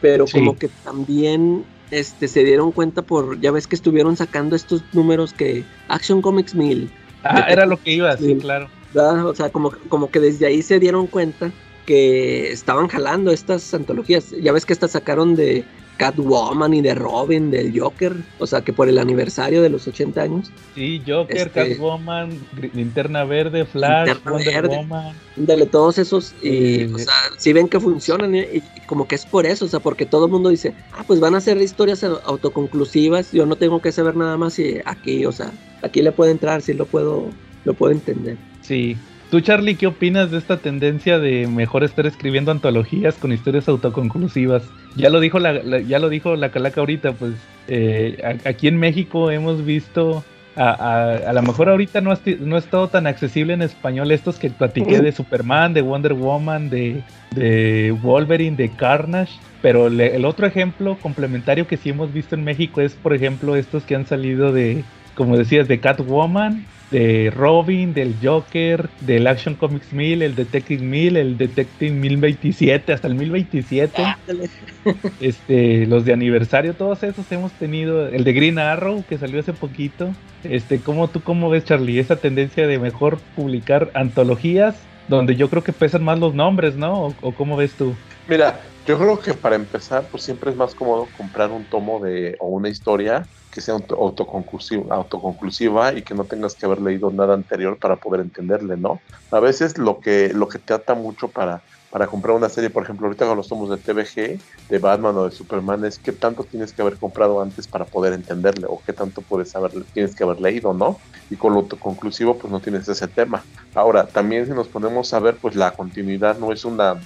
Pero 0.00 0.26
Sí. 0.26 0.38
como 0.38 0.56
que 0.56 0.68
también 0.84 1.64
este, 1.90 2.28
se 2.28 2.44
dieron 2.44 2.70
cuenta 2.70 3.02
por, 3.02 3.40
ya 3.40 3.50
ves 3.50 3.66
que 3.66 3.74
estuvieron 3.74 4.16
sacando 4.16 4.54
estos 4.54 4.84
números 4.92 5.32
que 5.32 5.64
Action 5.88 6.22
Comics 6.22 6.54
1000, 6.54 6.88
Ah, 7.24 7.46
era 7.48 7.66
lo 7.66 7.80
que 7.82 7.94
iba, 7.94 8.16
sí, 8.16 8.26
Sí. 8.26 8.36
claro. 8.36 8.68
¿verdad? 8.94 9.26
O 9.26 9.34
sea, 9.34 9.50
como, 9.50 9.72
como 9.88 10.10
que 10.10 10.20
desde 10.20 10.46
ahí 10.46 10.62
se 10.62 10.78
dieron 10.78 11.08
cuenta 11.08 11.50
que 11.88 12.52
estaban 12.52 12.86
jalando 12.88 13.30
estas 13.32 13.72
antologías. 13.72 14.26
Ya 14.42 14.52
ves 14.52 14.66
que 14.66 14.74
estas 14.74 14.90
sacaron 14.90 15.34
de 15.36 15.64
Catwoman 15.96 16.74
y 16.74 16.82
de 16.82 16.94
Robin, 16.94 17.50
del 17.50 17.72
Joker, 17.80 18.12
o 18.38 18.46
sea, 18.46 18.60
que 18.60 18.74
por 18.74 18.90
el 18.90 18.98
aniversario 18.98 19.62
de 19.62 19.70
los 19.70 19.88
80 19.88 20.20
años. 20.20 20.52
Sí, 20.74 21.00
Joker, 21.06 21.36
Este- 21.48 21.70
Catwoman, 21.70 22.28
Linterna 22.74 23.24
Verde, 23.24 23.64
Flash, 23.64 24.06
Linterna 24.08 24.30
Wonder 24.32 24.54
Verde. 24.54 24.76
Woman. 24.76 25.16
Dale, 25.36 25.64
todos 25.64 25.96
esos, 25.96 26.34
y, 26.42 26.82
Eh, 26.82 26.90
o 26.94 26.98
sea, 26.98 27.14
si 27.38 27.54
ven 27.54 27.68
que 27.68 27.80
funcionan, 27.80 28.34
y, 28.34 28.40
y 28.40 28.62
como 28.86 29.08
que 29.08 29.14
es 29.14 29.24
por 29.24 29.46
eso, 29.46 29.64
o 29.64 29.68
sea, 29.68 29.80
porque 29.80 30.04
todo 30.04 30.26
el 30.26 30.30
mundo 30.30 30.50
dice, 30.50 30.74
ah, 30.92 31.04
pues 31.06 31.20
van 31.20 31.34
a 31.34 31.40
ser 31.40 31.56
historias 31.56 32.04
au- 32.04 32.20
autoconclusivas, 32.26 33.32
yo 33.32 33.46
no 33.46 33.56
tengo 33.56 33.80
que 33.80 33.92
saber 33.92 34.14
nada 34.14 34.36
más 34.36 34.58
y 34.58 34.78
aquí, 34.84 35.24
o 35.24 35.32
sea, 35.32 35.50
aquí 35.82 36.02
le 36.02 36.12
puedo 36.12 36.30
entrar, 36.30 36.60
sí 36.60 36.74
lo 36.74 36.84
puedo, 36.84 37.30
lo 37.64 37.72
puedo 37.72 37.92
entender. 37.92 38.36
Sí. 38.60 38.96
Tú, 39.30 39.40
Charlie, 39.42 39.74
¿qué 39.76 39.86
opinas 39.86 40.30
de 40.30 40.38
esta 40.38 40.56
tendencia 40.56 41.18
de 41.18 41.46
mejor 41.46 41.84
estar 41.84 42.06
escribiendo 42.06 42.50
antologías 42.50 43.14
con 43.16 43.30
historias 43.30 43.68
autoconclusivas? 43.68 44.62
Ya 44.96 45.10
lo 45.10 45.20
dijo 45.20 45.38
la, 45.38 45.52
la- 45.52 45.80
ya 45.80 45.98
lo 45.98 46.08
dijo 46.08 46.34
la 46.34 46.50
calaca 46.50 46.80
ahorita, 46.80 47.12
pues 47.12 47.34
eh, 47.68 48.38
aquí 48.46 48.68
en 48.68 48.78
México 48.78 49.30
hemos 49.30 49.66
visto 49.66 50.24
a, 50.56 51.18
a, 51.28 51.32
lo 51.34 51.42
mejor 51.42 51.68
ahorita 51.68 52.00
no, 52.00 52.14
no 52.40 52.56
ha 52.56 52.58
estado 52.58 52.88
tan 52.88 53.06
accesible 53.06 53.52
en 53.52 53.60
español 53.62 54.10
estos 54.12 54.38
que 54.38 54.48
platiqué 54.48 55.00
de 55.02 55.12
Superman, 55.12 55.74
de 55.74 55.82
Wonder 55.82 56.14
Woman, 56.14 56.70
de, 56.70 57.02
de 57.34 57.94
Wolverine, 58.02 58.56
de 58.56 58.70
Carnage. 58.70 59.34
Pero 59.60 59.90
le- 59.90 60.16
el 60.16 60.24
otro 60.24 60.46
ejemplo 60.46 60.96
complementario 61.02 61.66
que 61.66 61.76
sí 61.76 61.90
hemos 61.90 62.12
visto 62.14 62.34
en 62.34 62.44
México 62.44 62.80
es, 62.80 62.94
por 62.94 63.12
ejemplo, 63.12 63.56
estos 63.56 63.84
que 63.84 63.94
han 63.94 64.06
salido 64.06 64.52
de, 64.52 64.84
como 65.14 65.36
decías, 65.36 65.68
de 65.68 65.80
Catwoman, 65.80 66.64
de 66.90 67.30
Robin, 67.34 67.92
del 67.92 68.14
Joker, 68.22 68.88
del 69.00 69.26
Action 69.26 69.54
Comics 69.54 69.92
1000, 69.92 70.22
el 70.22 70.34
Detective 70.34 70.82
1000, 70.82 71.16
el 71.16 71.38
Detective 71.38 71.92
1027, 71.92 72.92
hasta 72.92 73.08
el 73.08 73.14
1027 73.14 74.02
Ándale. 74.02 74.50
este, 75.20 75.86
los 75.86 76.04
de 76.04 76.12
aniversario, 76.12 76.74
todos 76.74 77.02
esos 77.02 77.30
hemos 77.30 77.52
tenido, 77.52 78.08
el 78.08 78.24
de 78.24 78.32
Green 78.32 78.58
Arrow 78.58 79.04
que 79.08 79.18
salió 79.18 79.40
hace 79.40 79.52
poquito, 79.52 80.14
este, 80.44 80.80
¿cómo 80.80 81.08
tú 81.08 81.20
cómo 81.22 81.50
ves 81.50 81.64
Charlie 81.64 81.98
esa 81.98 82.16
tendencia 82.16 82.66
de 82.66 82.78
mejor 82.78 83.18
publicar 83.36 83.90
antologías 83.94 84.76
donde 85.08 85.36
yo 85.36 85.48
creo 85.48 85.64
que 85.64 85.72
pesan 85.72 86.04
más 86.04 86.18
los 86.18 86.34
nombres, 86.34 86.76
¿no? 86.76 87.06
¿O, 87.06 87.14
o 87.22 87.32
cómo 87.32 87.56
ves 87.56 87.72
tú? 87.72 87.94
Mira, 88.28 88.60
yo 88.86 88.98
creo 88.98 89.18
que 89.18 89.34
para 89.34 89.56
empezar, 89.56 90.04
pues 90.10 90.22
siempre 90.22 90.50
es 90.50 90.56
más 90.56 90.74
cómodo 90.74 91.08
comprar 91.16 91.50
un 91.50 91.64
tomo 91.64 92.00
de 92.00 92.36
o 92.40 92.46
una 92.48 92.68
historia 92.68 93.26
que 93.50 93.60
sea 93.60 93.74
auto- 93.74 93.96
autoconclusiva, 93.96 94.94
autoconclusiva 94.94 95.92
y 95.94 96.02
que 96.02 96.14
no 96.14 96.26
tengas 96.26 96.56
que 96.56 96.66
haber 96.66 96.80
leído 96.80 97.10
nada 97.12 97.34
anterior 97.34 97.78
para 97.78 97.96
poder 97.98 98.20
entenderle, 98.22 98.76
¿no? 98.76 99.04
A 99.30 99.40
veces 99.40 99.78
lo 99.78 100.00
que 100.00 100.30
lo 100.34 100.48
que 100.48 100.58
te 100.58 100.74
ata 100.74 100.94
mucho 100.94 101.32
para 101.32 101.64
para 101.90 102.06
comprar 102.06 102.36
una 102.36 102.50
serie, 102.50 102.68
por 102.68 102.82
ejemplo, 102.82 103.06
ahorita 103.06 103.26
con 103.26 103.36
los 103.38 103.48
tomos 103.48 103.70
de 103.70 103.78
TVG, 103.78 104.42
de 104.68 104.78
Batman 104.78 105.16
o 105.16 105.24
de 105.24 105.30
Superman, 105.30 105.84
es 105.86 105.98
qué 105.98 106.12
tanto 106.12 106.44
tienes 106.44 106.74
que 106.74 106.82
haber 106.82 106.98
comprado 106.98 107.40
antes 107.40 107.66
para 107.66 107.88
poder 107.88 108.12
entenderle 108.12 108.66
o 108.68 108.82
qué 108.82 108.92
tanto 108.92 109.22
puedes 109.22 109.54
haber, 109.56 109.72
tienes 109.92 110.14
que 110.14 110.24
haber 110.24 110.38
leído, 110.38 110.74
¿no? 110.74 111.00
Y 111.30 111.36
con 111.38 111.54
lo 111.54 111.60
autoconclusivo, 111.60 112.36
pues 112.36 112.50
no 112.52 112.60
tienes 112.60 112.86
ese 112.88 113.08
tema. 113.08 113.46
Ahora, 113.72 114.12
también 114.12 114.44
si 114.46 114.52
nos 114.52 114.68
ponemos 114.68 115.12
a 115.14 115.20
ver, 115.20 115.38
pues 115.40 115.54
la 115.56 115.74
continuidad 115.74 116.38
no 116.38 116.52
es 116.52 116.64
una 116.66 117.02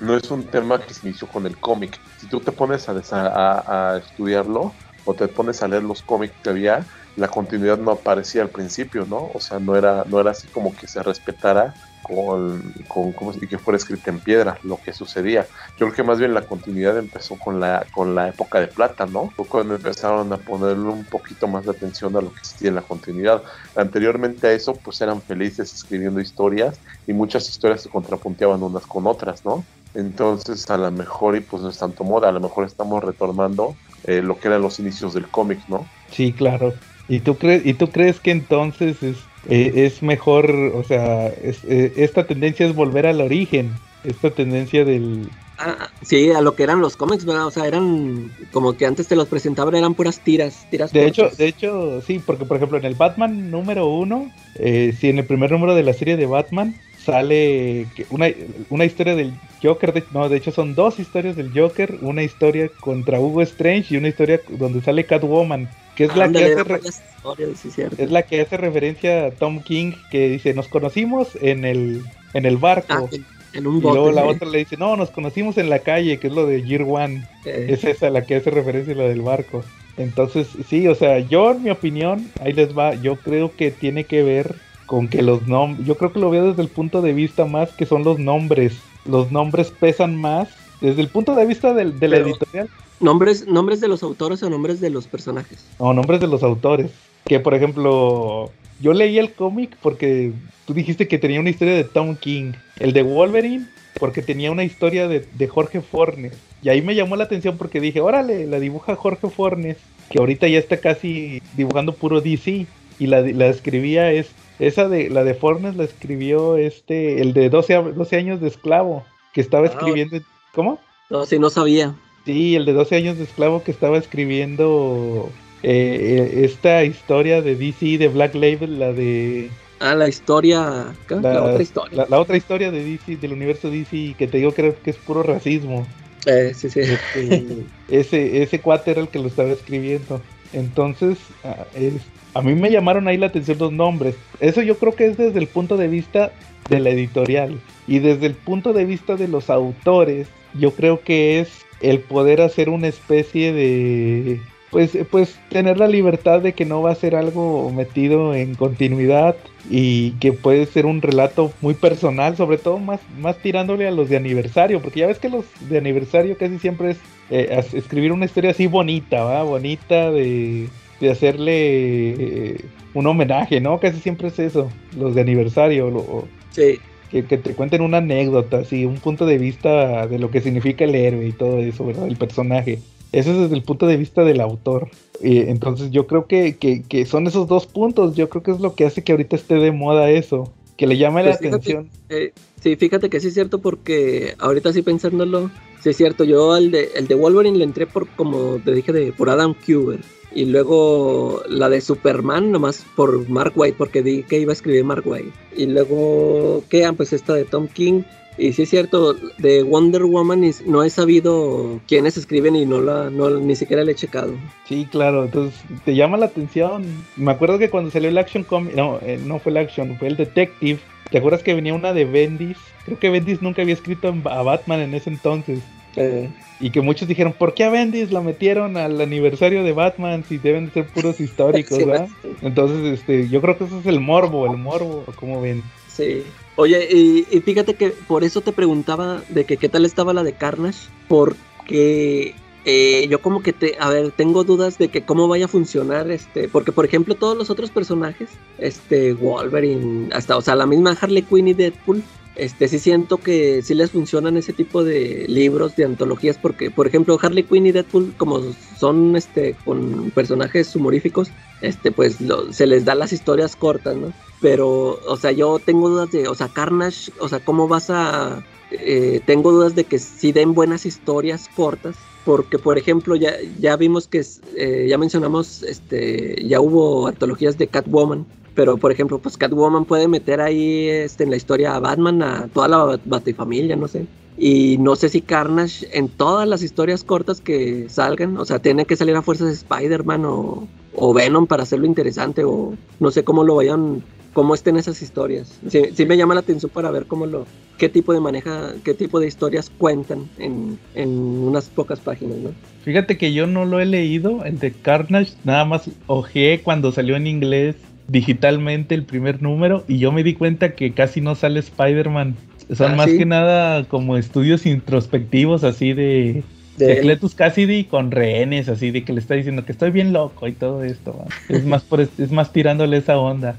no 0.00 0.16
es 0.16 0.30
un 0.30 0.50
tema 0.50 0.84
que 0.84 0.94
se 0.94 1.06
inició 1.06 1.28
con 1.28 1.46
el 1.46 1.58
cómic. 1.58 1.98
Si 2.16 2.28
tú 2.28 2.42
te 2.42 2.52
pones 2.52 2.88
a, 2.88 2.92
a- 3.12 3.94
a 3.94 3.98
estudiarlo 3.98 4.78
o 5.06 5.16
te 5.16 5.28
pones 5.28 5.62
a 5.62 5.68
leer 5.68 5.84
los 5.84 6.02
cómics 6.02 6.36
que 6.42 6.50
había, 6.50 6.88
la 7.14 7.28
continuidad 7.30 7.78
no 7.78 7.92
aparecía 7.92 8.42
al 8.42 8.50
principio, 8.52 9.06
¿no? 9.06 9.30
O 9.34 9.40
sea, 9.40 9.60
no 9.60 9.76
era, 9.76 10.04
no 10.06 10.20
era 10.20 10.32
así 10.32 10.48
como 10.50 10.76
que 10.76 10.88
se 10.88 11.02
respetara 11.02 11.76
con, 12.02 12.72
con 12.86 13.14
¿cómo 13.14 13.32
se- 13.32 13.44
y 13.44 13.48
que 13.48 13.58
fuera 13.58 13.76
escrita 13.78 14.10
en 14.10 14.22
piedra 14.22 14.58
lo 14.62 14.80
que 14.80 14.92
sucedía. 14.92 15.48
Yo 15.76 15.86
creo 15.86 15.92
que 15.94 16.04
más 16.04 16.18
bien 16.20 16.34
la 16.34 16.46
continuidad 16.46 16.98
empezó 16.98 17.38
con 17.38 17.60
la, 17.60 17.88
con 17.92 18.14
la 18.14 18.28
época 18.28 18.60
de 18.60 18.68
plata, 18.68 19.06
¿no? 19.06 19.30
Fue 19.36 19.48
cuando 19.48 19.74
empezaron 19.76 20.32
a 20.32 20.44
ponerle 20.44 20.88
un 20.90 21.08
poquito 21.08 21.48
más 21.48 21.64
de 21.66 21.72
atención 21.72 22.16
a 22.16 22.22
lo 22.22 22.32
que 22.32 22.40
existía 22.40 22.68
en 22.70 22.76
la 22.76 22.82
continuidad. 22.86 23.42
Anteriormente 23.74 24.46
a 24.48 24.52
eso, 24.52 24.80
pues 24.82 25.00
eran 25.00 25.22
felices 25.24 25.74
escribiendo 25.74 26.20
historias 26.20 26.80
y 27.06 27.12
muchas 27.14 27.48
historias 27.48 27.82
se 27.82 27.90
contrapunteaban 27.90 28.62
unas 28.62 28.86
con 28.86 29.06
otras, 29.06 29.44
¿no? 29.44 29.68
Entonces, 29.94 30.68
a 30.70 30.76
lo 30.78 30.90
mejor, 30.92 31.36
y 31.36 31.40
pues 31.40 31.62
no 31.62 31.70
es 31.70 31.78
tanto 31.78 32.04
moda, 32.04 32.28
a 32.28 32.32
lo 32.32 32.40
mejor 32.40 32.66
estamos 32.66 33.02
retomando 33.02 33.78
eh, 34.06 34.22
lo 34.22 34.38
que 34.38 34.48
eran 34.48 34.62
los 34.62 34.78
inicios 34.78 35.14
del 35.14 35.30
cómic, 35.30 35.64
¿no? 35.68 35.90
Sí, 36.10 36.34
claro. 36.34 36.78
¿Y 37.06 37.20
tú 37.20 37.38
crees, 37.38 37.64
y 37.66 37.74
tú 37.74 37.92
crees 37.92 38.20
que 38.20 38.30
entonces 38.30 39.02
es, 39.02 39.30
eh, 39.44 39.72
es 39.86 40.02
mejor, 40.02 40.50
o 40.74 40.82
sea, 40.84 41.28
es- 41.28 41.64
eh, 41.64 41.94
esta 41.96 42.26
tendencia 42.26 42.66
es 42.66 42.74
volver 42.74 43.06
al 43.06 43.20
origen, 43.20 43.80
esta 44.02 44.34
tendencia 44.34 44.84
del... 44.84 45.32
Ah, 45.58 45.88
sí, 46.02 46.30
a 46.32 46.42
lo 46.42 46.54
que 46.54 46.64
eran 46.64 46.80
los 46.80 46.96
cómics, 46.96 47.24
¿verdad? 47.24 47.46
O 47.46 47.50
sea, 47.50 47.66
eran 47.66 48.36
como 48.50 48.76
que 48.76 48.84
antes 48.84 49.08
te 49.08 49.16
los 49.16 49.28
presentaban, 49.28 49.74
eran 49.74 49.94
puras 49.94 50.22
tiras, 50.22 50.66
tiras 50.68 50.92
De 50.92 51.06
hecho, 51.06 51.30
de 51.30 51.48
hecho, 51.48 52.00
sí, 52.00 52.18
porque 52.20 52.44
por 52.46 52.56
ejemplo 52.56 52.78
en 52.78 52.84
el 52.84 52.94
Batman 52.94 53.50
número 53.50 53.88
uno, 53.88 54.34
eh, 54.54 54.92
sí, 54.92 55.08
en 55.08 55.18
el 55.18 55.26
primer 55.26 55.50
número 55.50 55.74
de 55.74 55.82
la 55.82 55.92
serie 55.94 56.16
de 56.16 56.26
Batman 56.26 56.80
sale 57.06 57.86
una, 58.10 58.26
una 58.68 58.84
historia 58.84 59.14
del 59.14 59.32
Joker, 59.62 59.92
de- 59.92 60.04
no, 60.10 60.28
de 60.28 60.36
hecho 60.38 60.50
son 60.52 60.74
dos 60.74 60.98
historias 60.98 61.36
del 61.36 61.50
Joker, 61.58 61.98
una 62.00 62.22
historia 62.22 62.70
contra 62.80 63.20
Hugo 63.20 63.42
Strange 63.42 63.94
y 63.94 63.96
una 63.98 64.08
historia 64.08 64.40
donde 64.48 64.80
sale 64.82 65.06
Catwoman, 65.06 65.68
que 65.96 66.04
es 66.04 66.16
la 66.16 66.28
que 66.28 66.44
hace 66.44 66.60
historias, 66.60 67.60
sí, 67.60 67.70
es 67.98 68.10
la 68.10 68.22
que 68.22 68.40
hace 68.42 68.56
referencia 68.56 69.26
a 69.26 69.30
Tom 69.30 69.62
King 69.62 69.92
que 70.10 70.28
dice 70.28 70.54
nos 70.54 70.68
conocimos 70.68 71.36
en 71.40 71.64
el 71.64 72.02
en 72.34 72.44
el 72.44 72.56
barco 72.58 73.08
Ah, 73.12 73.16
en, 73.52 73.66
un 73.66 73.78
y 73.78 73.80
bote. 73.80 73.94
luego 73.94 74.12
la 74.12 74.22
¿eh? 74.22 74.28
otra 74.28 74.48
le 74.48 74.58
dice 74.58 74.76
no 74.76 74.96
nos 74.96 75.10
conocimos 75.10 75.56
en 75.58 75.70
la 75.70 75.78
calle 75.80 76.18
que 76.18 76.26
es 76.28 76.32
lo 76.32 76.46
de 76.46 76.62
Year 76.62 76.82
One 76.82 77.22
Eh, 77.44 77.66
es 77.70 77.84
esa 77.84 78.10
la 78.10 78.26
que 78.26 78.36
hace 78.36 78.50
referencia 78.50 78.92
a 78.94 78.96
la 78.98 79.04
del 79.08 79.22
barco. 79.22 79.64
Entonces, 79.96 80.48
sí, 80.68 80.86
o 80.88 80.94
sea, 80.94 81.20
yo 81.20 81.52
en 81.52 81.62
mi 81.62 81.70
opinión, 81.70 82.30
ahí 82.40 82.52
les 82.52 82.76
va, 82.76 82.94
yo 82.96 83.16
creo 83.16 83.56
que 83.56 83.70
tiene 83.70 84.04
que 84.04 84.22
ver 84.22 84.54
con 84.86 85.08
que 85.08 85.22
los 85.22 85.46
nombres, 85.46 85.86
yo 85.86 85.96
creo 85.96 86.12
que 86.12 86.20
lo 86.20 86.30
veo 86.30 86.48
desde 86.48 86.62
el 86.62 86.68
punto 86.68 87.02
de 87.02 87.12
vista 87.12 87.44
más 87.44 87.70
que 87.72 87.86
son 87.86 88.04
los 88.04 88.18
nombres. 88.18 88.74
Los 89.04 89.30
nombres 89.32 89.70
pesan 89.70 90.16
más 90.16 90.48
desde 90.80 91.00
el 91.02 91.08
punto 91.08 91.34
de 91.34 91.46
vista 91.46 91.74
del, 91.74 91.98
de 91.98 92.08
la 92.08 92.16
Pero- 92.16 92.28
editorial. 92.28 92.68
nombres, 93.00 93.46
nombres 93.46 93.80
de 93.80 93.88
los 93.88 94.02
autores 94.02 94.42
o 94.42 94.50
nombres 94.50 94.80
de 94.80 94.90
los 94.90 95.06
personajes. 95.06 95.64
No, 95.78 95.92
nombres 95.92 96.20
de 96.20 96.26
los 96.28 96.42
autores. 96.42 96.90
Que 97.24 97.40
por 97.40 97.54
ejemplo, 97.54 98.50
yo 98.80 98.92
leí 98.94 99.18
el 99.18 99.32
cómic 99.32 99.76
porque 99.82 100.32
tú 100.66 100.74
dijiste 100.74 101.08
que 101.08 101.18
tenía 101.18 101.40
una 101.40 101.50
historia 101.50 101.74
de 101.74 101.84
Tom 101.84 102.14
King. 102.16 102.52
El 102.78 102.92
de 102.92 103.02
Wolverine, 103.02 103.66
porque 103.98 104.22
tenía 104.22 104.50
una 104.52 104.64
historia 104.64 105.08
de, 105.08 105.26
de 105.32 105.48
Jorge 105.48 105.80
Fornes. 105.80 106.32
Y 106.62 106.68
ahí 106.68 106.82
me 106.82 106.94
llamó 106.94 107.16
la 107.16 107.24
atención 107.24 107.56
porque 107.58 107.80
dije, 107.80 108.00
órale, 108.00 108.46
la 108.46 108.60
dibuja 108.60 108.94
Jorge 108.96 109.28
Fornes, 109.28 109.76
que 110.10 110.18
ahorita 110.18 110.46
ya 110.48 110.58
está 110.58 110.76
casi 110.78 111.42
dibujando 111.56 111.92
puro 111.94 112.20
DC. 112.20 112.66
Y 112.98 113.06
la, 113.08 113.20
la 113.22 113.48
escribía 113.48 114.10
es 114.12 114.28
Esa 114.58 114.88
de 114.88 115.10
la 115.10 115.22
de 115.24 115.34
Fornes 115.34 115.76
la 115.76 115.84
escribió 115.84 116.56
este, 116.56 117.20
el 117.20 117.32
de 117.34 117.50
12, 117.50 117.74
a- 117.74 117.82
12 117.82 118.16
años 118.16 118.40
de 118.40 118.48
esclavo, 118.48 119.04
que 119.34 119.40
estaba 119.40 119.66
Ah, 119.66 119.70
escribiendo. 119.70 120.18
¿Cómo? 120.54 120.80
No, 121.10 121.26
sí, 121.26 121.38
no 121.38 121.50
sabía. 121.50 121.94
Sí, 122.24 122.56
el 122.56 122.64
de 122.64 122.72
12 122.72 122.96
años 122.96 123.18
de 123.18 123.24
esclavo 123.24 123.62
que 123.62 123.70
estaba 123.70 123.98
escribiendo 123.98 125.30
eh, 125.62 126.28
eh, 126.32 126.44
esta 126.44 126.84
historia 126.84 127.42
de 127.42 127.54
DC 127.56 127.98
de 127.98 128.08
Black 128.08 128.34
Label, 128.34 128.78
la 128.78 128.92
de 128.92 129.50
Ah, 129.78 129.94
la 129.94 130.08
historia. 130.08 130.94
¿qué? 131.06 131.16
La, 131.16 131.42
otra 131.42 131.62
historia. 131.62 131.96
La, 131.98 132.06
la 132.08 132.18
otra 132.20 132.36
historia 132.36 132.70
de 132.70 132.82
DC, 132.82 133.16
del 133.16 133.32
universo 133.34 133.70
DC, 133.70 134.14
que 134.18 134.26
te 134.26 134.38
digo 134.38 134.52
que, 134.52 134.74
que 134.82 134.90
es 134.90 134.96
puro 134.96 135.22
racismo. 135.22 135.86
Eh, 136.24 136.52
sí, 136.54 136.70
sí. 136.70 136.80
Este, 136.80 137.66
ese, 137.88 138.42
ese 138.42 138.60
cuate 138.60 138.90
era 138.92 139.00
el 139.02 139.08
que 139.08 139.18
lo 139.18 139.28
estaba 139.28 139.50
escribiendo. 139.50 140.20
Entonces, 140.54 141.18
ah, 141.44 141.66
es- 141.74 141.92
a 142.36 142.42
mí 142.42 142.54
me 142.54 142.70
llamaron 142.70 143.08
ahí 143.08 143.16
la 143.16 143.26
atención 143.28 143.56
los 143.58 143.72
nombres. 143.72 144.14
Eso 144.40 144.60
yo 144.60 144.76
creo 144.76 144.94
que 144.94 145.06
es 145.06 145.16
desde 145.16 145.38
el 145.38 145.46
punto 145.46 145.78
de 145.78 145.88
vista 145.88 146.32
de 146.68 146.80
la 146.80 146.90
editorial. 146.90 147.58
Y 147.86 148.00
desde 148.00 148.26
el 148.26 148.34
punto 148.34 148.74
de 148.74 148.84
vista 148.84 149.16
de 149.16 149.26
los 149.26 149.48
autores, 149.48 150.28
yo 150.52 150.72
creo 150.72 151.00
que 151.00 151.40
es 151.40 151.64
el 151.80 152.00
poder 152.00 152.42
hacer 152.42 152.68
una 152.68 152.88
especie 152.88 153.52
de... 153.52 154.40
Pues, 154.70 154.98
pues 155.10 155.38
tener 155.48 155.78
la 155.78 155.86
libertad 155.86 156.40
de 156.40 156.52
que 156.52 156.66
no 156.66 156.82
va 156.82 156.90
a 156.90 156.96
ser 156.96 157.14
algo 157.14 157.70
metido 157.70 158.34
en 158.34 158.56
continuidad 158.56 159.36
y 159.70 160.10
que 160.12 160.32
puede 160.32 160.66
ser 160.66 160.84
un 160.84 161.00
relato 161.00 161.52
muy 161.62 161.72
personal, 161.72 162.36
sobre 162.36 162.58
todo 162.58 162.78
más, 162.78 163.00
más 163.18 163.38
tirándole 163.38 163.86
a 163.86 163.92
los 163.92 164.10
de 164.10 164.16
aniversario, 164.16 164.82
porque 164.82 165.00
ya 165.00 165.06
ves 165.06 165.18
que 165.18 165.30
los 165.30 165.46
de 165.70 165.78
aniversario 165.78 166.36
casi 166.36 166.58
siempre 166.58 166.90
es 166.90 166.98
eh, 167.30 167.64
escribir 167.72 168.12
una 168.12 168.26
historia 168.26 168.50
así 168.50 168.66
bonita, 168.66 169.22
¿va? 169.22 169.44
Bonita 169.44 170.10
de, 170.10 170.68
de 171.00 171.10
hacerle 171.10 172.10
eh, 172.10 172.64
un 172.94 173.06
homenaje, 173.06 173.60
¿no? 173.60 173.78
Casi 173.80 174.00
siempre 174.00 174.28
es 174.28 174.38
eso, 174.38 174.70
los 174.96 175.14
de 175.14 175.20
aniversario, 175.20 175.90
lo- 175.90 176.24
Sí. 176.50 176.78
que, 177.10 177.24
que 177.24 177.36
te 177.38 177.54
cuenten 177.54 177.82
una 177.82 177.98
anécdota, 177.98 178.58
así, 178.58 178.84
un 178.86 178.96
punto 178.96 179.26
de 179.26 179.38
vista 179.38 180.06
de 180.06 180.18
lo 180.18 180.30
que 180.30 180.40
significa 180.40 180.84
el 180.84 180.94
héroe 180.94 181.26
y 181.26 181.32
todo 181.32 181.58
eso, 181.58 181.84
¿verdad? 181.84 182.06
El 182.08 182.16
personaje. 182.16 182.78
Eso 183.12 183.30
es 183.32 183.38
desde 183.38 183.54
el 183.54 183.62
punto 183.62 183.86
de 183.86 183.96
vista 183.96 184.24
del 184.24 184.40
autor. 184.40 184.88
Y 185.22 185.38
entonces 185.38 185.90
yo 185.90 186.06
creo 186.06 186.26
que, 186.26 186.56
que, 186.56 186.82
que 186.82 187.06
son 187.06 187.26
esos 187.26 187.46
dos 187.48 187.66
puntos. 187.66 188.14
Yo 188.16 188.28
creo 188.28 188.42
que 188.42 188.50
es 188.50 188.60
lo 188.60 188.74
que 188.74 188.84
hace 188.84 189.02
que 189.04 189.12
ahorita 189.12 189.36
esté 189.36 189.54
de 189.54 189.70
moda 189.72 190.10
eso. 190.10 190.52
Que 190.76 190.86
le 190.86 190.98
llame 190.98 191.22
la 191.22 191.30
Pues 191.30 191.38
fíjate, 191.40 191.56
atención. 191.56 191.90
eh, 192.10 192.32
sí, 192.62 192.76
fíjate 192.76 193.08
que 193.08 193.20
sí 193.20 193.28
es 193.28 193.34
cierto 193.34 193.60
porque 193.60 194.34
ahorita 194.38 194.72
sí 194.72 194.82
pensándolo, 194.82 195.50
sí 195.82 195.90
es 195.90 195.96
cierto, 195.96 196.24
yo 196.24 196.52
al 196.52 196.70
de, 196.70 196.88
el 196.96 197.06
de 197.06 197.14
Wolverine 197.14 197.56
le 197.56 197.64
entré 197.64 197.86
por, 197.86 198.06
como 198.08 198.58
te 198.62 198.74
dije, 198.74 198.92
de, 198.92 199.12
por 199.12 199.30
Adam 199.30 199.54
Cuber. 199.54 200.00
Y 200.36 200.44
luego 200.44 201.42
la 201.48 201.70
de 201.70 201.80
Superman, 201.80 202.52
nomás 202.52 202.84
por 202.94 203.26
Mark 203.26 203.54
White, 203.56 203.76
porque 203.78 204.02
di 204.02 204.22
que 204.22 204.38
iba 204.38 204.52
a 204.52 204.52
escribir 204.52 204.84
Mark 204.84 205.02
White. 205.06 205.32
Y 205.56 205.64
luego, 205.64 206.62
¿qué? 206.68 206.84
Ah, 206.84 206.92
pues 206.92 207.14
esta 207.14 207.32
de 207.32 207.46
Tom 207.46 207.68
King. 207.68 208.02
Y 208.36 208.52
sí 208.52 208.64
es 208.64 208.68
cierto, 208.68 209.14
de 209.38 209.62
Wonder 209.62 210.04
Woman 210.04 210.42
no 210.66 210.84
he 210.84 210.90
sabido 210.90 211.80
quiénes 211.88 212.18
escriben 212.18 212.54
y 212.54 212.66
no 212.66 212.82
la, 212.82 213.08
no, 213.08 213.30
ni 213.30 213.56
siquiera 213.56 213.82
le 213.82 213.92
he 213.92 213.94
checado. 213.94 214.34
Sí, 214.68 214.86
claro. 214.90 215.24
Entonces 215.24 215.58
te 215.86 215.94
llama 215.94 216.18
la 216.18 216.26
atención. 216.26 216.84
Me 217.16 217.32
acuerdo 217.32 217.58
que 217.58 217.70
cuando 217.70 217.90
salió 217.90 218.10
el 218.10 218.18
Action 218.18 218.44
Comic. 218.44 218.74
No, 218.74 218.98
eh, 219.00 219.18
no 219.24 219.38
fue 219.38 219.52
el 219.52 219.56
Action, 219.56 219.96
fue 219.96 220.08
el 220.08 220.18
Detective. 220.18 220.80
¿Te 221.10 221.16
acuerdas 221.16 221.42
que 221.42 221.54
venía 221.54 221.72
una 221.72 221.94
de 221.94 222.04
Bendis? 222.04 222.58
Creo 222.84 222.98
que 222.98 223.08
Bendis 223.08 223.40
nunca 223.40 223.62
había 223.62 223.72
escrito 223.72 224.14
a 224.26 224.42
Batman 224.42 224.80
en 224.80 224.92
ese 224.92 225.08
entonces. 225.08 225.60
Eh, 225.96 226.30
Y 226.60 226.70
que 226.70 226.80
muchos 226.80 227.08
dijeron, 227.08 227.34
¿por 227.38 227.54
qué 227.54 227.64
a 227.64 227.70
Bendis 227.70 228.12
la 228.12 228.20
metieron 228.20 228.76
al 228.76 229.00
aniversario 229.00 229.62
de 229.62 229.72
Batman 229.72 230.24
si 230.28 230.38
deben 230.38 230.66
de 230.66 230.72
ser 230.72 230.86
puros 230.86 231.20
históricos, 231.20 231.76
sí, 231.76 231.84
¿verdad? 231.84 232.08
Entonces, 232.42 232.98
este, 232.98 233.28
yo 233.28 233.40
creo 233.40 233.58
que 233.58 233.64
eso 233.64 233.80
es 233.80 233.86
el 233.86 234.00
morbo, 234.00 234.46
el 234.46 234.58
morbo, 234.58 235.04
como 235.16 235.40
ven. 235.40 235.62
Sí. 235.88 236.22
Oye, 236.56 236.88
y, 236.90 237.26
y 237.30 237.40
fíjate 237.40 237.74
que 237.74 237.90
por 237.90 238.24
eso 238.24 238.40
te 238.40 238.52
preguntaba 238.52 239.22
de 239.28 239.44
que 239.44 239.56
qué 239.58 239.68
tal 239.68 239.84
estaba 239.84 240.14
la 240.14 240.22
de 240.22 240.32
Carnage, 240.32 240.88
porque 241.08 242.34
eh, 242.68 243.06
yo 243.08 243.22
como 243.22 243.42
que 243.42 243.52
te, 243.52 243.76
a 243.78 243.88
ver, 243.90 244.10
tengo 244.10 244.42
dudas 244.42 244.76
de 244.76 244.88
que 244.88 245.02
cómo 245.02 245.28
vaya 245.28 245.44
a 245.44 245.48
funcionar, 245.48 246.10
este, 246.10 246.48
porque 246.48 246.72
por 246.72 246.84
ejemplo 246.84 247.14
todos 247.14 247.38
los 247.38 247.48
otros 247.48 247.70
personajes, 247.70 248.28
este, 248.58 249.14
Wolverine, 249.14 250.08
hasta, 250.12 250.36
o 250.36 250.42
sea, 250.42 250.56
la 250.56 250.66
misma 250.66 250.98
Harley 251.00 251.22
Quinn 251.22 251.48
y 251.48 251.54
Deadpool, 251.54 252.02
este, 252.34 252.68
sí 252.68 252.78
siento 252.80 253.16
que 253.18 253.62
sí 253.62 253.72
les 253.74 253.92
funcionan 253.92 254.36
ese 254.36 254.52
tipo 254.52 254.84
de 254.84 255.26
libros, 255.28 255.76
de 255.76 255.84
antologías, 255.84 256.36
porque, 256.36 256.70
por 256.70 256.86
ejemplo, 256.86 257.18
Harley 257.22 257.44
Quinn 257.44 257.66
y 257.66 257.72
Deadpool, 257.72 258.12
como 258.16 258.42
son, 258.76 259.16
este, 259.16 259.56
con 259.64 260.10
personajes 260.10 260.74
humoríficos, 260.76 261.30
este, 261.62 261.92
pues 261.92 262.18
se 262.50 262.66
les 262.66 262.84
da 262.84 262.94
las 262.94 263.12
historias 263.12 263.56
cortas, 263.56 263.96
¿no? 263.96 264.12
Pero, 264.40 265.00
o 265.06 265.16
sea, 265.16 265.32
yo 265.32 265.60
tengo 265.64 265.88
dudas 265.88 266.10
de, 266.10 266.28
o 266.28 266.34
sea, 266.34 266.48
Carnage, 266.48 267.12
o 267.20 267.28
sea, 267.28 267.40
¿cómo 267.40 267.68
vas 267.68 267.90
a...? 267.90 268.44
eh, 268.70 269.20
tengo 269.26 269.52
dudas 269.52 269.74
de 269.74 269.84
que 269.84 269.98
sí 269.98 270.32
den 270.32 270.54
buenas 270.54 270.86
historias 270.86 271.48
cortas, 271.54 271.96
porque, 272.26 272.58
por 272.58 272.76
ejemplo, 272.76 273.14
ya, 273.16 273.34
ya 273.60 273.76
vimos 273.76 274.08
que, 274.08 274.22
eh, 274.56 274.86
ya 274.90 274.98
mencionamos, 274.98 275.62
este, 275.62 276.44
ya 276.46 276.60
hubo 276.60 277.06
antologías 277.06 277.56
de 277.56 277.68
Catwoman, 277.68 278.26
pero, 278.54 278.76
por 278.76 278.90
ejemplo, 278.90 279.18
pues 279.18 279.36
Catwoman 279.36 279.84
puede 279.84 280.08
meter 280.08 280.40
ahí, 280.40 280.88
este, 280.88 281.24
en 281.24 281.30
la 281.30 281.36
historia 281.36 281.76
a 281.76 281.78
Batman, 281.78 282.22
a 282.22 282.48
toda 282.52 282.68
la 282.68 282.78
Bat- 282.84 283.00
Batifamilia, 283.04 283.76
no 283.76 283.86
sé. 283.86 284.06
Y 284.36 284.76
no 284.78 284.96
sé 284.96 285.08
si 285.08 285.22
Carnage 285.22 285.86
en 285.96 286.08
todas 286.08 286.46
las 286.48 286.62
historias 286.62 287.04
cortas 287.04 287.40
que 287.40 287.86
salgan, 287.88 288.36
o 288.36 288.44
sea, 288.44 288.58
tiene 288.58 288.84
que 288.84 288.96
salir 288.96 289.14
a 289.14 289.22
fuerzas 289.22 289.46
de 289.46 289.54
Spider-Man 289.54 290.24
o, 290.26 290.66
o 290.94 291.14
Venom 291.14 291.46
para 291.46 291.62
hacerlo 291.62 291.86
interesante, 291.86 292.44
o 292.44 292.74
no 292.98 293.10
sé 293.12 293.22
cómo 293.24 293.44
lo 293.44 293.54
vayan, 293.54 294.02
cómo 294.36 294.54
estén 294.54 294.76
esas 294.76 295.00
historias. 295.00 295.58
Sí, 295.66 295.80
sí 295.94 296.04
me 296.04 296.14
llama 296.14 296.34
la 296.34 296.40
atención 296.40 296.70
para 296.70 296.90
ver 296.90 297.06
cómo 297.06 297.24
lo, 297.24 297.46
qué 297.78 297.88
tipo 297.88 298.12
de 298.12 298.20
maneja, 298.20 298.74
qué 298.84 298.92
tipo 298.92 299.18
de 299.18 299.26
historias 299.26 299.72
cuentan 299.78 300.28
en, 300.36 300.78
en 300.94 301.08
unas 301.08 301.70
pocas 301.70 302.00
páginas, 302.00 302.36
¿no? 302.36 302.50
Fíjate 302.84 303.16
que 303.16 303.32
yo 303.32 303.46
no 303.46 303.64
lo 303.64 303.80
he 303.80 303.86
leído, 303.86 304.44
el 304.44 304.58
de 304.58 304.72
Carnage, 304.72 305.32
nada 305.44 305.64
más 305.64 305.88
ojeé 306.06 306.60
cuando 306.62 306.92
salió 306.92 307.16
en 307.16 307.26
inglés 307.26 307.76
digitalmente 308.08 308.94
el 308.94 309.04
primer 309.04 309.40
número 309.40 309.84
y 309.88 309.96
yo 309.96 310.12
me 310.12 310.22
di 310.22 310.34
cuenta 310.34 310.74
que 310.74 310.92
casi 310.92 311.22
no 311.22 311.34
sale 311.34 311.60
Spider-Man. 311.60 312.36
Son 312.74 312.92
Ah, 312.92 312.96
más 312.96 313.10
¿sí? 313.10 313.16
que 313.16 313.24
nada 313.24 313.84
como 313.84 314.18
estudios 314.18 314.66
introspectivos 314.66 315.64
así 315.64 315.94
de, 315.94 316.42
De. 316.76 317.00
Cletus 317.00 317.34
Cassidy 317.34 317.84
con 317.84 318.10
rehenes, 318.10 318.68
así 318.68 318.90
de 318.90 319.04
que 319.04 319.12
le 319.12 319.20
está 319.20 319.34
diciendo 319.34 319.64
que 319.64 319.72
estoy 319.72 319.90
bien 319.90 320.12
loco 320.12 320.46
y 320.48 320.52
todo 320.52 320.82
esto. 320.84 321.24
Es 321.48 321.64
más 321.64 321.82
por 321.82 322.00
es 322.00 322.30
más 322.30 322.52
tirándole 322.52 322.96
esa 322.98 323.18
onda. 323.18 323.56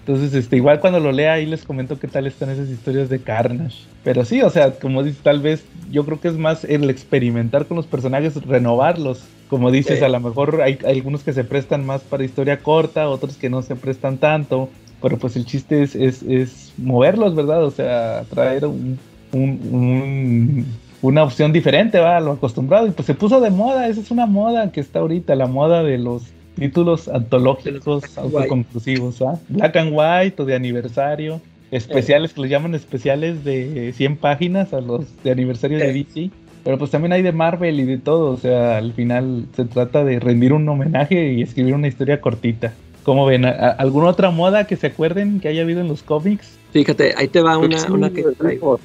Entonces, 0.00 0.34
este, 0.34 0.56
igual 0.56 0.80
cuando 0.80 1.00
lo 1.00 1.12
lea 1.12 1.34
ahí 1.34 1.46
les 1.46 1.62
comento 1.64 1.98
qué 1.98 2.08
tal 2.08 2.26
están 2.26 2.50
esas 2.50 2.68
historias 2.68 3.08
de 3.08 3.20
Carnage. 3.20 3.78
Pero 4.04 4.24
sí, 4.24 4.42
o 4.42 4.50
sea, 4.50 4.72
como 4.72 5.02
dices, 5.02 5.22
tal 5.22 5.40
vez 5.40 5.64
yo 5.90 6.04
creo 6.04 6.20
que 6.20 6.28
es 6.28 6.34
más 6.36 6.64
el 6.64 6.90
experimentar 6.90 7.66
con 7.66 7.76
los 7.76 7.86
personajes, 7.86 8.34
renovarlos. 8.46 9.22
Como 9.48 9.70
dices, 9.70 9.98
Sí. 9.98 10.04
a 10.04 10.08
lo 10.08 10.18
mejor 10.20 10.60
hay, 10.62 10.78
hay 10.86 10.96
algunos 10.98 11.22
que 11.22 11.32
se 11.32 11.44
prestan 11.44 11.84
más 11.84 12.00
para 12.02 12.24
historia 12.24 12.58
corta, 12.60 13.08
otros 13.08 13.36
que 13.36 13.50
no 13.50 13.62
se 13.62 13.76
prestan 13.76 14.18
tanto. 14.18 14.68
Pero 15.00 15.18
pues 15.18 15.36
el 15.36 15.44
chiste 15.46 15.82
es, 15.82 15.94
es, 15.94 16.22
es 16.22 16.72
moverlos, 16.78 17.34
¿verdad? 17.34 17.64
O 17.64 17.70
sea, 17.70 18.24
traer 18.30 18.64
un, 18.66 18.98
un- 19.32 19.60
un- 19.72 20.66
una 21.02 21.22
opción 21.24 21.52
diferente, 21.52 21.98
va, 21.98 22.16
a 22.16 22.20
lo 22.20 22.32
acostumbrado. 22.32 22.86
Y 22.86 22.90
pues 22.92 23.06
se 23.06 23.14
puso 23.14 23.40
de 23.40 23.50
moda, 23.50 23.86
esa 23.88 24.00
es 24.00 24.10
una 24.10 24.26
moda 24.26 24.72
que 24.72 24.80
está 24.80 25.00
ahorita, 25.00 25.34
la 25.34 25.46
moda 25.46 25.82
de 25.82 25.98
los 25.98 26.22
títulos 26.56 27.08
antológicos 27.08 28.04
autoconclusivos, 28.16 29.20
¿ah? 29.22 29.38
Black 29.48 29.76
and 29.76 29.92
White 29.94 30.42
o 30.42 30.44
de 30.44 30.54
aniversario, 30.54 31.40
especiales 31.70 32.32
que 32.32 32.40
los 32.42 32.50
llaman 32.50 32.74
especiales 32.74 33.44
de 33.44 33.92
100 33.96 34.16
páginas 34.16 34.72
a 34.72 34.80
los 34.80 35.04
de 35.22 35.30
aniversario 35.30 35.78
de. 35.78 35.92
DC. 35.92 36.30
Pero 36.64 36.78
pues 36.78 36.92
también 36.92 37.12
hay 37.12 37.22
de 37.22 37.32
Marvel 37.32 37.80
y 37.80 37.84
de 37.84 37.98
todo, 37.98 38.30
o 38.30 38.36
sea, 38.36 38.76
al 38.76 38.92
final 38.92 39.46
se 39.56 39.64
trata 39.64 40.04
de 40.04 40.20
rendir 40.20 40.52
un 40.52 40.68
homenaje 40.68 41.32
y 41.32 41.42
escribir 41.42 41.74
una 41.74 41.88
historia 41.88 42.20
cortita. 42.20 42.72
¿Cómo 43.02 43.26
ven? 43.26 43.44
¿A- 43.44 43.48
a- 43.50 43.70
¿Alguna 43.70 44.06
otra 44.06 44.30
moda 44.30 44.64
que 44.68 44.76
se 44.76 44.86
acuerden 44.86 45.40
que 45.40 45.48
haya 45.48 45.62
habido 45.62 45.80
en 45.80 45.88
los 45.88 46.04
cómics? 46.04 46.56
Fíjate, 46.72 47.14
ahí 47.16 47.26
te 47.26 47.40
va 47.42 47.58
una, 47.58 47.78
Sí, 47.80 47.90
una 47.90 48.10
que 48.10 48.22
traigo. 48.38 48.78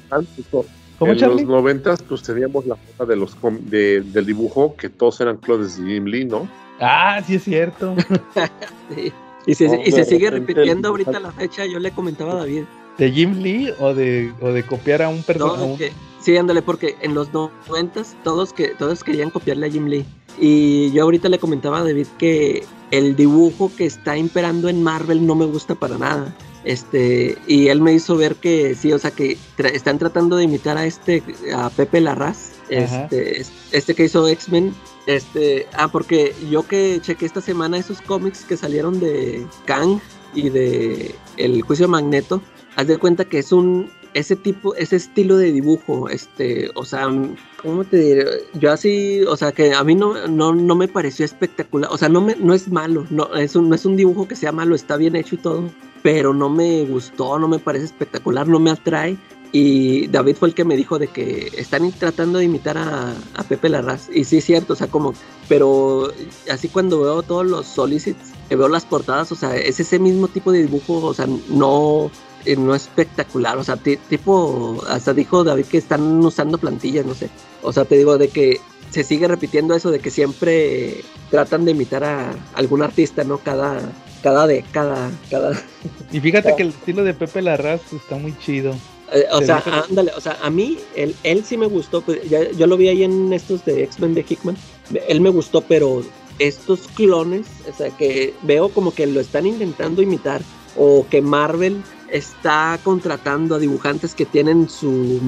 Importante, 0.98 0.98
so- 0.98 1.04
¿Cómo, 1.06 1.12
en 1.12 1.18
Charlie? 1.18 1.42
los 1.42 1.50
noventas 1.50 2.02
pues 2.02 2.22
teníamos 2.22 2.66
la 2.66 2.76
moda 2.76 3.08
de 3.08 3.16
los 3.16 3.34
com- 3.34 3.58
de- 3.60 4.00
del 4.02 4.26
dibujo 4.26 4.74
que 4.76 4.88
todos 4.88 5.20
eran 5.20 5.36
clones 5.38 5.78
de 5.78 5.84
Jim 5.92 6.04
Lee, 6.06 6.24
¿no? 6.24 6.48
Ah, 6.80 7.20
sí 7.26 7.36
es 7.36 7.44
cierto. 7.44 7.94
Sí. 8.94 9.12
Y 9.46 9.54
se, 9.54 9.66
No, 9.68 9.74
y 9.82 9.90
se 9.92 9.98
de 9.98 10.04
sigue 10.04 10.30
repitiendo 10.30 10.88
el- 10.88 10.92
ahorita 10.92 11.16
a 11.16 11.20
la 11.20 11.32
fecha, 11.32 11.64
yo 11.66 11.78
le 11.78 11.90
comentaba 11.90 12.32
a 12.32 12.36
David. 12.36 12.64
¿De 12.98 13.10
Jim 13.12 13.34
Lee 13.40 13.72
o 13.78 13.94
de, 13.94 14.32
o 14.40 14.48
de 14.48 14.62
copiar 14.64 15.02
a 15.02 15.08
un 15.08 15.18
No, 15.18 15.22
personaje? 15.22 15.74
que- 15.78 15.92
sí, 16.20 16.36
ándale, 16.36 16.62
porque 16.62 16.96
en 17.00 17.14
los 17.14 17.32
noventas 17.32 18.16
todos, 18.24 18.52
que, 18.52 18.68
todos 18.78 19.04
querían 19.04 19.30
copiarle 19.30 19.66
a 19.66 19.70
Jim 19.70 19.86
Lee. 19.86 20.04
Y 20.40 20.90
yo 20.92 21.02
ahorita 21.04 21.28
le 21.28 21.38
comentaba 21.38 21.78
a 21.78 21.84
David 21.84 22.06
que 22.18 22.64
el 22.90 23.16
dibujo 23.16 23.70
que 23.76 23.86
está 23.86 24.16
imperando 24.16 24.68
en 24.68 24.82
Marvel 24.82 25.26
no 25.26 25.34
me 25.34 25.46
gusta 25.46 25.74
para 25.74 25.96
nada. 25.98 26.34
Este, 26.64 27.36
y 27.46 27.68
él 27.68 27.80
me 27.80 27.92
hizo 27.92 28.16
ver 28.16 28.34
que 28.36 28.74
sí, 28.74 28.92
o 28.92 28.98
sea, 28.98 29.10
que 29.10 29.36
tra- 29.56 29.72
están 29.72 29.98
tratando 29.98 30.36
de 30.36 30.44
imitar 30.44 30.76
a 30.76 30.86
este, 30.86 31.22
a 31.54 31.70
Pepe 31.70 32.00
Larraz, 32.00 32.52
este, 32.68 33.40
es- 33.40 33.52
este 33.72 33.94
que 33.94 34.04
hizo 34.04 34.26
X-Men. 34.28 34.74
Este, 35.06 35.66
ah, 35.74 35.88
porque 35.88 36.34
yo 36.50 36.64
que 36.64 36.98
chequé 37.00 37.24
esta 37.24 37.40
semana 37.40 37.78
esos 37.78 38.02
cómics 38.02 38.44
que 38.44 38.56
salieron 38.56 39.00
de 39.00 39.46
Kang, 39.64 39.98
y 40.34 40.50
de 40.50 41.14
El 41.38 41.62
juicio 41.62 41.86
de 41.86 41.90
Magneto, 41.92 42.42
haz 42.76 42.86
de 42.86 42.98
cuenta 42.98 43.24
que 43.24 43.38
es 43.38 43.50
un 43.52 43.90
ese 44.14 44.36
tipo, 44.36 44.74
ese 44.74 44.96
estilo 44.96 45.36
de 45.36 45.52
dibujo, 45.52 46.08
este, 46.08 46.70
o 46.74 46.84
sea, 46.84 47.08
¿cómo 47.62 47.84
te 47.84 47.96
diré? 47.98 48.24
Yo 48.54 48.72
así, 48.72 49.22
o 49.22 49.36
sea, 49.36 49.52
que 49.52 49.72
a 49.74 49.84
mí 49.84 49.94
no, 49.94 50.26
no, 50.26 50.54
no 50.54 50.74
me 50.74 50.88
pareció 50.88 51.24
espectacular, 51.24 51.90
o 51.92 51.96
sea, 51.98 52.08
no, 52.08 52.20
me, 52.22 52.34
no 52.36 52.52
es 52.54 52.68
malo, 52.68 53.06
no 53.10 53.34
es, 53.36 53.54
un, 53.54 53.68
no 53.68 53.74
es 53.74 53.84
un 53.84 53.96
dibujo 53.96 54.26
que 54.26 54.34
sea 54.36 54.50
malo, 54.50 54.74
está 54.74 54.96
bien 54.96 55.14
hecho 55.14 55.34
y 55.34 55.38
todo, 55.38 55.70
pero 56.10 56.32
no 56.32 56.48
me 56.48 56.86
gustó, 56.86 57.38
no 57.38 57.48
me 57.48 57.58
parece 57.58 57.84
espectacular, 57.84 58.48
no 58.48 58.58
me 58.58 58.70
atrae. 58.70 59.18
Y 59.52 60.06
David 60.06 60.36
fue 60.36 60.48
el 60.48 60.54
que 60.54 60.64
me 60.64 60.74
dijo 60.74 60.98
de 60.98 61.08
que 61.08 61.52
están 61.54 61.92
tratando 61.92 62.38
de 62.38 62.46
imitar 62.46 62.78
a, 62.78 63.14
a 63.34 63.42
Pepe 63.42 63.68
Larraz. 63.68 64.08
Y 64.10 64.24
sí 64.24 64.38
es 64.38 64.44
cierto, 64.46 64.72
o 64.72 64.76
sea, 64.76 64.86
como, 64.86 65.12
pero 65.50 66.10
así 66.50 66.68
cuando 66.68 67.02
veo 67.02 67.22
todos 67.22 67.44
los 67.44 67.66
solicits, 67.66 68.32
que 68.48 68.56
veo 68.56 68.68
las 68.68 68.86
portadas, 68.86 69.30
o 69.32 69.34
sea, 69.34 69.54
es 69.54 69.80
ese 69.80 69.98
mismo 69.98 70.28
tipo 70.28 70.50
de 70.50 70.62
dibujo, 70.62 70.94
o 70.94 71.12
sea, 71.12 71.28
no, 71.50 72.10
eh, 72.46 72.56
no 72.56 72.74
espectacular, 72.74 73.58
o 73.58 73.64
sea, 73.64 73.76
tipo, 73.76 74.82
hasta 74.88 75.12
dijo 75.12 75.44
David 75.44 75.66
que 75.66 75.76
están 75.76 76.24
usando 76.24 76.56
plantillas, 76.56 77.04
no 77.04 77.14
sé. 77.14 77.28
O 77.60 77.70
sea, 77.70 77.84
te 77.84 77.98
digo 77.98 78.16
de 78.16 78.28
que 78.28 78.62
se 78.90 79.04
sigue 79.04 79.28
repitiendo 79.28 79.74
eso 79.74 79.90
de 79.90 80.00
que 80.00 80.10
siempre 80.10 81.04
tratan 81.30 81.66
de 81.66 81.72
imitar 81.72 82.02
a 82.02 82.34
algún 82.54 82.82
artista, 82.82 83.24
¿no? 83.24 83.36
Cada, 83.36 83.92
cada 84.22 84.46
década, 84.46 85.10
cada... 85.30 85.52
Y 86.12 86.20
fíjate 86.20 86.54
que 86.56 86.62
el 86.62 86.68
estilo 86.70 87.04
de 87.04 87.14
Pepe 87.14 87.42
Larraz 87.42 87.92
está 87.92 88.16
muy 88.16 88.36
chido. 88.38 88.74
Eh, 89.12 89.24
o 89.32 89.40
sea, 89.40 89.62
ándale, 89.88 90.12
o 90.16 90.20
sea, 90.20 90.38
a 90.42 90.50
mí, 90.50 90.78
él, 90.94 91.14
él 91.22 91.42
sí 91.44 91.56
me 91.56 91.66
gustó, 91.66 92.02
pues, 92.02 92.28
ya, 92.28 92.50
yo 92.50 92.66
lo 92.66 92.76
vi 92.76 92.88
ahí 92.88 93.04
en 93.04 93.32
estos 93.32 93.64
de 93.64 93.84
X-Men 93.84 94.14
de 94.14 94.24
Hickman, 94.28 94.56
él 95.08 95.20
me 95.20 95.30
gustó, 95.30 95.62
pero 95.62 96.02
estos 96.38 96.80
clones, 96.88 97.46
o 97.68 97.76
sea, 97.76 97.90
que 97.90 98.34
veo 98.42 98.68
como 98.68 98.92
que 98.92 99.06
lo 99.06 99.20
están 99.20 99.46
intentando 99.46 100.02
imitar, 100.02 100.42
o 100.76 101.06
que 101.10 101.22
Marvel 101.22 101.82
está 102.10 102.78
contratando 102.84 103.54
a 103.54 103.58
dibujantes 103.58 104.14
que 104.14 104.26
tienen 104.26 104.68
su 104.68 105.20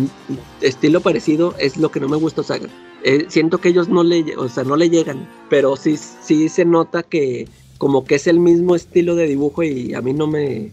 estilo 0.60 1.00
parecido, 1.00 1.54
es 1.58 1.76
lo 1.76 1.90
que 1.90 2.00
no 2.00 2.08
me 2.08 2.16
gusta, 2.16 2.42
o 2.42 2.44
sea, 2.44 2.58
eh, 3.02 3.26
siento 3.28 3.58
que 3.58 3.70
ellos 3.70 3.88
no 3.88 4.04
le, 4.04 4.36
o 4.36 4.48
sea, 4.48 4.64
no 4.64 4.76
le 4.76 4.90
llegan, 4.90 5.28
pero 5.48 5.76
sí, 5.76 5.96
sí 5.96 6.48
se 6.50 6.64
nota 6.64 7.02
que 7.02 7.48
como 7.80 8.04
que 8.04 8.16
es 8.16 8.26
el 8.26 8.38
mismo 8.38 8.76
estilo 8.76 9.14
de 9.16 9.26
dibujo 9.26 9.62
y 9.62 9.94
a 9.94 10.02
mí 10.02 10.12
no 10.12 10.26
me, 10.26 10.70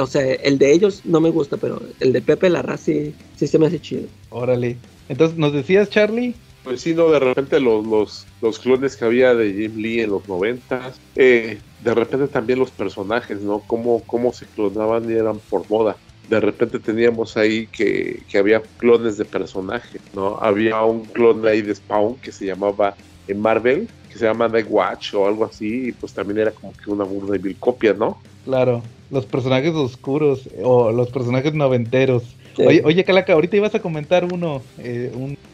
o 0.00 0.06
sea, 0.06 0.22
el 0.32 0.56
de 0.56 0.72
ellos 0.72 1.02
no 1.04 1.20
me 1.20 1.28
gusta, 1.28 1.58
pero 1.58 1.78
el 2.00 2.14
de 2.14 2.22
Pepe 2.22 2.48
Larraz 2.48 2.80
sí, 2.80 3.14
sí 3.36 3.46
se 3.46 3.58
me 3.58 3.66
hace 3.66 3.78
chido. 3.78 4.04
Órale. 4.30 4.78
Entonces, 5.10 5.36
¿nos 5.36 5.52
decías, 5.52 5.90
Charlie? 5.90 6.34
Pues 6.64 6.80
sí, 6.80 6.94
no, 6.94 7.10
de 7.10 7.18
repente 7.18 7.60
los, 7.60 7.86
los, 7.86 8.26
los 8.40 8.58
clones 8.60 8.96
que 8.96 9.04
había 9.04 9.34
de 9.34 9.52
Jim 9.52 9.76
Lee 9.76 10.00
en 10.00 10.08
los 10.08 10.26
noventas, 10.26 10.98
eh, 11.16 11.58
de 11.84 11.94
repente 11.94 12.28
también 12.28 12.60
los 12.60 12.70
personajes, 12.70 13.42
¿no? 13.42 13.58
Cómo, 13.66 14.02
cómo 14.06 14.32
se 14.32 14.46
clonaban 14.46 15.10
y 15.10 15.12
eran 15.12 15.38
por 15.50 15.68
moda. 15.68 15.98
De 16.30 16.40
repente 16.40 16.78
teníamos 16.78 17.36
ahí 17.36 17.66
que, 17.66 18.22
que 18.26 18.38
había 18.38 18.62
clones 18.78 19.18
de 19.18 19.26
personajes, 19.26 20.00
¿no? 20.14 20.38
Había 20.40 20.82
un 20.82 21.04
clon 21.04 21.46
ahí 21.46 21.60
de 21.60 21.74
Spawn 21.74 22.16
que 22.16 22.32
se 22.32 22.46
llamaba 22.46 22.96
en 23.28 23.38
Marvel, 23.38 23.86
que 24.18 24.24
se 24.24 24.30
llama 24.30 24.48
Night 24.48 24.66
Watch 24.68 25.14
o 25.14 25.26
algo 25.26 25.44
así, 25.44 25.88
y 25.88 25.92
pues 25.92 26.12
también 26.12 26.38
era 26.40 26.50
como 26.50 26.72
que 26.72 26.90
una 26.90 27.04
burda 27.04 27.36
y 27.36 27.38
vil 27.38 27.56
copia, 27.58 27.94
¿no? 27.94 28.18
Claro 28.44 28.82
los 29.10 29.26
personajes 29.26 29.74
oscuros 29.74 30.48
o 30.62 30.92
los 30.92 31.08
personajes 31.10 31.54
noventeros. 31.54 32.22
Oye, 32.58 32.82
oye, 32.84 33.04
Calaca, 33.04 33.32
ahorita 33.32 33.56
ibas 33.56 33.74
a 33.74 33.80
comentar 33.80 34.24
uno, 34.24 34.62
eh, 34.78 35.12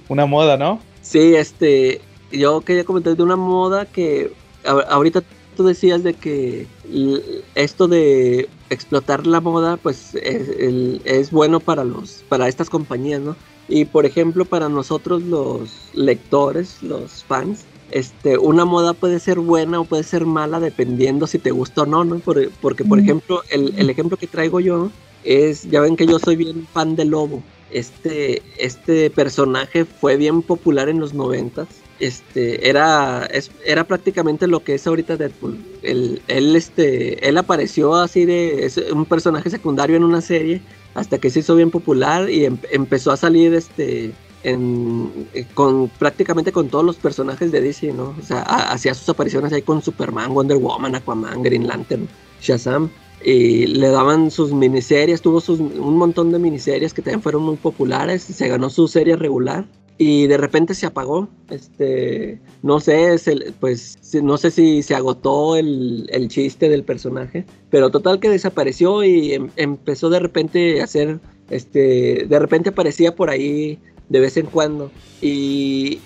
una 0.09 0.27
moda, 0.27 0.57
¿no? 0.57 0.81
Sí, 1.03 1.35
este, 1.35 2.01
yo 2.33 2.63
quería 2.63 2.85
comentar 2.85 3.17
de 3.17 3.23
una 3.23 3.37
moda 3.37 3.85
que 3.85 4.33
ahorita 4.65 5.23
tú 5.57 5.65
decías 5.65 6.03
de 6.03 6.15
que 6.15 6.67
esto 7.55 7.89
de 7.89 8.49
explotar 8.71 9.27
la 9.27 9.41
moda, 9.41 9.77
pues 9.77 10.15
es, 10.15 10.49
es 11.05 11.31
bueno 11.31 11.61
para 11.61 11.85
los, 11.85 12.25
para 12.29 12.49
estas 12.49 12.71
compañías, 12.71 13.21
¿no? 13.21 13.37
Y 13.69 13.85
por 13.85 14.07
ejemplo, 14.07 14.47
para 14.47 14.69
nosotros 14.69 15.23
los 15.23 15.91
lectores, 15.93 16.83
los 16.83 17.23
fans, 17.25 17.65
este, 17.95 18.39
una 18.39 18.65
moda 18.65 18.93
puede 18.93 19.21
ser 19.21 19.39
buena 19.39 19.79
o 19.79 19.85
puede 19.85 20.03
ser 20.03 20.27
mala 20.27 20.59
dependiendo 20.59 21.29
si 21.29 21.39
te 21.39 21.53
gusta 21.53 21.83
o 21.83 21.87
no, 21.87 22.03
¿no? 22.03 22.19
porque, 22.19 22.85
por 22.85 22.99
ejemplo, 22.99 23.43
el, 23.51 23.89
ejemplo 23.89 24.17
que 24.17 24.27
traigo 24.27 24.59
yo 24.59 24.91
es, 25.23 25.63
ya 25.71 25.81
ven 25.81 25.95
que 25.95 26.05
yo 26.05 26.19
soy 26.19 26.35
bien 26.35 26.67
fan 26.73 26.97
de 26.97 27.05
Lobo. 27.05 27.41
Este, 27.71 28.43
este 28.59 29.11
personaje 29.11 29.85
fue 29.85 30.17
bien 30.17 30.43
popular 30.43 30.89
en 30.89 30.99
los 30.99 31.15
noventas. 31.15 31.69
Este, 32.01 32.69
era, 32.69 33.29
era 33.65 33.85
prácticamente 33.85 34.49
lo 34.49 34.65
que 34.65 34.75
es 34.75 34.85
ahorita 34.89 35.17
Deadpool. 35.17 35.57
Él, 35.83 36.21
él, 36.27 36.57
este, 36.57 37.29
él 37.29 37.39
apareció 37.39 37.95
así 37.95 38.25
de 38.25 38.67
es 38.67 38.77
un 38.77 39.05
personaje 39.05 39.51
secundario 39.51 39.95
en 39.95 40.03
una 40.03 40.21
serie 40.21 40.63
hasta 40.95 41.19
que 41.19 41.31
se 41.31 41.41
hizo 41.41 41.55
bien 41.55 41.71
popular 41.71 42.29
y 42.29 42.45
em, 42.45 42.59
empezó 42.73 43.13
a 43.13 43.17
salir 43.17 43.55
este, 43.55 44.13
eh, 44.45 45.47
con 45.55 45.89
prácticamente 45.89 46.53
con 46.53 46.69
todos 46.69 46.85
los 46.85 46.97
personajes 46.97 47.51
de 47.51 47.63
DC, 47.63 47.93
¿no? 47.95 48.15
Hacía 48.29 48.93
sus 48.93 49.09
apariciones 49.09 49.53
ahí 49.53 49.63
con 49.63 49.83
Superman, 49.83 50.35
Wonder 50.35 50.59
Woman, 50.59 50.95
Aquaman, 50.95 51.43
Green 51.43 51.67
Lantern, 51.67 52.07
Shazam. 52.41 52.91
Y 53.25 53.67
le 53.67 53.89
daban 53.89 54.31
sus 54.31 54.53
miniseries, 54.53 55.23
tuvo 55.23 55.43
un 55.49 55.97
montón 55.97 56.31
de 56.31 56.39
miniseries 56.39 56.93
que 56.93 57.01
también 57.01 57.23
fueron 57.23 57.43
muy 57.43 57.57
populares. 57.57 58.23
Se 58.23 58.49
ganó 58.49 58.69
su 58.69 58.87
serie 58.87 59.17
regular 59.17 59.67
y 59.97 60.27
de 60.27 60.37
repente 60.37 60.75
se 60.75 60.85
apagó. 60.85 61.29
Este, 61.49 62.39
no 62.63 62.81
sé, 62.81 63.17
pues 63.61 63.99
no 64.23 64.37
sé 64.37 64.51
si 64.51 64.83
se 64.83 64.95
agotó 64.95 65.57
el, 65.57 66.07
el, 66.13 66.29
chiste 66.29 66.69
del 66.69 66.85
personaje, 66.85 67.47
pero 67.71 67.91
total 67.91 68.21
que 68.21 68.29
desapareció 68.29 69.05
y 69.05 69.33
em, 69.33 69.51
empezó 69.57 70.11
de 70.11 70.21
repente 70.21 70.83
a 70.83 70.85
hacer, 70.85 71.19
este, 71.49 72.27
de 72.29 72.39
repente 72.39 72.71
aparecía 72.71 73.15
por 73.15 73.31
ahí 73.31 73.79
de 74.09 74.21
vez 74.21 74.37
en 74.37 74.47
cuando. 74.47 74.91
Y, 75.21 76.01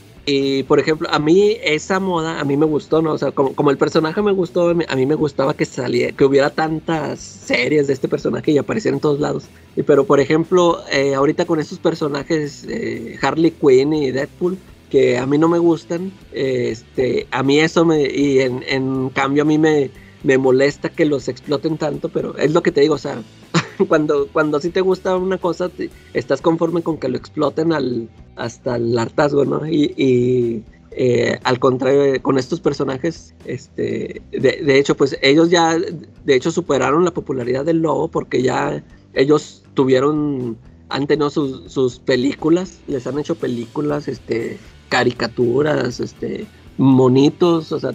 por 0.67 0.79
ejemplo, 0.79 1.09
a 1.11 1.19
mí 1.19 1.57
esa 1.63 2.01
moda, 2.01 2.39
a 2.39 2.45
mí 2.45 2.57
me 2.57 2.67
gustó, 2.67 3.01
¿no? 3.01 3.13
O 3.13 3.19
sea, 3.19 3.33
como, 3.33 3.71
el 3.71 3.79
personaje 3.79 4.21
me 4.21 4.33
gustó, 4.33 4.69
a 4.71 4.97
mí 4.97 5.07
me 5.07 5.15
gustaba 5.15 5.55
que 5.55 5.65
saliera, 5.65 6.15
que 6.15 6.25
hubiera 6.25 6.51
tantas 6.51 7.21
series 7.21 7.87
de 7.87 7.95
este 7.95 8.09
personaje 8.09 8.53
y 8.53 8.59
apareciera 8.59 8.95
en 8.95 9.01
todos 9.01 9.21
lados. 9.21 9.45
Y, 9.75 9.83
pero, 9.83 10.05
por 10.05 10.21
ejemplo, 10.21 10.83
eh, 10.93 11.15
ahorita 11.15 11.47
con 11.47 11.61
estos 11.61 11.79
personajes, 11.79 12.67
eh, 12.69 13.19
Harley 13.23 13.53
Quinn 13.53 13.93
y 13.95 14.11
Deadpool, 14.11 14.59
que 14.91 15.19
a 15.19 15.27
mí 15.27 15.39
no 15.39 15.49
me 15.49 15.59
gustan, 15.59 16.13
este, 16.33 17.27
a 17.31 17.43
mí 17.43 17.61
eso 17.61 17.85
me, 17.85 18.03
y 18.03 18.41
en, 18.41 18.65
en 18.67 19.11
cambio 19.11 19.43
a 19.43 19.47
mí 19.47 19.59
me, 19.59 19.91
me 20.23 20.39
molesta 20.39 20.89
que 20.89 21.05
los 21.05 21.29
exploten 21.29 21.79
tanto, 21.79 22.09
pero 22.09 22.37
es 22.37 22.53
lo 22.53 22.63
que 22.63 22.73
te 22.73 22.81
digo, 22.81 22.95
o 22.95 22.99
sea, 22.99 23.23
cuando, 23.89 24.29
cuando 24.33 24.61
sí 24.61 24.71
te 24.71 24.81
gusta 24.81 25.17
una 25.17 25.39
cosa, 25.39 25.71
estás 26.15 26.41
conforme 26.41 26.83
con 26.83 26.99
que 26.99 27.09
lo 27.09 27.17
exploten 27.17 27.73
al, 27.73 28.09
hasta 28.37 28.77
el 28.77 28.99
hartazgo, 28.99 29.45
¿no? 29.45 29.67
Y, 29.67 30.65
eh, 30.91 31.39
al 31.45 31.59
contrario, 31.59 32.21
con 32.23 32.39
estos 32.39 32.61
personajes, 32.61 33.35
este, 33.45 34.23
de, 34.33 34.79
hecho, 34.79 34.97
pues 34.97 35.17
ellos 35.23 35.51
ya, 35.51 35.79
de 35.79 36.35
hecho, 36.35 36.51
superaron 36.51 37.05
la 37.05 37.13
popularidad 37.13 37.65
del 37.65 37.79
lobo 37.83 38.09
porque 38.09 38.43
ya 38.43 38.83
ellos 39.15 39.63
tuvieron, 39.75 40.57
han 40.89 41.07
tenido 41.07 41.31
sus, 41.31 41.71
sus 41.71 41.99
películas, 42.01 42.81
les 42.89 43.07
han 43.07 43.19
hecho 43.19 43.37
películas, 43.37 44.09
este, 44.09 44.59
caricaturas, 44.89 46.01
este, 46.01 46.47
monitos, 46.79 47.71
o 47.73 47.79
sea, 47.79 47.93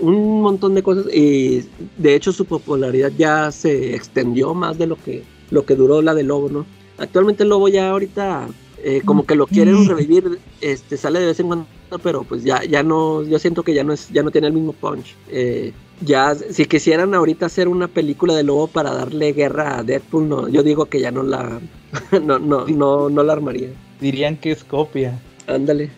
un 0.00 0.40
montón 0.40 0.74
de 0.74 0.82
cosas 0.82 1.06
y 1.12 1.64
de 1.98 2.14
hecho 2.14 2.32
su 2.32 2.44
popularidad 2.44 3.12
ya 3.16 3.50
se 3.50 3.94
extendió 3.94 4.54
más 4.54 4.78
de 4.78 4.86
lo 4.86 4.96
que 4.96 5.24
lo 5.50 5.64
que 5.66 5.74
duró 5.74 6.02
la 6.02 6.14
de 6.14 6.22
Lobo, 6.22 6.48
¿no? 6.48 6.66
Actualmente 6.98 7.42
el 7.42 7.50
Lobo 7.50 7.68
ya 7.68 7.90
ahorita 7.90 8.48
eh, 8.82 9.02
como 9.04 9.24
que 9.24 9.34
lo 9.34 9.46
quieren 9.46 9.82
mm. 9.84 9.88
revivir, 9.88 10.38
este 10.60 10.96
sale 10.96 11.20
de 11.20 11.26
vez 11.26 11.40
en 11.40 11.46
cuando, 11.46 11.66
pero 12.02 12.22
pues 12.22 12.44
ya 12.44 12.62
ya 12.64 12.82
no, 12.82 13.22
yo 13.22 13.38
siento 13.38 13.62
que 13.62 13.74
ya 13.74 13.84
no 13.84 13.92
es 13.92 14.10
ya 14.10 14.22
no 14.22 14.30
tiene 14.30 14.48
el 14.48 14.52
mismo 14.52 14.72
punch. 14.72 15.14
Eh, 15.30 15.72
ya 16.00 16.34
si 16.34 16.66
quisieran 16.66 17.14
ahorita 17.14 17.46
hacer 17.46 17.68
una 17.68 17.88
película 17.88 18.34
de 18.34 18.42
Lobo 18.42 18.66
para 18.66 18.92
darle 18.92 19.32
guerra 19.32 19.78
a 19.78 19.82
Deadpool, 19.82 20.28
no, 20.28 20.48
yo 20.48 20.62
digo 20.62 20.86
que 20.86 21.00
ya 21.00 21.10
no 21.10 21.22
la 21.22 21.60
no 22.22 22.38
no 22.38 22.66
no 22.66 23.08
no 23.08 23.22
la 23.22 23.32
armaría. 23.32 23.70
Dirían 24.00 24.36
que 24.36 24.50
es 24.52 24.64
copia. 24.64 25.18
Ándale. 25.46 25.90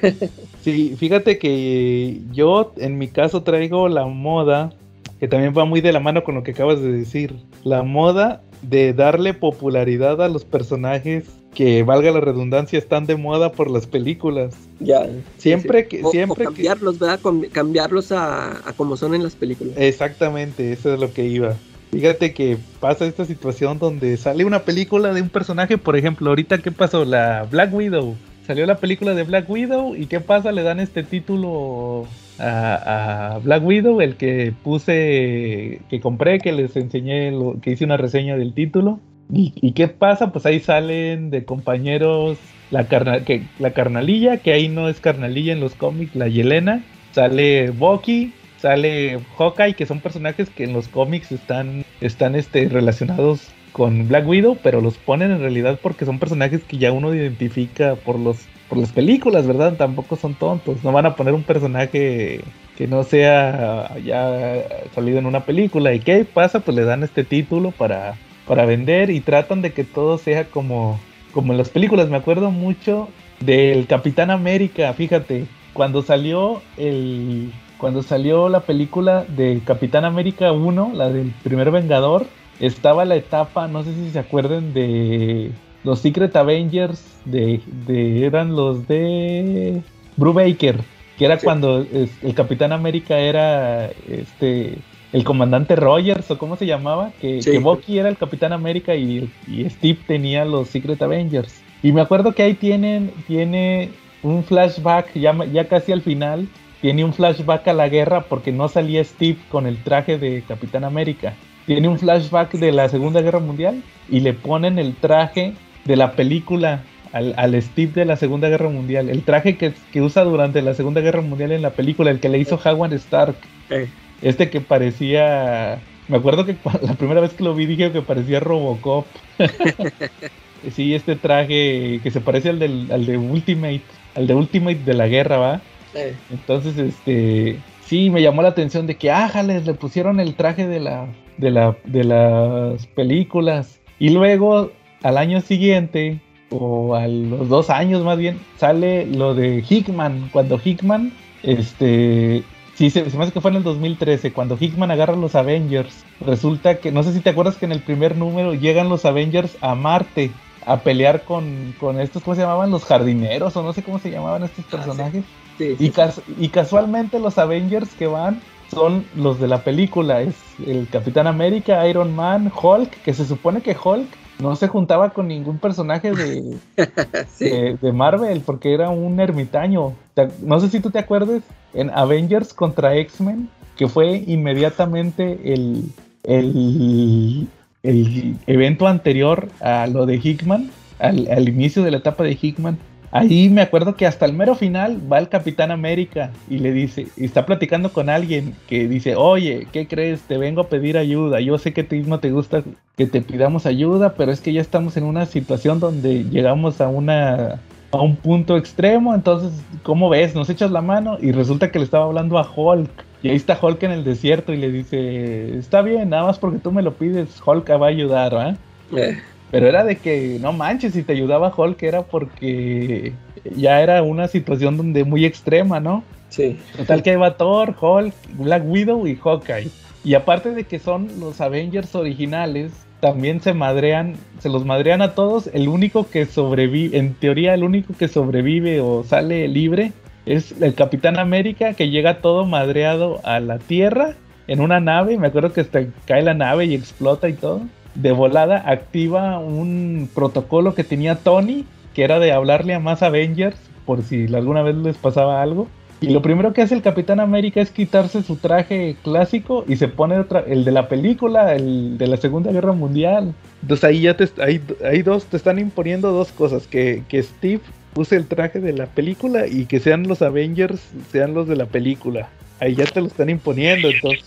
sí, 0.72 0.96
fíjate 0.96 1.38
que 1.38 2.20
yo 2.32 2.72
en 2.76 2.98
mi 2.98 3.08
caso 3.08 3.42
traigo 3.42 3.88
la 3.88 4.06
moda, 4.06 4.72
que 5.20 5.28
también 5.28 5.54
va 5.56 5.64
muy 5.64 5.80
de 5.80 5.92
la 5.92 6.00
mano 6.00 6.24
con 6.24 6.34
lo 6.34 6.42
que 6.42 6.52
acabas 6.52 6.80
de 6.80 6.92
decir, 6.92 7.34
la 7.64 7.82
moda 7.82 8.42
de 8.62 8.92
darle 8.92 9.34
popularidad 9.34 10.22
a 10.22 10.28
los 10.28 10.44
personajes 10.44 11.24
que 11.54 11.82
valga 11.82 12.10
la 12.10 12.20
redundancia 12.20 12.78
están 12.78 13.06
de 13.06 13.16
moda 13.16 13.52
por 13.52 13.70
las 13.70 13.86
películas. 13.86 14.54
Ya. 14.80 15.08
Siempre 15.38 15.88
que 15.88 16.04
siempre 16.04 16.44
cambiarlos, 16.44 16.98
¿verdad? 16.98 17.20
cambiarlos 17.52 18.12
a, 18.12 18.68
a, 18.68 18.72
como 18.74 18.96
son 18.96 19.14
en 19.14 19.22
las 19.22 19.34
películas. 19.34 19.74
Exactamente, 19.76 20.72
eso 20.72 20.94
es 20.94 21.00
lo 21.00 21.12
que 21.12 21.24
iba. 21.24 21.56
Fíjate 21.90 22.34
que 22.34 22.58
pasa 22.80 23.06
esta 23.06 23.24
situación 23.24 23.78
donde 23.78 24.16
sale 24.18 24.44
una 24.44 24.60
película 24.60 25.12
de 25.14 25.22
un 25.22 25.30
personaje, 25.30 25.78
por 25.78 25.96
ejemplo, 25.96 26.28
ahorita 26.28 26.58
qué 26.58 26.70
pasó, 26.70 27.04
la 27.04 27.46
Black 27.50 27.72
Widow 27.72 28.14
salió 28.48 28.64
la 28.64 28.78
película 28.78 29.14
de 29.14 29.24
Black 29.24 29.48
Widow 29.48 29.94
y 29.94 30.06
¿qué 30.06 30.20
pasa? 30.20 30.52
Le 30.52 30.62
dan 30.62 30.80
este 30.80 31.02
título 31.02 32.06
a, 32.38 33.34
a 33.34 33.38
Black 33.40 33.62
Widow, 33.62 34.00
el 34.00 34.16
que 34.16 34.54
puse, 34.64 35.82
que 35.90 36.00
compré, 36.00 36.38
que 36.38 36.52
les 36.52 36.74
enseñé, 36.74 37.30
lo, 37.30 37.60
que 37.60 37.72
hice 37.72 37.84
una 37.84 37.98
reseña 37.98 38.38
del 38.38 38.54
título. 38.54 39.00
¿Y, 39.30 39.52
y 39.54 39.72
qué 39.72 39.88
pasa? 39.88 40.32
Pues 40.32 40.46
ahí 40.46 40.60
salen 40.60 41.28
de 41.28 41.44
compañeros 41.44 42.38
la, 42.70 42.88
carna, 42.88 43.20
que, 43.20 43.42
la 43.58 43.72
carnalilla, 43.72 44.38
que 44.38 44.54
ahí 44.54 44.68
no 44.68 44.88
es 44.88 44.98
carnalilla 44.98 45.52
en 45.52 45.60
los 45.60 45.74
cómics, 45.74 46.16
la 46.16 46.28
Yelena. 46.28 46.82
Sale 47.12 47.68
Bucky, 47.68 48.32
sale 48.56 49.20
Hawkeye, 49.36 49.74
que 49.74 49.84
son 49.84 50.00
personajes 50.00 50.48
que 50.48 50.64
en 50.64 50.72
los 50.72 50.88
cómics 50.88 51.32
están, 51.32 51.84
están 52.00 52.34
este, 52.34 52.66
relacionados 52.70 53.50
con 53.78 54.08
Black 54.08 54.26
Widow, 54.26 54.58
pero 54.60 54.80
los 54.80 54.98
ponen 54.98 55.30
en 55.30 55.38
realidad 55.38 55.78
porque 55.80 56.04
son 56.04 56.18
personajes 56.18 56.64
que 56.64 56.78
ya 56.78 56.90
uno 56.90 57.14
identifica 57.14 57.94
por 57.94 58.18
los 58.18 58.38
por 58.68 58.76
las 58.76 58.90
películas, 58.90 59.46
¿verdad? 59.46 59.76
Tampoco 59.76 60.16
son 60.16 60.34
tontos, 60.34 60.82
no 60.82 60.90
van 60.90 61.06
a 61.06 61.14
poner 61.14 61.32
un 61.32 61.44
personaje 61.44 62.40
que 62.76 62.86
no 62.88 63.04
sea 63.04 63.96
ya 64.04 64.64
salido 64.96 65.20
en 65.20 65.26
una 65.26 65.44
película. 65.44 65.94
¿Y 65.94 66.00
qué 66.00 66.24
pasa? 66.24 66.58
Pues 66.58 66.76
le 66.76 66.84
dan 66.84 67.04
este 67.04 67.22
título 67.22 67.70
para, 67.70 68.16
para 68.48 68.66
vender 68.66 69.10
y 69.10 69.20
tratan 69.20 69.62
de 69.62 69.72
que 69.72 69.84
todo 69.84 70.18
sea 70.18 70.46
como, 70.46 70.98
como 71.32 71.52
en 71.52 71.58
las 71.58 71.70
películas. 71.70 72.10
Me 72.10 72.16
acuerdo 72.16 72.50
mucho 72.50 73.08
del 73.38 73.86
Capitán 73.86 74.32
América, 74.32 74.92
fíjate, 74.92 75.46
cuando 75.72 76.02
salió 76.02 76.62
el 76.76 77.52
cuando 77.78 78.02
salió 78.02 78.48
la 78.48 78.60
película 78.60 79.24
de 79.24 79.60
Capitán 79.64 80.04
América 80.04 80.50
1, 80.50 80.90
la 80.94 81.10
del 81.10 81.32
primer 81.44 81.70
Vengador, 81.70 82.26
estaba 82.60 83.04
la 83.04 83.16
etapa, 83.16 83.68
no 83.68 83.84
sé 83.84 83.94
si 83.94 84.10
se 84.10 84.18
acuerdan 84.18 84.72
de 84.74 85.50
los 85.84 86.00
Secret 86.00 86.34
Avengers, 86.36 87.02
de, 87.24 87.60
de 87.86 88.26
eran 88.26 88.54
los 88.56 88.86
de 88.88 89.82
Brubaker, 90.16 90.80
que 91.16 91.24
era 91.24 91.38
sí. 91.38 91.44
cuando 91.44 91.82
es, 91.82 92.10
el 92.22 92.34
Capitán 92.34 92.72
América 92.72 93.18
era 93.18 93.90
este 94.08 94.78
el 95.12 95.24
comandante 95.24 95.74
Rogers 95.74 96.30
o 96.30 96.38
cómo 96.38 96.56
se 96.56 96.66
llamaba, 96.66 97.12
que, 97.20 97.40
sí. 97.40 97.52
que 97.52 97.58
Bucky 97.58 97.98
era 97.98 98.10
el 98.10 98.18
Capitán 98.18 98.52
América 98.52 98.94
y, 98.94 99.30
y, 99.46 99.68
Steve 99.70 99.98
tenía 100.06 100.44
los 100.44 100.68
Secret 100.68 101.00
Avengers. 101.00 101.62
Y 101.82 101.92
me 101.92 102.02
acuerdo 102.02 102.32
que 102.32 102.42
ahí 102.42 102.54
tienen, 102.54 103.12
tiene 103.26 103.90
un 104.22 104.44
flashback 104.44 105.14
ya, 105.14 105.32
ya 105.46 105.66
casi 105.66 105.92
al 105.92 106.02
final, 106.02 106.46
tiene 106.82 107.04
un 107.04 107.14
flashback 107.14 107.68
a 107.68 107.72
la 107.72 107.88
guerra 107.88 108.22
porque 108.22 108.52
no 108.52 108.68
salía 108.68 109.02
Steve 109.02 109.38
con 109.50 109.66
el 109.66 109.82
traje 109.82 110.18
de 110.18 110.42
Capitán 110.46 110.84
América. 110.84 111.34
Tiene 111.68 111.86
un 111.86 111.98
flashback 111.98 112.52
de 112.52 112.72
la 112.72 112.88
Segunda 112.88 113.20
Guerra 113.20 113.40
Mundial 113.40 113.82
y 114.08 114.20
le 114.20 114.32
ponen 114.32 114.78
el 114.78 114.94
traje 114.94 115.52
de 115.84 115.96
la 115.96 116.12
película 116.12 116.82
al, 117.12 117.34
al, 117.36 117.60
Steve 117.60 117.92
de 117.92 118.06
la 118.06 118.16
Segunda 118.16 118.48
Guerra 118.48 118.70
Mundial. 118.70 119.10
El 119.10 119.22
traje 119.22 119.58
que, 119.58 119.74
que, 119.92 120.00
usa 120.00 120.24
durante 120.24 120.62
la 120.62 120.72
Segunda 120.72 121.02
Guerra 121.02 121.20
Mundial 121.20 121.52
en 121.52 121.60
la 121.60 121.68
película, 121.68 122.10
el 122.10 122.20
que 122.20 122.30
le 122.30 122.38
hizo 122.38 122.58
Howard 122.64 122.94
Stark. 122.94 123.36
Eh. 123.68 123.86
Este 124.22 124.48
que 124.48 124.62
parecía. 124.62 125.78
Me 126.08 126.16
acuerdo 126.16 126.46
que 126.46 126.56
la 126.80 126.94
primera 126.94 127.20
vez 127.20 127.34
que 127.34 127.44
lo 127.44 127.54
vi 127.54 127.66
dije 127.66 127.92
que 127.92 128.00
parecía 128.00 128.40
Robocop. 128.40 129.04
sí, 130.74 130.94
este 130.94 131.16
traje 131.16 132.00
que 132.02 132.10
se 132.10 132.22
parece 132.22 132.48
al, 132.48 132.60
del, 132.60 132.88
al 132.90 133.04
de 133.04 133.18
Ultimate. 133.18 133.82
Al 134.14 134.26
de 134.26 134.34
Ultimate 134.34 134.84
de 134.86 134.94
la 134.94 135.06
guerra, 135.06 135.36
¿va? 135.36 135.60
Eh. 135.92 136.14
Entonces, 136.30 136.78
este. 136.78 137.58
Sí, 137.88 138.10
me 138.10 138.20
llamó 138.20 138.42
la 138.42 138.48
atención 138.48 138.86
de 138.86 138.98
que, 138.98 139.10
ájales, 139.10 139.64
le 139.64 139.72
pusieron 139.72 140.20
el 140.20 140.34
traje 140.34 140.66
de 140.66 140.78
la, 140.78 141.06
de 141.38 141.50
la, 141.50 141.74
de 141.84 142.04
las 142.04 142.86
películas. 142.88 143.80
Y 143.98 144.10
luego, 144.10 144.72
al 145.02 145.16
año 145.16 145.40
siguiente, 145.40 146.20
o 146.50 146.94
a 146.94 147.08
los 147.08 147.48
dos 147.48 147.70
años 147.70 148.04
más 148.04 148.18
bien, 148.18 148.40
sale 148.58 149.06
lo 149.06 149.34
de 149.34 149.64
Hickman. 149.66 150.28
Cuando 150.34 150.60
Hickman, 150.62 151.14
este, 151.42 152.42
sí, 152.74 152.90
se, 152.90 153.08
se 153.08 153.16
me 153.16 153.22
hace 153.22 153.32
que 153.32 153.40
fue 153.40 153.52
en 153.52 153.56
el 153.56 153.62
2013, 153.62 154.34
cuando 154.34 154.58
Hickman 154.60 154.90
agarra 154.90 155.14
a 155.14 155.16
los 155.16 155.34
Avengers. 155.34 156.04
Resulta 156.20 156.80
que, 156.80 156.92
no 156.92 157.02
sé 157.02 157.14
si 157.14 157.20
te 157.20 157.30
acuerdas 157.30 157.56
que 157.56 157.64
en 157.64 157.72
el 157.72 157.80
primer 157.80 158.18
número 158.18 158.52
llegan 158.52 158.90
los 158.90 159.06
Avengers 159.06 159.56
a 159.62 159.74
Marte 159.74 160.30
a 160.66 160.80
pelear 160.80 161.22
con, 161.24 161.74
con 161.80 161.98
estos, 161.98 162.22
¿cómo 162.22 162.34
se 162.34 162.42
llamaban? 162.42 162.70
Los 162.70 162.84
jardineros, 162.84 163.56
o 163.56 163.62
no 163.62 163.72
sé 163.72 163.82
cómo 163.82 163.98
se 163.98 164.10
llamaban 164.10 164.44
estos 164.44 164.66
personajes. 164.66 165.24
Ah, 165.24 165.32
sí. 165.32 165.47
Sí, 165.58 165.76
sí, 165.76 165.86
y, 165.86 165.90
cas 165.90 166.20
y, 166.38 166.48
casualmente 166.48 167.18
los 167.18 167.36
Avengers 167.36 167.90
que 167.94 168.06
van 168.06 168.40
son 168.70 169.04
los 169.16 169.40
de 169.40 169.48
la 169.48 169.64
película, 169.64 170.22
es 170.22 170.36
el 170.64 170.88
Capitán 170.88 171.26
América, 171.26 171.86
Iron 171.88 172.14
Man, 172.14 172.52
Hulk, 172.62 172.90
que 173.02 173.12
se 173.14 173.24
supone 173.24 173.60
que 173.60 173.76
Hulk 173.82 174.08
no 174.40 174.54
se 174.54 174.68
juntaba 174.68 175.10
con 175.10 175.28
ningún 175.28 175.58
personaje 175.58 176.12
de, 176.12 176.56
de, 177.40 177.78
de, 177.80 177.92
Marvel 177.92 178.40
porque 178.44 178.72
era 178.72 178.90
un 178.90 179.18
ermitaño. 179.18 179.94
No 180.42 180.60
sé 180.60 180.68
si 180.68 180.80
tú 180.80 180.90
te 180.90 180.98
acuerdas 180.98 181.42
en 181.74 181.90
Avengers 181.90 182.54
contra 182.54 182.94
X-Men, 182.96 183.48
que 183.76 183.88
fue 183.88 184.22
inmediatamente 184.26 185.40
el, 185.44 185.84
el, 186.24 187.48
el, 187.82 188.36
evento 188.46 188.86
anterior 188.86 189.48
a 189.60 189.86
lo 189.86 190.06
de 190.06 190.16
Hickman, 190.16 190.70
al, 190.98 191.28
al 191.30 191.48
inicio 191.48 191.82
de 191.82 191.90
la 191.90 191.98
etapa 191.98 192.24
de 192.24 192.38
Hickman 192.40 192.78
Ahí 193.10 193.48
me 193.48 193.62
acuerdo 193.62 193.94
que 193.94 194.06
hasta 194.06 194.26
el 194.26 194.32
mero 194.32 194.54
final 194.54 195.00
va 195.10 195.18
el 195.18 195.28
Capitán 195.28 195.70
América 195.70 196.30
y 196.48 196.58
le 196.58 196.72
dice, 196.72 197.08
y 197.16 197.24
está 197.24 197.46
platicando 197.46 197.92
con 197.92 198.10
alguien 198.10 198.54
que 198.66 198.86
dice, 198.86 199.16
oye, 199.16 199.66
¿qué 199.72 199.86
crees? 199.86 200.20
Te 200.22 200.36
vengo 200.36 200.62
a 200.62 200.68
pedir 200.68 200.98
ayuda. 200.98 201.40
Yo 201.40 201.58
sé 201.58 201.72
que 201.72 201.84
ti 201.84 202.02
no 202.02 202.20
te 202.20 202.30
gusta 202.30 202.62
que 202.96 203.06
te 203.06 203.22
pidamos 203.22 203.64
ayuda, 203.66 204.14
pero 204.14 204.32
es 204.32 204.40
que 204.40 204.52
ya 204.52 204.60
estamos 204.60 204.96
en 204.96 205.04
una 205.04 205.26
situación 205.26 205.80
donde 205.80 206.24
llegamos 206.24 206.80
a 206.80 206.88
una 206.88 207.60
a 207.90 208.02
un 208.02 208.16
punto 208.16 208.56
extremo, 208.56 209.14
entonces, 209.14 209.52
¿cómo 209.82 210.10
ves? 210.10 210.34
¿Nos 210.34 210.50
echas 210.50 210.70
la 210.70 210.82
mano? 210.82 211.16
Y 211.20 211.32
resulta 211.32 211.70
que 211.70 211.78
le 211.78 211.86
estaba 211.86 212.04
hablando 212.04 212.38
a 212.38 212.46
Hulk. 212.54 212.90
Y 213.22 213.30
ahí 213.30 213.36
está 213.36 213.58
Hulk 213.60 213.82
en 213.82 213.92
el 213.92 214.04
desierto 214.04 214.52
y 214.52 214.58
le 214.58 214.70
dice, 214.70 215.56
está 215.56 215.82
bien, 215.82 216.10
nada 216.10 216.24
más 216.24 216.38
porque 216.38 216.58
tú 216.58 216.70
me 216.70 216.82
lo 216.82 216.94
pides, 216.94 217.40
Hulk 217.44 217.68
va 217.70 217.86
a 217.86 217.88
ayudar, 217.88 218.34
¿eh? 218.34 218.56
eh. 218.96 219.18
Pero 219.50 219.66
era 219.66 219.84
de 219.84 219.96
que, 219.96 220.38
no 220.40 220.52
manches, 220.52 220.92
si 220.92 221.02
te 221.02 221.12
ayudaba 221.12 221.52
Hulk 221.56 221.82
era 221.82 222.02
porque 222.02 223.12
ya 223.56 223.80
era 223.80 224.02
una 224.02 224.28
situación 224.28 224.76
donde 224.76 225.04
muy 225.04 225.24
extrema, 225.24 225.80
¿no? 225.80 226.04
Sí. 226.28 226.58
Total 226.76 227.02
que 227.02 227.12
iba 227.12 227.36
Thor, 227.36 227.74
Hulk, 227.80 228.14
Black 228.34 228.62
Widow 228.66 229.06
y 229.06 229.16
Hawkeye. 229.16 229.70
Y 230.04 230.14
aparte 230.14 230.50
de 230.50 230.64
que 230.64 230.78
son 230.78 231.08
los 231.18 231.40
Avengers 231.40 231.94
originales, 231.94 232.72
también 233.00 233.40
se 233.40 233.54
madrean, 233.54 234.16
se 234.40 234.48
los 234.48 234.64
madrean 234.64 235.02
a 235.02 235.14
todos. 235.14 235.48
El 235.52 235.68
único 235.68 236.08
que 236.08 236.26
sobrevive, 236.26 236.98
en 236.98 237.14
teoría 237.14 237.54
el 237.54 237.64
único 237.64 237.94
que 237.94 238.08
sobrevive 238.08 238.80
o 238.80 239.04
sale 239.04 239.48
libre 239.48 239.92
es 240.26 240.60
el 240.60 240.74
Capitán 240.74 241.18
América 241.18 241.72
que 241.72 241.88
llega 241.88 242.20
todo 242.20 242.44
madreado 242.44 243.20
a 243.24 243.40
la 243.40 243.58
Tierra 243.58 244.14
en 244.46 244.60
una 244.60 244.80
nave. 244.80 245.16
Me 245.16 245.28
acuerdo 245.28 245.52
que 245.52 245.62
hasta 245.62 245.86
cae 246.06 246.22
la 246.22 246.34
nave 246.34 246.66
y 246.66 246.74
explota 246.74 247.28
y 247.28 247.34
todo 247.34 247.62
de 247.98 248.12
volada 248.12 248.62
activa 248.66 249.38
un 249.38 250.08
protocolo 250.14 250.74
que 250.74 250.84
tenía 250.84 251.16
Tony, 251.16 251.64
que 251.94 252.04
era 252.04 252.18
de 252.18 252.32
hablarle 252.32 252.74
a 252.74 252.80
más 252.80 253.02
Avengers 253.02 253.56
por 253.84 254.02
si 254.02 254.32
alguna 254.34 254.62
vez 254.62 254.76
les 254.76 254.96
pasaba 254.96 255.42
algo. 255.42 255.66
Y 256.00 256.10
lo 256.10 256.22
primero 256.22 256.52
que 256.52 256.62
hace 256.62 256.76
el 256.76 256.82
Capitán 256.82 257.18
América 257.18 257.60
es 257.60 257.72
quitarse 257.72 258.22
su 258.22 258.36
traje 258.36 258.94
clásico 259.02 259.64
y 259.66 259.76
se 259.76 259.88
pone 259.88 260.16
otra, 260.16 260.44
el 260.46 260.64
de 260.64 260.70
la 260.70 260.88
película, 260.88 261.56
el 261.56 261.98
de 261.98 262.06
la 262.06 262.16
Segunda 262.16 262.52
Guerra 262.52 262.72
Mundial. 262.72 263.34
Entonces 263.62 263.82
ahí 263.82 264.02
ya 264.02 264.16
te, 264.16 264.28
hay 264.40 265.02
dos, 265.02 265.24
te 265.24 265.36
están 265.36 265.58
imponiendo 265.58 266.12
dos 266.12 266.30
cosas, 266.30 266.68
que, 266.68 267.02
que 267.08 267.20
Steve 267.20 267.62
use 267.96 268.14
el 268.14 268.28
traje 268.28 268.60
de 268.60 268.74
la 268.74 268.86
película 268.86 269.48
y 269.48 269.64
que 269.64 269.80
sean 269.80 270.06
los 270.06 270.22
Avengers, 270.22 270.80
sean 271.10 271.34
los 271.34 271.48
de 271.48 271.56
la 271.56 271.66
película. 271.66 272.28
Ahí 272.60 272.74
ya 272.74 272.86
te 272.86 273.00
lo 273.00 273.06
están 273.06 273.30
imponiendo, 273.30 273.88
entonces 273.88 274.24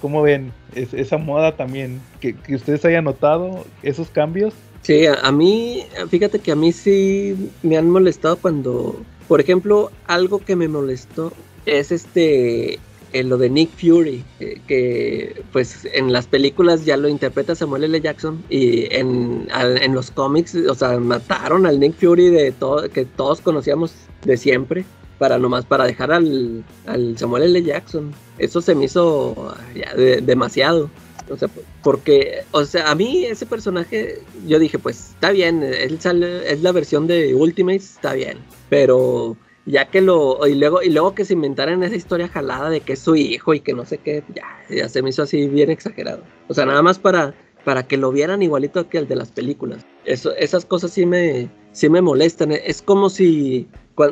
¿Cómo 0.00 0.22
ven 0.22 0.52
es, 0.74 0.92
esa 0.94 1.18
moda 1.18 1.56
también? 1.56 2.00
Que, 2.20 2.34
ustedes 2.54 2.84
hayan 2.84 3.04
notado 3.04 3.64
esos 3.82 4.08
cambios. 4.08 4.54
Sí, 4.82 5.06
a, 5.06 5.14
a, 5.14 5.32
mí, 5.32 5.84
fíjate 6.08 6.38
que 6.38 6.52
a 6.52 6.56
mí 6.56 6.72
sí 6.72 7.50
me 7.62 7.76
han 7.76 7.90
molestado 7.90 8.36
cuando, 8.36 9.00
por 9.26 9.40
ejemplo, 9.40 9.90
algo 10.06 10.38
que 10.38 10.56
me 10.56 10.68
molestó 10.68 11.32
es 11.66 11.92
este, 11.92 12.78
en 13.12 13.28
lo 13.28 13.38
de 13.38 13.50
Nick 13.50 13.70
Fury, 13.70 14.24
que, 14.66 15.42
pues 15.52 15.86
en 15.92 16.12
las 16.12 16.26
películas 16.26 16.84
ya 16.84 16.96
lo 16.96 17.08
interpreta 17.08 17.54
Samuel 17.54 17.84
L. 17.84 18.00
Jackson 18.00 18.42
y 18.48 18.92
en, 18.94 19.48
al, 19.52 19.82
en 19.82 19.94
los 19.94 20.10
cómics, 20.10 20.54
o 20.54 20.74
sea, 20.74 20.98
mataron 20.98 21.66
al 21.66 21.78
Nick 21.80 21.94
Fury 21.94 22.30
de 22.30 22.52
todo, 22.52 22.88
que 22.88 23.04
todos 23.04 23.40
conocíamos 23.40 23.92
de 24.24 24.36
siempre 24.36 24.84
para 25.18 25.38
nomás 25.38 25.64
para 25.64 25.84
dejar 25.84 26.12
al, 26.12 26.64
al 26.86 27.18
Samuel 27.18 27.44
L. 27.44 27.62
Jackson. 27.62 28.12
Eso 28.38 28.60
se 28.60 28.74
me 28.74 28.86
hizo 28.86 29.54
ya 29.74 29.94
de, 29.94 30.20
demasiado. 30.20 30.90
O 31.30 31.36
sea, 31.36 31.48
porque, 31.82 32.44
o 32.52 32.64
sea, 32.64 32.90
a 32.90 32.94
mí 32.94 33.26
ese 33.26 33.44
personaje, 33.44 34.22
yo 34.46 34.58
dije, 34.58 34.78
pues 34.78 35.10
está 35.10 35.30
bien, 35.30 35.62
él 35.62 36.00
sale, 36.00 36.50
es 36.50 36.62
la 36.62 36.72
versión 36.72 37.06
de 37.06 37.34
Ultimates, 37.34 37.96
está 37.96 38.14
bien. 38.14 38.38
Pero 38.70 39.36
ya 39.66 39.90
que 39.90 40.00
lo, 40.00 40.46
y 40.46 40.54
luego, 40.54 40.82
y 40.82 40.88
luego 40.88 41.14
que 41.14 41.26
se 41.26 41.34
inventaran 41.34 41.82
esa 41.82 41.96
historia 41.96 42.28
jalada 42.28 42.70
de 42.70 42.80
que 42.80 42.94
es 42.94 43.00
su 43.00 43.14
hijo 43.14 43.52
y 43.52 43.60
que 43.60 43.74
no 43.74 43.84
sé 43.84 43.98
qué, 43.98 44.24
ya, 44.34 44.46
ya 44.74 44.88
se 44.88 45.02
me 45.02 45.10
hizo 45.10 45.24
así 45.24 45.48
bien 45.48 45.70
exagerado. 45.70 46.22
O 46.48 46.54
sea, 46.54 46.64
nada 46.64 46.82
más 46.82 46.98
para 46.98 47.34
para 47.68 47.86
que 47.86 47.98
lo 47.98 48.10
vieran 48.10 48.42
igualito 48.42 48.88
que 48.88 48.96
el 48.96 49.08
de 49.08 49.16
las 49.16 49.30
películas. 49.30 49.84
Eso, 50.06 50.34
esas 50.36 50.64
cosas 50.64 50.90
sí 50.90 51.04
me, 51.04 51.50
sí 51.72 51.90
me 51.90 52.00
molestan. 52.00 52.52
Es 52.52 52.80
como 52.80 53.10
si, 53.10 53.68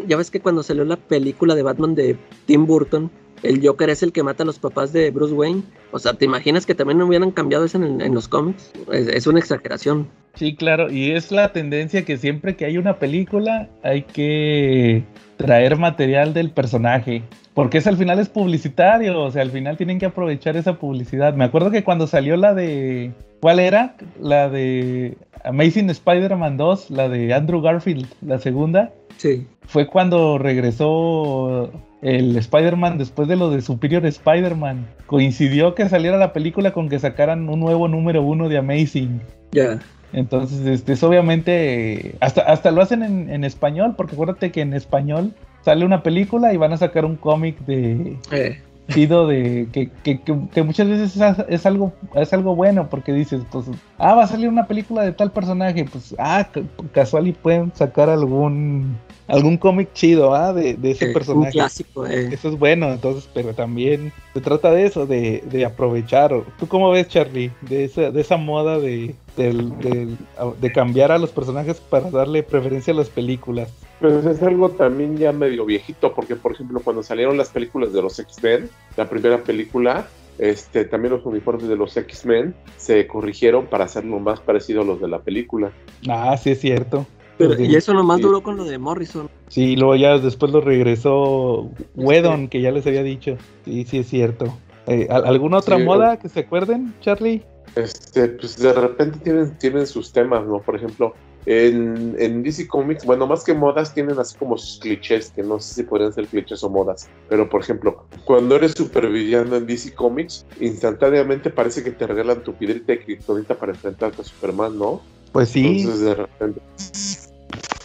ya 0.07 0.17
ves 0.17 0.31
que 0.31 0.41
cuando 0.41 0.63
salió 0.63 0.85
la 0.85 0.97
película 0.97 1.55
de 1.55 1.63
Batman 1.63 1.95
de 1.95 2.17
Tim 2.47 2.67
Burton, 2.67 3.11
el 3.43 3.67
Joker 3.67 3.91
es 3.91 4.03
el 4.03 4.13
que 4.13 4.23
mata 4.23 4.43
a 4.43 4.47
los 4.47 4.59
papás 4.59 4.93
de 4.93 5.11
Bruce 5.11 5.35
Wayne. 5.35 5.63
O 5.93 5.99
sea, 5.99 6.15
¿te 6.15 6.25
imaginas 6.25 6.67
que 6.67 6.75
también 6.75 6.99
no 6.99 7.07
hubieran 7.07 7.31
cambiado 7.31 7.65
eso 7.65 7.79
en, 7.79 8.01
en 8.01 8.15
los 8.15 8.29
cómics? 8.29 8.73
Es, 8.93 9.09
es 9.09 9.27
una 9.27 9.39
exageración. 9.39 10.09
Sí, 10.35 10.55
claro, 10.55 10.91
y 10.91 11.13
es 11.13 11.33
la 11.33 11.53
tendencia 11.53 12.05
que 12.05 12.17
siempre 12.19 12.57
que 12.57 12.67
hay 12.67 12.77
una 12.77 12.99
película 12.99 13.71
hay 13.83 14.03
que 14.03 15.03
traer 15.39 15.77
material 15.79 16.35
del 16.35 16.51
personaje, 16.51 17.23
porque 17.55 17.79
es 17.79 17.87
al 17.87 17.97
final 17.97 18.19
es 18.19 18.29
publicitario, 18.29 19.19
o 19.23 19.31
sea, 19.31 19.41
al 19.43 19.51
final 19.51 19.77
tienen 19.79 19.99
que 19.99 20.07
aprovechar 20.07 20.57
esa 20.57 20.79
publicidad. 20.79 21.35
Me 21.35 21.45
acuerdo 21.45 21.71
que 21.71 21.85
cuando 21.85 22.07
salió 22.07 22.37
la 22.37 22.53
de 22.53 23.13
¿cuál 23.41 23.61
era? 23.61 23.97
La 24.21 24.51
de 24.51 25.17
Amazing 25.45 25.89
Spider-Man 25.89 26.57
2, 26.59 26.91
la 26.91 27.09
de 27.09 27.33
Andrew 27.33 27.63
Garfield, 27.63 28.07
la 28.21 28.39
segunda, 28.39 28.93
Sí. 29.17 29.47
fue 29.63 29.87
cuando 29.87 30.37
regresó 30.37 31.71
el 32.03 32.37
Spider-Man 32.37 32.99
después 32.99 33.27
de 33.29 33.37
lo 33.37 33.51
de 33.51 33.63
Superior 33.63 34.05
Spider-Man. 34.07 34.87
Coincidió 35.07 35.75
que 35.75 35.89
saliera 35.89 36.17
la 36.19 36.33
película 36.33 36.73
con 36.73 36.89
que 36.89 36.99
sacaran 36.99 37.49
un 37.49 37.61
nuevo 37.61 37.89
número 37.89 38.23
uno 38.23 38.49
de 38.49 38.59
Amazing. 38.59 39.21
Ya. 39.53 39.79
Entonces, 40.13 40.65
este 40.67 40.93
es 40.93 41.03
obviamente, 41.03 42.15
hasta, 42.21 42.43
hasta 42.43 42.71
lo 42.71 42.81
hacen 42.81 43.03
en, 43.03 43.29
en 43.29 43.45
español, 43.45 43.95
porque 43.97 44.15
acuérdate 44.15 44.53
que 44.53 44.61
en 44.61 44.73
español 44.73 45.33
sale 45.63 45.85
una 45.85 46.03
película 46.03 46.53
y 46.53 46.57
van 46.57 46.73
a 46.73 46.77
sacar 46.77 47.05
un 47.05 47.17
cómic 47.17 47.59
de 47.67 48.17
Eh, 48.31 48.61
de 48.89 49.69
que, 49.73 49.91
que, 50.05 50.21
que, 50.21 50.39
que 50.55 50.63
muchas 50.63 50.89
veces 50.89 51.17
es, 51.17 51.45
es 51.49 51.67
algo 51.67 51.93
es 52.15 52.33
algo 52.33 52.55
bueno 52.55 52.89
porque 52.89 53.13
dices 53.13 53.43
pues 53.51 53.67
ah 53.99 54.15
va 54.15 54.23
a 54.23 54.27
salir 54.29 54.49
una 54.49 54.69
película 54.69 55.03
de 55.03 55.11
tal 55.11 55.33
personaje 55.33 55.85
pues 55.91 56.15
ah 56.21 56.47
ca- 56.53 56.63
casual 56.93 57.27
y 57.27 57.33
pueden 57.33 57.73
sacar 57.75 58.09
algún 58.09 58.97
algún 59.29 59.57
cómic 59.57 59.93
chido 59.93 60.35
ah 60.35 60.53
de, 60.53 60.75
de 60.75 60.91
ese 60.93 61.07
eh, 61.07 61.09
un 61.09 61.15
personaje 61.15 61.53
clásico. 61.53 62.07
eh. 62.07 62.29
eso 62.33 62.49
es 62.49 62.59
bueno, 62.59 62.93
entonces, 62.93 63.29
pero 63.35 63.55
también 63.55 64.13
se 64.35 64.41
trata 64.41 64.71
de 64.71 64.87
eso, 64.87 65.07
de, 65.07 65.43
de 65.51 65.65
aprovechar. 65.65 66.33
¿Tú 66.59 66.69
cómo 66.69 66.91
ves, 66.91 67.09
Charlie? 67.09 67.51
De 67.63 67.85
esa, 67.85 68.11
de 68.11 68.21
esa 68.21 68.37
moda 68.37 68.79
de, 68.79 69.15
de 69.37 70.73
cambiar 70.73 71.13
a 71.13 71.19
los 71.19 71.31
personajes 71.31 71.81
para 71.81 72.11
darle 72.11 72.43
preferencia 72.43 72.93
a 72.93 72.97
las 72.97 73.09
películas. 73.09 73.71
Pues 74.01 74.27
es 74.27 74.43
algo 74.43 74.69
también 74.71 75.17
ya 75.17 75.33
medio 75.33 75.65
viejito, 75.65 76.15
porque 76.15 76.37
por 76.37 76.53
ejemplo 76.53 76.81
cuando 76.81 77.03
salieron 77.03 77.37
las 77.39 77.49
películas 77.49 77.93
de 77.93 78.03
los 78.03 78.19
X-Men, 78.19 78.69
la 78.97 79.09
primera 79.09 79.39
película, 79.43 80.07
este, 80.39 80.85
también 80.85 81.15
los 81.15 81.25
uniformes 81.25 81.67
de 81.67 81.77
los 81.77 81.97
X-Men 81.97 82.55
se 82.77 83.07
corrigieron 83.07 83.67
para 83.67 83.87
hacerlo 83.87 84.19
más 84.19 84.39
parecido 84.41 84.83
a 84.83 84.85
los 84.85 85.01
de 85.01 85.09
la 85.09 85.21
película. 85.21 85.73
Ah, 86.09 86.37
sí 86.37 86.51
es 86.51 86.61
cierto. 86.61 87.07
Pero- 87.39 87.61
y 87.63 87.75
eso 87.77 87.93
nomás 87.95 88.17
Sí. 88.19 88.23
duró 88.23 88.43
con 88.43 88.57
lo 88.57 88.65
de 88.65 88.79
Morrison. 88.79 89.29
Sí, 89.49 89.77
luego 89.77 89.95
ya 89.97 90.19
después 90.19 90.53
lo 90.53 90.61
regresó 90.61 91.71
Wedon, 91.95 92.49
que 92.49 92.61
ya 92.63 92.71
les 92.71 92.87
había 92.87 93.03
dicho. 93.03 93.37
Sí, 93.65 93.85
sí 93.85 93.99
es 93.99 94.09
cierto. 94.09 94.57
Eh, 94.87 95.07
¿al- 95.11 95.27
¿Alguna 95.27 95.59
otra 95.59 95.77
Sí, 95.77 95.83
moda 95.85 96.19
que 96.19 96.29
se 96.29 96.41
acuerden, 96.41 96.95
Charlie? 97.01 97.43
Este, 97.75 98.29
pues 98.29 98.57
de 98.59 98.73
repente 98.73 99.19
tienen, 99.19 99.57
tienen 99.59 99.87
sus 99.87 100.13
temas, 100.13 100.47
¿no? 100.47 100.61
Por 100.61 100.77
ejemplo, 100.77 101.13
en, 101.45 102.17
en 102.19 102.43
DC 102.43 102.67
Comics, 102.67 103.05
bueno, 103.05 103.27
más 103.27 103.45
que 103.45 103.53
modas, 103.55 103.93
tienen 103.93 104.19
así 104.19 104.37
como 104.39 104.57
sus 104.57 104.79
clichés, 104.81 105.31
que 105.31 105.43
no 105.43 105.61
sé 105.61 105.75
si 105.75 105.83
podrían 105.83 106.13
ser 106.13 106.27
clichés 106.27 106.65
o 106.65 106.71
modas. 106.71 107.09
Pero, 107.29 107.49
por 107.51 107.61
ejemplo, 107.61 108.07
cuando 108.25 108.57
eres 108.57 108.73
supervillano 108.73 109.57
en 109.57 109.67
DC 109.67 109.95
Comics, 109.95 110.47
instantáneamente 110.61 111.51
parece 111.51 111.85
que 111.85 111.91
te 111.91 112.07
regalan 112.07 112.43
tu 112.43 112.55
piedrita 112.55 112.93
de 112.93 113.05
kriptonita 113.05 113.55
para 113.57 113.73
enfrentarte 113.73 114.23
a 114.23 114.25
Superman, 114.25 114.79
¿no? 114.79 115.03
Pues 115.33 115.51
sí. 115.51 115.81
Entonces, 115.81 116.01
de 116.01 116.15
repente, 116.15 116.61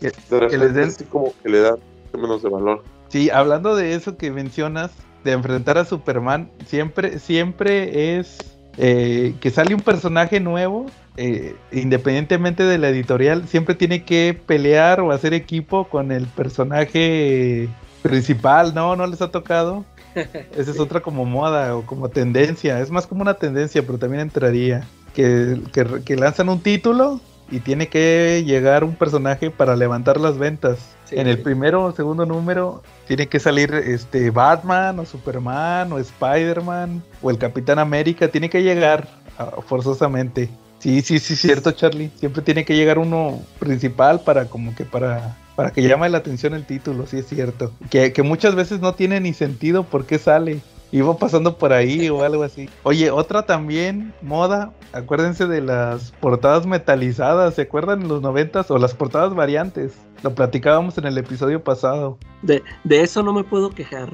Que- 0.01 0.07
de 0.07 0.13
que 0.29 0.35
repente 0.39 0.57
les 0.57 0.73
den- 0.73 0.89
así 0.89 1.03
como 1.05 1.33
que 1.41 1.49
le 1.49 1.59
dan 1.61 1.75
menos 2.13 2.43
de 2.43 2.49
valor. 2.49 2.83
Sí, 3.07 3.29
hablando 3.29 3.75
de 3.75 3.93
eso 3.93 4.17
que 4.17 4.31
mencionas, 4.31 4.91
de 5.23 5.31
enfrentar 5.33 5.77
a 5.77 5.85
Superman, 5.85 6.49
siempre, 6.65 7.19
siempre 7.19 8.17
es 8.19 8.57
eh, 8.77 9.35
que 9.41 9.51
sale 9.51 9.75
un 9.75 9.81
personaje 9.81 10.39
nuevo, 10.39 10.85
eh, 11.17 11.55
independientemente 11.73 12.63
de 12.63 12.77
la 12.77 12.87
editorial, 12.89 13.47
siempre 13.47 13.75
tiene 13.75 14.03
que 14.05 14.37
pelear 14.45 15.01
o 15.01 15.11
hacer 15.11 15.33
equipo 15.33 15.87
con 15.89 16.11
el 16.11 16.25
personaje 16.27 17.69
principal, 18.01 18.73
¿no? 18.73 18.95
¿No 18.95 19.05
les 19.07 19.21
ha 19.21 19.29
tocado? 19.29 19.85
Esa 20.15 20.71
es 20.71 20.79
otra 20.79 21.01
como 21.01 21.25
moda 21.25 21.75
o 21.75 21.85
como 21.85 22.09
tendencia, 22.09 22.79
es 22.79 22.89
más 22.91 23.07
como 23.07 23.21
una 23.21 23.35
tendencia, 23.35 23.83
pero 23.85 23.97
también 23.97 24.21
entraría. 24.21 24.83
Que, 25.13 25.59
que, 25.73 25.85
que 26.05 26.15
lanzan 26.15 26.47
un 26.47 26.61
título 26.61 27.19
y 27.51 27.59
tiene 27.59 27.87
que 27.87 28.43
llegar 28.45 28.83
un 28.83 28.95
personaje 28.95 29.51
para 29.51 29.75
levantar 29.75 30.19
las 30.19 30.37
ventas. 30.37 30.79
Sí. 31.05 31.19
En 31.19 31.27
el 31.27 31.39
primero 31.39 31.83
o 31.83 31.91
segundo 31.91 32.25
número 32.25 32.81
tiene 33.07 33.27
que 33.27 33.39
salir 33.39 33.73
este 33.73 34.31
Batman 34.31 34.97
o 34.99 35.05
Superman 35.05 35.91
o 35.91 35.99
Spider-Man 35.99 37.03
o 37.21 37.29
el 37.29 37.37
Capitán 37.37 37.79
América, 37.79 38.29
tiene 38.29 38.49
que 38.49 38.63
llegar 38.63 39.07
ah, 39.37 39.51
forzosamente. 39.67 40.49
Sí, 40.79 41.01
sí, 41.01 41.19
sí, 41.19 41.35
cierto, 41.35 41.71
Charlie. 41.73 42.09
Siempre 42.15 42.41
tiene 42.41 42.65
que 42.65 42.75
llegar 42.75 42.97
uno 42.97 43.39
principal 43.59 44.21
para 44.21 44.45
como 44.45 44.73
que 44.73 44.85
para 44.85 45.37
para 45.55 45.71
que 45.71 45.83
llame 45.83 46.09
la 46.09 46.19
atención 46.19 46.53
el 46.53 46.65
título, 46.65 47.05
sí 47.05 47.17
es 47.17 47.27
cierto. 47.27 47.71
Que, 47.89 48.13
que 48.13 48.23
muchas 48.23 48.55
veces 48.55 48.79
no 48.79 48.95
tiene 48.95 49.19
ni 49.19 49.33
sentido 49.33 49.83
por 49.83 50.05
qué 50.05 50.17
sale. 50.17 50.61
Iba 50.97 51.15
pasando 51.17 51.57
por 51.57 51.71
ahí 51.73 52.09
o 52.09 52.23
algo 52.23 52.43
así. 52.43 52.69
Oye, 52.83 53.09
otra 53.11 53.45
también, 53.45 54.13
moda. 54.21 54.73
Acuérdense 54.93 55.47
de 55.47 55.61
las 55.61 56.11
portadas 56.19 56.65
metalizadas. 56.67 57.55
¿Se 57.55 57.61
acuerdan 57.61 58.01
en 58.01 58.07
los 58.09 58.21
noventas? 58.21 58.69
O 58.71 58.77
las 58.77 58.93
portadas 58.93 59.33
variantes. 59.33 59.93
Lo 60.21 60.35
platicábamos 60.35 60.97
en 60.97 61.05
el 61.05 61.17
episodio 61.17 61.63
pasado. 61.63 62.17
De, 62.41 62.61
de 62.83 63.01
eso 63.01 63.23
no 63.23 63.31
me 63.33 63.43
puedo 63.43 63.69
quejar. 63.69 64.11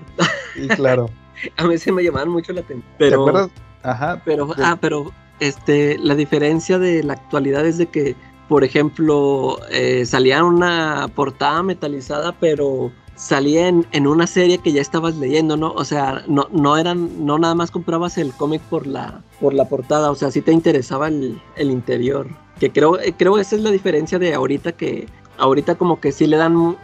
Y 0.56 0.68
claro. 0.68 1.10
A 1.58 1.66
mí 1.66 1.78
se 1.78 1.92
me 1.92 2.04
llamaban 2.04 2.30
mucho 2.30 2.54
la 2.54 2.62
atención. 2.62 2.82
¿Te 2.98 3.06
Pero, 3.10 3.22
acuerdas? 3.22 3.50
Ajá. 3.84 4.22
pero, 4.26 4.48
de- 4.48 4.64
ah, 4.66 4.78
pero 4.82 5.12
este, 5.40 5.98
la 6.00 6.16
diferencia 6.16 6.80
de 6.80 7.04
la 7.04 7.14
actualidad 7.14 7.66
es 7.66 7.78
de 7.78 7.86
que, 7.88 8.16
por 8.50 8.64
ejemplo, 8.64 9.58
eh, 9.72 10.06
salía 10.06 10.44
una 10.44 11.08
portada 11.16 11.62
metalizada, 11.64 12.34
pero 12.40 12.92
salía 13.18 13.68
en, 13.68 14.08
una 14.08 14.28
serie 14.28 14.60
que 14.60 14.72
ya 14.72 14.80
estabas 14.80 15.16
leyendo, 15.18 15.58
¿no? 15.58 15.72
O 15.74 15.84
sea, 15.84 16.24
no, 16.28 16.48
no 16.52 16.78
eran, 16.78 17.26
no 17.26 17.38
nada 17.38 17.56
más 17.56 17.72
comprabas 17.72 18.18
el 18.18 18.32
cómic 18.32 18.62
por 18.62 18.88
la, 18.88 19.22
por 19.42 19.54
la 19.54 19.66
portada, 19.68 20.10
o 20.12 20.16
sea, 20.16 20.32
sí 20.32 20.42
te 20.42 20.54
interesaba 20.54 21.10
el, 21.10 21.42
el 21.58 21.72
interior. 21.72 22.28
Que 22.60 22.72
creo, 22.72 23.00
eh, 23.00 23.14
creo 23.18 23.38
esa 23.38 23.56
es 23.56 23.62
la 23.62 23.72
diferencia 23.72 24.20
de 24.20 24.34
ahorita 24.34 24.72
que, 24.72 25.08
ahorita 25.38 25.76
como 25.76 26.00
que 26.00 26.12
sí 26.12 26.28
le 26.28 26.38
dan, 26.38 26.78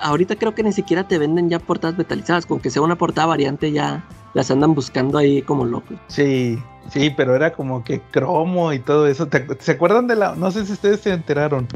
ahorita 0.00 0.36
creo 0.36 0.54
que 0.54 0.62
ni 0.62 0.72
siquiera 0.72 1.06
te 1.08 1.18
venden 1.18 1.48
ya 1.48 1.58
portadas 1.60 1.96
metalizadas, 1.96 2.46
con 2.46 2.60
que 2.60 2.70
sea 2.70 2.82
una 2.82 2.96
portada 2.96 3.28
variante 3.28 3.72
ya 3.72 4.04
las 4.34 4.50
andan 4.50 4.74
buscando 4.74 5.18
ahí 5.18 5.42
como 5.42 5.64
locos. 5.64 5.96
Sí, 6.08 6.58
sí, 6.90 7.10
pero 7.16 7.34
era 7.34 7.52
como 7.52 7.82
que 7.82 8.00
cromo 8.12 8.72
y 8.72 8.78
todo 8.80 9.06
eso. 9.06 9.26
¿Te 9.26 9.46
acu- 9.46 9.56
¿Se 9.60 9.72
acuerdan 9.72 10.06
de 10.06 10.16
la.? 10.16 10.34
No 10.36 10.50
sé 10.52 10.66
si 10.66 10.72
ustedes 10.72 11.00
se 11.00 11.12
enteraron. 11.12 11.66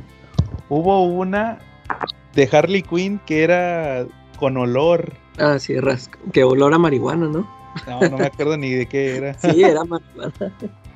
Hubo 0.69 1.05
una 1.05 1.59
de 2.35 2.49
Harley 2.51 2.83
Quinn 2.83 3.21
que 3.27 3.43
era 3.45 4.07
con 4.39 4.57
olor. 4.57 5.13
Ah, 5.39 5.59
sí, 5.59 5.79
rasca. 5.79 6.19
Que 6.33 6.45
olor 6.45 6.75
a 6.75 6.79
marihuana, 6.79 7.27
¿no? 7.29 7.49
No, 7.89 8.01
no 8.09 8.19
me 8.19 8.27
acuerdo 8.27 8.57
ni 8.57 8.71
de 8.73 8.87
qué 8.87 9.17
era. 9.17 9.35
Sí, 9.39 9.63
era 9.63 9.85
marihuana. 9.85 10.33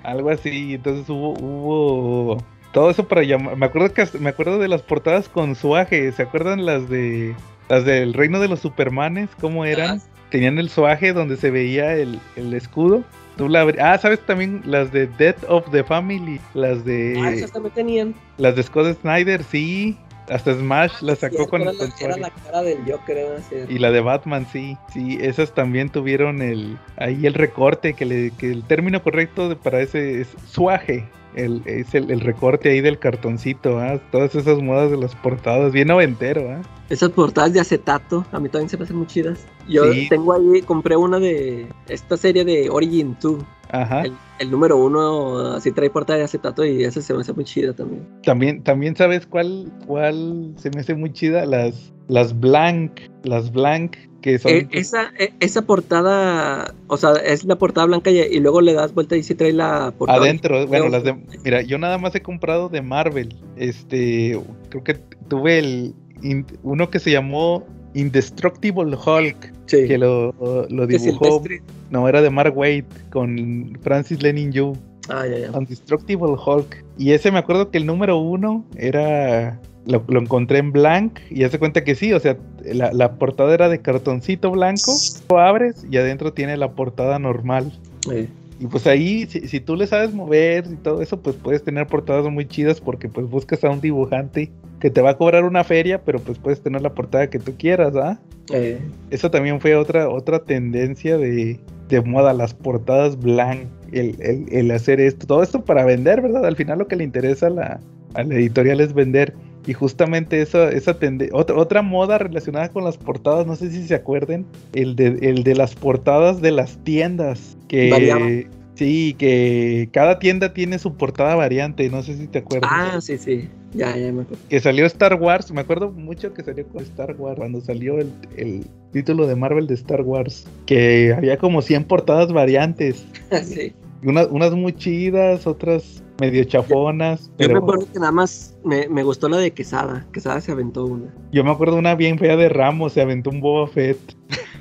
Algo 0.04 0.30
así. 0.30 0.74
Entonces 0.74 1.08
hubo, 1.08 1.30
hubo 1.40 2.42
todo 2.72 2.90
eso 2.90 3.06
para 3.08 3.22
llamar. 3.22 3.56
Me 3.56 3.66
acuerdo 3.66 3.92
que 3.92 4.06
me 4.18 4.30
acuerdo 4.30 4.58
de 4.58 4.68
las 4.68 4.82
portadas 4.82 5.28
con 5.28 5.54
suaje. 5.54 6.12
¿Se 6.12 6.22
acuerdan 6.22 6.64
las 6.66 6.88
de 6.88 7.34
las 7.68 7.84
del 7.84 8.14
Reino 8.14 8.40
de 8.40 8.48
los 8.48 8.60
Supermanes? 8.60 9.28
¿Cómo 9.40 9.64
eran? 9.64 10.00
Tenían 10.30 10.58
el 10.58 10.68
suaje 10.68 11.12
donde 11.12 11.36
se 11.36 11.50
veía 11.50 11.94
el, 11.94 12.20
el 12.36 12.54
escudo. 12.54 13.02
Tú 13.36 13.48
la 13.48 13.62
ah, 13.80 13.96
sabes 13.98 14.20
también 14.26 14.62
las 14.64 14.92
de 14.92 15.06
Death 15.06 15.44
of 15.48 15.70
the 15.70 15.84
Family, 15.84 16.40
las 16.54 16.84
de 16.84 17.20
Ah, 17.22 17.30
esas 17.32 17.52
también 17.52 17.74
tenían. 17.74 18.14
las 18.36 18.56
de 18.56 18.62
Scott 18.64 18.98
Snyder, 19.00 19.42
sí. 19.44 19.96
Hasta 20.30 20.54
Smash 20.54 21.00
la 21.02 21.16
sacó 21.16 21.36
Cierto, 21.36 21.50
con, 21.50 21.64
la, 21.64 21.72
era 22.00 22.16
la 22.16 22.30
cara 22.30 22.62
del 22.62 22.78
Joker. 22.86 23.40
Y 23.68 23.78
la 23.78 23.90
de 23.90 24.00
Batman, 24.00 24.46
sí. 24.52 24.76
Sí, 24.92 25.18
esas 25.20 25.52
también 25.54 25.88
tuvieron 25.90 26.42
el 26.42 26.78
ahí 26.96 27.26
el 27.26 27.34
recorte, 27.34 27.94
que, 27.94 28.04
le, 28.04 28.30
que 28.32 28.50
el 28.50 28.62
término 28.64 29.02
correcto 29.02 29.48
de- 29.48 29.56
para 29.56 29.80
ese 29.80 30.20
es 30.20 30.28
suaje. 30.46 31.08
El, 31.38 31.62
es 31.66 31.94
el, 31.94 32.10
el 32.10 32.20
recorte 32.20 32.68
ahí 32.70 32.80
del 32.80 32.98
cartoncito, 32.98 33.78
¿ah? 33.78 34.00
Todas 34.10 34.34
esas 34.34 34.60
modas 34.60 34.90
de 34.90 34.96
las 34.96 35.14
portadas, 35.14 35.72
bien 35.72 35.86
noventero, 35.88 36.50
¿ah? 36.50 36.62
Esas 36.90 37.10
portadas 37.10 37.52
de 37.52 37.60
acetato, 37.60 38.26
a 38.32 38.40
mí 38.40 38.48
también 38.48 38.68
se 38.68 38.76
me 38.76 38.84
hacen 38.84 38.96
muy 38.96 39.06
chidas. 39.06 39.46
Yo 39.68 39.92
Sí. 39.92 40.08
tengo 40.08 40.32
ahí, 40.32 40.62
compré 40.62 40.96
una 40.96 41.20
de 41.20 41.66
esta 41.88 42.16
serie 42.16 42.44
de 42.44 42.68
Origin 42.70 43.16
2. 43.22 43.40
Ajá. 43.70 44.02
El, 44.02 44.14
el 44.40 44.50
número 44.50 44.78
uno 44.78 45.52
así 45.54 45.70
trae 45.70 45.90
portada 45.90 46.18
de 46.18 46.24
acetato 46.24 46.64
y 46.64 46.82
esa 46.82 47.00
se 47.02 47.14
me 47.14 47.20
hace 47.20 47.32
muy 47.34 47.44
chida 47.44 47.72
también. 47.72 48.04
También, 48.24 48.62
también 48.64 48.96
sabes 48.96 49.26
cuál, 49.26 49.70
cuál 49.86 50.54
se 50.56 50.70
me 50.70 50.80
hace 50.80 50.94
muy 50.94 51.12
chida, 51.12 51.44
las, 51.46 51.92
las 52.08 52.36
Blank, 52.40 52.92
las 53.24 53.52
Blank, 53.52 53.96
que 54.20 54.38
son... 54.38 54.52
Eh, 54.52 54.68
esa, 54.72 55.12
eh, 55.18 55.32
esa 55.40 55.62
portada, 55.62 56.74
o 56.86 56.96
sea, 56.96 57.12
es 57.12 57.44
la 57.44 57.56
portada 57.56 57.86
blanca 57.86 58.10
y, 58.10 58.18
y 58.20 58.40
luego 58.40 58.60
le 58.60 58.72
das 58.72 58.94
vuelta 58.94 59.16
y 59.16 59.22
sí 59.22 59.34
trae 59.34 59.52
la 59.52 59.92
portada. 59.96 60.20
Adentro, 60.20 60.66
bueno, 60.66 60.88
las 60.88 61.04
de... 61.04 61.14
Mira, 61.44 61.62
yo 61.62 61.78
nada 61.78 61.98
más 61.98 62.14
he 62.14 62.22
comprado 62.22 62.68
de 62.68 62.82
Marvel. 62.82 63.36
Este, 63.56 64.38
creo 64.70 64.84
que 64.84 64.94
tuve 65.28 65.58
el... 65.58 65.94
in- 66.22 66.46
uno 66.62 66.90
que 66.90 66.98
se 66.98 67.10
llamó 67.10 67.66
Indestructible 67.94 68.96
Hulk, 68.96 69.54
Sí. 69.66 69.86
que 69.86 69.98
lo, 69.98 70.34
lo 70.70 70.86
dibujó... 70.86 71.42
No, 71.90 72.08
era 72.08 72.22
de 72.22 72.30
Mark 72.30 72.56
Waid 72.56 72.84
con 73.10 73.78
Francis 73.82 74.22
Lenin 74.22 74.50
Yu. 74.52 74.76
Ah, 75.10 75.26
ya, 75.26 75.38
ya. 75.38 75.50
Undestructible 75.52 76.36
Hulk. 76.44 76.84
Y 76.98 77.12
ese 77.12 77.30
me 77.30 77.38
acuerdo 77.38 77.70
que 77.70 77.78
el 77.78 77.86
número 77.86 78.18
uno 78.18 78.66
era. 78.76 79.58
Lo, 79.88 80.04
lo 80.06 80.20
encontré 80.20 80.58
en 80.58 80.70
blank. 80.70 81.18
Y 81.30 81.42
hace 81.44 81.58
cuenta 81.58 81.82
que 81.82 81.94
sí, 81.94 82.12
o 82.12 82.20
sea, 82.20 82.36
la, 82.64 82.92
la 82.92 83.14
portada 83.14 83.52
era 83.54 83.68
de 83.68 83.80
cartoncito 83.80 84.50
blanco. 84.50 84.92
Lo 85.28 85.38
abres 85.40 85.84
y 85.90 85.96
adentro 85.96 86.32
tiene 86.32 86.56
la 86.56 86.72
portada 86.72 87.18
normal. 87.18 87.72
Eh, 88.12 88.28
Y 88.60 88.66
pues 88.66 88.86
ahí, 88.86 89.26
si, 89.26 89.48
si 89.48 89.60
tú 89.60 89.76
le 89.76 89.86
sabes 89.86 90.12
mover 90.12 90.66
y 90.70 90.76
todo 90.76 91.00
eso, 91.00 91.20
pues 91.20 91.36
puedes 91.36 91.62
tener 91.64 91.86
portadas 91.86 92.30
muy 92.30 92.46
chidas 92.46 92.80
porque 92.80 93.08
pues 93.08 93.28
buscas 93.28 93.62
a 93.64 93.70
un 93.70 93.80
dibujante 93.80 94.50
que 94.80 94.90
te 94.90 95.00
va 95.00 95.10
a 95.10 95.16
cobrar 95.16 95.44
una 95.44 95.64
feria, 95.64 96.02
pero 96.04 96.18
pues 96.20 96.38
puedes 96.38 96.60
tener 96.60 96.82
la 96.82 96.92
portada 96.92 97.30
que 97.30 97.38
tú 97.38 97.54
quieras, 97.58 97.94
¿ah? 97.96 98.18
eh, 98.52 98.78
Eso 99.10 99.30
también 99.30 99.60
fue 99.60 99.74
otra, 99.76 100.08
otra 100.08 100.40
tendencia 100.40 101.16
de, 101.18 101.58
de 101.88 102.00
moda, 102.02 102.32
las 102.32 102.52
portadas 102.54 103.18
blank, 103.18 103.62
el, 103.92 104.16
el- 104.20 104.46
el 104.50 104.70
hacer 104.70 105.00
esto, 105.00 105.26
todo 105.26 105.42
esto 105.42 105.64
para 105.64 105.84
vender, 105.84 106.20
¿verdad? 106.20 106.44
Al 106.44 106.56
final 106.56 106.78
lo 106.78 106.88
que 106.88 106.96
le 106.96 107.04
interesa 107.04 107.46
a 107.46 107.50
la, 107.50 107.80
a 108.14 108.22
la 108.24 108.34
editorial 108.34 108.80
es 108.80 108.92
vender. 108.92 109.34
Y 109.68 109.74
justamente 109.74 110.40
esa, 110.40 110.70
esa 110.70 110.96
otra, 111.32 111.56
otra 111.58 111.82
moda 111.82 112.16
relacionada 112.16 112.70
con 112.70 112.84
las 112.84 112.96
portadas, 112.96 113.46
no 113.46 113.54
sé 113.54 113.70
si 113.70 113.86
se 113.86 113.94
acuerden, 113.94 114.46
el 114.72 114.96
de, 114.96 115.18
el 115.20 115.44
de 115.44 115.54
las 115.54 115.74
portadas 115.74 116.40
de 116.40 116.52
las 116.52 116.82
tiendas. 116.84 117.58
Variaba. 117.70 118.26
Que 118.26 118.46
sí, 118.76 119.14
que 119.18 119.90
cada 119.92 120.18
tienda 120.20 120.54
tiene 120.54 120.78
su 120.78 120.94
portada 120.94 121.34
variante, 121.34 121.90
no 121.90 122.02
sé 122.02 122.16
si 122.16 122.28
te 122.28 122.38
acuerdas. 122.38 122.70
Ah, 122.72 122.98
sí, 123.02 123.18
sí. 123.18 123.46
Ya, 123.74 123.94
ya 123.94 124.10
me 124.10 124.22
acuerdo. 124.22 124.42
Que 124.48 124.58
salió 124.58 124.86
Star 124.86 125.16
Wars, 125.20 125.52
me 125.52 125.60
acuerdo 125.60 125.92
mucho 125.92 126.32
que 126.32 126.42
salió 126.42 126.66
con 126.68 126.82
Star 126.84 127.14
Wars, 127.18 127.36
cuando 127.36 127.60
salió 127.60 127.98
el, 127.98 128.10
el 128.38 128.64
título 128.92 129.26
de 129.26 129.36
Marvel 129.36 129.66
de 129.66 129.74
Star 129.74 130.00
Wars, 130.00 130.46
que 130.64 131.12
había 131.14 131.36
como 131.36 131.60
100 131.60 131.84
portadas 131.84 132.32
variantes, 132.32 133.04
sí. 133.44 133.74
unas, 134.02 134.28
unas 134.28 134.52
muy 134.52 134.72
chidas, 134.72 135.46
otras 135.46 136.02
medio 136.20 136.42
chafonas, 136.44 137.26
Yo 137.38 137.46
pero 137.48 137.52
me 137.52 137.58
acuerdo 137.58 137.86
que 137.92 137.98
nada 137.98 138.12
más 138.12 138.56
me, 138.64 138.88
me 138.88 139.02
gustó 139.02 139.28
la 139.28 139.36
de 139.38 139.52
Quesada. 139.52 140.04
Quesada 140.12 140.40
se 140.40 140.52
aventó 140.52 140.84
una. 140.84 141.06
yo 141.32 141.44
me 141.44 141.50
acuerdo 141.50 141.76
una 141.76 141.94
bien 141.94 142.18
fea 142.18 142.36
de 142.36 142.48
Ramos, 142.48 142.92
se 142.94 143.00
aventó 143.02 143.30
un 143.30 143.40
Boba 143.40 143.66
Fett, 143.68 143.98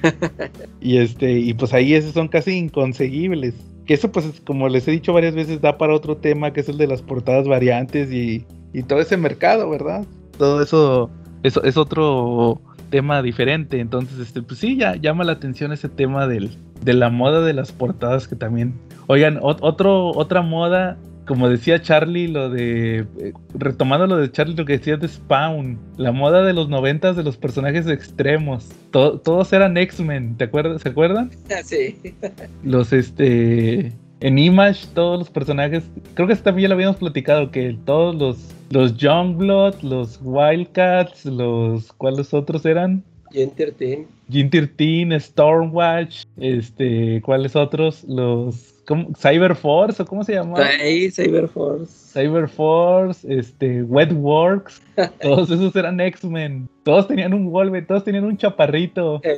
y 0.81 0.97
este, 0.97 1.31
y 1.31 1.53
pues 1.53 1.73
ahí 1.73 1.93
esos 1.93 2.13
son 2.13 2.27
casi 2.27 2.51
inconseguibles. 2.57 3.55
Que 3.85 3.93
eso 3.93 4.11
pues 4.11 4.25
es, 4.25 4.41
como 4.41 4.67
les 4.67 4.87
he 4.87 4.91
dicho 4.91 5.13
varias 5.13 5.33
veces 5.33 5.61
da 5.61 5.77
para 5.77 5.95
otro 5.95 6.17
tema 6.17 6.51
que 6.51 6.59
es 6.59 6.69
el 6.69 6.77
de 6.77 6.87
las 6.87 7.01
portadas 7.01 7.47
variantes 7.47 8.11
y, 8.11 8.45
y 8.73 8.83
todo 8.83 8.99
ese 8.99 9.15
mercado, 9.15 9.69
¿verdad? 9.69 10.05
Todo 10.37 10.61
eso, 10.61 11.09
eso 11.43 11.63
es 11.63 11.77
otro 11.77 12.59
tema 12.89 13.21
diferente. 13.21 13.79
Entonces, 13.79 14.19
este, 14.19 14.41
pues 14.41 14.59
sí, 14.59 14.77
ya 14.77 14.95
llama 14.97 15.23
la 15.23 15.31
atención 15.33 15.71
ese 15.71 15.87
tema 15.89 16.27
del, 16.27 16.51
de 16.83 16.93
la 16.93 17.09
moda 17.09 17.41
de 17.41 17.53
las 17.53 17.71
portadas 17.71 18.27
que 18.27 18.35
también. 18.35 18.73
Oigan, 19.07 19.39
ot- 19.39 19.59
otro, 19.61 20.09
otra 20.09 20.41
moda, 20.41 20.97
como 21.27 21.49
decía 21.49 21.81
Charlie, 21.81 22.27
lo 22.27 22.49
de. 22.49 23.05
eh, 23.19 23.33
retomando 23.53 24.07
lo 24.07 24.17
de 24.17 24.31
Charlie, 24.31 24.55
lo 24.55 24.65
que 24.65 24.77
decía 24.77 24.97
de 24.97 25.07
Spawn, 25.07 25.77
la 25.97 26.11
moda 26.11 26.43
de 26.43 26.53
los 26.53 26.69
noventas 26.69 27.15
de 27.15 27.23
los 27.23 27.37
personajes 27.37 27.87
extremos. 27.87 28.69
To- 28.91 29.19
todos 29.19 29.51
eran 29.53 29.77
X-Men, 29.77 30.37
¿te 30.37 30.45
acuerdas? 30.45 30.81
¿Se 30.81 30.89
acuerdan? 30.89 31.29
Sí. 31.63 31.95
los 32.63 32.91
este 32.93 33.91
en 34.19 34.39
Image 34.39 34.87
todos 34.95 35.19
los 35.19 35.29
personajes 35.29 35.83
creo 36.15 36.27
que 36.27 36.35
también 36.37 36.63
ya 36.63 36.69
lo 36.69 36.73
habíamos 36.75 36.95
platicado 36.97 37.51
que 37.51 37.77
todos 37.85 38.15
los 38.15 38.37
los 38.71 38.97
Youngblood 38.97 39.81
los 39.83 40.19
Wildcats 40.23 41.25
los 41.25 41.93
cuáles 41.93 42.33
otros 42.33 42.65
eran 42.65 43.03
Y 43.31 43.41
Entertain. 43.43 44.07
Gin 44.31 44.49
13 44.49 45.19
Stormwatch 45.19 46.23
este 46.37 47.21
cuáles 47.21 47.55
otros 47.55 48.03
los 48.05 48.73
¿cómo? 48.87 49.09
Cyberforce 49.15 50.01
o 50.01 50.05
cómo 50.05 50.23
se 50.23 50.33
llama 50.33 50.59
Ahí, 50.65 51.11
Cyberforce. 51.11 52.19
Cyberforce 52.19 53.31
este 53.37 53.83
Wetworks 53.83 54.81
todos 55.21 55.51
esos 55.51 55.75
eran 55.75 55.99
X-Men 55.99 56.67
todos 56.83 57.07
tenían 57.07 57.33
un 57.33 57.51
Wolverine 57.51 57.85
todos 57.85 58.03
tenían 58.03 58.23
un 58.25 58.37
chaparrito 58.37 59.19
Eh, 59.23 59.37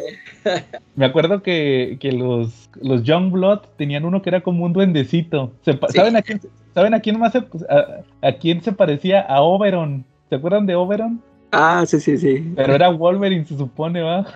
Me 0.95 1.05
acuerdo 1.05 1.41
que, 1.41 1.97
que 1.99 2.11
los, 2.11 2.69
los 2.81 3.03
Youngblood 3.03 3.59
tenían 3.77 4.05
uno 4.05 4.21
que 4.21 4.29
era 4.29 4.41
como 4.41 4.65
un 4.65 4.73
duendecito. 4.73 5.51
Se 5.65 5.73
Sí. 5.73 5.79
¿saben, 5.95 6.15
a 6.15 6.21
quién, 6.21 6.39
¿Saben 6.73 6.93
a 6.93 6.99
quién 6.99 7.19
más 7.19 7.33
se, 7.33 7.39
a, 7.39 8.27
a 8.27 8.31
quién 8.33 8.61
se 8.61 8.71
parecía? 8.71 9.21
A 9.21 9.41
Oberon. 9.41 10.05
¿Se 10.29 10.35
acuerdan 10.35 10.65
de 10.65 10.75
Oberon? 10.75 11.21
Ah, 11.51 11.83
sí, 11.87 11.99
sí, 11.99 12.17
sí. 12.17 12.53
Pero 12.55 12.75
era 12.75 12.89
Wolverine, 12.89 13.43
se 13.45 13.57
supone, 13.57 14.01
¿va? 14.03 14.27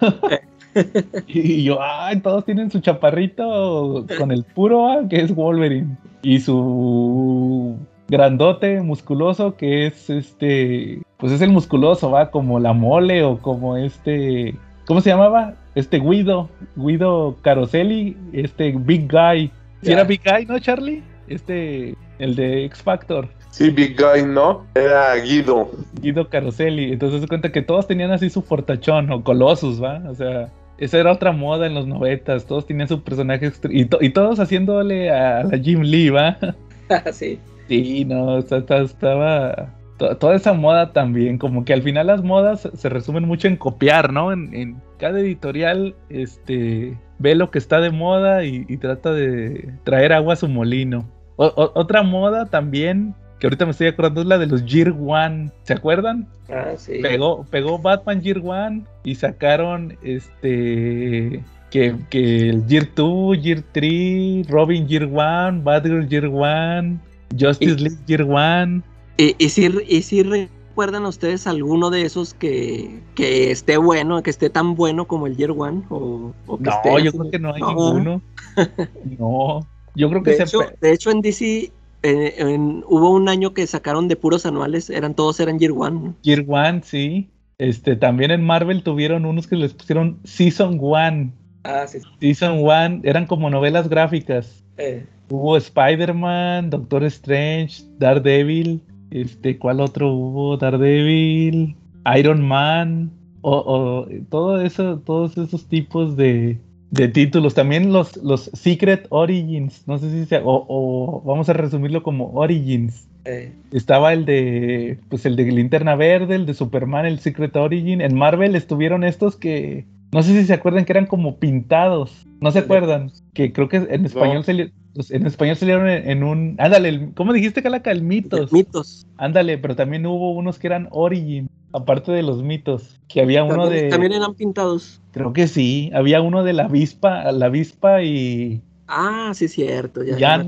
y, 1.28 1.64
yo, 1.64 1.80
ay, 1.82 2.20
todos 2.20 2.46
tienen 2.46 2.72
su 2.72 2.80
chaparrito 2.80 4.06
con 4.18 4.32
el 4.32 4.44
puro, 4.44 4.84
¿va? 4.84 5.08
que 5.08 5.22
es 5.22 5.34
Wolverine. 5.34 5.98
Y 6.22 6.40
su 6.40 7.78
grandote, 8.08 8.82
musculoso, 8.82 9.56
que 9.56 9.88
es 9.88 10.10
este, 10.10 11.02
pues 11.18 11.32
es 11.32 11.42
el 11.42 11.52
musculoso, 11.52 12.12
va, 12.12 12.32
como 12.32 12.60
la 12.60 12.74
mole 12.74 13.24
o 13.24 13.38
como 13.40 13.78
este, 13.78 14.56
¿cómo 14.86 15.02
se 15.02 15.10
llamaba? 15.10 15.56
Este 15.76 16.00
Guido, 16.00 16.50
Guido 16.76 17.36
Caroselli, 17.42 18.16
este 18.32 18.72
Big 18.78 19.12
Guy. 19.12 19.52
¿Sí 19.82 19.90
Ya. 19.90 19.94
era 19.94 20.04
Big 20.04 20.22
Guy, 20.24 20.46
no, 20.46 20.60
Charlie? 20.60 21.04
Este, 21.28 21.96
el 22.20 22.36
de 22.36 22.66
X 22.66 22.84
Factor. 22.84 23.28
Sí, 23.50 23.70
Big 23.70 23.96
Guy, 24.00 24.24
¿no? 24.24 24.66
Era 24.74 25.16
Guido. 25.18 25.70
Guido 26.02 26.28
Caroselli. 26.28 26.92
Entonces 26.92 27.22
se 27.22 27.28
cuenta 27.28 27.52
que 27.52 27.62
todos 27.62 27.88
tenían 27.88 28.12
así 28.12 28.30
su 28.30 28.42
fortachón 28.42 29.12
o 29.12 29.24
Colossus, 29.24 29.82
¿va? 29.82 30.02
O 30.10 30.16
sea, 30.16 30.50
esa 30.84 31.00
era 31.00 31.12
otra 31.12 31.32
moda 31.32 31.66
en 31.68 31.74
los 31.76 31.88
noventas. 31.88 32.46
Todos 32.46 32.66
tenían 32.66 32.88
su 32.88 33.02
personaje 33.04 33.52
y, 33.70 33.86
to- 33.86 34.00
y 34.02 34.10
todos 34.10 34.40
haciéndole 34.40 35.12
a 35.12 35.44
la 35.44 35.58
Jim 35.58 35.82
Lee, 35.82 36.10
¿va? 36.10 36.38
sí. 37.12 37.40
Sí, 37.68 38.06
no, 38.06 38.40
estaba. 38.40 39.70
to- 39.98 40.18
Toda 40.18 40.36
esa 40.36 40.54
moda 40.54 40.92
también, 40.92 41.38
como 41.38 41.64
que 41.66 41.74
al 41.74 41.82
final 41.82 42.08
las 42.08 42.24
modas 42.24 42.70
se 42.74 42.90
resumen 42.90 43.26
mucho 43.26 43.48
en 43.48 43.56
copiar, 43.58 44.12
¿no? 44.12 44.32
En, 44.34 44.54
en 44.54 44.82
cada 45.00 45.20
editorial, 45.20 45.96
este, 46.10 46.98
ve 47.20 47.36
lo 47.36 47.52
que 47.52 47.58
está 47.60 47.80
de 47.80 47.92
moda 47.92 48.44
y, 48.44 48.66
y 48.68 48.78
trata 48.78 49.14
de 49.14 49.74
traer 49.84 50.14
agua 50.14 50.34
a 50.34 50.38
su 50.38 50.48
molino. 50.48 51.10
O- 51.36 51.72
otra 51.76 52.04
moda 52.04 52.46
también, 52.48 53.16
que 53.44 53.48
ahorita 53.48 53.66
me 53.66 53.72
estoy 53.72 53.88
acordando, 53.88 54.22
es 54.22 54.28
la 54.28 54.38
de 54.38 54.46
los 54.48 54.66
Year 54.66 54.96
One. 54.98 55.52
¿Se 55.64 55.74
acuerdan? 55.74 56.30
Ah, 56.50 56.76
sí. 56.78 57.00
Pegó, 57.02 57.46
pegó 57.52 57.78
Batman 57.78 58.22
Year 58.22 58.40
One 58.42 58.84
y 59.04 59.16
sacaron 59.16 59.98
este 60.02 61.44
que, 61.70 61.94
que 62.10 62.50
el 62.52 62.66
Year 62.68 62.88
2, 62.96 63.42
Year 63.42 63.62
3, 63.74 64.48
Robin 64.48 64.88
Year 64.88 65.10
One, 65.12 65.60
Batgirl 65.62 66.08
Year 66.08 66.28
One, 66.28 67.00
Justice 67.38 67.74
Y- 67.74 67.84
League 67.84 67.98
Year 68.08 68.22
One. 68.24 68.82
¿Y, 69.18 69.36
y 69.38 69.50
si, 69.50 69.66
y 69.90 70.02
si 70.04 70.24
recuerdan 70.24 71.06
ustedes 71.06 71.46
alguno 71.46 71.90
de 71.90 72.04
esos 72.04 72.34
que, 72.34 73.02
que 73.14 73.52
esté 73.52 73.76
bueno, 73.76 74.24
que 74.24 74.30
esté 74.30 74.50
tan 74.50 74.76
bueno 74.76 75.06
como 75.06 75.28
el 75.28 75.36
Year 75.36 75.52
One? 75.52 75.84
O, 75.90 76.32
o 76.48 76.58
que 76.60 76.64
No, 76.64 76.72
esté 76.72 77.04
yo 77.04 77.12
creo 77.12 77.30
que 77.30 77.40
no 77.40 77.54
hay 77.54 77.60
No. 77.60 77.68
ninguno. 77.68 78.22
No, 79.20 79.68
yo 79.96 80.10
creo 80.10 80.24
que 80.24 80.30
De 80.32 80.38
se 80.38 80.44
hecho, 80.44 80.60
de 80.80 80.94
hecho, 80.94 81.12
en 81.12 81.20
DC 81.20 81.74
en- 82.04 82.84
hubo 82.88 83.10
un 83.12 83.30
año 83.30 83.54
que 83.54 83.66
sacaron 83.66 84.08
de 84.08 84.16
puros 84.16 84.46
anuales, 84.46 84.90
eran 84.90 85.16
todos 85.16 85.40
eran 85.40 85.58
Year 85.60 85.72
One. 85.76 86.00
¿no? 86.00 86.16
Year 86.22 86.44
One, 86.48 86.82
sí. 86.84 87.30
Este, 87.58 87.96
también 87.96 88.32
en 88.32 88.44
Marvel 88.44 88.84
tuvieron 88.84 89.26
unos 89.26 89.48
que 89.48 89.56
les 89.56 89.74
pusieron 89.74 90.20
Season 90.24 90.78
One. 90.82 91.32
Ah, 91.64 91.86
sí. 91.88 92.00
Season 92.20 92.60
One 92.68 93.02
eran 93.04 93.26
como 93.26 93.50
novelas 93.50 93.88
gráficas. 93.90 94.64
Eh, 94.78 95.06
Hubo 95.30 95.56
Spider-Man, 95.58 96.70
Doctor 96.70 97.04
Strange, 97.06 97.84
Daredevil, 97.98 98.82
este, 99.12 99.58
¿cuál 99.58 99.80
otro 99.80 100.12
hubo? 100.14 100.58
Daredevil, 100.58 101.76
Iron 102.18 102.46
Man, 102.46 103.12
o, 103.42 103.56
o 103.58 104.08
todo 104.30 104.62
eso, 104.62 105.00
todos 105.00 105.38
esos 105.38 105.68
tipos 105.68 106.16
de, 106.18 106.60
de 106.94 107.08
títulos. 107.08 107.54
También 107.56 107.92
los, 107.92 108.18
los 108.18 108.50
Secret 108.54 109.08
Origins, 109.10 109.84
no 109.88 109.98
sé 109.98 110.10
si 110.12 110.26
sea, 110.26 110.42
o, 110.44 110.66
o 110.68 111.22
vamos 111.26 111.50
a 111.50 111.54
resumirlo 111.54 112.04
como 112.04 112.32
Origins. 112.34 113.08
eh, 113.26 113.52
Estaba 113.72 114.14
el 114.14 114.26
de, 114.26 115.00
pues 115.10 115.26
el 115.26 115.36
de 115.36 115.46
Linterna 115.52 115.96
Verde, 115.96 116.36
el 116.36 116.46
de 116.46 116.54
Superman, 116.54 117.06
el 117.06 117.20
Secret 117.20 117.56
Origin. 117.56 118.00
En 118.02 118.16
Marvel 118.16 118.56
estuvieron 118.56 119.04
estos 119.04 119.36
que, 119.36 119.86
no 120.12 120.22
sé 120.22 120.40
si 120.40 120.46
se 120.46 120.54
acuerdan 120.54 120.86
que 120.86 120.94
eran 120.94 121.08
como 121.08 121.38
pintados. 121.38 122.26
¿No 122.40 122.52
se 122.52 122.60
acuerdan? 122.60 123.12
Que 123.34 123.52
creo 123.54 123.70
que 123.70 123.78
en 123.78 124.06
español, 124.06 124.44
sali- 124.44 124.72
los- 124.94 125.10
en 125.10 125.26
español 125.26 125.56
salieron 125.56 125.90
en, 125.90 126.10
en 126.10 126.24
un, 126.24 126.56
ándale, 126.60 126.90
el- 126.90 127.14
¿cómo 127.16 127.34
dijiste 127.34 127.64
Calaca? 127.64 127.90
El 127.92 128.04
mitos. 128.04 128.52
mitos. 128.54 129.08
Ándale, 129.18 129.58
pero 129.58 129.76
también 129.76 130.06
hubo 130.06 130.32
unos 130.34 130.60
que 130.60 130.68
eran 130.68 130.90
Origin. 130.92 131.50
Aparte 131.74 132.12
de 132.12 132.24
los 132.24 132.44
mitos, 132.44 133.00
que 133.08 133.22
había 133.22 133.44
uno 133.44 133.64
también, 133.64 133.84
de... 133.86 133.90
también 133.90 134.14
eran 134.14 134.34
pintados. 134.36 135.02
Creo 135.12 135.34
que 135.34 135.48
sí, 135.48 135.92
había 135.94 136.22
uno 136.22 136.44
de 136.44 136.54
la 136.54 136.66
avispa, 136.66 137.32
la 137.32 137.48
avispa 137.48 138.02
y, 138.04 138.62
Ah, 138.88 139.32
sí, 139.34 139.48
cierto. 139.48 140.04
Ya, 140.04 140.44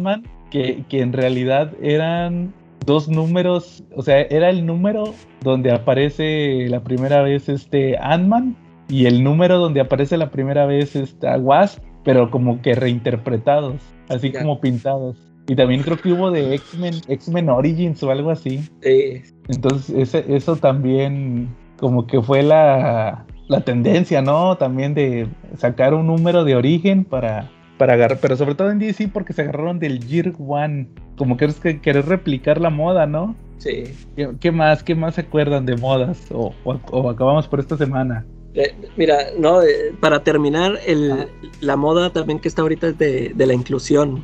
que, 0.51 0.83
que 0.87 1.01
en 1.01 1.13
realidad 1.13 1.71
eran 1.81 2.53
dos 2.85 3.07
números, 3.09 3.83
o 3.95 4.03
sea, 4.03 4.21
era 4.21 4.49
el 4.49 4.65
número 4.65 5.13
donde 5.41 5.71
aparece 5.71 6.67
la 6.69 6.83
primera 6.83 7.21
vez 7.23 7.49
este 7.49 7.97
Ant-Man 7.97 8.55
y 8.87 9.07
el 9.07 9.23
número 9.23 9.57
donde 9.57 9.81
aparece 9.81 10.17
la 10.17 10.29
primera 10.29 10.65
vez 10.65 10.95
esta 10.95 11.37
Wasp, 11.37 11.81
pero 12.03 12.29
como 12.29 12.61
que 12.61 12.75
reinterpretados, 12.75 13.81
así 14.09 14.31
Ya. 14.31 14.41
como 14.41 14.61
pintados. 14.61 15.17
Y 15.47 15.55
también 15.55 15.83
creo 15.83 15.97
que 15.97 16.11
hubo 16.11 16.31
de 16.31 16.55
X-Men, 16.55 16.95
X-Men 17.07 17.49
Origins 17.49 18.01
o 18.03 18.09
algo 18.11 18.31
así. 18.31 18.67
Sí. 18.81 19.21
Entonces, 19.47 19.95
ese- 19.95 20.35
eso 20.35 20.55
también 20.55 21.49
como 21.77 22.07
que 22.07 22.21
fue 22.21 22.41
la, 22.41 23.25
la 23.47 23.61
tendencia, 23.61 24.21
¿no? 24.21 24.57
También 24.57 24.93
de 24.95 25.27
sacar 25.57 25.93
un 25.93 26.07
número 26.07 26.43
de 26.45 26.55
origen 26.55 27.03
para, 27.05 27.51
para 27.77 27.93
agarrar, 27.93 28.17
pero 28.21 28.35
sobre 28.37 28.55
todo 28.55 28.71
en 28.71 28.79
DC 28.79 29.07
porque 29.09 29.33
se 29.33 29.43
agarraron 29.43 29.77
del 29.77 29.99
Year 30.07 30.33
One. 30.39 30.87
Como 31.17 31.37
que 31.37 31.45
es 31.45 31.59
que 31.59 31.79
querer 31.79 32.07
replicar 32.07 32.59
la 32.59 32.69
moda, 32.71 33.05
¿no? 33.05 33.35
Sí. 33.59 33.83
¿Qué, 34.15 34.29
qué 34.39 34.51
más? 34.51 34.83
¿Qué 34.83 34.95
más 34.95 35.15
se 35.15 35.21
acuerdan 35.21 35.65
de 35.67 35.77
modas? 35.77 36.25
O, 36.31 36.53
o- 36.63 36.79
o 36.91 37.09
acabamos 37.09 37.47
por 37.47 37.59
esta 37.59 37.77
semana. 37.77 38.25
Eh, 38.55 38.73
mira, 38.97 39.17
no, 39.37 39.61
eh, 39.61 39.93
para 39.99 40.23
terminar, 40.23 40.79
el, 40.87 41.11
Ah. 41.11 41.25
la 41.61 41.75
moda 41.75 42.09
también 42.11 42.39
que 42.39 42.47
está 42.47 42.61
ahorita 42.63 42.87
es 42.87 42.97
de, 42.97 43.31
de 43.35 43.45
la 43.45 43.53
inclusión. 43.53 44.23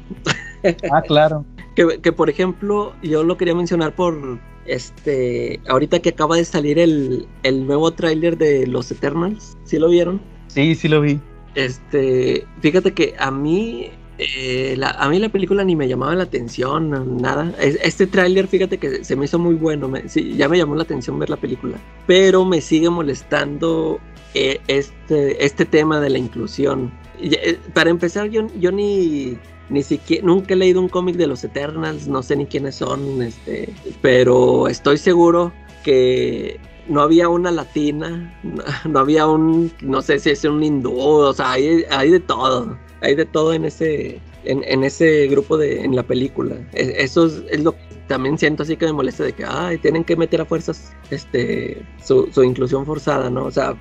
Ah, 0.92 1.02
claro. 1.02 1.46
Que, 1.76 2.00
que, 2.02 2.12
por 2.12 2.30
ejemplo, 2.30 2.92
yo 3.02 3.24
lo 3.24 3.38
quería 3.38 3.56
mencionar 3.56 3.96
por 3.96 4.38
este. 4.66 5.62
Ahorita 5.70 6.00
que 6.00 6.10
acaba 6.10 6.36
de 6.36 6.44
salir 6.44 6.78
el, 6.80 7.28
el 7.44 7.66
nuevo 7.66 7.92
tráiler 7.92 8.38
de 8.38 8.68
Los 8.68 8.92
Eternals. 8.92 9.58
¿Sí 9.64 9.80
lo 9.80 9.88
vieron? 9.88 10.22
Sí, 10.48 10.76
sí 10.76 10.90
lo 10.90 11.00
vi. 11.00 11.18
Este. 11.56 12.46
Fíjate 12.62 12.94
que 12.94 13.16
a 13.18 13.32
mí. 13.32 13.90
eh, 14.18 14.76
la- 14.78 14.92
a 14.92 15.10
mí 15.10 15.18
la 15.18 15.30
película 15.30 15.64
ni 15.64 15.76
me 15.76 15.88
llamaba 15.88 16.14
la 16.14 16.24
atención, 16.24 17.18
nada. 17.22 17.56
Es- 17.60 17.80
Este 17.82 18.06
tráiler, 18.06 18.48
fíjate 18.48 18.78
que 18.78 19.04
se 19.04 19.16
me 19.16 19.26
hizo 19.26 19.40
muy 19.40 19.56
bueno. 19.56 19.88
me- 19.88 20.08
sí, 20.10 20.36
ya 20.38 20.48
me 20.48 20.58
llamó 20.58 20.76
la 20.76 20.84
atención 20.84 21.18
ver 21.18 21.30
la 21.32 21.38
película. 21.38 21.78
Pero 22.06 22.44
me 22.46 22.60
sigue 22.62 22.90
molestando 22.90 24.00
eh, 24.36 24.60
este, 24.68 25.44
este 25.44 25.66
tema 25.66 26.00
de 26.02 26.10
la 26.10 26.18
inclusión. 26.20 26.92
Eh, 27.20 27.58
para 27.74 27.90
empezar, 27.90 28.30
yo, 28.30 28.46
yo 28.60 28.72
ni, 28.72 29.38
ni 29.72 29.84
siquiera, 29.84 30.26
nunca 30.26 30.54
he 30.54 30.58
leído 30.58 30.82
un 30.82 30.90
cómic 30.90 31.16
de 31.16 31.28
los 31.28 31.44
Eternals, 31.44 32.08
no 32.08 32.22
sé 32.22 32.36
ni 32.36 32.46
quiénes 32.46 32.76
son, 32.76 33.22
este, 33.22 33.74
pero 34.02 34.68
estoy 34.68 34.98
seguro 34.98 35.54
que 35.84 36.60
no 36.88 37.02
había 37.02 37.30
una 37.30 37.52
latina, 37.52 38.38
no, 38.86 39.00
había 39.00 39.26
un, 39.28 39.72
no 39.82 40.02
sé 40.02 40.20
si 40.20 40.32
es 40.32 40.44
un 40.44 40.62
hindú, 40.62 41.00
o 41.00 41.34
sea, 41.34 41.54
hay, 41.54 41.86
hay 41.90 42.12
de 42.12 42.20
todo, 42.20 42.78
hay 43.02 43.16
de 43.16 43.26
todo 43.26 43.54
en 43.54 43.66
ese, 43.66 44.20
en, 44.46 44.64
en 44.66 44.84
ese 44.84 45.28
grupo 45.28 45.58
de, 45.58 45.84
en 45.84 45.96
la 45.96 46.04
película. 46.04 46.56
E- 46.74 46.96
Eso 47.00 47.26
es, 47.26 47.44
es 47.50 47.62
lo 47.62 47.74
que 47.74 47.80
también 48.08 48.38
siento 48.38 48.64
así 48.64 48.76
que 48.76 48.86
me 48.88 48.94
molesta 48.94 49.24
de 49.24 49.32
que, 49.34 49.46
ay, 49.48 49.78
tienen 49.78 50.04
que 50.04 50.18
meter 50.18 50.42
a 50.42 50.46
fuerzas, 50.46 50.92
este, 51.12 51.82
su, 52.04 52.30
inclusión 52.44 52.86
forzada, 52.86 53.30
¿no? 53.30 53.46
O 53.46 53.52
sea, 53.52 53.76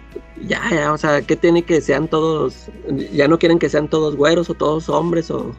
ya, 0.46 0.62
ya, 0.70 0.92
o 0.92 0.98
sea, 0.98 1.22
¿qué 1.22 1.34
tiene 1.34 1.64
que 1.64 1.80
sean 1.80 2.06
todos, 2.06 2.68
ya 3.12 3.26
no 3.26 3.38
quieren 3.38 3.58
que 3.58 3.68
sean 3.68 3.88
todos 3.88 4.14
güeros 4.16 4.48
o 4.48 4.54
todos 4.54 4.88
hombres 4.88 5.30
o, 5.32 5.52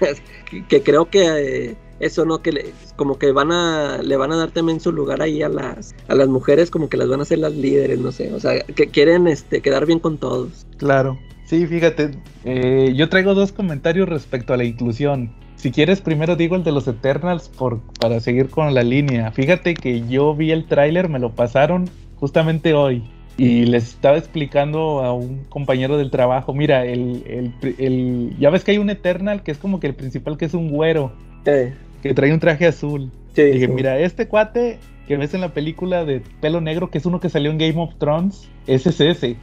que, 0.50 0.66
que 0.66 0.82
creo 0.82 1.08
que 1.08 1.68
eh, 1.70 1.76
eso 2.00 2.24
no 2.24 2.42
que 2.42 2.72
como 2.96 3.18
que 3.18 3.32
van 3.32 3.52
a 3.52 3.98
le 4.02 4.16
van 4.16 4.32
a 4.32 4.36
dar 4.36 4.50
también 4.50 4.80
su 4.80 4.90
lugar 4.92 5.20
ahí 5.22 5.42
a 5.42 5.48
las 5.48 5.94
a 6.08 6.14
las 6.14 6.28
mujeres 6.28 6.70
como 6.70 6.88
que 6.88 6.96
las 6.96 7.08
van 7.08 7.20
a 7.20 7.24
hacer 7.24 7.38
las 7.38 7.54
líderes 7.54 7.98
no 8.00 8.10
sé 8.10 8.32
o 8.32 8.40
sea 8.40 8.60
que 8.64 8.88
quieren 8.88 9.26
este 9.28 9.60
quedar 9.60 9.84
bien 9.86 9.98
con 9.98 10.16
todos 10.18 10.66
Claro. 10.78 11.18
Sí, 11.50 11.66
fíjate, 11.66 12.12
eh, 12.44 12.92
yo 12.94 13.08
traigo 13.08 13.34
dos 13.34 13.50
comentarios 13.50 14.08
respecto 14.08 14.54
a 14.54 14.56
la 14.56 14.62
inclusión. 14.62 15.32
Si 15.56 15.72
quieres, 15.72 16.00
primero 16.00 16.36
digo 16.36 16.54
el 16.54 16.62
de 16.62 16.70
los 16.70 16.86
Eternals 16.86 17.48
por, 17.48 17.80
para 17.98 18.20
seguir 18.20 18.50
con 18.50 18.72
la 18.72 18.84
línea. 18.84 19.32
Fíjate 19.32 19.74
que 19.74 20.06
yo 20.06 20.32
vi 20.36 20.52
el 20.52 20.66
tráiler, 20.66 21.08
me 21.08 21.18
lo 21.18 21.32
pasaron 21.34 21.90
justamente 22.14 22.72
hoy. 22.72 23.02
Y 23.36 23.64
les 23.66 23.88
estaba 23.88 24.16
explicando 24.16 25.00
a 25.02 25.12
un 25.12 25.42
compañero 25.48 25.98
del 25.98 26.12
trabajo, 26.12 26.54
mira, 26.54 26.84
el, 26.86 27.24
el, 27.26 27.74
el- 27.78 28.36
ya 28.38 28.50
ves 28.50 28.62
que 28.62 28.70
hay 28.70 28.78
un 28.78 28.88
Eternal 28.90 29.42
que 29.42 29.50
es 29.50 29.58
como 29.58 29.80
que 29.80 29.88
el 29.88 29.94
principal 29.94 30.38
que 30.38 30.44
es 30.44 30.54
un 30.54 30.70
güero, 30.70 31.10
Eh, 31.46 31.74
que 32.00 32.14
trae 32.14 32.32
un 32.32 32.38
traje 32.38 32.68
azul. 32.68 33.10
sí, 33.34 33.42
Dije, 33.42 33.66
sí. 33.66 33.72
mira, 33.72 33.98
este 33.98 34.28
cuate 34.28 34.78
que 35.08 35.16
ves 35.16 35.34
en 35.34 35.40
la 35.40 35.48
película 35.52 36.04
de 36.04 36.22
pelo 36.40 36.60
negro, 36.60 36.90
que 36.90 36.98
es 36.98 37.06
uno 37.06 37.18
que 37.18 37.28
salió 37.28 37.50
en 37.50 37.58
Game 37.58 37.82
of 37.82 37.96
Thrones, 37.98 38.48
ese 38.68 38.90
es 38.90 39.00
ese. 39.00 39.36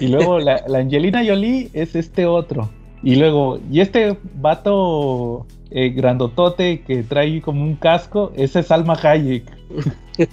Y 0.00 0.08
luego 0.08 0.38
la, 0.38 0.62
la 0.66 0.78
Angelina 0.78 1.22
Jolie 1.24 1.70
es 1.72 1.94
este 1.94 2.26
otro. 2.26 2.70
Y 3.02 3.16
luego, 3.16 3.58
y 3.70 3.80
este 3.80 4.16
vato 4.34 5.46
eh, 5.70 5.90
grandotote 5.90 6.82
que 6.82 7.02
trae 7.02 7.40
como 7.40 7.64
un 7.64 7.76
casco, 7.76 8.32
ese 8.36 8.60
es 8.60 8.70
Alma 8.70 8.96
Hayek. 9.02 9.44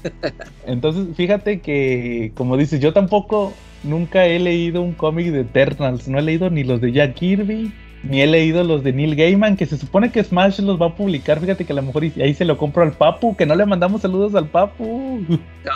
Entonces, 0.68 1.16
fíjate 1.16 1.62
que, 1.62 2.32
como 2.36 2.58
dices, 2.58 2.80
yo 2.80 2.94
tampoco 2.94 3.54
nunca 3.84 4.26
he 4.26 4.38
leído 4.38 4.82
un 4.82 4.94
cómic 4.94 5.28
de 5.28 5.42
Eternals. 5.42 6.08
No 6.08 6.20
he 6.20 6.22
leído 6.22 6.50
ni 6.50 6.64
los 6.64 6.80
de 6.82 6.92
Jack 6.92 7.16
Kirby, 7.16 7.72
ni 8.04 8.22
he 8.22 8.28
leído 8.28 8.64
los 8.64 8.84
de 8.84 8.94
Neil 8.94 9.16
Gaiman, 9.16 9.58
que 9.58 9.66
se 9.66 9.78
supone 9.78 10.12
que 10.12 10.24
Smash 10.24 10.60
los 10.60 10.80
va 10.80 10.88
a 10.88 10.96
publicar. 10.96 11.40
Fíjate 11.40 11.66
que 11.66 11.74
a 11.74 11.78
lo 11.78 11.84
mejor 11.84 12.04
ahí 12.04 12.34
se 12.34 12.46
lo 12.46 12.58
compro 12.58 12.84
al 12.84 12.92
Papu, 12.92 13.36
que 13.36 13.46
no 13.46 13.56
le 13.56 13.66
mandamos 13.66 14.02
saludos 14.02 14.36
al 14.36 14.48
Papu. 14.48 15.22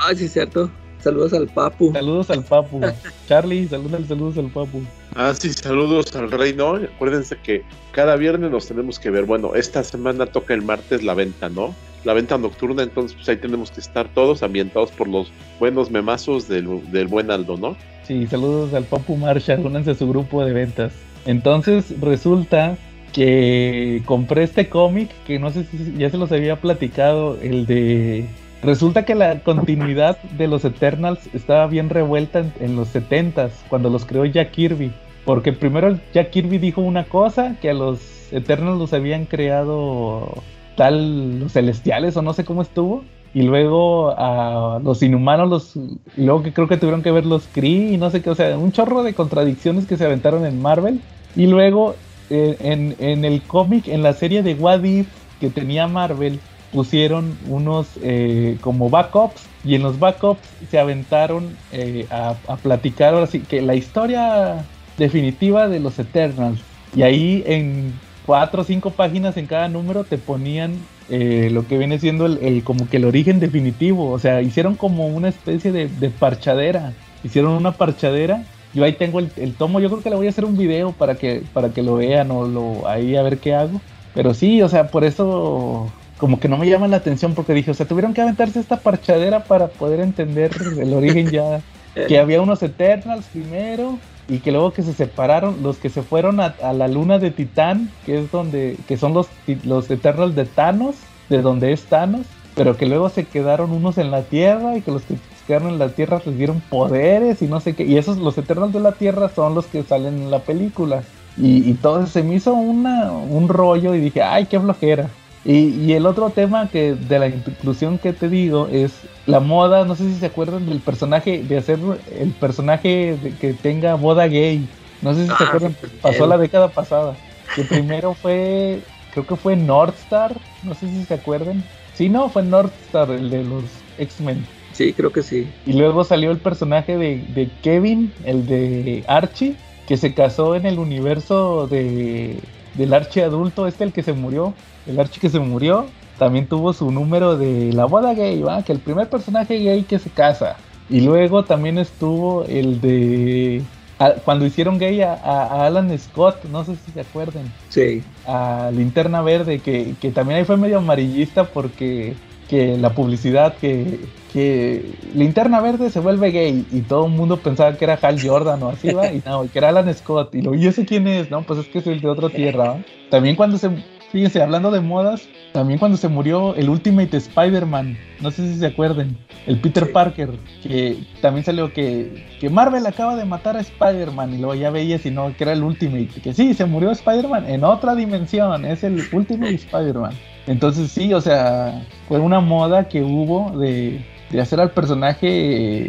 Ay, 0.05 0.15
sí, 0.15 0.27
cierto. 0.27 0.69
Saludos 1.03 1.33
al 1.33 1.47
Papu. 1.47 1.91
Saludos 1.91 2.29
al 2.29 2.43
Papu. 2.45 2.79
Charlie, 3.27 3.67
saludos, 3.67 4.07
saludos 4.07 4.37
al 4.37 4.49
Papu. 4.49 4.81
Ah, 5.15 5.33
sí, 5.37 5.51
saludos 5.51 6.15
al 6.15 6.31
rey, 6.31 6.53
¿no? 6.53 6.75
Acuérdense 6.75 7.35
que 7.43 7.61
cada 7.91 8.15
viernes 8.15 8.51
nos 8.51 8.67
tenemos 8.67 8.99
que 8.99 9.09
ver. 9.09 9.25
Bueno, 9.25 9.53
esta 9.53 9.83
semana 9.83 10.25
toca 10.27 10.53
el 10.53 10.61
martes 10.61 11.03
la 11.03 11.13
venta, 11.13 11.49
¿no? 11.49 11.75
La 12.05 12.13
venta 12.13 12.37
nocturna, 12.37 12.83
entonces 12.83 13.15
pues 13.17 13.27
ahí 13.27 13.35
tenemos 13.35 13.69
que 13.71 13.81
estar 13.81 14.07
todos 14.13 14.43
ambientados 14.43 14.91
por 14.91 15.09
los 15.09 15.29
buenos 15.59 15.91
memazos 15.91 16.47
del, 16.47 16.89
del 16.91 17.07
buen 17.07 17.31
Aldo, 17.31 17.57
¿no? 17.57 17.75
Sí, 18.07 18.25
saludos 18.27 18.73
al 18.73 18.85
Papu 18.85 19.17
Marshall, 19.17 19.65
únanse 19.65 19.91
a 19.91 19.95
su 19.95 20.07
grupo 20.07 20.45
de 20.45 20.53
ventas. 20.53 20.93
Entonces 21.25 21.99
resulta 21.99 22.77
que 23.11 24.01
compré 24.05 24.43
este 24.43 24.69
cómic 24.69 25.09
que 25.25 25.37
no 25.37 25.51
sé 25.51 25.65
si 25.65 25.95
ya 25.97 26.09
se 26.09 26.17
los 26.17 26.31
había 26.31 26.61
platicado, 26.61 27.37
el 27.41 27.65
de... 27.65 28.25
Resulta 28.63 29.03
que 29.03 29.13
la 29.13 29.39
continuidad 29.41 30.17
de 30.37 30.47
los 30.47 30.63
Eternals 30.63 31.27
estaba 31.33 31.67
bien 31.67 31.89
revuelta 31.89 32.45
en, 32.61 32.77
los 32.77 32.95
70s, 32.95 33.51
cuando 33.67 33.89
los 33.89 34.05
creó 34.05 34.23
Jack 34.23 34.51
Kirby. 34.51 34.93
Porque 35.25 35.51
primero 35.51 35.97
Jack 36.13 36.29
Kirby 36.29 36.59
dijo 36.59 36.79
una 36.79 37.03
cosa, 37.03 37.57
que 37.61 37.71
a 37.71 37.73
los 37.73 38.31
Eternals 38.31 38.79
los 38.79 38.93
habían 38.93 39.25
creado 39.25 40.41
tal 40.77 41.41
los 41.41 41.51
celestiales 41.51 42.15
o 42.15 42.21
no 42.21 42.33
sé 42.33 42.45
cómo 42.45 42.61
estuvo. 42.61 43.03
Y 43.33 43.41
luego 43.41 44.13
a 44.17 44.79
los 44.81 45.01
inhumanos 45.01 45.49
los 45.49 45.75
y 46.15 46.23
luego 46.23 46.43
que 46.43 46.53
creo 46.53 46.67
que 46.67 46.77
tuvieron 46.77 47.01
que 47.01 47.11
ver 47.11 47.25
los 47.25 47.47
Kree 47.47 47.91
y 47.91 47.97
no 47.97 48.11
sé 48.11 48.21
qué, 48.21 48.29
o 48.29 48.35
sea, 48.35 48.57
un 48.59 48.71
chorro 48.71 49.01
de 49.01 49.15
contradicciones 49.15 49.87
que 49.87 49.97
se 49.97 50.05
aventaron 50.05 50.45
en 50.45 50.61
Marvel. 50.61 51.01
Y 51.35 51.47
luego 51.47 51.95
eh, 52.29 52.55
en, 52.61 52.95
en 52.99 53.25
el 53.25 53.41
cómic, 53.41 53.87
en 53.87 54.03
la 54.03 54.13
serie 54.13 54.43
de 54.43 54.53
What 54.53 54.83
If 54.83 55.07
que 55.41 55.49
tenía 55.49 55.87
Marvel, 55.87 56.39
pusieron 56.73 57.37
unos 57.47 57.87
eh, 58.01 58.57
como 58.61 58.89
backups 58.89 59.43
y 59.63 59.75
en 59.75 59.83
los 59.83 59.99
backups 59.99 60.41
se 60.69 60.79
aventaron 60.79 61.55
eh, 61.71 62.07
a, 62.09 62.35
platicar 62.61 63.13
ahora 63.13 63.27
sí 63.27 63.39
que 63.39 63.61
la 63.61 63.75
historia 63.75 64.65
definitiva 64.97 65.69
de 65.69 65.79
los 65.79 65.99
Eternals. 65.99 66.59
Y 66.95 67.03
ahí 67.03 67.43
en 67.45 67.93
cuatro 68.25 68.61
o 68.61 68.65
cinco 68.65 68.89
páginas 68.91 69.37
en 69.37 69.45
cada 69.45 69.69
número 69.69 70.03
te 70.03 70.17
ponían 70.17 70.75
eh, 71.09 71.49
lo 71.51 71.67
que 71.67 71.77
viene 71.77 71.99
siendo 71.99 72.25
el, 72.25 72.63
como 72.63 72.89
que 72.89 72.97
el 72.97 73.05
origen 73.05 73.39
definitivo. 73.39 74.11
O 74.11 74.19
sea, 74.19 74.41
hicieron 74.41 74.75
como 74.75 75.07
una 75.07 75.29
especie 75.29 75.71
de, 75.71 75.87
de 75.87 76.09
parchadera. 76.09 76.93
Hicieron 77.23 77.53
una 77.53 77.71
parchadera. 77.71 78.43
Yo 78.73 78.83
ahí 78.83 78.93
tengo 78.93 79.19
el, 79.19 79.31
el 79.37 79.53
tomo. 79.53 79.79
Yo 79.79 79.89
creo 79.89 80.01
que 80.01 80.09
le 80.09 80.15
voy 80.15 80.27
a 80.27 80.31
hacer 80.31 80.45
un 80.45 80.57
video 80.57 80.91
para 80.91 81.15
que, 81.15 81.43
para 81.53 81.69
que 81.69 81.83
lo 81.83 81.95
vean 81.95 82.31
o 82.31 82.47
lo, 82.47 82.87
ahí 82.87 83.15
a 83.15 83.23
ver 83.23 83.37
qué 83.37 83.55
hago. 83.55 83.79
Pero 84.13 84.33
sí, 84.33 84.61
o 84.61 84.69
sea, 84.69 84.87
por 84.87 85.03
eso 85.03 85.91
como 86.23 86.39
que 86.39 86.47
no 86.47 86.57
me 86.57 86.69
llama 86.69 86.87
la 86.87 86.95
atención 86.95 87.33
porque 87.33 87.51
dije, 87.53 87.71
o 87.71 87.73
sea, 87.73 87.85
tuvieron 87.85 88.13
que 88.13 88.21
aventarse 88.21 88.57
esta 88.57 88.77
parchadera 88.77 89.43
para 89.43 89.67
poder 89.67 89.99
entender 89.99 90.51
el 90.79 90.93
origen 90.93 91.29
ya. 91.29 91.59
Que 92.07 92.17
había 92.17 92.41
unos 92.41 92.63
Eternals 92.63 93.25
primero 93.25 93.99
y 94.29 94.39
que 94.39 94.53
luego 94.53 94.71
que 94.71 94.83
se 94.83 94.93
separaron, 94.93 95.61
los 95.61 95.79
que 95.79 95.89
se 95.89 96.01
fueron 96.01 96.39
a, 96.39 96.55
a 96.63 96.71
la 96.71 96.87
luna 96.87 97.19
de 97.19 97.29
Titán, 97.29 97.91
que 98.05 98.19
es 98.19 98.31
donde, 98.31 98.77
que 98.87 98.95
son 98.95 99.13
los, 99.13 99.27
los 99.65 99.91
Eternals 99.91 100.33
de 100.33 100.45
Thanos, 100.45 100.95
de 101.27 101.41
donde 101.41 101.73
es 101.73 101.83
Thanos, 101.83 102.25
pero 102.55 102.77
que 102.77 102.85
luego 102.85 103.09
se 103.09 103.25
quedaron 103.25 103.73
unos 103.73 103.97
en 103.97 104.09
la 104.09 104.21
Tierra 104.21 104.77
y 104.77 104.81
que 104.81 104.91
los 104.91 105.01
que 105.01 105.17
quedaron 105.45 105.73
en 105.73 105.79
la 105.79 105.89
Tierra 105.89 106.21
les 106.25 106.37
dieron 106.37 106.61
poderes 106.61 107.41
y 107.41 107.47
no 107.47 107.59
sé 107.59 107.75
qué, 107.75 107.83
y 107.83 107.97
esos, 107.97 108.17
los 108.17 108.37
Eternals 108.37 108.71
de 108.71 108.79
la 108.79 108.93
Tierra 108.93 109.27
son 109.27 109.55
los 109.55 109.65
que 109.65 109.83
salen 109.83 110.13
en 110.13 110.31
la 110.31 110.39
película. 110.39 111.03
Y, 111.35 111.69
y 111.69 111.73
todo 111.73 112.07
se 112.07 112.23
me 112.23 112.35
hizo 112.35 112.53
una, 112.53 113.11
un 113.11 113.49
rollo 113.49 113.93
y 113.93 113.99
dije, 113.99 114.21
ay, 114.21 114.45
qué 114.45 114.57
flojera. 114.57 115.09
Y, 115.43 115.67
y 115.69 115.93
el 115.93 116.05
otro 116.05 116.31
tema 116.31 116.69
que 116.71 116.95
de 116.95 117.19
la 117.19 117.27
inclusión 117.27 117.99
que 117.99 118.13
te 118.13 118.29
digo 118.29 118.69
es 118.69 119.09
la 119.25 119.39
moda, 119.41 119.83
no 119.85 119.95
sé 119.95 120.05
si 120.13 120.19
se 120.19 120.25
acuerdan 120.27 120.65
del 120.65 120.81
personaje, 120.81 121.43
de 121.43 121.57
hacer 121.57 121.79
el 122.05 122.35
personaje 122.37 123.17
de 123.17 123.37
que 123.37 123.53
tenga 123.53 123.95
boda 123.95 124.27
gay. 124.27 124.73
No 125.01 125.13
sé 125.13 125.27
si 125.27 125.35
se 125.35 125.43
Ah, 125.43 125.45
acuerdan, 125.45 125.77
pasó 126.01 126.27
la 126.27 126.37
década 126.37 126.73
pasada. 126.73 127.19
Que 127.53 127.65
primero 127.65 128.15
fue, 128.15 128.87
creo 129.09 129.25
que 129.25 129.35
fue 129.35 129.55
Northstar, 129.57 130.41
no 130.61 130.75
sé 130.75 130.87
si 130.89 131.05
se 131.05 131.13
acuerdan. 131.15 131.69
Sí, 131.91 132.09
no, 132.09 132.29
fue 132.29 132.43
Northstar, 132.43 133.11
el 133.11 133.29
de 133.29 133.43
los 133.43 133.85
X-Men. 133.97 134.49
Sí, 134.71 134.93
creo 134.93 135.11
que 135.11 135.23
sí. 135.23 135.55
Y 135.65 135.73
luego 135.73 136.03
salió 136.03 136.31
el 136.31 136.41
personaje 136.41 136.97
de, 136.97 137.25
de 137.27 137.59
Kevin, 137.61 138.15
el 138.23 138.45
de 138.45 139.03
Archie, 139.07 139.63
que 139.85 139.97
se 139.97 140.13
casó 140.13 140.55
en 140.55 140.65
el 140.65 140.77
universo 140.79 141.67
de, 141.67 142.52
del 142.75 142.93
Archie 142.93 143.23
adulto, 143.23 143.67
este 143.67 143.83
el 143.83 143.91
que 143.93 144.03
se 144.03 144.13
murió, 144.13 144.53
el 144.87 144.99
Archie 144.99 145.19
que 145.21 145.29
se 145.29 145.39
murió, 145.39 145.85
también 146.17 146.47
tuvo 146.47 146.73
su 146.73 146.91
número 146.91 147.37
de 147.37 147.73
la 147.73 147.85
boda 147.85 148.13
gay, 148.13 148.41
¿va? 148.41 148.63
que 148.63 148.71
el 148.71 148.79
primer 148.79 149.09
personaje 149.09 149.57
gay 149.59 149.83
que 149.83 149.99
se 149.99 150.09
casa. 150.09 150.55
Y 150.89 151.01
luego 151.01 151.43
también 151.43 151.77
estuvo 151.77 152.43
el 152.45 152.79
de... 152.81 153.63
a- 153.99 154.11
cuando 154.25 154.45
hicieron 154.45 154.77
gay 154.77 155.01
a, 155.01 155.65
Alan 155.65 155.97
Scott, 155.97 156.43
no 156.51 156.63
sé 156.65 156.75
si 156.85 156.91
se 156.91 157.01
acuerdan 157.01 157.51
Sí. 157.69 158.03
a 158.27 158.69
Linterna 158.73 159.21
Verde, 159.21 159.59
que, 159.59 159.95
que 160.01 160.11
también 160.11 160.39
ahí 160.39 160.45
fue 160.45 160.57
medio 160.57 160.77
amarillista 160.79 161.45
porque 161.45 162.15
que 162.53 162.77
la 162.77 162.93
publicidad 162.93 163.55
que, 163.55 164.01
que 164.31 164.85
Linterna 165.15 165.59
Verde 165.59 165.89
se 165.89 165.99
vuelve 165.99 166.29
gay 166.29 166.63
y 166.71 166.81
todo 166.81 167.07
el 167.07 167.11
mundo 167.11 167.37
pensaba 167.37 167.75
que 167.75 167.83
era 167.83 167.97
Hal 167.99 168.21
Jordan 168.21 168.61
o 168.61 168.69
así, 168.69 168.91
¿va? 168.91 169.11
Y 169.11 169.23
no, 169.25 169.43
y 169.43 169.47
que 169.47 169.57
era 169.57 169.69
Alan 169.69 169.91
Scott. 169.91 170.35
Y 170.35 170.43
lo, 170.43 170.53
¿y 170.53 170.67
ese 170.67 170.85
quién 170.85 171.07
es? 171.07 171.31
No, 171.31 171.41
pues 171.41 171.57
es 171.61 171.67
que 171.67 171.79
es 171.79 171.87
el 171.87 171.99
de 171.99 172.09
otra 172.09 172.29
tierra, 172.29 172.63
¿va? 172.63 172.77
También 173.09 173.35
cuando 173.35 173.57
se, 173.57 173.71
fíjense, 174.11 174.39
hablando 174.39 174.69
de 174.69 174.81
modas, 174.81 175.27
también 175.51 175.79
cuando 175.79 175.97
se 175.97 176.09
murió 176.09 176.53
el 176.53 176.69
Ultimate 176.69 177.17
Spider-Man, 177.17 177.97
no 178.21 178.29
sé 178.29 178.47
si 178.47 178.59
se 178.59 178.67
acuerden, 178.67 179.17
el 179.47 179.59
Peter 179.59 179.87
Sí. 179.87 179.91
Parker, 179.91 180.29
que 180.61 181.07
también 181.23 181.43
salió 181.43 181.73
que, 181.73 182.23
que 182.39 182.51
Marvel 182.51 182.85
acaba 182.85 183.15
de 183.15 183.25
matar 183.25 183.57
a 183.57 183.61
Spider-Man 183.61 184.31
y 184.31 184.37
luego 184.37 184.53
ya 184.53 184.69
veías 184.69 185.03
y 185.07 185.09
no, 185.09 185.35
que 185.35 185.43
era 185.43 185.53
el 185.53 185.63
Ultimate, 185.63 186.21
que 186.21 186.35
sí, 186.35 186.53
se 186.53 186.65
murió 186.65 186.91
Spider-Man 186.91 187.49
en 187.49 187.63
otra 187.63 187.95
dimensión, 187.95 188.63
es 188.63 188.83
el 188.83 189.01
Ultimate 189.11 189.55
Spider-Man. 189.55 190.13
Entonces 190.47 190.91
sí, 190.91 191.13
o 191.13 191.21
sea, 191.21 191.85
fue 192.07 192.19
una 192.19 192.39
moda 192.39 192.87
que 192.89 193.01
hubo 193.01 193.57
de, 193.57 194.05
de 194.29 194.41
hacer 194.41 194.59
al 194.59 194.71
personaje 194.71 195.27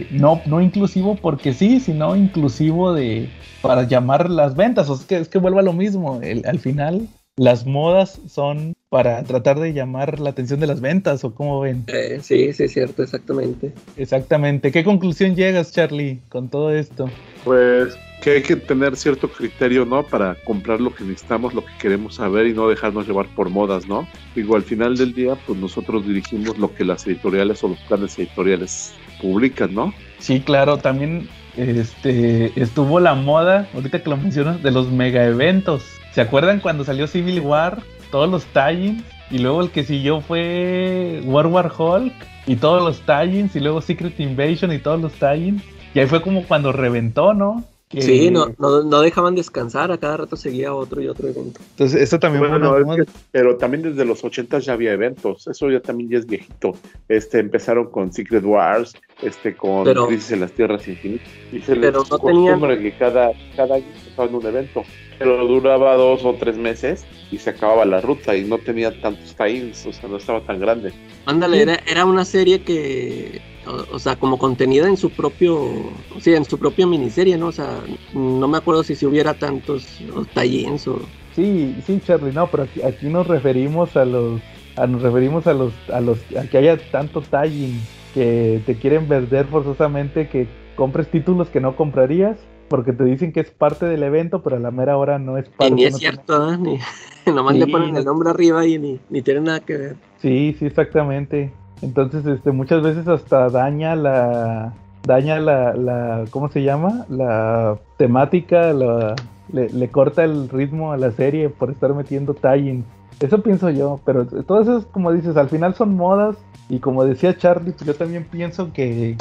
eh, 0.02 0.06
no, 0.10 0.40
no 0.46 0.60
inclusivo 0.60 1.16
porque 1.16 1.52
sí, 1.52 1.80
sino 1.80 2.14
inclusivo 2.16 2.92
de 2.94 3.28
para 3.62 3.82
llamar 3.84 4.30
las 4.30 4.54
ventas. 4.54 4.88
O 4.90 4.94
sea, 4.96 5.02
es 5.02 5.08
que, 5.08 5.16
es 5.18 5.28
que 5.28 5.38
vuelve 5.38 5.60
a 5.60 5.62
lo 5.64 5.72
mismo. 5.72 6.20
El- 6.22 6.46
al 6.46 6.58
final, 6.58 7.08
las 7.36 7.66
modas 7.66 8.20
son 8.28 8.74
para 8.94 9.24
tratar 9.24 9.58
de 9.58 9.72
llamar 9.72 10.20
la 10.20 10.30
atención 10.30 10.60
de 10.60 10.68
las 10.68 10.80
ventas, 10.80 11.24
o 11.24 11.34
cómo 11.34 11.58
ven. 11.58 11.82
Eh, 11.88 12.20
sí, 12.22 12.52
sí, 12.52 12.62
es 12.62 12.72
cierto, 12.74 13.02
exactamente. 13.02 13.72
Exactamente. 13.96 14.70
¿Qué 14.70 14.84
conclusión 14.84 15.34
llegas, 15.34 15.72
Charlie, 15.72 16.20
con 16.28 16.48
todo 16.48 16.72
esto? 16.72 17.10
Pues 17.42 17.98
que 18.22 18.30
hay 18.30 18.42
que 18.42 18.54
tener 18.54 18.94
cierto 18.94 19.28
criterio, 19.28 19.84
¿no? 19.84 20.04
Para 20.04 20.36
comprar 20.44 20.80
lo 20.80 20.94
que 20.94 21.02
necesitamos, 21.02 21.54
lo 21.54 21.64
que 21.64 21.72
queremos 21.80 22.14
saber 22.14 22.46
y 22.46 22.52
no 22.52 22.68
dejarnos 22.68 23.08
llevar 23.08 23.26
por 23.34 23.50
modas, 23.50 23.88
¿no? 23.88 24.06
Digo, 24.36 24.54
al 24.54 24.62
final 24.62 24.96
del 24.96 25.12
día, 25.12 25.34
pues 25.44 25.58
nosotros 25.58 26.06
dirigimos 26.06 26.56
lo 26.56 26.72
que 26.72 26.84
las 26.84 27.04
editoriales 27.04 27.64
o 27.64 27.68
los 27.70 27.78
planes 27.88 28.16
editoriales 28.16 28.94
publican, 29.20 29.74
¿no? 29.74 29.92
Sí, 30.20 30.38
claro, 30.38 30.76
también 30.76 31.28
este 31.56 32.52
estuvo 32.54 33.00
la 33.00 33.14
moda, 33.14 33.68
ahorita 33.74 34.04
que 34.04 34.08
lo 34.10 34.16
mencionas, 34.18 34.62
de 34.62 34.70
los 34.70 34.92
mega 34.92 35.24
eventos. 35.26 35.82
¿Se 36.12 36.20
acuerdan 36.20 36.60
cuando 36.60 36.84
salió 36.84 37.08
Civil 37.08 37.40
War? 37.40 37.82
Todos 38.14 38.30
los 38.30 38.44
tie 38.44 39.02
y 39.28 39.38
luego 39.38 39.60
el 39.60 39.72
que 39.72 39.82
siguió 39.82 40.20
fue 40.20 41.20
War 41.24 41.48
War 41.48 41.72
Hulk 41.76 42.14
y 42.46 42.54
todos 42.54 42.80
los 42.80 43.00
tie 43.00 43.48
y 43.52 43.58
luego 43.58 43.80
Secret 43.80 44.20
Invasion 44.20 44.72
y 44.72 44.78
todos 44.78 45.00
los 45.00 45.14
tie 45.14 45.52
Y 45.92 45.98
ahí 45.98 46.06
fue 46.06 46.22
como 46.22 46.44
cuando 46.44 46.70
reventó, 46.70 47.34
¿no? 47.34 47.64
Que- 47.94 48.02
Sí, 48.02 48.30
no, 48.30 48.54
no, 48.58 48.82
no 48.82 49.00
dejaban 49.00 49.34
descansar, 49.34 49.90
a 49.92 49.98
cada 49.98 50.16
rato 50.18 50.36
seguía 50.36 50.74
otro 50.74 51.00
y 51.00 51.08
otro 51.08 51.28
evento. 51.28 51.60
Entonces, 51.70 52.00
eso 52.02 52.18
también 52.18 52.40
fue 52.40 52.48
Bueno, 52.50 52.70
una 52.70 52.78
es 52.80 52.84
moda. 52.86 52.96
que- 53.04 53.10
pero 53.30 53.56
también 53.56 53.82
desde 53.82 54.04
los 54.04 54.22
80 54.24 54.58
ya 54.58 54.72
había 54.72 54.92
eventos, 54.92 55.46
eso 55.46 55.70
ya 55.70 55.80
también 55.80 56.10
ya 56.10 56.18
es 56.18 56.26
viejito. 56.26 56.72
Este 57.08 57.38
empezaron 57.38 57.90
con 57.90 58.12
Secret 58.12 58.44
Wars, 58.44 58.94
este 59.22 59.54
con 59.56 59.84
Pero- 59.84 60.06
Crisis 60.08 60.32
en 60.32 60.40
las 60.40 60.52
Tierras 60.52 60.86
Infinitas. 60.88 61.28
Y 61.52 61.60
se 61.60 61.76
Pero 61.76 62.00
les 62.00 62.10
no 62.10 62.16
acostumbra 62.16 62.78
que 62.78 62.92
cada, 62.96 63.30
cada 63.56 63.76
año 63.76 63.84
empezaban 63.96 64.34
un 64.34 64.46
evento. 64.46 64.82
Pero 65.18 65.46
duraba 65.46 65.94
dos 65.94 66.24
o 66.24 66.34
tres 66.34 66.56
meses 66.56 67.04
y 67.30 67.38
se 67.38 67.50
acababa 67.50 67.84
la 67.84 68.00
ruta 68.00 68.36
y 68.36 68.42
no 68.44 68.58
tenía 68.58 69.00
tantos 69.00 69.36
tie-ins, 69.36 69.86
o 69.86 69.92
sea, 69.92 70.08
no 70.08 70.16
estaba 70.16 70.40
tan 70.44 70.58
grande. 70.58 70.92
Ándale, 71.26 71.62
era, 71.62 71.78
era 71.86 72.04
una 72.04 72.24
serie 72.24 72.62
que, 72.62 73.40
o, 73.66 73.94
o 73.94 73.98
sea, 73.98 74.16
como 74.16 74.38
contenida 74.38 74.88
en 74.88 74.96
su 74.96 75.10
propio, 75.10 75.92
sí, 76.18 76.34
en 76.34 76.44
su 76.44 76.58
propia 76.58 76.86
miniserie, 76.86 77.36
¿no? 77.38 77.48
O 77.48 77.52
sea, 77.52 77.82
no 78.12 78.48
me 78.48 78.58
acuerdo 78.58 78.82
si, 78.84 78.94
si 78.94 79.06
hubiera 79.06 79.34
tantos 79.34 80.00
tie-ins 80.34 80.86
o... 80.88 81.00
Sí, 81.34 81.74
sí, 81.86 82.00
Charlie, 82.04 82.32
no, 82.32 82.48
pero 82.50 82.64
aquí, 82.64 82.80
aquí 82.82 83.06
nos 83.06 83.26
referimos 83.26 83.96
a 83.96 84.04
los, 84.04 84.40
a, 84.76 84.86
nos 84.86 85.02
referimos 85.02 85.46
a 85.46 85.54
los, 85.54 85.72
a 85.92 86.00
los, 86.00 86.18
a 86.36 86.48
que 86.48 86.58
haya 86.58 86.76
tanto 86.90 87.20
tagging 87.22 87.80
que 88.14 88.62
te 88.64 88.76
quieren 88.78 89.08
vender 89.08 89.46
forzosamente 89.46 90.28
que 90.28 90.46
compres 90.76 91.08
títulos 91.10 91.48
que 91.50 91.60
no 91.60 91.74
comprarías 91.76 92.38
porque 92.68 92.92
te 92.92 93.04
dicen 93.04 93.32
que 93.32 93.40
es 93.40 93.50
parte 93.50 93.86
del 93.86 94.02
evento, 94.04 94.42
pero 94.42 94.56
a 94.56 94.60
la 94.60 94.70
mera 94.70 94.96
hora 94.96 95.18
no 95.18 95.36
es 95.36 95.46
Y 95.46 95.50
parte. 95.50 95.74
ni 95.74 95.84
es 95.84 95.92
no 95.94 95.98
tiene- 95.98 96.14
cierto, 96.16 96.52
¿eh? 96.52 96.56
Ni, 96.60 96.78
nomás 97.34 97.56
le 97.56 97.64
Sí. 97.66 97.72
ponen 97.72 97.96
el 97.96 98.04
nombre 98.04 98.30
arriba 98.30 98.64
y 98.66 98.78
ni, 98.78 99.00
ni 99.10 99.20
tiene 99.22 99.40
nada 99.40 99.60
que 99.60 99.76
ver. 99.76 99.96
Sí, 100.22 100.54
sí, 100.58 100.66
exactamente. 100.66 101.52
Entonces, 101.84 102.24
este, 102.24 102.50
muchas 102.50 102.82
veces 102.82 103.06
hasta 103.06 103.50
daña 103.50 103.94
la, 103.94 104.72
daña 105.02 105.38
la, 105.38 105.74
la, 105.74 106.24
¿cómo 106.30 106.48
se 106.48 106.62
llama? 106.62 107.04
La 107.10 107.78
temática, 107.98 108.72
la, 108.72 109.14
le, 109.52 109.88
corta 109.90 110.24
el 110.24 110.48
ritmo 110.48 110.92
a 110.92 110.96
la 110.96 111.10
serie 111.10 111.50
por 111.50 111.70
estar 111.70 111.92
metiendo 111.94 112.32
tie 112.32 112.82
Eso 113.20 113.42
pienso 113.42 113.68
yo, 113.68 114.00
pero 114.06 114.24
todo 114.26 114.62
eso 114.62 114.78
es 114.78 114.86
como 114.86 115.12
dices, 115.12 115.36
al 115.36 115.50
final 115.50 115.74
son 115.74 115.94
modas 115.94 116.36
y 116.70 116.78
como 116.78 117.04
decía 117.04 117.36
Charlie, 117.36 117.72
pues 117.72 117.84
yo 117.84 117.94
también 117.94 118.24
pienso 118.24 118.72
que, 118.72 119.18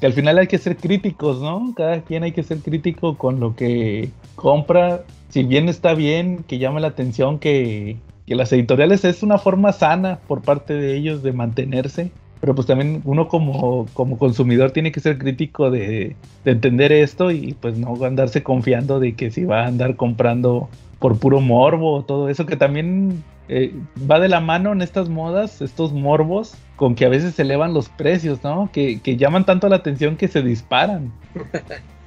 que 0.00 0.06
al 0.06 0.12
final 0.12 0.38
hay 0.38 0.48
que 0.48 0.58
ser 0.58 0.76
críticos, 0.76 1.40
¿no? 1.40 1.72
Cada 1.76 2.00
quien 2.00 2.24
hay 2.24 2.32
que 2.32 2.42
ser 2.42 2.58
crítico 2.58 3.16
con 3.16 3.38
lo 3.38 3.54
que 3.54 4.10
compra. 4.34 5.04
Si 5.28 5.44
bien 5.44 5.68
está 5.68 5.94
bien, 5.94 6.44
que 6.48 6.58
llame 6.58 6.80
la 6.80 6.88
atención 6.88 7.38
que, 7.38 7.96
que 8.26 8.34
las 8.34 8.52
editoriales 8.52 9.04
es 9.04 9.22
una 9.22 9.38
forma 9.38 9.72
sana 9.72 10.20
por 10.26 10.42
parte 10.42 10.74
de 10.74 10.96
ellos 10.96 11.22
de 11.22 11.32
mantenerse. 11.32 12.10
Pero 12.40 12.56
pues 12.56 12.66
también 12.66 13.02
uno 13.04 13.28
como, 13.28 13.86
como 13.94 14.18
consumidor 14.18 14.72
tiene 14.72 14.90
que 14.90 14.98
ser 14.98 15.16
crítico 15.16 15.70
de, 15.70 16.16
de 16.44 16.50
entender 16.50 16.90
esto 16.90 17.30
y 17.30 17.54
pues 17.60 17.78
no 17.78 17.96
andarse 18.04 18.42
confiando 18.42 18.98
de 18.98 19.14
que 19.14 19.30
si 19.30 19.44
va 19.44 19.62
a 19.62 19.68
andar 19.68 19.94
comprando 19.94 20.68
por 20.98 21.18
puro 21.18 21.40
morbo, 21.40 22.04
todo 22.04 22.28
eso 22.28 22.44
que 22.44 22.56
también 22.56 23.22
eh, 23.48 23.74
va 24.10 24.20
de 24.20 24.28
la 24.28 24.40
mano 24.40 24.72
en 24.72 24.82
estas 24.82 25.08
modas, 25.08 25.60
estos 25.60 25.92
morbos, 25.92 26.54
con 26.76 26.94
que 26.94 27.04
a 27.04 27.08
veces 27.08 27.34
se 27.34 27.42
elevan 27.42 27.74
los 27.74 27.88
precios, 27.88 28.42
¿no? 28.42 28.70
Que, 28.72 29.00
que 29.00 29.16
llaman 29.16 29.44
tanto 29.44 29.68
la 29.68 29.76
atención 29.76 30.16
que 30.16 30.28
se 30.28 30.42
disparan. 30.42 31.12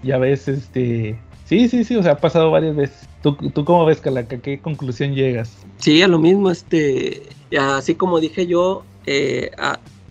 Ya 0.04 0.20
ves, 0.20 0.48
este... 0.48 1.18
Sí, 1.46 1.70
sí, 1.70 1.84
sí, 1.84 1.96
o 1.96 2.02
sea, 2.04 2.14
ha 2.14 2.20
pasado 2.20 2.50
varias 2.52 2.76
veces. 2.76 3.08
¿Tú, 3.22 3.38
tú 3.38 3.66
cómo 3.66 3.86
ves, 3.86 4.02
Calaca? 4.02 4.36
¿A 4.38 4.40
qué 4.42 4.62
conclusión 4.62 5.14
llegas? 5.14 5.56
Sí, 5.80 6.02
a 6.02 6.08
lo 6.08 6.18
mismo, 6.20 6.50
este, 6.50 7.30
así 7.58 7.96
como 7.96 8.20
dije 8.20 8.48
yo, 8.48 8.84
eh, 9.06 9.52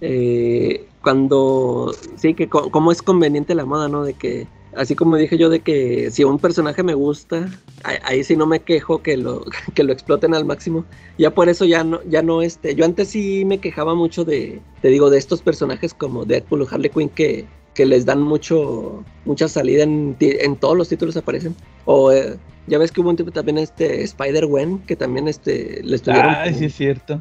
eh, 0.00 0.88
cuando, 1.02 1.92
sí, 2.16 2.34
que 2.34 2.48
co- 2.48 2.70
como 2.70 2.92
es 2.92 3.02
conveniente 3.02 3.54
la 3.54 3.64
moda, 3.64 3.88
¿no? 3.88 4.04
De 4.04 4.14
que, 4.14 4.48
así 4.72 4.94
como 4.94 5.16
dije 5.16 5.36
yo, 5.36 5.50
de 5.50 5.60
que 5.62 6.10
si 6.12 6.22
un 6.24 6.38
personaje 6.38 6.82
me 6.84 6.94
gusta, 6.94 7.48
ahí, 7.82 7.96
ahí 8.04 8.24
sí 8.24 8.36
no 8.36 8.46
me 8.46 8.62
quejo 8.62 9.02
que 9.02 9.16
lo, 9.16 9.44
que 9.74 9.82
lo 9.84 9.92
exploten 9.92 10.34
al 10.34 10.44
máximo. 10.44 10.86
Ya 11.18 11.34
por 11.34 11.48
eso 11.48 11.64
ya 11.64 11.82
no, 11.84 12.00
ya 12.04 12.22
no, 12.22 12.42
este, 12.42 12.74
yo 12.76 12.84
antes 12.84 13.08
sí 13.10 13.44
me 13.44 13.60
quejaba 13.60 13.94
mucho 13.94 14.24
de, 14.24 14.62
te 14.80 14.88
digo, 14.88 15.10
de 15.10 15.18
estos 15.18 15.42
personajes 15.42 15.94
como 15.94 16.24
Deadpool 16.26 16.62
o 16.62 16.68
Harley 16.70 16.90
Quinn 16.90 17.08
que, 17.10 17.48
que 17.74 17.84
les 17.86 18.06
dan 18.06 18.22
mucho, 18.22 19.04
mucha 19.24 19.48
salida 19.48 19.82
en, 19.82 20.16
en 20.20 20.56
todos 20.56 20.76
los 20.76 20.88
títulos 20.88 21.16
aparecen. 21.16 21.54
O 21.84 22.12
eh, 22.12 22.36
ya 22.66 22.78
ves 22.78 22.92
que 22.92 23.00
hubo 23.00 23.10
un 23.10 23.16
tipo 23.16 23.30
también 23.30 23.58
este 23.58 24.02
Spider-Gwen, 24.02 24.80
que 24.86 24.96
también 24.96 25.28
este 25.28 25.82
le 25.82 25.96
estuvieron 25.96 26.34
como 26.34 26.58
sí 26.58 26.64
es 26.66 26.74
cierto. 26.74 27.20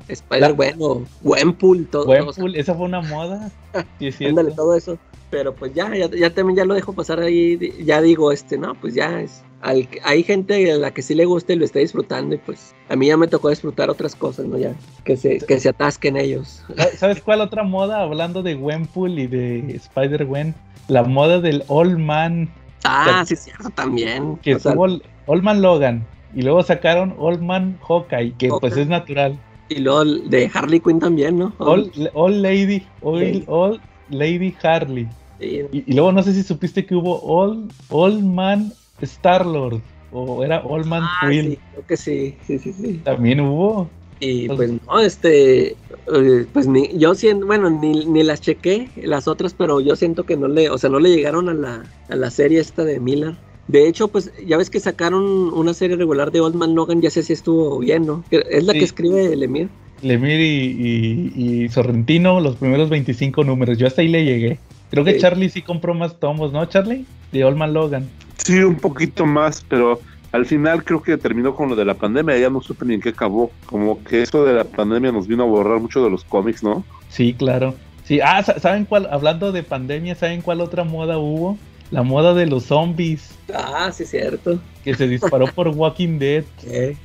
O 0.80 1.02
Gwenpool, 1.22 1.88
todo, 1.88 2.06
todo, 2.06 2.14
o 2.14 2.34
sea, 2.34 2.44
Gwenpool, 2.44 2.56
esa 2.56 2.76
fue 2.76 2.86
una 2.86 3.02
moda. 3.02 3.52
Sí 4.00 4.08
es 4.08 4.18
cierto. 4.18 4.40
ándale, 4.40 4.56
todo 4.56 4.76
eso. 4.76 4.98
Pero 5.30 5.56
pues 5.56 5.74
ya, 5.74 5.96
ya, 5.96 6.08
ya 6.12 6.30
también 6.30 6.58
ya 6.58 6.66
lo 6.66 6.76
dejo 6.76 6.94
pasar 6.94 7.20
ahí, 7.20 7.58
ya 7.84 8.02
digo, 8.02 8.32
este, 8.32 8.58
no, 8.58 8.76
pues 8.76 8.94
ya 8.94 9.20
es. 9.20 9.44
Al- 9.64 9.88
hay 10.04 10.24
gente 10.24 10.72
a 10.72 10.78
la 10.78 10.92
que 10.92 11.02
sí 11.02 11.16
le 11.16 11.26
gusta 11.26 11.54
y 11.54 11.56
lo 11.56 11.66
está 11.66 11.80
disfrutando 11.80 12.36
y 12.36 12.38
pues 12.38 12.76
a 12.90 12.96
mí 12.96 13.08
ya 13.08 13.18
me 13.18 13.28
tocó 13.28 13.50
disfrutar 13.50 13.90
otras 13.90 14.16
cosas, 14.16 14.46
¿no? 14.46 14.58
Ya, 14.58 14.76
que 15.06 15.18
se, 15.18 15.40
que 15.40 15.60
se 15.60 15.70
atasquen 15.70 16.18
ellos. 16.18 16.62
¿Sabes 16.98 17.22
cuál 17.22 17.42
otra 17.42 17.64
moda? 17.64 18.02
Hablando 18.02 18.44
de 18.44 18.56
Gwenpool 18.56 19.18
y 19.18 19.28
de 19.28 19.76
Spider-Gwen. 19.76 20.54
La 20.90 21.04
moda 21.04 21.40
del 21.40 21.64
Old 21.68 21.98
Man. 21.98 22.50
Ah, 22.84 23.24
sí, 23.26 23.36
cierto, 23.38 23.70
también. 23.70 24.36
Que 24.38 24.56
O 24.56 24.60
sea, 24.60 24.72
estuvo 24.74 25.00
Old 25.28 25.44
Man 25.44 25.62
Logan. 25.62 26.06
Y 26.36 26.42
luego 26.42 26.62
sacaron 26.64 27.16
Old 27.18 27.42
Man 27.42 27.78
Hawkeye, 27.88 28.34
que 28.38 28.50
pues 28.60 28.76
es 28.76 28.88
natural. 28.88 29.40
Y 29.70 29.80
luego 29.80 30.04
de 30.04 30.52
Harley 30.54 30.82
Quinn 30.82 31.00
también, 31.00 31.38
¿no? 31.38 31.54
All, 31.60 31.90
all 32.14 32.42
Lady, 32.42 32.86
all, 33.02 33.44
all 33.48 33.82
Lady 34.10 34.54
Harley. 34.62 35.08
Sí. 35.40 35.62
Y, 35.72 35.84
y 35.92 35.94
luego 35.94 36.12
no 36.12 36.22
sé 36.22 36.34
si 36.34 36.44
supiste 36.44 36.86
que 36.86 36.96
hubo 36.96 37.22
All, 37.24 37.70
all 37.90 38.24
Man 38.24 38.74
Star 39.04 39.46
Lord. 39.46 39.82
O 40.12 40.44
era 40.44 40.60
All 40.64 40.86
Man 40.86 41.02
Ah, 41.04 41.28
sí, 41.32 41.58
creo 41.72 41.86
que 41.88 41.98
sí, 41.98 42.36
sí, 42.46 42.60
sí, 42.60 42.72
sí. 42.74 43.02
También 43.04 43.40
hubo. 43.40 43.90
Y 44.20 44.48
pues 44.48 44.72
no, 44.72 45.00
este, 45.00 45.70
eh, 46.16 46.46
pues 46.54 46.68
ni, 46.68 46.98
yo 46.98 47.14
siento, 47.16 47.46
bueno, 47.46 47.70
ni, 47.70 48.06
ni 48.06 48.24
las 48.24 48.40
chequé, 48.40 48.88
las 49.04 49.28
otras, 49.28 49.54
pero 49.54 49.82
yo 49.82 49.96
siento 49.96 50.24
que 50.26 50.38
no 50.38 50.48
le, 50.48 50.70
o 50.70 50.78
sea, 50.78 50.90
no 50.90 51.00
le 51.00 51.10
llegaron 51.10 51.50
a 51.50 51.54
la, 51.54 51.84
a 52.10 52.16
la 52.16 52.30
serie 52.32 52.60
esta 52.60 52.86
de 52.86 53.00
Miller. 53.00 53.34
De 53.68 53.88
hecho, 53.88 54.08
pues 54.10 54.32
ya 54.46 54.58
ves 54.58 54.70
que 54.70 54.80
sacaron 54.80 55.24
una 55.54 55.74
serie 55.74 55.98
regular 55.98 56.32
de 56.32 56.42
Old 56.42 56.56
Man 56.56 56.76
Logan, 56.76 57.02
ya 57.02 57.10
sé 57.10 57.24
si 57.24 57.34
estuvo 57.34 57.80
bien, 57.80 58.06
¿no? 58.06 58.24
Es 58.30 58.64
la 58.64 58.74
Sí. 58.74 58.80
que 58.80 58.86
escribe 58.86 59.36
Lemire. 59.36 59.70
Lemir 60.04 60.40
y, 60.40 61.34
y, 61.36 61.64
y 61.64 61.70
Sorrentino, 61.70 62.40
los 62.40 62.56
primeros 62.58 62.90
25 62.90 63.44
números. 63.44 63.78
Yo 63.78 63.88
hasta 63.88 64.02
ahí 64.02 64.10
le 64.10 64.24
llegué. 64.26 64.60
Creo 64.90 65.04
que 65.04 65.14
Sí. 65.14 65.20
Charlie 65.20 65.50
sí 65.50 65.62
compró 65.64 65.94
más 65.94 66.20
tomos, 66.20 66.54
¿no, 66.54 66.64
Charlie? 66.66 67.06
De 67.34 67.44
Olman 67.44 67.74
Logan. 67.74 68.08
Sí, 68.38 68.60
un 68.60 68.76
poquito 68.76 69.26
más, 69.26 69.66
pero 69.68 70.00
al 70.32 70.46
final 70.46 70.84
creo 70.84 71.02
que 71.04 71.18
terminó 71.18 71.54
con 71.56 71.70
lo 71.70 71.76
de 71.76 71.84
la 71.86 71.94
pandemia, 71.96 72.38
ya 72.38 72.50
no 72.50 72.62
supe 72.62 72.86
ni 72.86 72.94
en 72.96 73.02
qué 73.02 73.10
acabó. 73.10 73.52
Como 73.66 74.02
que 74.04 74.22
eso 74.22 74.46
de 74.46 74.54
la 74.54 74.64
pandemia 74.64 75.12
nos 75.12 75.28
vino 75.28 75.44
a 75.44 75.48
borrar 75.48 75.80
mucho 75.80 76.04
de 76.04 76.10
los 76.10 76.24
cómics, 76.24 76.64
¿no? 76.64 76.84
Sí, 77.10 77.34
claro. 77.34 77.76
Sí, 78.06 78.20
ah, 78.22 78.42
sa- 78.44 78.60
¿saben 78.60 78.86
cuál? 78.86 79.08
Hablando 79.12 79.52
de 79.52 79.64
pandemia, 79.64 80.16
¿saben 80.16 80.42
cuál 80.42 80.62
otra 80.62 80.84
moda 80.84 81.18
hubo? 81.18 81.58
La 81.92 82.04
moda 82.04 82.34
de 82.34 82.46
los 82.48 82.64
zombies, 82.64 83.38
Ah, 83.54 83.92
sí, 83.94 84.06
cierto. 84.06 84.60
que 84.84 84.96
se 84.96 85.08
disparó 85.08 85.46
por 85.48 85.68
Walking 85.70 86.18
Dead. 86.20 86.44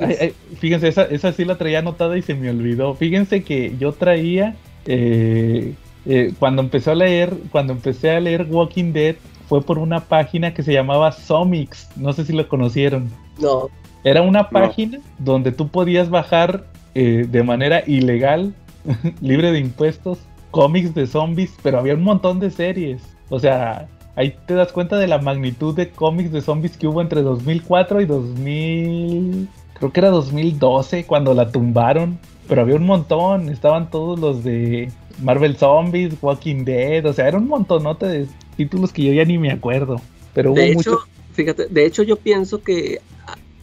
Ay, 0.00 0.16
ay, 0.20 0.34
fíjense, 0.58 0.88
esa, 0.88 1.04
esa 1.04 1.32
sí 1.32 1.44
la 1.44 1.56
traía 1.56 1.78
anotada 1.78 2.18
y 2.18 2.22
se 2.22 2.34
me 2.34 2.50
olvidó. 2.50 2.94
Fíjense 2.94 3.44
que 3.44 3.74
yo 3.78 3.92
traía, 3.92 4.56
eh, 4.84 5.74
eh, 6.06 6.32
cuando 6.38 6.60
empecé 6.60 6.90
a 6.90 6.94
leer, 6.94 7.32
cuando 7.50 7.72
empecé 7.72 8.10
a 8.10 8.20
leer 8.20 8.46
Walking 8.50 8.92
Dead, 8.92 9.16
fue 9.48 9.62
por 9.62 9.78
una 9.78 10.00
página 10.00 10.52
que 10.52 10.62
se 10.62 10.72
llamaba 10.72 11.12
Somix. 11.12 11.88
No 11.96 12.12
sé 12.12 12.24
si 12.24 12.32
lo 12.32 12.46
conocieron. 12.48 13.10
No, 13.40 13.68
Era 14.04 14.22
una 14.22 14.50
página 14.50 14.98
donde 15.18 15.52
tú 15.52 15.68
podías 15.68 16.10
bajar 16.10 16.64
eh, 16.94 17.26
de 17.28 17.42
manera 17.42 17.82
ilegal, 17.86 18.54
libre 19.20 19.52
de 19.52 19.60
impuestos, 19.60 20.18
cómics 20.50 20.94
de 20.94 21.06
zombies, 21.06 21.54
pero 21.62 21.78
había 21.78 21.94
un 21.94 22.02
montón 22.02 22.40
de 22.40 22.50
series. 22.50 23.02
O 23.30 23.38
sea, 23.38 23.88
ahí 24.16 24.34
te 24.46 24.54
das 24.54 24.72
cuenta 24.72 24.96
de 24.96 25.06
la 25.06 25.18
magnitud 25.18 25.74
de 25.74 25.90
cómics 25.90 26.32
de 26.32 26.42
zombies 26.42 26.76
que 26.76 26.86
hubo 26.86 27.00
entre 27.00 27.22
2004 27.22 28.00
y 28.02 28.06
2000... 28.06 29.48
Creo 29.74 29.92
que 29.92 30.00
era 30.00 30.10
2012 30.10 31.06
cuando 31.06 31.34
la 31.34 31.50
tumbaron. 31.50 32.18
Pero 32.48 32.62
había 32.62 32.76
un 32.76 32.86
montón, 32.86 33.48
estaban 33.48 33.90
todos 33.90 34.18
los 34.18 34.42
de 34.42 34.90
Marvel 35.22 35.56
Zombies, 35.56 36.14
Walking 36.20 36.64
Dead, 36.64 37.04
o 37.04 37.12
sea, 37.12 37.28
era 37.28 37.38
un 37.38 37.46
montonote 37.46 38.06
de 38.06 38.26
títulos 38.58 38.92
que 38.92 39.04
yo 39.04 39.12
ya 39.14 39.24
ni 39.24 39.38
me 39.38 39.50
acuerdo. 39.50 40.02
Pero 40.34 40.52
hubo 40.52 40.60
de 40.60 40.74
mucho... 40.74 40.90
hecho, 40.90 41.00
fíjate, 41.32 41.66
de 41.68 41.86
hecho 41.86 42.02
yo 42.02 42.16
pienso 42.16 42.62
que 42.62 43.00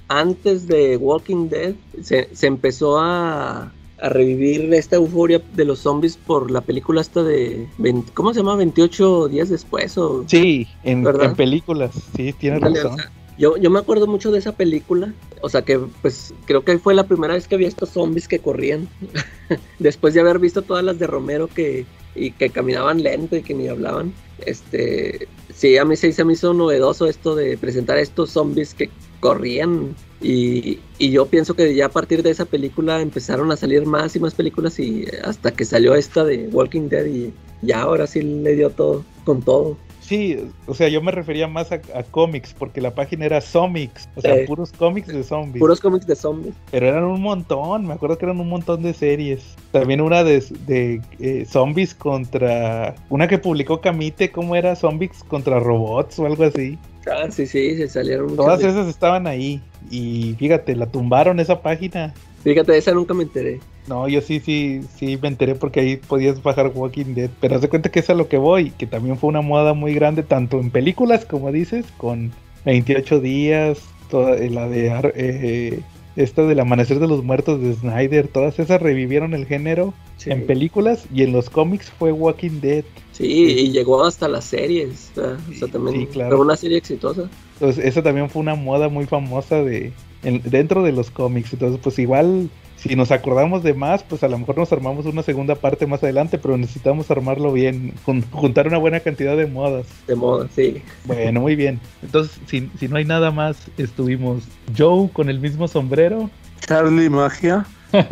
antes 0.07 0.67
de 0.67 0.97
Walking 0.97 1.49
Dead 1.49 1.75
se, 2.01 2.29
se 2.33 2.47
empezó 2.47 2.97
a, 2.99 3.71
a 4.01 4.09
revivir 4.09 4.73
esta 4.73 4.95
euforia 4.95 5.41
de 5.53 5.65
los 5.65 5.79
zombies 5.79 6.17
por 6.17 6.49
la 6.49 6.61
película 6.61 7.01
esta 7.01 7.23
de, 7.23 7.67
20 7.77 8.11
¿cómo 8.13 8.33
se 8.33 8.39
llama? 8.39 8.55
28 8.55 9.27
días 9.27 9.49
después 9.49 9.97
o... 9.97 10.23
Sí, 10.27 10.67
en, 10.83 11.03
películas, 11.35 11.91
sí, 12.15 12.33
tienes 12.33 12.61
razón. 12.61 12.93
o 12.93 12.95
sea, 12.97 13.11
yo, 13.37 13.57
yo 13.57 13.69
me 13.69 13.79
acuerdo 13.79 14.07
mucho 14.07 14.31
de 14.31 14.39
esa 14.39 14.53
película. 14.53 15.13
O 15.41 15.49
sea 15.49 15.61
que, 15.63 15.79
pues, 16.01 16.33
creo 16.45 16.63
que 16.63 16.77
fue 16.79 16.93
la 16.93 17.03
primera 17.03 17.33
vez 17.33 17.47
que 17.47 17.57
vi 17.57 17.65
estos 17.65 17.89
zombies 17.89 18.27
que 18.27 18.39
corrían. 18.39 18.87
Después 19.79 20.13
de 20.13 20.21
haber 20.21 20.39
visto 20.39 20.61
todas 20.61 20.83
las 20.83 20.97
de 20.97 21.07
Romero 21.07 21.47
que, 21.47 21.85
y 22.15 22.31
que 22.31 22.49
caminaban 22.49 23.03
lento 23.03 23.35
y 23.35 23.43
que 23.43 23.53
ni 23.53 23.67
hablaban. 23.67 24.13
Este, 24.45 25.27
sí, 25.53 25.77
a 25.77 25.85
mí 25.85 25.95
se 25.95 26.23
me 26.23 26.33
hizo 26.33 26.53
novedoso 26.53 27.07
esto 27.07 27.35
de 27.35 27.57
presentar 27.57 27.97
estos 27.97 28.31
zombies 28.31 28.73
que 28.73 28.89
corrían. 29.19 29.95
Y, 30.21 30.79
y 30.97 31.11
yo 31.11 31.25
pienso 31.27 31.55
que 31.55 31.75
ya 31.75 31.87
a 31.87 31.89
partir 31.89 32.23
de 32.23 32.31
esa 32.31 32.45
película 32.45 33.01
empezaron 33.01 33.51
a 33.51 33.57
salir 33.57 33.85
más 33.85 34.15
y 34.15 34.19
más 34.19 34.33
películas 34.33 34.79
y 34.79 35.05
hasta 35.23 35.51
que 35.51 35.65
salió 35.65 35.93
esta 35.93 36.23
de 36.23 36.47
Walking 36.51 36.89
Dead 36.89 37.05
y 37.05 37.33
ya 37.61 37.81
ahora 37.81 38.07
sí 38.07 38.21
le 38.21 38.55
dio 38.55 38.69
todo, 38.69 39.03
con 39.23 39.41
todo. 39.41 39.77
Sí, 40.07 40.37
o 40.67 40.75
sea, 40.75 40.87
yo 40.87 41.01
me 41.01 41.11
refería 41.11 41.47
más 41.47 41.71
a, 41.71 41.81
a 41.95 42.03
cómics, 42.03 42.53
porque 42.57 42.79
la 42.79 42.93
página 42.93 43.25
era 43.25 43.41
Somix, 43.41 44.07
o 44.15 44.21
sea, 44.21 44.35
Sí. 44.35 44.45
puros 44.45 44.71
cómics 44.71 45.07
de 45.07 45.23
zombies. 45.23 45.59
Puros 45.59 45.81
cómics 45.81 46.05
de 46.05 46.15
zombies. 46.15 46.53
Pero 46.69 46.87
eran 46.87 47.05
un 47.05 47.21
montón, 47.21 47.87
me 47.87 47.93
acuerdo 47.95 48.15
que 48.17 48.25
eran 48.25 48.39
un 48.39 48.49
montón 48.49 48.83
de 48.83 48.93
series. 48.93 49.55
También 49.71 50.01
una 50.01 50.23
de, 50.23 50.43
de 50.67 51.01
eh, 51.19 51.45
zombies 51.45 51.95
contra. 51.95 52.93
Una 53.09 53.27
que 53.27 53.39
publicó 53.39 53.81
Camite, 53.81 54.31
¿cómo 54.31 54.55
era? 54.55 54.75
Zombies 54.75 55.23
contra 55.27 55.59
robots 55.59 56.19
o 56.19 56.27
algo 56.27 56.43
así. 56.43 56.77
Ah, 57.07 57.29
sí, 57.31 57.47
sí, 57.47 57.75
se 57.77 57.87
salieron 57.87 58.35
Todas 58.35 58.63
esas 58.63 58.87
estaban 58.87 59.25
ahí. 59.25 59.59
Y 59.89 60.35
fíjate, 60.37 60.75
la 60.75 60.85
tumbaron 60.85 61.39
esa 61.39 61.61
página. 61.61 62.13
Fíjate, 62.43 62.71
de 62.73 62.77
esa 62.77 62.91
nunca 62.91 63.13
me 63.15 63.23
enteré. 63.23 63.59
No, 63.87 64.07
yo 64.07 64.21
sí, 64.21 64.39
sí, 64.39 64.81
sí 64.97 65.17
me 65.21 65.27
enteré 65.27 65.53
porque 65.55 65.79
ahí 65.79 65.97
podías 65.97 66.41
bajar 66.41 66.71
Walking 66.73 67.13
Dead. 67.13 67.29
Pero 67.39 67.55
haz 67.55 67.61
de 67.61 67.69
cuenta 67.69 67.89
que 67.91 67.99
es 67.99 68.09
a 68.09 68.15
lo 68.15 68.27
que 68.27 68.37
voy, 68.37 68.71
que 68.71 68.87
también 68.87 69.17
fue 69.17 69.29
una 69.29 69.41
moda 69.41 69.73
muy 69.73 69.93
grande, 69.93 70.23
tanto 70.23 70.59
en 70.59 70.71
películas, 70.71 71.25
como 71.25 71.51
dices, 71.51 71.85
con 71.97 72.31
28 72.65 73.19
días, 73.19 73.79
toda 74.09 74.35
eh, 74.37 74.49
la 74.49 74.67
de 74.67 74.89
Ar- 74.89 75.13
eh, 75.15 75.81
esta 76.15 76.43
del 76.43 76.59
Amanecer 76.61 76.99
de 76.99 77.07
los 77.07 77.23
Muertos 77.23 77.61
de 77.61 77.73
Snyder, 77.73 78.27
todas 78.27 78.57
esas 78.57 78.81
revivieron 78.81 79.33
el 79.33 79.45
género 79.45 79.93
Sí. 80.17 80.31
en 80.31 80.47
películas 80.47 81.05
y 81.13 81.23
en 81.23 81.33
los 81.33 81.49
cómics 81.49 81.91
fue 81.91 82.11
Walking 82.13 82.61
Dead. 82.61 82.85
Sí, 83.11 83.25
y 83.27 83.71
llegó 83.71 84.03
hasta 84.05 84.27
las 84.29 84.45
series. 84.45 85.11
O 85.11 85.21
sea, 85.21 85.37
o 85.49 85.53
sea, 85.53 85.67
también 85.67 85.99
Sí, 85.99 86.05
claro. 86.07 86.37
fue 86.37 86.45
una 86.45 86.55
serie 86.55 86.77
exitosa. 86.77 87.29
Entonces, 87.59 87.83
esa 87.85 88.01
también 88.01 88.29
fue 88.29 88.41
una 88.41 88.55
moda 88.55 88.87
muy 88.89 89.05
famosa 89.05 89.61
de 89.61 89.91
en- 90.23 90.41
dentro 90.45 90.83
de 90.83 90.93
los 90.93 91.11
cómics. 91.11 91.51
Entonces, 91.53 91.79
pues 91.83 91.99
igual, 91.99 92.49
si 92.87 92.95
nos 92.95 93.11
acordamos 93.11 93.63
de 93.63 93.73
más, 93.73 94.03
pues 94.03 94.23
a 94.23 94.27
lo 94.27 94.37
mejor 94.37 94.57
nos 94.57 94.71
armamos 94.71 95.05
una 95.05 95.23
segunda 95.23 95.55
parte 95.55 95.87
más 95.87 96.03
adelante, 96.03 96.37
pero 96.37 96.55
necesitamos 96.57 97.09
armarlo 97.09 97.51
bien, 97.51 97.93
jun- 98.05 98.23
juntar 98.31 98.67
una 98.67 98.77
buena 98.77 98.99
cantidad 98.99 99.35
de 99.35 99.47
modas. 99.47 99.87
De 100.07 100.15
moda, 100.15 100.47
sí. 100.55 100.81
Bueno, 101.05 101.41
muy 101.41 101.55
bien. 101.55 101.79
Entonces, 102.03 102.39
si, 102.47 102.69
si 102.79 102.87
no 102.87 102.97
hay 102.97 103.05
nada 103.05 103.31
más, 103.31 103.57
estuvimos 103.77 104.43
Joe 104.77 105.09
con 105.11 105.29
el 105.29 105.39
mismo 105.39 105.67
sombrero 105.67 106.29
Charlie 106.61 107.09
Magia. 107.09 107.65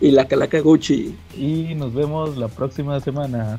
Y 0.00 0.12
la 0.12 0.26
calaca 0.28 0.60
Gucci. 0.60 1.16
y 1.36 1.74
nos 1.74 1.92
vemos 1.92 2.36
la 2.36 2.46
próxima 2.46 3.00
semana. 3.00 3.58